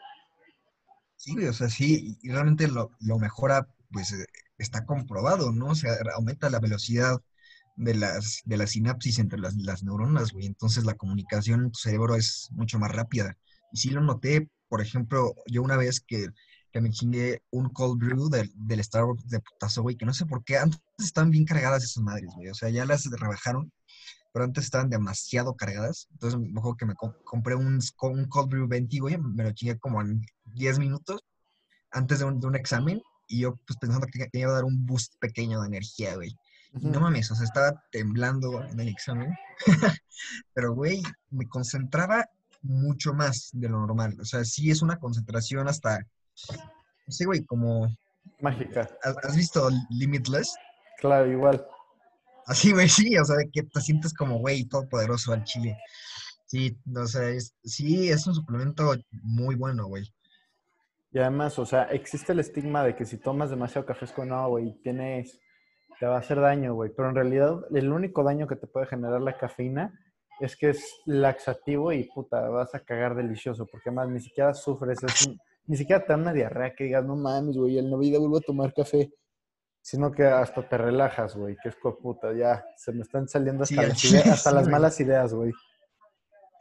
Sí, 1.15 1.35
o 1.45 1.53
sea, 1.53 1.69
sí, 1.69 2.17
y 2.21 2.29
realmente 2.31 2.67
lo, 2.67 2.91
lo 2.99 3.17
mejora, 3.17 3.67
pues 3.91 4.11
eh, 4.13 4.25
está 4.57 4.85
comprobado, 4.85 5.51
¿no? 5.51 5.67
O 5.67 5.75
sea, 5.75 5.93
aumenta 6.15 6.49
la 6.49 6.59
velocidad 6.59 7.17
de 7.77 7.95
las, 7.95 8.41
de 8.45 8.57
la 8.57 8.67
sinapsis 8.67 9.19
entre 9.19 9.39
las, 9.39 9.55
las 9.57 9.83
neuronas, 9.83 10.31
güey. 10.33 10.45
Entonces 10.47 10.85
la 10.85 10.95
comunicación 10.95 11.63
en 11.65 11.71
tu 11.71 11.79
cerebro 11.79 12.15
es 12.15 12.49
mucho 12.53 12.79
más 12.79 12.91
rápida. 12.91 13.37
Y 13.71 13.77
sí 13.79 13.89
lo 13.91 14.01
noté, 14.01 14.49
por 14.69 14.81
ejemplo, 14.81 15.33
yo 15.47 15.61
una 15.63 15.77
vez 15.77 16.01
que, 16.01 16.27
que 16.73 16.81
me 16.81 16.91
chingué 16.91 17.43
un 17.51 17.69
cold 17.69 17.99
brew 18.03 18.29
del, 18.29 18.51
del 18.55 18.83
Starbucks 18.83 19.29
de 19.29 19.39
putazo, 19.41 19.83
güey, 19.83 19.95
que 19.97 20.05
no 20.07 20.13
sé 20.13 20.25
por 20.27 20.43
qué, 20.43 20.57
antes 20.57 20.81
estaban 20.99 21.31
bien 21.31 21.45
cargadas 21.45 21.83
esas 21.85 22.03
madres, 22.03 22.29
güey. 22.35 22.49
O 22.49 22.55
sea, 22.55 22.69
ya 22.69 22.85
las 22.85 23.05
rebajaron, 23.11 23.71
pero 24.33 24.45
antes 24.45 24.65
estaban 24.65 24.89
demasiado 24.89 25.55
cargadas. 25.55 26.07
Entonces 26.13 26.39
me 26.39 26.49
acuerdo 26.59 26.77
que 26.77 26.85
me 26.87 26.95
co- 26.95 27.15
compré 27.25 27.55
un, 27.55 27.79
un 28.01 28.25
cold 28.27 28.49
brew 28.49 28.67
20, 28.67 28.99
güey, 28.99 29.17
me 29.17 29.43
lo 29.43 29.51
chingué 29.53 29.79
como 29.79 30.01
en 30.01 30.21
10 30.45 30.79
minutos 30.79 31.21
antes 31.91 32.19
de 32.19 32.25
un, 32.25 32.39
de 32.39 32.47
un 32.47 32.55
examen. 32.55 33.01
Y 33.27 33.41
yo, 33.41 33.55
pues 33.67 33.77
pensando 33.79 34.07
que 34.07 34.27
que 34.29 34.39
iba 34.39 34.51
a 34.51 34.55
dar 34.55 34.65
un 34.65 34.85
boost 34.85 35.13
pequeño 35.19 35.61
de 35.61 35.67
energía, 35.67 36.15
güey. 36.15 36.35
No 36.73 36.99
mames, 36.99 37.31
o 37.31 37.35
sea, 37.35 37.45
estaba 37.45 37.83
temblando 37.91 38.63
en 38.63 38.79
el 38.79 38.87
examen, 38.89 39.31
pero 40.53 40.73
güey, 40.73 41.01
me 41.29 41.47
concentraba 41.47 42.25
mucho 42.61 43.13
más 43.13 43.49
de 43.53 43.69
lo 43.69 43.79
normal. 43.79 44.17
O 44.21 44.25
sea, 44.25 44.43
sí 44.45 44.71
es 44.71 44.81
una 44.81 44.97
concentración 44.97 45.67
hasta, 45.67 46.05
no 47.05 47.11
sé, 47.11 47.25
güey, 47.25 47.43
como, 47.45 47.87
Mágica. 48.39 48.89
¿has 49.03 49.35
visto 49.35 49.69
Limitless? 49.89 50.55
Claro, 50.99 51.31
igual. 51.31 51.65
Así, 52.45 52.71
güey, 52.73 52.89
sí, 52.89 53.17
o 53.17 53.23
sea, 53.23 53.37
de 53.37 53.49
que 53.51 53.63
te 53.63 53.81
sientes 53.81 54.13
como, 54.13 54.39
güey, 54.39 54.65
todopoderoso 54.65 55.33
al 55.33 55.43
chile. 55.43 55.77
Sí, 56.45 56.77
o 56.95 57.05
sea, 57.05 57.29
es, 57.29 57.55
sí, 57.63 58.09
es 58.09 58.27
un 58.27 58.35
suplemento 58.35 58.93
muy 59.23 59.55
bueno, 59.55 59.87
güey. 59.87 60.03
Y 61.11 61.19
además, 61.19 61.57
o 61.59 61.65
sea, 61.65 61.83
existe 61.85 62.31
el 62.33 62.39
estigma 62.39 62.83
de 62.83 62.95
que 62.95 63.05
si 63.05 63.17
tomas 63.17 63.49
demasiado 63.49 63.85
café 63.85 64.07
con 64.07 64.31
agua, 64.31 64.47
güey, 64.47 64.73
tienes, 64.81 65.39
te 65.99 66.05
va 66.05 66.15
a 66.15 66.19
hacer 66.19 66.39
daño, 66.39 66.73
güey. 66.73 66.91
Pero 66.95 67.09
en 67.09 67.15
realidad, 67.15 67.55
el 67.73 67.91
único 67.91 68.23
daño 68.23 68.47
que 68.47 68.55
te 68.55 68.67
puede 68.67 68.87
generar 68.87 69.21
la 69.21 69.37
cafeína 69.37 69.93
es 70.39 70.55
que 70.55 70.71
es 70.71 70.83
laxativo 71.05 71.91
y 71.93 72.05
puta, 72.05 72.41
vas 72.49 72.73
a 72.73 72.79
cagar 72.79 73.15
delicioso, 73.15 73.65
porque 73.67 73.89
además 73.89 74.09
ni 74.09 74.19
siquiera 74.19 74.53
sufres, 74.53 75.03
es 75.03 75.27
un- 75.27 75.39
ni 75.67 75.77
siquiera 75.77 76.01
te 76.05 76.13
da 76.13 76.17
una 76.19 76.33
diarrea 76.33 76.75
que 76.75 76.85
digas, 76.85 77.05
no 77.05 77.15
mames, 77.15 77.55
güey, 77.57 77.77
en 77.79 77.89
la 77.89 77.97
vida 77.97 78.19
vuelvo 78.19 78.37
a 78.37 78.41
tomar 78.41 78.73
café, 78.73 79.11
sino 79.81 80.11
que 80.11 80.23
hasta 80.25 80.67
te 80.67 80.77
relajas, 80.77 81.35
güey, 81.35 81.57
que 81.61 81.69
es 81.69 81.75
como 81.75 81.97
puta, 81.97 82.33
ya, 82.33 82.65
se 82.77 82.91
me 82.93 83.01
están 83.01 83.27
saliendo 83.27 83.63
hasta 83.63 83.81
las, 83.83 83.97
chile, 83.97 84.19
ide- 84.23 84.29
hasta 84.31 84.49
sí, 84.49 84.55
las 84.55 84.67
malas 84.67 84.99
ideas, 84.99 85.33
güey. 85.33 85.51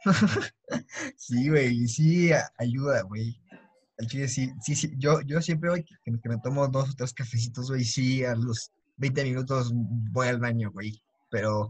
Sí, 1.15 1.49
güey, 1.49 1.87
sí 1.87 2.31
ayuda, 2.57 3.01
güey. 3.03 3.39
Al 3.99 4.07
chile 4.07 4.27
sí, 4.27 4.51
sí, 4.61 4.75
sí. 4.75 4.93
Yo, 4.97 5.21
yo 5.21 5.41
siempre, 5.41 5.69
güey, 5.69 5.83
que, 5.83 5.95
que 6.19 6.29
me 6.29 6.37
tomo 6.39 6.67
dos 6.67 6.89
o 6.91 6.93
tres 6.97 7.13
cafecitos, 7.13 7.69
güey, 7.69 7.83
sí, 7.83 8.23
a 8.25 8.35
los 8.35 8.71
20 8.97 9.23
minutos 9.23 9.71
voy 9.73 10.27
al 10.27 10.39
baño, 10.39 10.71
güey. 10.71 11.01
Pero, 11.29 11.67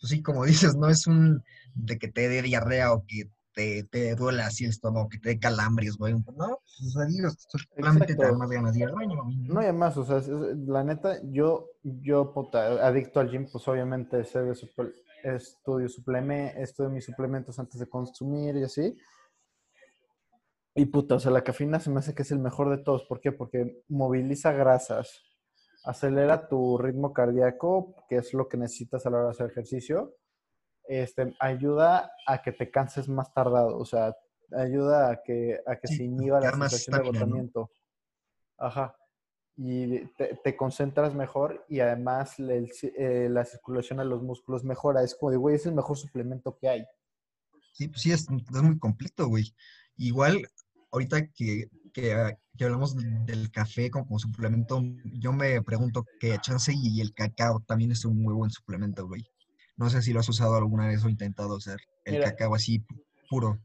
pues 0.00 0.10
sí, 0.10 0.22
como 0.22 0.44
dices, 0.44 0.74
no 0.76 0.88
es 0.88 1.06
un 1.06 1.42
de 1.74 1.98
que 1.98 2.08
te 2.08 2.28
dé 2.28 2.42
diarrea 2.42 2.92
o 2.92 3.04
que 3.06 3.30
te, 3.54 3.84
te 3.84 4.14
duela 4.14 4.46
así 4.46 4.64
el 4.64 4.70
estómago, 4.70 5.08
que 5.08 5.18
te 5.18 5.30
dé 5.30 5.38
calambres, 5.38 5.96
güey. 5.96 6.14
No, 6.14 6.60
pues 6.78 6.92
solamente 6.92 8.06
te 8.06 8.12
Exacto. 8.12 8.38
más 8.38 8.50
ganas 8.50 8.72
de 8.72 8.78
ir 8.80 8.86
al 8.86 8.94
baño, 8.94 9.24
güey. 9.24 9.36
No, 9.36 9.60
y 9.60 9.64
además, 9.64 9.96
o 9.96 10.04
sea, 10.04 10.18
es- 10.18 10.28
la 10.28 10.84
neta, 10.84 11.18
yo, 11.24 11.70
yo, 11.82 12.32
puta, 12.32 12.86
adicto 12.86 13.20
al 13.20 13.30
gym, 13.30 13.46
pues 13.50 13.66
obviamente 13.68 14.24
sé 14.24 14.42
de 14.42 14.52
suple- 14.52 14.92
estudio, 15.24 15.88
supleme, 15.88 16.54
estudio 16.62 16.90
mis 16.90 17.04
suplementos 17.04 17.58
antes 17.58 17.78
de 17.80 17.86
consumir 17.88 18.56
y 18.56 18.64
así. 18.64 18.96
Y 20.74 20.86
puta, 20.86 21.16
o 21.16 21.20
sea, 21.20 21.30
la 21.32 21.42
cafeína 21.42 21.80
se 21.80 21.90
me 21.90 21.98
hace 21.98 22.14
que 22.14 22.22
es 22.22 22.30
el 22.30 22.38
mejor 22.38 22.70
de 22.70 22.82
todos. 22.82 23.04
¿Por 23.08 23.20
qué? 23.20 23.32
Porque 23.32 23.82
moviliza 23.88 24.52
grasas, 24.52 25.20
acelera 25.84 26.48
tu 26.48 26.78
ritmo 26.78 27.12
cardíaco, 27.12 27.96
que 28.08 28.16
es 28.16 28.32
lo 28.32 28.48
que 28.48 28.56
necesitas 28.56 29.04
a 29.04 29.10
la 29.10 29.16
hora 29.18 29.26
de 29.26 29.32
hacer 29.32 29.50
ejercicio. 29.50 30.14
Este, 30.92 31.36
ayuda 31.38 32.10
a 32.26 32.42
que 32.42 32.50
te 32.50 32.68
canses 32.68 33.08
más 33.08 33.32
tardado, 33.32 33.78
o 33.78 33.84
sea, 33.84 34.16
ayuda 34.56 35.10
a 35.12 35.22
que, 35.22 35.60
a 35.64 35.76
que 35.76 35.86
Sí, 35.86 35.98
se 35.98 36.02
inhiba 36.04 36.40
te 36.40 36.46
la 36.46 36.52
sensación 36.52 36.94
de 36.96 37.02
agotamiento. 37.08 37.70
Ajá. 38.58 38.96
Y 39.56 40.06
te, 40.16 40.36
te 40.42 40.56
concentras 40.56 41.14
mejor 41.14 41.64
y 41.68 41.78
además 41.78 42.40
el 42.40 42.68
eh, 42.96 43.28
la 43.30 43.44
circulación 43.44 44.00
a 44.00 44.04
los 44.04 44.20
músculos 44.20 44.64
mejora. 44.64 45.02
Es 45.04 45.14
como 45.14 45.30
de, 45.30 45.36
güey, 45.36 45.54
es 45.54 45.66
el 45.66 45.74
mejor 45.74 45.96
suplemento 45.96 46.56
que 46.58 46.68
hay. 46.68 46.84
Sí, 47.72 47.86
pues 47.86 48.02
sí, 48.02 48.10
es, 48.10 48.22
es 48.22 48.62
muy 48.62 48.78
completo, 48.78 49.28
güey. 49.28 49.54
Igual, 49.96 50.44
ahorita 50.90 51.28
que, 51.28 51.68
que, 51.92 52.36
que 52.56 52.64
hablamos 52.64 52.96
de- 52.96 53.32
del 53.32 53.50
café 53.52 53.90
como, 53.92 54.06
como 54.06 54.18
suplemento, 54.18 54.82
yo 55.04 55.32
me 55.32 55.62
pregunto 55.62 56.04
que 56.18 56.36
chance 56.40 56.72
y 56.74 57.00
el 57.00 57.14
cacao 57.14 57.60
también 57.60 57.92
es 57.92 58.04
un 58.04 58.20
muy 58.20 58.34
buen 58.34 58.50
suplemento, 58.50 59.06
güey. 59.06 59.24
No 59.80 59.88
sé 59.88 60.02
si 60.02 60.12
lo 60.12 60.20
has 60.20 60.28
usado 60.28 60.56
alguna 60.56 60.86
vez 60.86 61.02
o 61.06 61.08
intentado 61.08 61.56
hacer 61.56 61.80
el 62.04 62.16
Mira. 62.16 62.30
cacao 62.32 62.54
así 62.54 62.80
pu- 62.80 63.02
puro. 63.30 63.58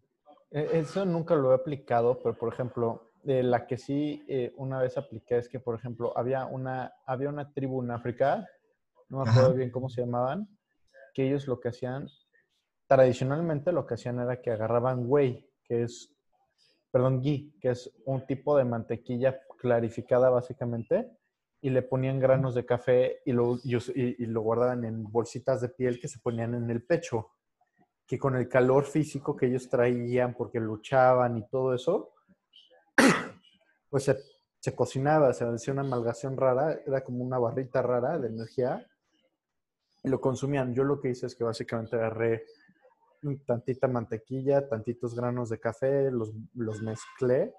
Eh, 0.50 0.70
Eso 0.72 1.04
nunca 1.06 1.36
lo 1.36 1.52
he 1.52 1.56
aplicado, 1.56 2.22
pero 2.24 2.38
por 2.38 2.54
ejemplo, 2.54 3.12
eh, 3.26 3.44
la 3.44 3.68
que 3.68 3.78
sí 3.78 4.24
eh, 4.30 4.54
una 4.56 4.80
vez 4.80 4.98
apliqué 4.98 5.38
es 5.40 5.50
que, 5.50 5.60
por 5.60 5.76
ejemplo, 5.76 6.18
había 6.18 6.46
una, 6.46 6.94
había 7.06 7.28
una 7.28 7.52
tribu 7.52 7.84
en 7.84 7.92
África, 7.92 8.48
no 9.10 9.18
me 9.18 9.30
acuerdo 9.30 9.50
Ajá. 9.50 9.58
bien 9.58 9.72
cómo 9.72 9.90
se 9.90 10.02
llamaban, 10.06 10.48
que 11.14 11.28
ellos 11.28 11.48
lo 11.48 11.60
que 11.60 11.68
hacían, 11.68 12.08
tradicionalmente 12.88 13.74
lo 13.74 13.86
que 13.86 13.96
hacían 13.96 14.20
era 14.22 14.42
que 14.42 14.52
agarraban 14.52 15.04
whey, 15.06 15.46
que 15.66 15.84
es, 15.84 16.16
perdón, 16.92 17.20
ghee, 17.22 17.52
que 17.60 17.72
es 17.72 17.92
un 18.06 18.26
tipo 18.26 18.58
de 18.58 18.64
mantequilla 18.64 19.38
clarificada 19.58 20.30
básicamente, 20.30 21.12
y 21.66 21.72
le 21.72 21.82
ponían 21.82 22.20
granos 22.20 22.54
de 22.54 22.64
café 22.64 23.24
y 23.26 23.32
lo, 23.32 23.58
y, 23.64 23.76
y- 23.96 24.26
lo 24.28 24.42
guardaban 24.42 24.86
en 24.86 25.02
bolsitas 25.12 25.62
de 25.62 25.70
piel 25.70 26.00
que 26.00 26.08
se 26.08 26.20
ponían 26.20 26.54
en 26.54 26.70
el 26.70 26.84
pecho 26.84 27.32
que 28.06 28.20
con 28.20 28.36
el 28.36 28.48
calor 28.48 28.86
físico 28.86 29.36
que 29.36 29.48
ellos 29.48 29.68
traían 29.68 30.36
porque 30.36 30.60
luchaban 30.60 31.40
y 31.40 31.48
todo 31.48 31.74
eso, 31.74 32.14
pues 33.90 34.04
se, 34.04 34.16
se 34.60 34.76
cocinaba, 34.76 35.34
se 35.34 35.44
hacía 35.44 35.74
una 35.74 35.82
amalgación 35.82 36.38
rara, 36.38 36.80
era 36.86 37.04
como 37.04 37.24
una 37.24 37.40
barrita 37.40 37.82
rara 37.82 38.20
de 38.20 38.28
energía 38.28 38.86
y 40.04 40.10
lo 40.10 40.22
consumían. 40.22 40.72
Yo 40.76 40.84
lo 40.84 41.02
que 41.02 41.10
hice 41.10 41.26
es 41.26 41.34
que 41.34 41.44
básicamente 41.46 41.96
agarré 41.96 42.44
tantita 43.48 43.88
mantequilla, 43.88 44.70
tantitos 44.70 45.16
granos 45.16 45.50
de 45.50 45.60
café, 45.60 46.12
los, 46.12 46.32
los 46.54 46.80
mezclé 46.84 47.56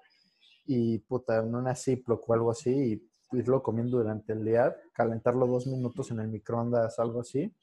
y 0.65 0.99
puta, 0.99 1.39
en 1.39 1.53
una 1.53 1.75
Ziploc 1.75 2.23
o 2.29 2.33
algo 2.33 2.51
así 2.51 2.71
y 2.93 3.16
irlo 3.33 3.61
comiendo 3.63 3.97
durante 3.97 4.33
el 4.33 4.43
día, 4.45 4.75
calentarlo 4.93 5.47
dos 5.47 5.67
minutos 5.67 6.11
en 6.11 6.19
el 6.19 6.27
microondas, 6.29 6.97
algo 6.99 7.21
así. 7.21 7.53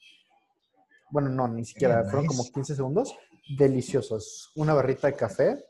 Bueno, 1.10 1.28
no, 1.30 1.46
ni 1.48 1.64
siquiera, 1.64 2.00
Eh, 2.00 2.04
fueron 2.04 2.26
como 2.26 2.42
nice. 2.42 2.52
15 2.52 2.76
segundos. 2.76 3.14
Deliciosos. 3.56 4.50
Una 4.56 4.74
barrita 4.74 5.06
de 5.06 5.16
café. 5.16 5.64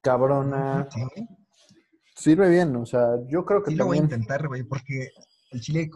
Cabrona. 0.00 0.88
Sí. 0.90 1.26
Sirve 2.16 2.48
bien, 2.48 2.74
o 2.76 2.86
sea, 2.86 3.16
yo 3.26 3.44
creo 3.44 3.62
que 3.62 3.72
Sí 3.72 3.76
lo 3.76 3.86
voy 3.86 3.98
a 3.98 4.02
intentar, 4.02 4.46
güey, 4.46 4.62
porque 4.62 5.08
el 5.50 5.60
chile, 5.60 5.90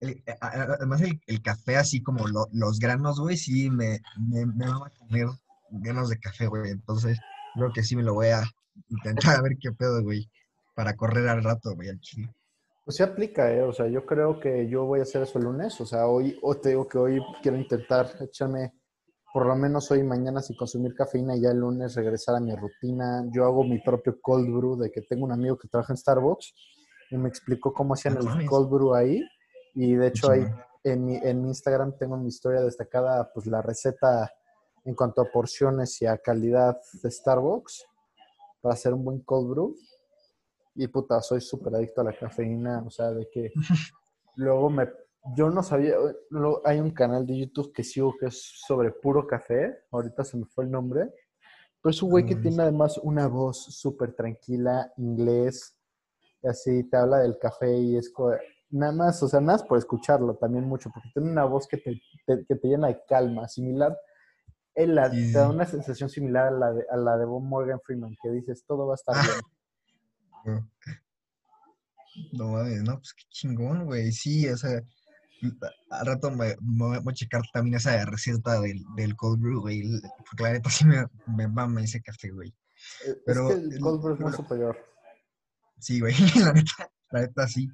el- 0.00 0.22
además 0.40 1.00
el, 1.02 1.20
el 1.26 1.42
café 1.42 1.76
así 1.76 2.02
como 2.02 2.26
lo- 2.28 2.46
los 2.52 2.78
granos, 2.78 3.18
güey, 3.18 3.36
sí 3.36 3.68
me, 3.70 3.98
me, 4.28 4.46
me 4.46 4.66
va 4.68 4.86
a 4.86 4.90
comer 4.90 5.26
granos 5.70 6.08
de 6.08 6.18
café, 6.20 6.46
güey. 6.46 6.70
Entonces, 6.70 7.18
creo 7.54 7.72
que 7.72 7.82
sí 7.82 7.96
me 7.96 8.02
lo 8.04 8.14
voy 8.14 8.28
a 8.28 8.42
intentar 8.88 9.14
a 9.40 9.42
ver 9.42 9.56
qué 9.60 9.72
pedo, 9.72 10.02
güey, 10.02 10.30
para 10.80 10.96
correr 10.96 11.28
al 11.28 11.44
rato, 11.44 11.74
güey. 11.74 11.90
Pues 12.86 12.96
se 12.96 13.02
aplica, 13.02 13.52
¿eh? 13.52 13.60
O 13.60 13.70
sea, 13.70 13.86
yo 13.86 14.06
creo 14.06 14.40
que 14.40 14.66
yo 14.66 14.86
voy 14.86 15.00
a 15.00 15.02
hacer 15.02 15.20
eso 15.20 15.38
el 15.38 15.44
lunes. 15.44 15.78
O 15.78 15.84
sea, 15.84 16.06
hoy, 16.06 16.38
o 16.40 16.56
te 16.56 16.70
digo 16.70 16.88
que 16.88 16.96
hoy 16.96 17.20
quiero 17.42 17.58
intentar 17.58 18.10
echarme 18.18 18.72
por 19.30 19.44
lo 19.44 19.54
menos 19.56 19.90
hoy 19.90 19.98
y 19.98 20.04
mañana 20.04 20.40
sin 20.40 20.56
consumir 20.56 20.94
cafeína 20.94 21.36
y 21.36 21.42
ya 21.42 21.50
el 21.50 21.58
lunes 21.58 21.94
regresar 21.96 22.36
a 22.36 22.40
mi 22.40 22.56
rutina. 22.56 23.26
Yo 23.30 23.44
hago 23.44 23.62
mi 23.62 23.78
propio 23.80 24.18
cold 24.22 24.48
brew 24.48 24.78
de 24.78 24.90
que 24.90 25.02
tengo 25.02 25.26
un 25.26 25.32
amigo 25.32 25.58
que 25.58 25.68
trabaja 25.68 25.92
en 25.92 25.98
Starbucks 25.98 26.54
y 27.10 27.18
me 27.18 27.28
explicó 27.28 27.74
cómo 27.74 27.92
hacían 27.92 28.16
el 28.16 28.46
cold 28.46 28.70
brew 28.70 28.94
ahí. 28.94 29.22
Y 29.74 29.96
de 29.96 30.06
hecho 30.06 30.30
ahí 30.30 30.46
en 30.82 31.04
mi, 31.04 31.16
en 31.16 31.42
mi 31.42 31.48
Instagram 31.48 31.98
tengo 31.98 32.16
en 32.16 32.22
mi 32.22 32.28
historia 32.28 32.62
destacada 32.62 33.30
pues 33.34 33.44
la 33.44 33.60
receta 33.60 34.32
en 34.86 34.94
cuanto 34.94 35.20
a 35.20 35.30
porciones 35.30 36.00
y 36.00 36.06
a 36.06 36.16
calidad 36.16 36.78
de 37.02 37.10
Starbucks 37.10 37.84
para 38.62 38.72
hacer 38.72 38.94
un 38.94 39.04
buen 39.04 39.20
cold 39.20 39.50
brew. 39.50 39.76
Y 40.82 40.88
puta, 40.88 41.20
soy 41.20 41.42
súper 41.42 41.74
adicto 41.74 42.00
a 42.00 42.04
la 42.04 42.16
cafeína, 42.16 42.82
o 42.86 42.90
sea, 42.90 43.10
de 43.10 43.28
que 43.30 43.52
luego 44.36 44.70
me... 44.70 44.88
Yo 45.36 45.50
no 45.50 45.62
sabía, 45.62 45.96
lo- 46.30 46.62
hay 46.66 46.80
un 46.80 46.92
canal 46.92 47.26
de 47.26 47.38
YouTube 47.38 47.70
que 47.74 47.84
sigo 47.84 48.14
que 48.18 48.26
es 48.26 48.40
sobre 48.66 48.90
puro 48.90 49.26
café, 49.26 49.80
ahorita 49.90 50.24
se 50.24 50.38
me 50.38 50.46
fue 50.46 50.64
el 50.64 50.70
nombre, 50.70 51.12
pero 51.82 51.90
es 51.90 52.02
un 52.02 52.08
güey 52.08 52.24
que 52.24 52.34
Ah, 52.34 52.40
tiene 52.40 52.62
además 52.62 52.96
una 53.02 53.26
voz 53.28 53.62
súper 53.62 54.14
tranquila, 54.14 54.90
inglés, 54.96 55.76
y 56.42 56.48
así 56.48 56.84
te 56.84 56.96
habla 56.96 57.18
del 57.18 57.36
café 57.38 57.70
y 57.76 57.98
es 57.98 58.10
Nada 58.70 58.92
más, 58.92 59.22
o 59.22 59.28
sea, 59.28 59.40
nada 59.40 59.58
más 59.58 59.62
por 59.64 59.76
escucharlo 59.76 60.34
también 60.36 60.64
mucho, 60.64 60.88
porque 60.94 61.10
tiene 61.12 61.30
una 61.30 61.44
voz 61.44 61.68
que 61.68 61.76
te, 61.76 62.00
te- 62.26 62.46
que 62.46 62.54
te 62.56 62.68
llena 62.68 62.86
de 62.88 63.02
calma, 63.06 63.46
similar. 63.48 63.98
Él 64.74 64.94
la- 64.94 65.10
Sí, 65.10 65.32
te 65.34 65.38
da 65.38 65.50
una 65.50 65.66
sensación 65.66 66.08
similar 66.08 66.46
a 66.46 66.50
la 66.52 66.72
de, 66.72 66.86
a 66.90 66.96
la 66.96 67.18
de 67.18 67.26
Morgan 67.26 67.80
Freeman, 67.84 68.16
que 68.22 68.30
dices, 68.30 68.64
todo 68.66 68.86
va 68.86 68.94
a 68.94 68.96
estar 68.96 69.16
Ah. 69.18 69.40
No 72.32 72.52
mames, 72.52 72.82
no, 72.82 72.96
pues 72.98 73.14
qué 73.14 73.24
chingón, 73.30 73.84
güey. 73.84 74.12
Sí, 74.12 74.48
o 74.48 74.56
sea, 74.56 74.82
al 75.90 76.06
rato 76.06 76.30
me, 76.30 76.56
me 76.60 76.98
voy 77.00 77.12
a 77.12 77.14
checar 77.14 77.42
también 77.52 77.76
esa 77.76 78.04
receta 78.04 78.60
del, 78.60 78.84
del 78.96 79.16
cold 79.16 79.40
brew, 79.40 79.60
güey. 79.60 79.82
Porque 80.26 80.42
la 80.42 80.52
neta 80.52 80.70
sí 80.70 80.84
me, 80.84 81.06
me 81.26 81.48
mama 81.48 81.82
ese 81.82 82.00
café, 82.00 82.30
güey. 82.30 82.54
Eh, 83.06 83.14
Pero 83.24 83.50
es 83.50 83.56
que 83.56 83.74
el 83.74 83.80
cold 83.80 84.02
brew 84.02 84.14
es 84.14 84.20
muy 84.20 84.32
superior. 84.32 84.78
Sí, 85.78 86.00
güey, 86.00 86.14
la 86.44 86.52
neta, 86.52 86.90
la 87.10 87.20
neta 87.20 87.48
sí. 87.48 87.70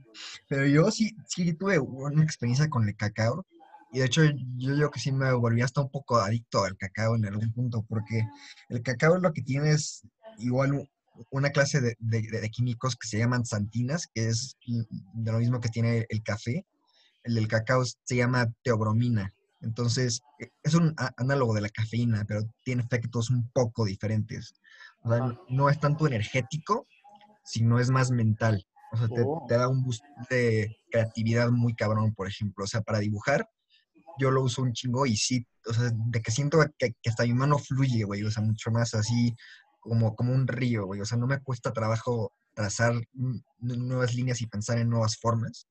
Pero 0.49 0.67
yo 0.67 0.91
sí, 0.91 1.17
sí 1.27 1.53
tuve 1.55 1.79
una 1.79 2.23
experiencia 2.23 2.69
con 2.69 2.89
el 2.89 2.97
cacao. 2.97 3.45
Y 3.93 4.01
de 4.01 4.07
hecho, 4.07 4.23
yo 4.57 4.75
digo 4.75 4.91
que 4.91 5.01
sí 5.01 5.11
me 5.13 5.33
volví 5.33 5.63
hasta 5.63 5.81
un 5.81 5.91
poco 5.91 6.19
adicto 6.19 6.65
al 6.65 6.77
cacao 6.77 7.17
en 7.17 7.27
algún 7.27 7.53
punto, 7.53 7.85
porque 7.89 8.23
el 8.69 8.83
cacao 8.83 9.19
lo 9.19 9.33
que 9.33 9.43
tiene 9.43 9.71
es 9.71 10.07
igual 10.39 10.89
una 11.31 11.51
clase 11.51 11.81
de, 11.81 11.97
de- 11.99 12.41
de 12.41 12.51
químicos 12.51 12.97
que 12.97 13.09
se 13.09 13.19
llaman 13.19 13.45
santinas, 13.47 14.07
que 14.15 14.29
es 14.29 14.57
de 14.67 15.33
lo 15.33 15.39
mismo 15.39 15.61
que 15.61 15.69
tiene 15.69 16.07
el 16.09 16.23
café. 16.23 16.65
El 17.25 17.35
del 17.35 17.49
cacao 17.49 17.85
se 17.85 18.17
llama 18.17 18.47
teobromina. 18.63 19.33
Entonces, 19.61 20.21
e- 20.39 20.51
es 20.63 20.75
un 20.75 20.95
análogo 21.17 21.55
de 21.55 21.61
la 21.63 21.69
cafeína, 21.71 22.25
pero 22.27 22.43
tiene 22.65 22.83
efectos 22.83 23.31
un 23.31 23.49
poco 23.51 23.85
diferentes. 23.85 24.55
O 25.03 25.11
sea, 25.11 25.39
no 25.49 25.69
es 25.71 25.81
tanto 25.81 26.07
energético, 26.07 26.87
sino 27.45 27.79
es 27.81 27.91
más 27.91 28.11
mental. 28.11 28.65
O 28.93 28.97
sea, 28.97 29.09
te, 29.09 29.23
Oh. 29.25 29.45
te 29.49 29.57
da 29.57 29.69
un 29.69 29.83
boost 29.83 30.05
de 30.31 30.77
creatividad 30.91 31.51
muy 31.51 31.75
cabrón, 31.75 32.15
por 32.15 32.29
ejemplo. 32.29 32.65
O 32.65 32.67
sea, 32.69 32.81
para 32.83 32.99
dibujar, 33.01 33.49
yo 34.19 34.31
lo 34.31 34.43
uso 34.43 34.63
un 34.63 34.73
chingo 34.73 35.05
y 35.07 35.17
sí, 35.17 35.45
o 35.69 35.73
sea, 35.75 35.91
de 35.93 36.23
que 36.23 36.31
siento 36.31 36.59
que, 36.79 36.93
que 37.03 37.11
hasta 37.11 37.25
mi 37.25 37.35
mano 37.35 37.59
fluye, 37.59 38.05
güey. 38.05 38.23
O 38.23 38.31
sea, 38.31 38.43
mucho 38.43 38.71
más 38.71 38.95
así 38.95 39.35
como, 39.89 40.15
como 40.17 40.33
un 40.33 40.47
río, 40.49 40.87
güey. 40.87 41.01
O 41.01 41.05
sea, 41.05 41.19
no 41.19 41.27
me 41.27 41.41
cuesta 41.41 41.73
trabajo 41.73 42.33
trazar 42.55 42.95
nuevas 43.59 44.15
líneas 44.15 44.41
y 44.41 44.47
pensar 44.47 44.79
en 44.79 44.89
nuevas 44.89 45.17
formas. 45.17 45.67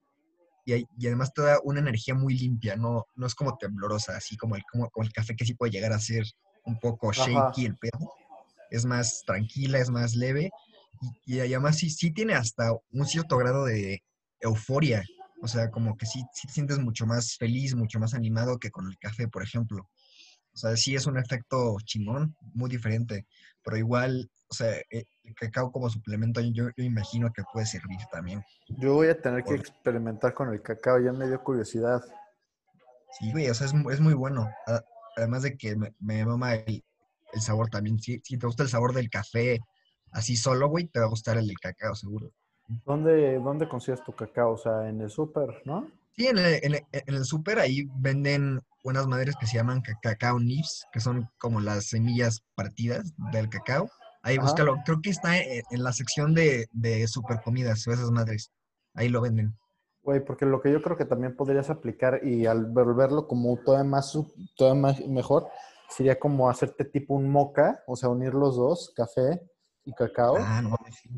Y, 0.65 0.73
hay- 0.73 0.87
y 0.97 1.07
además 1.07 1.33
te 1.33 1.41
da 1.43 1.59
una 1.63 1.79
energía 1.79 2.15
muy 2.15 2.37
limpia, 2.37 2.75
no, 2.75 3.05
no 3.15 3.27
es 3.27 3.35
como 3.35 3.57
temblorosa, 3.57 4.15
así 4.17 4.35
como 4.37 4.55
el, 4.55 4.63
como, 4.71 4.89
como 4.89 5.05
el 5.05 5.13
café 5.13 5.35
que 5.35 5.45
sí 5.45 5.53
puede 5.53 5.71
llegar 5.71 5.93
a 5.93 5.99
ser 5.99 6.25
un 6.65 6.79
poco 6.79 7.11
Ajá. 7.11 7.25
shaky 7.25 7.65
el 7.65 7.77
pedo. 7.77 8.11
Es 8.71 8.85
más 8.85 9.23
tranquila, 9.25 9.79
es 9.79 9.89
más 9.89 10.15
leve. 10.15 10.51
Y, 11.25 11.35
y 11.35 11.39
además 11.39 11.77
sí, 11.77 11.89
sí 11.89 12.11
tiene 12.11 12.33
hasta 12.33 12.71
un 12.91 13.05
cierto 13.05 13.37
grado 13.37 13.65
de 13.65 14.01
euforia. 14.39 15.03
O 15.41 15.47
sea, 15.47 15.69
como 15.69 15.95
que 15.97 16.05
sí, 16.07 16.23
sí 16.33 16.47
te 16.47 16.53
sientes 16.53 16.79
mucho 16.79 17.05
más 17.05 17.35
feliz, 17.37 17.75
mucho 17.75 17.99
más 17.99 18.13
animado 18.15 18.57
que 18.57 18.71
con 18.71 18.87
el 18.87 18.97
café, 18.97 19.27
por 19.27 19.43
ejemplo. 19.43 19.87
O 20.55 20.57
sea, 20.57 20.75
sí 20.77 20.95
es 20.95 21.05
un 21.05 21.17
efecto 21.17 21.75
chingón, 21.83 22.35
muy 22.53 22.69
diferente. 22.69 23.27
Pero 23.61 23.77
igual, 23.77 24.31
o 24.47 24.53
sea, 24.53 24.71
eh, 24.89 25.05
el 25.23 25.35
cacao 25.35 25.71
como 25.71 25.89
suplemento 25.89 26.39
yo, 26.39 26.69
yo 26.77 26.83
imagino 26.83 27.31
que 27.33 27.43
puede 27.51 27.65
servir 27.65 27.99
también. 28.11 28.41
Yo 28.69 28.93
voy 28.93 29.09
a 29.09 29.21
tener 29.21 29.43
que 29.43 29.55
experimentar 29.55 30.33
con 30.33 30.53
el 30.53 30.61
cacao, 30.61 30.99
ya 30.99 31.11
me 31.11 31.27
dio 31.27 31.43
curiosidad. 31.43 32.01
Sí, 33.19 33.31
güey, 33.31 33.49
o 33.49 33.53
sea, 33.53 33.67
es, 33.67 33.73
es 33.91 33.99
muy 33.99 34.13
bueno. 34.13 34.49
Además 35.17 35.43
de 35.43 35.57
que 35.57 35.75
me, 35.75 35.93
me 35.99 36.25
mama 36.25 36.55
el, 36.55 36.83
el 37.33 37.41
sabor 37.41 37.69
también. 37.69 37.99
Si, 37.99 38.21
si 38.23 38.37
te 38.37 38.47
gusta 38.47 38.63
el 38.63 38.69
sabor 38.69 38.93
del 38.93 39.09
café 39.09 39.59
así 40.11 40.37
solo, 40.37 40.69
güey, 40.69 40.87
te 40.87 40.99
va 40.99 41.05
a 41.05 41.09
gustar 41.09 41.37
el 41.37 41.47
del 41.47 41.59
cacao, 41.59 41.93
seguro. 41.95 42.31
¿Dónde, 42.85 43.37
dónde 43.39 43.67
consigues 43.67 44.03
tu 44.03 44.13
cacao? 44.13 44.53
O 44.53 44.57
sea, 44.57 44.87
en 44.89 45.01
el 45.01 45.09
súper, 45.09 45.61
¿no? 45.65 45.91
Sí, 46.17 46.27
en 46.27 46.37
el, 46.37 46.53
en 46.63 46.73
el- 46.75 46.85
en 46.91 47.13
el 47.15 47.25
súper 47.25 47.59
ahí 47.59 47.87
venden 47.97 48.61
unas 48.83 49.07
madres 49.07 49.35
que 49.39 49.47
se 49.47 49.57
llaman 49.57 49.81
ca- 49.81 49.97
cacao 50.01 50.39
nibs, 50.39 50.85
que 50.93 50.99
son 50.99 51.29
como 51.37 51.59
las 51.59 51.87
semillas 51.87 52.43
partidas 52.55 53.13
del 53.31 53.49
cacao. 53.49 53.89
Ahí 54.21 54.37
Ajá. 54.37 54.43
búscalo. 54.45 54.77
Creo 54.85 55.01
que 55.01 55.09
está 55.09 55.37
en, 55.37 55.63
en 55.71 55.83
la 55.83 55.91
sección 55.91 56.33
de, 56.33 56.67
de 56.71 57.07
super 57.07 57.41
comidas 57.41 57.85
o 57.87 57.91
esas 57.91 58.11
madres. 58.11 58.51
Ahí 58.93 59.09
lo 59.09 59.21
venden. 59.21 59.57
Güey, 60.03 60.23
porque 60.23 60.45
lo 60.45 60.61
que 60.61 60.71
yo 60.71 60.81
creo 60.81 60.95
que 60.95 61.05
también 61.05 61.35
podrías 61.35 61.69
aplicar 61.69 62.21
y 62.23 62.45
al 62.45 62.67
volverlo 62.67 63.27
como 63.27 63.57
todavía 63.57 63.89
más, 63.89 64.17
todavía 64.55 64.81
más 64.81 64.99
mejor, 65.07 65.47
sería 65.89 66.17
como 66.19 66.47
hacerte 66.49 66.85
tipo 66.85 67.15
un 67.15 67.27
moca, 67.29 67.83
o 67.87 67.95
sea, 67.95 68.09
unir 68.09 68.33
los 68.35 68.55
dos, 68.55 68.93
café 68.95 69.41
y 69.83 69.93
cacao. 69.93 70.37
Ah, 70.39 70.61
no, 70.61 70.77
sí. 71.01 71.09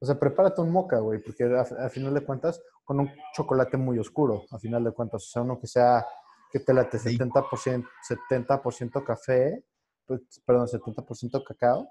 O 0.00 0.06
sea, 0.06 0.18
prepárate 0.18 0.60
un 0.60 0.70
moca, 0.70 0.98
güey, 0.98 1.18
porque 1.22 1.44
a, 1.44 1.62
a 1.62 1.88
final 1.88 2.12
de 2.14 2.20
cuentas, 2.24 2.60
con 2.84 3.00
un 3.00 3.10
chocolate 3.34 3.76
muy 3.76 3.98
oscuro, 3.98 4.44
a 4.50 4.58
final 4.58 4.84
de 4.84 4.92
cuentas, 4.92 5.22
o 5.24 5.26
sea, 5.30 5.42
uno 5.42 5.58
que 5.60 5.66
sea, 5.66 6.04
que 6.52 6.60
te 6.60 6.74
late 6.74 6.98
Sí. 6.98 7.16
70%, 7.16 7.86
70% 8.02 9.04
café, 9.04 9.64
pues, 10.06 10.20
perdón, 10.44 10.66
70% 10.68 11.42
cacao, 11.44 11.88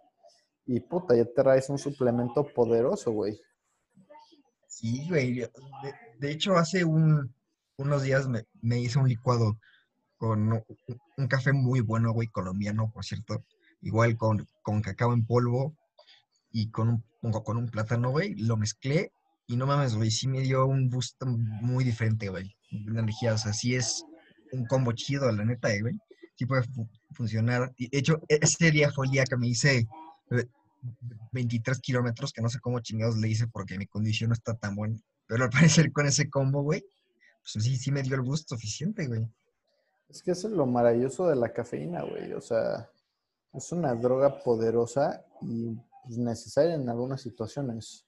y 0.65 0.79
puta, 0.81 1.15
ya 1.15 1.25
te 1.25 1.31
traes 1.33 1.69
un 1.69 1.77
suplemento 1.79 2.45
poderoso, 2.53 3.11
güey. 3.11 3.39
Sí, 4.67 5.07
güey. 5.09 5.33
De, 5.39 5.51
de 6.19 6.31
hecho, 6.31 6.55
hace 6.55 6.83
un- 6.85 7.33
unos 7.77 8.03
días 8.03 8.27
me, 8.27 8.45
me 8.61 8.79
hice 8.79 8.99
un 8.99 9.07
licuado 9.07 9.57
con 10.17 10.51
un, 10.53 10.63
un 11.17 11.27
café 11.27 11.53
muy 11.53 11.79
bueno, 11.81 12.11
güey, 12.11 12.27
colombiano, 12.27 12.91
por 12.93 13.03
cierto. 13.05 13.43
Igual 13.81 14.17
con, 14.17 14.45
con 14.61 14.81
cacao 14.81 15.13
en 15.13 15.25
polvo 15.25 15.75
y 16.51 16.69
con 16.71 16.89
un, 16.89 17.31
con 17.31 17.57
un 17.57 17.69
plátano, 17.69 18.11
güey. 18.11 18.35
Lo 18.35 18.57
mezclé 18.57 19.11
y 19.49 19.57
no 19.57 19.65
mames, 19.65 19.95
güey, 19.95 20.11
sí 20.11 20.27
me 20.27 20.41
dio 20.41 20.65
un 20.67 20.89
boost 20.89 21.21
muy 21.25 21.83
diferente, 21.83 22.29
güey. 22.29 22.55
De 22.71 22.91
energía, 22.91 23.33
o 23.33 23.37
sea, 23.37 23.51
sí 23.51 23.75
es 23.75 24.05
un 24.51 24.65
combo 24.65 24.91
chido, 24.91 25.31
la 25.31 25.43
neta, 25.43 25.73
eh, 25.73 25.81
güey. 25.81 25.95
Sí 26.35 26.45
puede 26.45 26.63
fu- 26.63 26.87
funcionar. 27.13 27.73
Y 27.75 27.89
de 27.89 27.97
hecho, 27.97 28.21
e- 28.27 28.39
ese 28.41 28.69
día 28.71 28.91
fue 28.91 29.07
el 29.07 29.11
día 29.11 29.23
que 29.25 29.37
me 29.37 29.47
hice 29.47 29.87
eh, 30.31 30.45
23 31.31 31.79
kilómetros, 31.79 32.31
que 32.31 32.41
no 32.41 32.49
sé 32.49 32.59
cómo 32.59 32.79
chingados 32.79 33.17
le 33.17 33.27
hice 33.27 33.47
porque 33.47 33.77
mi 33.77 33.87
condición 33.87 34.29
no 34.29 34.35
está 34.35 34.55
tan 34.55 34.75
buena. 34.75 34.99
Pero 35.27 35.43
al 35.45 35.49
parecer 35.87 35.91
con 35.91 36.05
ese 36.05 36.29
combo, 36.29 36.61
güey, 36.61 36.81
pues 37.41 37.63
sí, 37.63 37.75
sí 37.77 37.91
me 37.91 38.03
dio 38.03 38.15
el 38.15 38.21
boost 38.21 38.49
suficiente, 38.49 39.07
güey. 39.07 39.27
Es 40.09 40.21
que 40.23 40.31
eso 40.31 40.47
es 40.47 40.53
lo 40.53 40.65
maravilloso 40.67 41.27
de 41.27 41.35
la 41.35 41.51
cafeína, 41.51 42.03
güey. 42.03 42.33
O 42.33 42.41
sea, 42.41 42.87
es 43.53 43.71
una 43.71 43.95
droga 43.95 44.43
poderosa 44.43 45.23
y 45.41 45.75
pues, 46.05 46.17
necesaria 46.17 46.75
en 46.75 46.87
algunas 46.87 47.21
situaciones. 47.21 48.05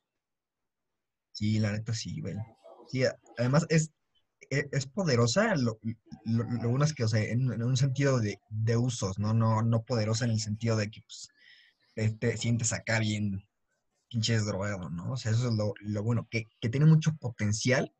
Sí, 1.31 1.59
la 1.59 1.71
neta 1.71 1.93
sí, 1.93 2.19
güey. 2.21 2.35
Sí, 2.87 3.03
además 3.37 3.65
es, 3.69 3.91
e- 4.49 4.67
es, 4.71 4.85
poderosa, 4.85 5.55
lo, 5.55 5.79
lo, 6.25 6.43
lo 6.43 6.69
bueno 6.69 6.85
es 6.85 6.93
que, 6.93 7.03
o 7.03 7.07
sea, 7.07 7.23
en, 7.23 7.51
en 7.51 7.63
un 7.63 7.77
sentido 7.77 8.19
de, 8.19 8.39
de 8.49 8.77
usos, 8.77 9.17
¿no? 9.17 9.33
¿no? 9.33 9.61
No 9.61 9.83
poderosa 9.83 10.25
en 10.25 10.31
el 10.31 10.39
sentido 10.39 10.75
de 10.75 10.89
que, 10.91 11.01
pues, 11.01 11.29
te, 11.95 12.09
te 12.09 12.37
sientes 12.37 12.73
acá 12.73 12.99
bien 12.99 13.45
pinches 14.09 14.45
drogado, 14.45 14.89
¿no? 14.89 15.13
O 15.13 15.17
sea, 15.17 15.31
eso 15.31 15.47
es 15.47 15.53
lo, 15.55 15.73
lo 15.79 16.03
bueno, 16.03 16.27
que, 16.29 16.47
que 16.59 16.69
tiene 16.69 16.85
mucho 16.85 17.15
potencial, 17.15 17.93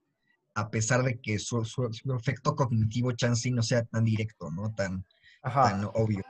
a 0.53 0.69
pesar 0.69 1.03
de 1.03 1.21
que 1.21 1.39
su, 1.39 1.63
su, 1.63 1.89
su 1.93 2.13
efecto 2.13 2.55
cognitivo 2.55 3.13
chance 3.13 3.49
no 3.49 3.63
sea 3.63 3.85
tan 3.85 4.03
directo, 4.03 4.51
¿no? 4.51 4.73
Tan, 4.73 5.05
tan 5.41 5.85
obvio. 5.93 6.21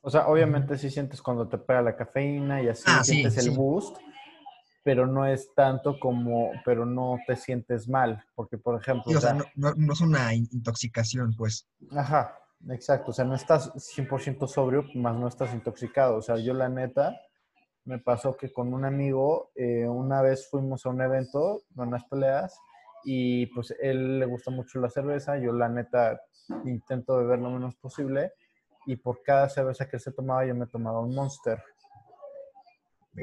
O 0.00 0.10
sea, 0.10 0.26
obviamente 0.26 0.76
sí 0.78 0.90
sientes 0.90 1.22
cuando 1.22 1.46
te 1.48 1.58
pega 1.58 1.82
la 1.82 1.96
cafeína 1.96 2.62
y 2.62 2.68
así 2.68 2.84
Ah, 2.86 3.04
sí, 3.04 3.14
sientes 3.14 3.36
el 3.38 3.50
sí. 3.50 3.56
boost, 3.56 3.96
pero 4.88 5.06
no 5.06 5.26
es 5.26 5.52
tanto 5.54 6.00
como, 6.00 6.50
pero 6.64 6.86
no 6.86 7.18
te 7.26 7.36
sientes 7.36 7.90
mal, 7.90 8.24
porque 8.34 8.56
por 8.56 8.80
ejemplo, 8.80 9.12
Sí, 9.12 9.16
o 9.16 9.20
sea, 9.20 9.34
no, 9.34 9.44
sea, 9.44 9.52
no, 9.54 9.74
no 9.76 9.92
es 9.92 10.00
una 10.00 10.34
in- 10.34 10.48
intoxicación, 10.50 11.34
pues. 11.36 11.68
ajá, 11.94 12.38
exacto, 12.70 13.10
o 13.10 13.12
sea, 13.12 13.26
no 13.26 13.34
estás 13.34 13.70
100% 13.76 14.46
sobrio, 14.48 14.86
más 14.94 15.14
no 15.14 15.28
estás 15.28 15.52
intoxicado, 15.52 16.16
o 16.16 16.22
sea, 16.22 16.38
yo 16.38 16.54
la 16.54 16.70
neta 16.70 17.14
me 17.84 17.98
pasó 17.98 18.34
que 18.34 18.50
con 18.50 18.72
un 18.72 18.86
amigo 18.86 19.50
eh, 19.56 19.86
una 19.86 20.22
vez 20.22 20.48
fuimos 20.50 20.86
a 20.86 20.88
un 20.88 21.02
evento, 21.02 21.64
a 21.76 21.82
unas 21.82 22.04
peleas, 22.06 22.58
y 23.04 23.44
pues 23.48 23.74
él 23.82 24.20
le 24.20 24.24
gusta 24.24 24.50
mucho 24.50 24.80
la 24.80 24.88
cerveza, 24.88 25.36
yo 25.36 25.52
la 25.52 25.68
neta 25.68 26.18
intento 26.64 27.18
beber 27.18 27.40
lo 27.40 27.50
menos 27.50 27.76
posible, 27.76 28.32
y 28.86 28.96
por 28.96 29.22
cada 29.22 29.50
cerveza 29.50 29.86
que 29.86 29.98
él 29.98 30.02
se 30.02 30.12
tomaba 30.12 30.46
yo 30.46 30.54
me 30.54 30.66
tomaba 30.66 31.00
un 31.00 31.14
monster. 31.14 31.62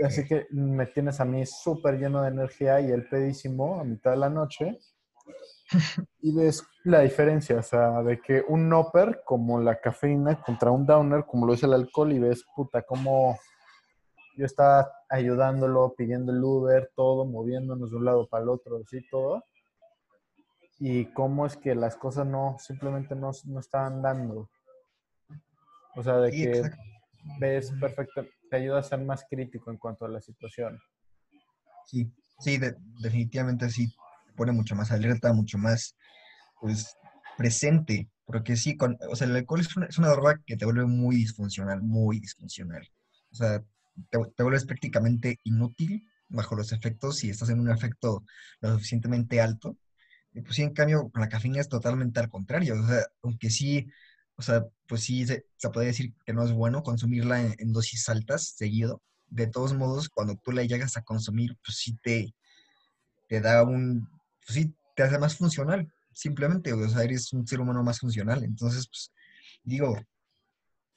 Así 0.04 0.26
que 0.26 0.48
me 0.52 0.88
tienes 0.88 1.20
a 1.20 1.26
mí 1.26 1.46
súper 1.46 1.98
lleno 1.98 2.22
de 2.22 2.30
energía 2.30 2.82
y 2.82 2.92
el 2.92 3.08
pedísimo 3.08 3.80
a 3.80 3.84
mitad 3.84 4.12
de 4.12 4.18
la 4.18 4.30
noche. 4.30 4.80
Y 6.22 6.36
ves 6.36 6.64
la 6.84 7.02
diferencia, 7.02 7.58
o 7.58 7.64
sea, 7.64 8.02
de 8.02 8.20
que 8.20 8.44
un 8.48 8.72
upper 8.74 9.22
como 9.24 9.60
la 9.62 9.80
cafeína 9.80 10.42
contra 10.42 10.72
un 10.72 10.86
downer 10.86 11.24
como 11.26 11.46
lo 11.46 11.54
es 11.54 11.62
el 11.62 11.74
alcohol 11.74 12.12
y 12.14 12.20
ves, 12.20 12.44
puta, 12.56 12.82
como 12.82 13.38
yo 14.38 14.46
estaba 14.46 14.92
ayudándolo, 15.10 15.94
pidiendo 15.96 16.32
el 16.32 16.44
Uber, 16.44 16.92
todo, 16.96 17.26
moviéndonos 17.26 17.92
de 17.92 17.98
un 17.98 18.06
lado 18.06 18.28
para 18.28 18.44
el 18.44 18.50
otro, 18.50 18.82
así 18.84 19.08
todo. 19.10 19.44
Y 20.80 21.06
cómo 21.14 21.46
es 21.46 21.56
que 21.56 21.74
las 21.74 21.96
cosas 21.96 22.28
no, 22.28 22.58
simplemente 22.60 23.16
no, 23.16 23.32
no 23.46 23.60
estaban 23.60 24.02
dando. 24.02 24.50
O 25.96 26.04
sea, 26.04 26.18
de 26.18 26.32
que 26.32 26.64
ves 27.40 27.72
perfecto, 27.80 28.26
te 28.50 28.58
ayuda 28.58 28.80
a 28.80 28.84
ser 28.84 29.00
más 29.00 29.26
crítico 29.30 29.72
en 29.72 29.78
cuanto 29.78 30.06
a 30.06 30.10
la 30.10 30.22
situación. 30.22 30.80
Sí, 31.86 32.12
sí, 32.40 32.58
de- 32.58 32.76
definitivamente 33.02 33.70
sí. 33.70 33.94
pone 34.36 34.52
mucho 34.52 34.76
más 34.76 34.92
alerta, 34.92 35.32
mucho 35.34 35.58
más, 35.58 35.96
pues, 36.60 36.96
presente. 37.38 38.10
Porque 38.26 38.56
sí, 38.58 38.76
con, 38.76 38.98
o 39.10 39.16
sea, 39.16 39.28
el 39.28 39.36
alcohol 39.36 39.62
es 39.62 39.76
una, 39.78 39.86
es 39.86 39.98
una 39.98 40.10
droga 40.10 40.42
que 40.46 40.58
te 40.58 40.66
vuelve 40.66 40.86
muy 40.86 41.16
disfuncional, 41.16 41.82
muy 41.82 42.20
disfuncional. 42.20 42.88
O 43.32 43.36
sea, 43.36 43.60
te, 44.10 44.20
te 44.36 44.44
vuelves 44.44 44.66
prácticamente 44.66 45.40
inútil 45.44 46.10
bajo 46.28 46.56
los 46.56 46.72
efectos 46.74 47.18
si 47.18 47.30
estás 47.30 47.50
en 47.50 47.60
un 47.60 47.70
efecto 47.70 48.26
lo 48.62 48.74
suficientemente 48.74 49.42
alto. 49.42 49.78
Y 50.34 50.42
pues 50.42 50.56
sí, 50.56 50.64
en 50.64 50.74
cambio, 50.74 51.10
con 51.12 51.22
la 51.22 51.30
cafeína 51.30 51.62
es 51.62 51.70
totalmente 51.70 52.20
al 52.20 52.30
contrario. 52.30 52.82
O 52.82 52.88
sea, 52.88 53.06
aunque 53.24 53.50
sí, 53.50 53.88
o 54.38 54.42
sea, 54.42 54.66
pues 54.88 55.02
sí, 55.02 55.26
se, 55.26 55.46
se 55.58 55.70
puede 55.70 55.88
decir 55.88 56.14
que 56.26 56.34
no 56.34 56.44
es 56.44 56.52
bueno 56.52 56.84
consumirla 56.84 57.42
en, 57.42 57.74
dosis 57.74 58.08
altas 58.10 58.56
seguido. 58.58 59.02
De 59.28 59.48
todos 59.48 59.74
modos, 59.74 60.10
cuando 60.10 60.36
tú 60.36 60.52
la 60.52 60.64
llegas 60.64 60.98
a 60.98 61.04
consumir, 61.04 61.58
pues 61.66 61.78
sí 61.78 61.98
te, 62.04 62.34
te 63.28 63.42
da 63.42 63.64
un, 63.64 64.08
pues 64.46 64.56
sí, 64.56 64.76
te 64.96 65.04
hace 65.04 65.18
más 65.18 65.38
funcional, 65.38 65.92
simplemente, 66.14 66.74
o 66.74 66.90
sea, 66.90 67.04
eres 67.04 67.34
un 67.34 67.48
ser 67.48 67.60
humano 67.60 67.84
más 67.84 68.00
funcional. 68.00 68.44
Entonces, 68.44 68.88
pues, 68.88 69.12
digo, 69.64 69.98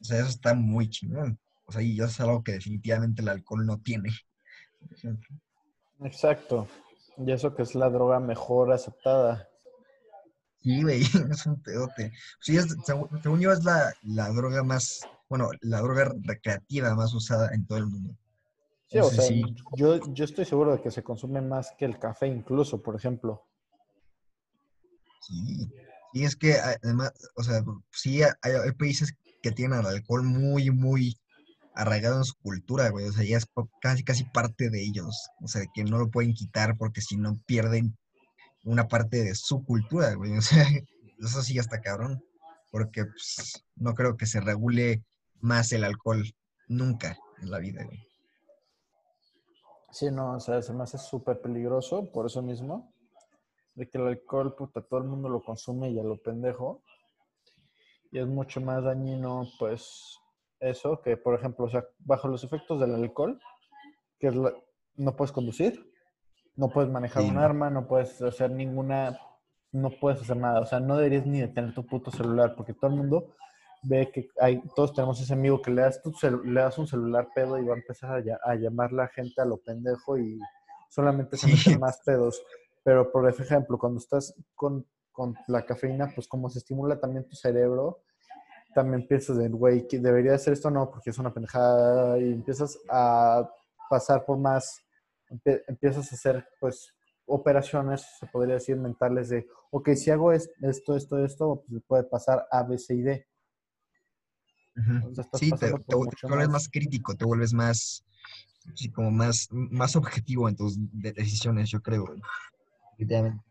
o 0.00 0.04
sea, 0.04 0.18
eso 0.20 0.28
está 0.28 0.54
muy 0.54 0.88
chingón. 0.90 1.38
O 1.66 1.72
sea, 1.72 1.82
y 1.82 1.96
eso 1.96 2.06
es 2.06 2.20
algo 2.20 2.42
que 2.42 2.52
definitivamente 2.52 3.22
el 3.22 3.28
alcohol 3.28 3.66
no 3.66 3.78
tiene. 3.78 4.10
Exacto. 6.00 6.68
Y 7.18 7.32
eso 7.32 7.54
que 7.54 7.62
es 7.62 7.74
la 7.74 7.90
droga 7.90 8.20
mejor 8.20 8.72
aceptada. 8.72 9.47
Sí, 10.62 10.82
güey, 10.82 11.02
es 11.30 11.46
un 11.46 11.62
pedote. 11.62 12.12
Sí, 12.40 12.56
es, 12.56 12.66
según, 12.84 13.08
según 13.22 13.40
yo, 13.40 13.52
es 13.52 13.64
la, 13.64 13.92
la 14.02 14.28
droga 14.30 14.62
más, 14.62 15.00
bueno, 15.28 15.50
la 15.60 15.80
droga 15.80 16.12
recreativa 16.22 16.94
más 16.94 17.14
usada 17.14 17.54
en 17.54 17.66
todo 17.66 17.78
el 17.78 17.86
mundo. 17.86 18.16
Sí, 18.86 18.98
o 18.98 19.10
sea, 19.10 19.24
sí, 19.24 19.42
yo, 19.76 20.00
yo 20.14 20.24
estoy 20.24 20.44
seguro 20.46 20.72
de 20.72 20.80
que 20.80 20.90
se 20.90 21.02
consume 21.02 21.42
más 21.42 21.72
que 21.76 21.84
el 21.84 21.98
café 21.98 22.26
incluso, 22.26 22.82
por 22.82 22.96
ejemplo. 22.96 23.46
sí. 25.20 25.68
Y 26.12 26.24
es 26.24 26.36
que 26.36 26.54
además, 26.54 27.12
o 27.36 27.42
sea, 27.42 27.62
sí 27.92 28.22
hay, 28.22 28.52
hay 28.52 28.72
países 28.72 29.14
que 29.42 29.52
tienen 29.52 29.78
al 29.78 29.86
alcohol 29.86 30.22
muy, 30.22 30.70
muy 30.70 31.18
arraigado 31.74 32.16
en 32.18 32.24
su 32.24 32.34
cultura, 32.42 32.88
güey. 32.90 33.06
O 33.06 33.12
sea, 33.12 33.24
ya 33.24 33.36
es 33.36 33.46
casi, 33.80 34.04
casi 34.04 34.24
parte 34.24 34.70
de 34.70 34.82
ellos. 34.82 35.28
O 35.42 35.48
sea, 35.48 35.62
que 35.72 35.84
no 35.84 35.98
lo 35.98 36.10
pueden 36.10 36.34
quitar 36.34 36.76
porque 36.76 37.02
si 37.02 37.16
no 37.16 37.38
pierden 37.46 37.96
una 38.68 38.86
parte 38.86 39.24
de 39.24 39.34
su 39.34 39.64
cultura, 39.64 40.14
güey. 40.14 40.36
O 40.36 40.42
sea, 40.42 40.64
eso 41.18 41.42
sí 41.42 41.54
ya 41.54 41.60
está 41.60 41.80
cabrón. 41.80 42.22
Porque 42.70 43.04
pues, 43.06 43.64
no 43.76 43.94
creo 43.94 44.16
que 44.16 44.26
se 44.26 44.40
regule 44.40 45.02
más 45.40 45.72
el 45.72 45.84
alcohol 45.84 46.22
nunca 46.68 47.16
en 47.40 47.50
la 47.50 47.58
vida, 47.58 47.84
güey. 47.84 47.98
Sí, 49.90 50.10
no, 50.10 50.36
o 50.36 50.40
sea, 50.40 50.60
se 50.60 50.74
me 50.74 50.82
hace 50.82 50.98
súper 50.98 51.40
peligroso 51.40 52.12
por 52.12 52.26
eso 52.26 52.42
mismo. 52.42 52.92
De 53.74 53.88
que 53.88 53.96
el 53.96 54.06
alcohol, 54.06 54.54
puta, 54.54 54.82
todo 54.82 55.00
el 55.00 55.06
mundo 55.06 55.28
lo 55.28 55.42
consume 55.42 55.90
y 55.90 55.98
a 55.98 56.02
lo 56.02 56.20
pendejo. 56.20 56.82
Y 58.10 58.18
es 58.18 58.26
mucho 58.26 58.60
más 58.60 58.84
dañino, 58.84 59.48
pues, 59.58 60.18
eso 60.60 61.00
que, 61.00 61.16
por 61.16 61.34
ejemplo, 61.34 61.66
o 61.66 61.70
sea, 61.70 61.86
bajo 61.98 62.28
los 62.28 62.44
efectos 62.44 62.80
del 62.80 62.94
alcohol, 62.94 63.40
que 64.18 64.30
no 64.96 65.16
puedes 65.16 65.32
conducir, 65.32 65.90
no 66.58 66.68
puedes 66.68 66.90
manejar 66.90 67.22
Sí, 67.22 67.30
un 67.30 67.38
arma, 67.38 67.70
no 67.70 67.86
puedes 67.86 68.20
hacer 68.20 68.50
ninguna, 68.50 69.18
no 69.72 69.90
puedes 69.90 70.20
hacer 70.20 70.36
nada. 70.36 70.60
O 70.60 70.66
sea, 70.66 70.80
no 70.80 70.96
deberías 70.96 71.24
ni 71.24 71.40
de 71.40 71.48
tener 71.48 71.72
tu 71.72 71.86
puto 71.86 72.10
celular, 72.10 72.54
porque 72.56 72.74
todo 72.74 72.90
el 72.90 72.96
mundo 72.96 73.34
ve 73.84 74.10
que 74.12 74.28
hay, 74.40 74.60
todos 74.74 74.92
tenemos 74.92 75.20
ese 75.20 75.32
amigo 75.32 75.62
que 75.62 75.70
le 75.70 75.82
das, 75.82 76.02
tu 76.02 76.12
le 76.44 76.60
das 76.60 76.76
un 76.78 76.86
celular 76.88 77.28
pedo 77.34 77.58
y 77.58 77.64
va 77.64 77.74
a 77.74 77.78
empezar 77.78 78.10
a, 78.10 78.50
a 78.50 78.54
llamar 78.56 78.92
la 78.92 79.06
gente 79.08 79.40
a 79.40 79.44
lo 79.44 79.56
pendejo 79.58 80.18
y 80.18 80.38
solamente 80.90 81.36
se 81.36 81.46
Sí. 81.46 81.52
meten 81.70 81.80
más 81.80 82.00
pedos. 82.04 82.42
Pero, 82.82 83.10
por 83.12 83.28
ejemplo, 83.28 83.78
cuando 83.78 84.00
estás 84.00 84.34
con, 84.54 84.84
con 85.12 85.36
la 85.46 85.64
cafeína, 85.64 86.10
pues 86.14 86.26
como 86.26 86.48
se 86.50 86.58
estimula 86.58 86.98
también 86.98 87.28
tu 87.28 87.36
cerebro, 87.36 88.00
también 88.74 89.06
piensas 89.06 89.36
de, 89.38 89.48
güey, 89.48 89.86
debería 89.92 90.34
hacer 90.34 90.52
esto, 90.54 90.70
no, 90.70 90.90
porque 90.90 91.10
es 91.10 91.18
una 91.18 91.32
pendejada, 91.32 92.18
y 92.18 92.32
empiezas 92.32 92.78
a 92.90 93.48
pasar 93.88 94.24
por 94.24 94.38
más, 94.38 94.80
empiezas 95.66 96.10
a 96.12 96.14
hacer, 96.14 96.48
pues, 96.60 96.94
operaciones, 97.26 98.06
se 98.18 98.26
podría 98.26 98.54
decir, 98.54 98.76
mentales 98.76 99.28
de, 99.28 99.46
ok, 99.70 99.90
si 99.94 100.10
hago 100.10 100.32
es- 100.32 100.50
esto, 100.62 100.96
esto, 100.96 101.22
esto, 101.24 101.62
pues 101.68 101.82
puede 101.86 102.04
pasar 102.04 102.46
A, 102.50 102.62
B, 102.62 102.78
C 102.78 102.94
y 102.94 103.02
D. 103.02 103.26
O 105.04 105.14
sea, 105.14 105.24
Sí, 105.34 105.50
te, 105.52 105.72
vuelves 105.96 106.22
más. 106.22 106.48
más 106.48 106.68
crítico, 106.70 107.14
te 107.16 107.24
vuelves 107.24 107.52
más, 107.52 108.04
sí, 108.74 108.90
como 108.90 109.10
más, 109.10 109.48
más 109.50 109.96
objetivo 109.96 110.48
en 110.48 110.56
tus 110.56 110.76
de- 110.78 111.12
decisiones, 111.12 111.70
yo 111.70 111.82
creo. 111.82 112.06
Definitivamente. 112.92 113.44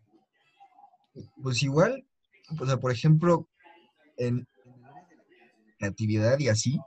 Pues 1.41 1.61
igual, 1.63 2.05
o 2.59 2.65
sea, 2.65 2.77
por 2.77 2.91
ejemplo, 2.91 3.47
en 4.17 4.47
creatividad 5.77 6.39
y 6.39 6.49
así, 6.49 6.79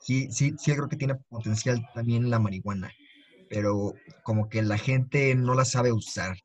sí, 0.00 0.30
sí, 0.30 0.54
sí 0.58 0.72
creo 0.72 0.88
que 0.88 0.96
tiene 0.96 1.14
potencial 1.16 1.80
también 1.94 2.30
la 2.30 2.38
marihuana, 2.38 2.90
pero 3.48 3.94
como 4.22 4.48
que 4.48 4.62
la 4.62 4.78
gente 4.78 5.34
no 5.34 5.54
la 5.54 5.64
sabe 5.64 5.92
usar. 5.92 6.36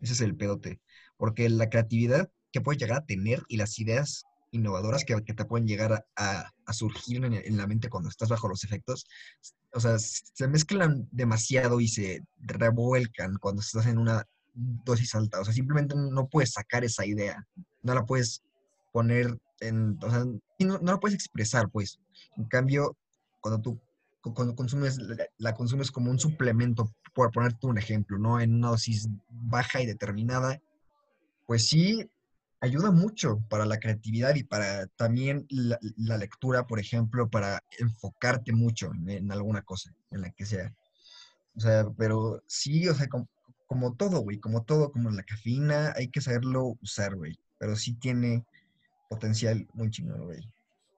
Ese 0.00 0.12
es 0.14 0.20
el 0.20 0.36
pedote. 0.36 0.80
Porque 1.16 1.48
la 1.48 1.68
creatividad 1.70 2.30
que 2.52 2.60
puedes 2.60 2.80
llegar 2.80 2.98
a 2.98 3.06
tener 3.06 3.42
y 3.48 3.56
las 3.56 3.78
ideas 3.78 4.24
innovadoras 4.50 5.04
que, 5.04 5.22
que 5.24 5.34
te 5.34 5.44
pueden 5.44 5.66
llegar 5.66 5.92
a, 5.92 6.04
a- 6.16 6.52
a 6.64 6.72
surgir 6.72 7.24
en, 7.24 7.34
en 7.34 7.56
la 7.56 7.66
mente 7.66 7.88
cuando 7.88 8.08
estás 8.08 8.28
bajo 8.28 8.48
los 8.48 8.64
efectos, 8.64 9.06
o 9.72 9.80
sea, 9.80 9.98
se 9.98 10.48
mezclan 10.48 11.08
demasiado 11.12 11.80
y 11.80 11.88
se 11.88 12.22
revuelcan 12.38 13.36
cuando 13.38 13.60
estás 13.60 13.86
en 13.86 13.98
una 13.98 14.24
dosis 14.54 15.14
alta. 15.14 15.40
O 15.40 15.44
sea, 15.44 15.52
simplemente 15.52 15.94
no 15.96 16.28
puedes 16.28 16.52
sacar 16.52 16.84
esa 16.84 17.04
idea, 17.04 17.46
no 17.82 17.94
la 17.94 18.06
puedes 18.06 18.42
poner 18.92 19.38
en, 19.60 19.98
o 20.02 20.10
sea, 20.10 20.24
no, 20.24 20.78
no 20.78 20.92
la 20.92 20.98
puedes 20.98 21.14
expresar, 21.14 21.68
pues. 21.70 21.98
En 22.36 22.44
cambio, 22.44 22.96
cuando 23.40 23.60
tú 23.60 23.80
cuando 24.34 24.54
consumes, 24.54 24.98
la, 25.38 25.54
consumes 25.54 25.90
como 25.90 26.10
un 26.10 26.18
suplemento, 26.18 26.92
por 27.14 27.30
ponerte 27.32 27.66
un 27.66 27.78
ejemplo, 27.78 28.18
¿no? 28.18 28.40
En 28.40 28.54
una 28.54 28.68
dosis 28.68 29.08
baja 29.28 29.80
y 29.80 29.86
determinada, 29.86 30.60
pues 31.46 31.68
sí 31.68 32.10
ayuda 32.60 32.90
mucho 32.90 33.40
para 33.48 33.66
la 33.66 33.78
creatividad 33.78 34.34
y 34.34 34.44
para 34.44 34.86
también 34.88 35.46
la, 35.48 36.18
lectura, 36.18 36.66
por 36.66 36.80
ejemplo, 36.80 37.28
para 37.28 37.62
enfocarte 37.78 38.52
mucho 38.52 38.90
en, 39.06 39.30
alguna 39.30 39.62
cosa, 39.62 39.94
en 40.10 40.22
la 40.22 40.30
que 40.30 40.46
sea. 40.46 40.74
O 41.54 41.60
sea, 41.60 41.86
pero 41.96 42.42
sí, 42.46 42.88
o 42.88 42.94
sea, 42.94 43.08
com- 43.08 43.26
como, 43.66 43.94
todo, 43.94 44.20
güey, 44.20 44.38
como 44.38 44.64
todo, 44.64 44.90
como 44.92 45.10
la 45.10 45.22
cafeína, 45.22 45.92
hay 45.96 46.08
que 46.08 46.20
saberlo 46.20 46.76
usar, 46.82 47.16
güey. 47.16 47.38
Pero 47.58 47.76
sí 47.76 47.94
tiene 47.94 48.44
potencial 49.08 49.66
muy 49.74 49.90
chingón, 49.90 50.24
güey. 50.24 50.40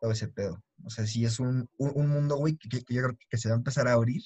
Todo 0.01 0.13
ese 0.13 0.29
pedo. 0.29 0.63
O 0.85 0.91
sea, 0.91 1.07
sí 1.07 1.25
es 1.25 1.41
un, 1.41 1.69
un, 1.77 1.93
un 1.95 2.09
mundo, 2.09 2.37
güey, 2.37 2.57
que, 2.57 2.69
yo 2.89 3.03
creo 3.03 3.19
que 3.29 3.39
se 3.39 3.49
va 3.49 3.55
a 3.55 3.59
empezar 3.59 3.89
a 3.89 3.95
abrir 3.95 4.23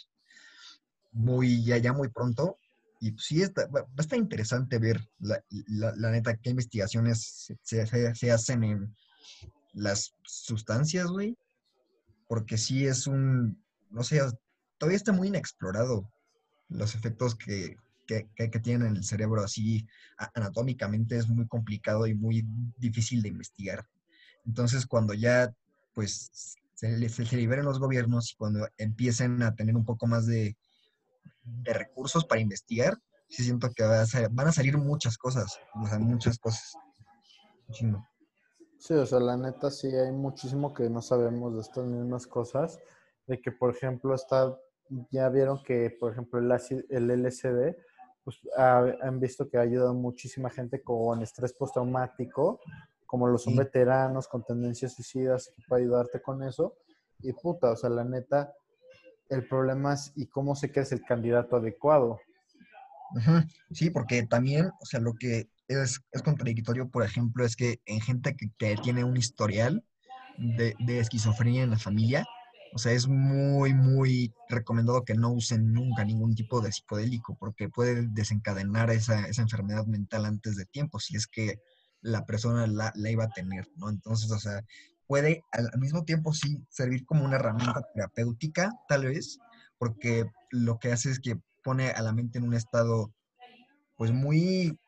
muy, 1.12 1.62
ya, 1.62 1.92
muy 1.92 2.08
pronto. 2.08 2.58
Y 3.00 3.12
pues, 3.12 3.26
sí, 3.26 3.42
está, 3.42 3.66
va, 3.66 3.80
a 3.80 4.00
estar 4.00 4.18
interesante 4.18 4.78
ver 4.78 5.00
la, 5.18 5.42
la, 5.68 6.10
neta 6.10 6.36
qué 6.36 6.50
investigaciones 6.50 7.56
se, 7.62 7.86
se, 7.86 8.30
hacen 8.30 8.64
en 8.64 8.96
las 9.72 10.14
sustancias, 10.22 11.06
güey. 11.06 11.36
Porque 12.28 12.56
sí 12.56 12.86
es 12.86 13.06
un, 13.06 13.62
no 13.90 14.02
sé, 14.02 14.20
todavía 14.78 14.96
está 14.96 15.12
muy 15.12 15.28
inexplorado 15.28 16.10
los 16.68 16.94
efectos 16.94 17.34
que, 17.34 17.76
que, 18.06 18.28
que, 18.34 18.50
que 18.50 18.60
tienen 18.60 18.88
en 18.88 18.96
el 18.96 19.04
cerebro 19.04 19.42
así 19.42 19.86
anatómicamente 20.34 21.16
es 21.16 21.28
muy 21.28 21.46
complicado 21.46 22.06
y 22.06 22.14
muy 22.14 22.46
difícil 22.78 23.20
de 23.20 23.28
investigar. 23.28 23.86
Entonces, 24.46 24.86
cuando 24.86 25.12
ya 25.12 25.52
pues 25.94 26.56
se, 26.74 27.08
se, 27.08 27.36
liberen 27.36 27.64
los 27.64 27.78
gobiernos 27.78 28.32
y 28.32 28.36
cuando 28.36 28.66
empiecen 28.76 29.42
a 29.42 29.54
tener 29.54 29.76
un 29.76 29.84
poco 29.84 30.06
más 30.06 30.26
de, 30.26 30.56
de 31.44 31.72
recursos 31.72 32.24
para 32.24 32.40
investigar, 32.40 32.98
sí 33.28 33.44
siento 33.44 33.70
que 33.70 33.84
van 33.84 34.48
a 34.48 34.52
salir 34.52 34.76
muchas 34.76 35.16
cosas, 35.16 35.58
muchas 35.98 36.38
cosas. 36.38 36.74
Sí, 38.78 38.94
o 38.94 39.06
sea, 39.06 39.20
la 39.20 39.36
neta 39.36 39.70
sí 39.70 39.86
hay 39.86 40.10
muchísimo 40.10 40.74
que 40.74 40.90
no 40.90 41.00
sabemos 41.00 41.54
de 41.54 41.60
estas 41.60 41.86
mismas 41.86 42.26
cosas. 42.26 42.80
De 43.28 43.40
que, 43.40 43.52
por 43.52 43.74
ejemplo, 43.74 44.12
está, 44.14 44.58
ya 45.10 45.28
vieron 45.28 45.62
que, 45.62 45.96
por 46.00 46.10
ejemplo, 46.10 46.40
el, 46.40 46.50
LSD, 47.10 47.76
pues 48.24 48.40
ha- 48.56 48.92
han 49.02 49.20
visto 49.20 49.48
que 49.48 49.56
ha 49.56 49.60
ayudado 49.60 49.94
muchísima 49.94 50.50
gente 50.50 50.82
con 50.82 51.22
estrés 51.22 51.52
postraumático, 51.52 52.60
como 53.12 53.28
los 53.28 53.42
son 53.42 53.56
veteranos 53.56 54.26
con 54.26 54.42
tendencias 54.42 54.94
suicidas, 54.94 55.52
puede 55.68 55.82
ayudarte 55.82 56.22
con 56.22 56.42
eso. 56.42 56.78
Y 57.20 57.34
puta, 57.34 57.70
o 57.70 57.76
sea, 57.76 57.90
la 57.90 58.04
neta, 58.04 58.54
el 59.28 59.46
problema 59.46 59.92
es 59.92 60.14
y 60.16 60.28
cómo 60.28 60.54
sé 60.54 60.72
que 60.72 60.80
es 60.80 60.92
el 60.92 61.02
candidato 61.02 61.56
adecuado. 61.56 62.18
Sí, 63.70 63.90
porque 63.90 64.22
también, 64.22 64.70
o 64.80 64.86
sea, 64.86 64.98
lo 64.98 65.12
que 65.12 65.50
es, 65.68 66.00
es 66.10 66.22
contradictorio, 66.22 66.88
por 66.88 67.04
ejemplo, 67.04 67.44
es 67.44 67.54
que 67.54 67.82
en 67.84 68.00
gente 68.00 68.34
que, 68.34 68.50
que 68.56 68.76
tiene 68.82 69.04
un 69.04 69.18
historial 69.18 69.84
de, 70.38 70.74
de 70.78 70.98
esquizofrenia 70.98 71.64
en 71.64 71.70
la 71.72 71.78
familia, 71.78 72.24
O 72.74 72.78
sea, 72.78 72.92
es 72.92 73.06
muy, 73.06 73.74
muy 73.74 74.32
recomendado 74.48 75.04
que 75.04 75.12
no 75.12 75.30
usen 75.30 75.70
nunca 75.74 76.02
ningún 76.02 76.34
tipo 76.34 76.62
de 76.62 76.72
psicodélico 76.72 77.36
porque 77.38 77.68
puede 77.68 78.06
desencadenar 78.08 78.88
esa, 78.90 79.26
esa 79.26 79.42
enfermedad 79.42 79.84
mental 79.84 80.24
antes 80.24 80.56
de 80.56 80.64
tiempo, 80.64 80.98
si 80.98 81.14
es 81.14 81.26
que 81.26 81.60
la 82.02 82.26
persona 82.26 82.66
la, 82.66 82.92
iba 83.10 83.24
a 83.24 83.30
tener, 83.30 83.68
¿no? 83.76 83.88
Entonces, 83.88 84.30
o 84.30 84.38
sea, 84.38 84.62
puede 85.06 85.42
al, 85.52 85.70
al 85.72 85.80
mismo 85.80 86.04
tiempo 86.04 86.32
sí 86.32 86.62
servir 86.68 87.04
como 87.06 87.24
una 87.24 87.36
herramienta 87.36 87.82
terapéutica, 87.94 88.70
tal 88.88 89.06
vez, 89.06 89.38
porque 89.78 90.26
lo 90.50 90.78
que 90.78 90.92
hace 90.92 91.10
es 91.10 91.20
que 91.20 91.38
pone 91.62 91.90
a 91.90 92.02
la 92.02 92.12
mente 92.12 92.38
en 92.38 92.44
un 92.44 92.54
estado, 92.54 93.12
pues 93.96 94.12
muy, 94.12 94.78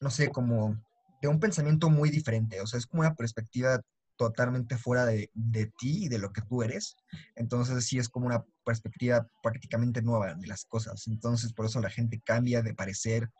no 0.00 0.10
sé, 0.10 0.28
como 0.30 0.76
de 1.20 1.28
un 1.28 1.40
pensamiento 1.40 1.88
muy 1.88 2.10
diferente, 2.10 2.60
o 2.60 2.66
sea, 2.66 2.78
es 2.78 2.86
como 2.86 3.00
una 3.02 3.14
perspectiva 3.14 3.80
totalmente 4.16 4.76
fuera 4.76 5.04
de, 5.06 5.30
de 5.34 5.66
ti 5.78 6.04
y 6.04 6.08
de 6.08 6.18
lo 6.18 6.32
que 6.32 6.42
tú 6.42 6.62
eres. 6.62 6.96
Entonces 7.34 7.84
sí 7.84 7.98
es 7.98 8.08
como 8.08 8.26
una 8.26 8.44
perspectiva 8.64 9.26
prácticamente 9.42 10.02
nueva 10.02 10.34
de 10.34 10.46
las 10.46 10.64
cosas. 10.64 11.06
Entonces 11.08 11.52
por 11.52 11.66
eso 11.66 11.80
la 11.80 11.90
gente 11.90 12.20
cambia 12.24 12.62
de 12.62 12.74
parecer. 12.74 13.30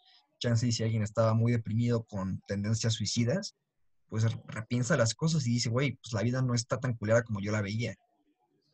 Chance 0.43 0.67
y 0.67 0.73
si 0.73 0.83
alguien 0.83 1.05
estaba 1.05 1.35
muy 1.35 1.53
deprimido 1.53 2.03
con 2.03 2.43
tendencias 2.49 2.95
suicidas, 2.95 3.55
pues 4.09 4.27
repiensa 4.49 4.97
las 4.97 5.15
cosas 5.15 5.47
y 5.47 5.53
dice, 5.53 5.71
güey, 5.71 5.93
pues 6.03 6.13
la 6.13 6.23
vida 6.23 6.43
no 6.43 6.55
está 6.55 6.81
tan 6.81 6.95
culera 6.95 7.23
como 7.23 7.41
yo 7.41 7.53
la 7.53 7.63
veía. 7.63 7.95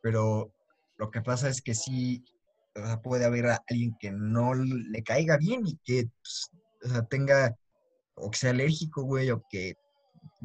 Pero 0.00 0.50
lo 0.96 1.10
que 1.10 1.20
pasa 1.20 1.50
es 1.50 1.60
que 1.60 1.74
sí 1.74 2.24
o 2.74 2.86
sea, 2.86 3.02
puede 3.02 3.26
haber 3.26 3.46
alguien 3.68 3.94
que 4.00 4.10
no 4.10 4.54
le 4.54 5.02
caiga 5.02 5.36
bien 5.36 5.66
y 5.66 5.76
que 5.84 6.08
pues, 6.22 6.50
tenga, 7.10 7.54
o 8.14 8.30
que 8.30 8.38
sea 8.38 8.50
alérgico, 8.50 9.02
güey, 9.02 9.30
o 9.30 9.42
que 9.50 9.74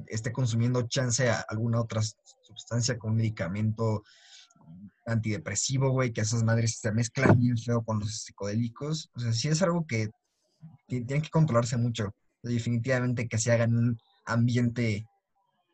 esté 0.07 0.33
consumiendo 0.33 0.81
chance 0.89 1.29
a 1.29 1.39
alguna 1.47 1.79
otra 1.79 2.01
sustancia 2.41 2.97
con 2.97 3.15
medicamento 3.15 4.03
antidepresivo, 5.05 5.89
güey, 5.91 6.11
que 6.11 6.21
esas 6.21 6.43
madres 6.43 6.79
se 6.79 6.91
mezclan 6.91 7.39
bien 7.39 7.57
feo 7.57 7.81
con 7.81 7.99
los 7.99 8.23
psicodélicos. 8.23 9.09
O 9.15 9.21
sea, 9.21 9.31
sí 9.31 9.47
es 9.47 9.61
algo 9.61 9.85
que 9.87 10.09
tienen 10.87 11.21
que 11.21 11.29
controlarse 11.29 11.77
mucho. 11.77 12.13
Definitivamente 12.41 13.27
que 13.27 13.37
se 13.37 13.51
haga 13.51 13.65
en 13.65 13.77
un 13.77 13.99
ambiente 14.25 15.07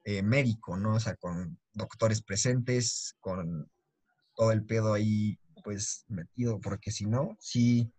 eh, 0.05 0.21
médico, 0.23 0.77
¿no? 0.77 0.95
O 0.95 0.99
sea, 0.99 1.15
con 1.15 1.57
doctores 1.73 2.21
presentes, 2.21 3.15
con 3.19 3.69
todo 4.35 4.51
el 4.51 4.63
pedo 4.65 4.93
ahí, 4.93 5.37
pues, 5.63 6.05
metido, 6.07 6.59
porque 6.59 6.91
si 6.91 7.05
no, 7.05 7.35
sí, 7.39 7.91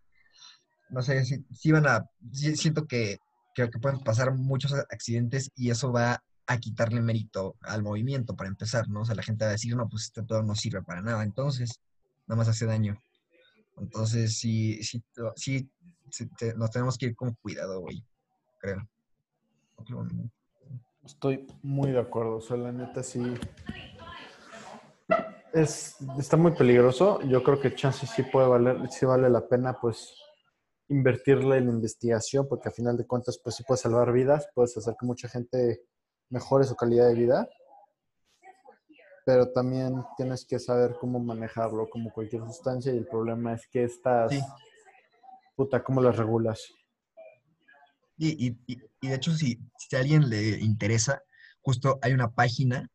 no 0.89 1.03
sé, 1.03 1.25
sí, 1.25 1.45
sí 1.53 1.71
van 1.73 1.87
a, 1.87 2.05
siento 2.33 2.87
que 2.87 3.19
creo 3.55 3.71
que 3.71 3.79
pueden 3.79 4.01
pasar 4.01 4.35
muchos 4.35 4.73
accidentes 4.73 5.51
y 5.55 5.71
eso 5.71 5.93
va 5.93 6.23
a 6.47 6.59
quitarle 6.59 7.01
mérito 7.01 7.57
al 7.61 7.83
movimiento 7.83 8.35
para 8.35 8.49
empezar, 8.49 8.89
¿no? 8.89 9.03
O 9.03 9.05
sea, 9.05 9.15
la 9.15 9.23
gente 9.23 9.45
va 9.45 9.51
a 9.51 9.53
decir, 9.53 9.77
no, 9.77 9.89
pues 9.89 10.05
este 10.05 10.23
pedo 10.23 10.43
no 10.43 10.55
sirve 10.57 10.83
para 10.83 11.03
nada, 11.03 11.23
entonces, 11.23 11.81
nada 12.27 12.39
más 12.39 12.49
hace 12.49 12.67
daño. 12.67 13.01
Entonces, 13.77 14.39
sí, 14.39 14.83
sí, 14.83 15.03
sí, 15.37 15.71
te, 16.39 16.55
nos 16.55 16.70
tenemos 16.70 16.97
que 16.99 17.07
ir 17.07 17.16
con 17.16 17.35
cuidado, 17.35 17.81
güey, 17.81 18.05
creo. 18.59 18.89
Estoy 21.05 21.47
muy 21.62 21.93
de 21.93 22.01
acuerdo, 22.01 22.37
o 22.37 22.41
sea, 22.41 22.57
la 22.57 22.73
neta 22.73 23.03
sí. 23.03 23.35
Es, 25.53 25.97
está 26.19 26.37
muy 26.37 26.53
peligroso. 26.53 27.20
Yo 27.23 27.43
creo 27.43 27.61
que 27.61 27.74
chance 27.74 28.07
sí 28.07 28.23
puede 28.23 28.47
valer, 28.47 28.89
sí 28.91 29.07
vale 29.07 29.28
la 29.28 29.49
pena, 29.49 29.77
pues, 29.81 30.15
invertirle 30.89 31.59
en 31.59 31.69
investigación, 31.69 32.47
porque 32.49 32.69
a 32.69 32.73
final 32.73 32.97
de 32.97 33.07
cuentas, 33.07 33.41
pues 33.43 33.57
sí 33.57 33.65
puedes 33.66 33.81
salvar 33.81 34.12
vidas, 34.12 34.49
puedes 34.55 34.77
hacer 34.77 34.95
que 34.99 35.07
mucha 35.07 35.28
gente 35.28 35.82
mejore 36.28 36.65
su 36.65 36.77
calidad 36.77 37.09
de 37.09 37.15
vida, 37.15 37.49
pero 39.24 39.51
también 39.53 40.05
tienes 40.16 40.45
que 40.45 40.59
saber 40.59 40.97
cómo 41.01 41.20
manejarlo 41.20 41.89
como 41.89 42.12
cualquier 42.12 42.43
sustancia 42.43 42.93
y 42.93 42.99
el 42.99 43.07
problema 43.07 43.55
es 43.55 43.66
que 43.69 43.85
estas, 43.85 44.32
Sí. 44.32 44.41
Puta, 45.61 45.85
¿cómo 45.85 46.01
las 46.01 46.16
regulas? 46.16 46.73
Y, 48.16 48.47
y, 48.47 48.59
y, 48.66 49.09
de 49.09 49.15
hecho, 49.15 49.35
si, 49.35 49.61
si 49.77 49.95
a 49.95 49.99
alguien 49.99 50.31
le 50.31 50.59
interesa, 50.59 51.23
justo 51.61 51.99
hay 52.01 52.15
una 52.15 52.31
página 52.31 52.91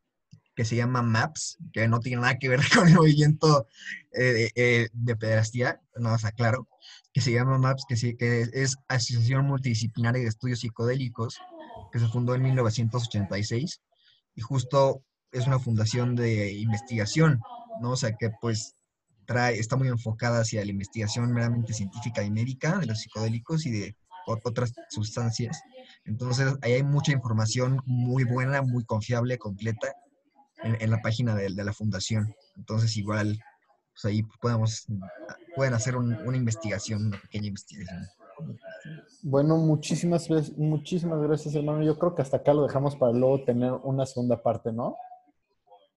que 0.55 0.65
se 0.65 0.75
llama 0.75 1.03
MAPS, 1.03 1.59
que 1.71 1.87
no 1.87 1.99
tiene 1.99 2.23
nada 2.23 2.39
que 2.39 2.49
ver 2.49 2.61
con 2.75 2.87
el 2.87 2.95
movimiento 2.95 3.67
eh, 4.13 4.49
eh, 4.55 4.89
de 4.93 5.15
pederastía, 5.15 5.79
no 5.95 6.09
más 6.09 6.25
aclaro, 6.25 6.67
que 7.13 7.21
se 7.21 7.31
llama 7.31 7.59
MAPS, 7.59 7.85
que, 7.87 7.97
sí, 7.97 8.17
que 8.17 8.49
es 8.51 8.77
Asociación 8.87 9.45
Multidisciplinaria 9.45 10.23
de 10.23 10.29
Estudios 10.29 10.61
Psicodélicos, 10.61 11.37
que 11.91 11.99
se 11.99 12.07
fundó 12.07 12.33
en 12.33 12.41
1986, 12.41 13.79
y 14.33 14.41
justo 14.41 15.03
es 15.31 15.45
una 15.45 15.59
fundación 15.59 16.15
de 16.15 16.51
investigación, 16.53 17.41
¿no? 17.79 17.91
O 17.91 17.95
sea, 17.95 18.15
que 18.17 18.31
pues 18.41 18.75
trae, 19.25 19.59
está 19.59 19.75
muy 19.75 19.87
enfocada 19.87 20.41
hacia 20.41 20.63
la 20.63 20.71
investigación 20.71 21.31
meramente 21.31 21.73
científica 21.73 22.23
y 22.23 22.31
médica 22.31 22.77
de 22.79 22.85
los 22.85 22.99
psicodélicos 22.99 23.65
y 23.65 23.71
de 23.71 23.95
otras 24.25 24.73
sustancias. 24.89 25.61
Entonces, 26.05 26.53
ahí 26.61 26.73
hay 26.73 26.83
mucha 26.83 27.11
información 27.11 27.81
muy 27.85 28.23
buena, 28.23 28.61
muy 28.61 28.83
confiable, 28.83 29.37
completa, 29.37 29.93
en, 30.63 30.77
en 30.79 30.91
la 30.91 31.01
página 31.01 31.35
de, 31.35 31.49
de, 31.53 31.63
la 31.63 31.73
fundación. 31.73 32.33
Entonces, 32.55 32.95
igual, 32.97 33.37
pues 33.93 34.05
ahí 34.05 34.23
podemos, 34.41 34.87
pueden 35.55 35.73
hacer 35.73 35.95
un, 35.95 36.13
una 36.25 36.37
investigación, 36.37 37.07
una 37.07 37.21
pequeña 37.21 37.47
investigación. 37.47 38.05
Bueno, 39.21 39.57
muchísimas, 39.57 40.29
muchísimas 40.57 41.21
gracias, 41.21 41.55
hermano. 41.55 41.83
Yo 41.83 41.97
creo 41.97 42.15
que 42.15 42.21
hasta 42.21 42.37
acá 42.37 42.53
lo 42.53 42.63
dejamos 42.63 42.95
para 42.95 43.13
luego 43.13 43.43
tener 43.43 43.71
una 43.83 44.05
segunda 44.05 44.41
parte, 44.41 44.71
¿no? 44.71 44.95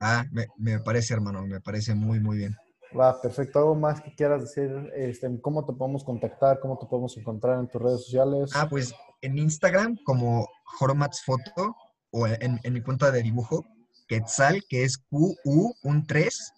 Ah, 0.00 0.24
me, 0.30 0.46
me 0.56 0.78
parece, 0.78 1.14
hermano, 1.14 1.44
me 1.46 1.60
parece 1.60 1.94
muy, 1.94 2.20
muy 2.20 2.38
bien. 2.38 2.56
Va, 2.96 3.20
perfecto. 3.20 3.58
¿Algo 3.58 3.74
más 3.74 4.00
que 4.00 4.14
quieras 4.14 4.42
decir? 4.42 4.70
Este, 4.94 5.28
¿Cómo 5.40 5.64
te 5.64 5.72
podemos 5.72 6.04
contactar? 6.04 6.60
¿Cómo 6.60 6.78
te 6.78 6.86
podemos 6.86 7.16
encontrar 7.16 7.58
en 7.58 7.68
tus 7.68 7.82
redes 7.82 8.04
sociales? 8.04 8.50
Ah, 8.54 8.66
pues 8.68 8.94
en 9.20 9.38
Instagram 9.38 9.98
como 10.04 10.48
Joromats 10.64 11.22
Foto 11.24 11.76
o 12.10 12.26
en, 12.26 12.58
en 12.62 12.72
mi 12.72 12.82
cuenta 12.82 13.10
de 13.10 13.22
dibujo, 13.22 13.64
Quetzal, 14.06 14.64
que 14.68 14.84
es 14.84 14.98
QU, 14.98 15.74
un 15.82 16.06
3, 16.06 16.54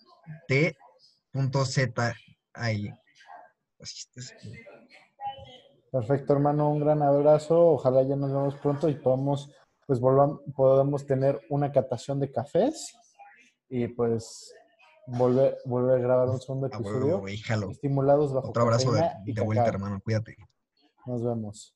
T, 0.47 0.77
punto 1.33 1.65
Z, 1.65 2.15
ahí. 2.55 2.91
Perfecto, 5.91 6.33
hermano. 6.33 6.71
Un 6.71 6.81
gran 6.81 7.03
abrazo. 7.03 7.73
Ojalá 7.73 8.03
ya 8.03 8.15
nos 8.15 8.31
vemos 8.31 8.55
pronto 8.57 8.89
y 8.89 8.95
podamos, 8.95 9.51
pues, 9.87 9.99
volvamos, 9.99 10.41
podamos 10.55 11.07
tener 11.07 11.41
una 11.49 11.73
catación 11.73 12.21
de 12.21 12.31
cafés 12.31 12.95
y, 13.69 13.89
pues, 13.89 14.55
volver, 15.07 15.59
volver 15.65 15.99
a 15.99 16.03
grabar 16.03 16.29
un 16.29 16.41
segundo 16.41 16.67
episodio. 16.67 17.17
Ah, 17.17 17.21
bueno, 17.21 17.71
estimulados 17.71 18.33
bajo 18.33 18.49
Otro 18.51 18.63
abrazo 18.63 18.93
de, 18.93 19.11
de 19.25 19.41
vuelta, 19.41 19.67
hermano. 19.67 20.01
Cuídate. 20.03 20.37
Nos 21.07 21.23
vemos. 21.23 21.75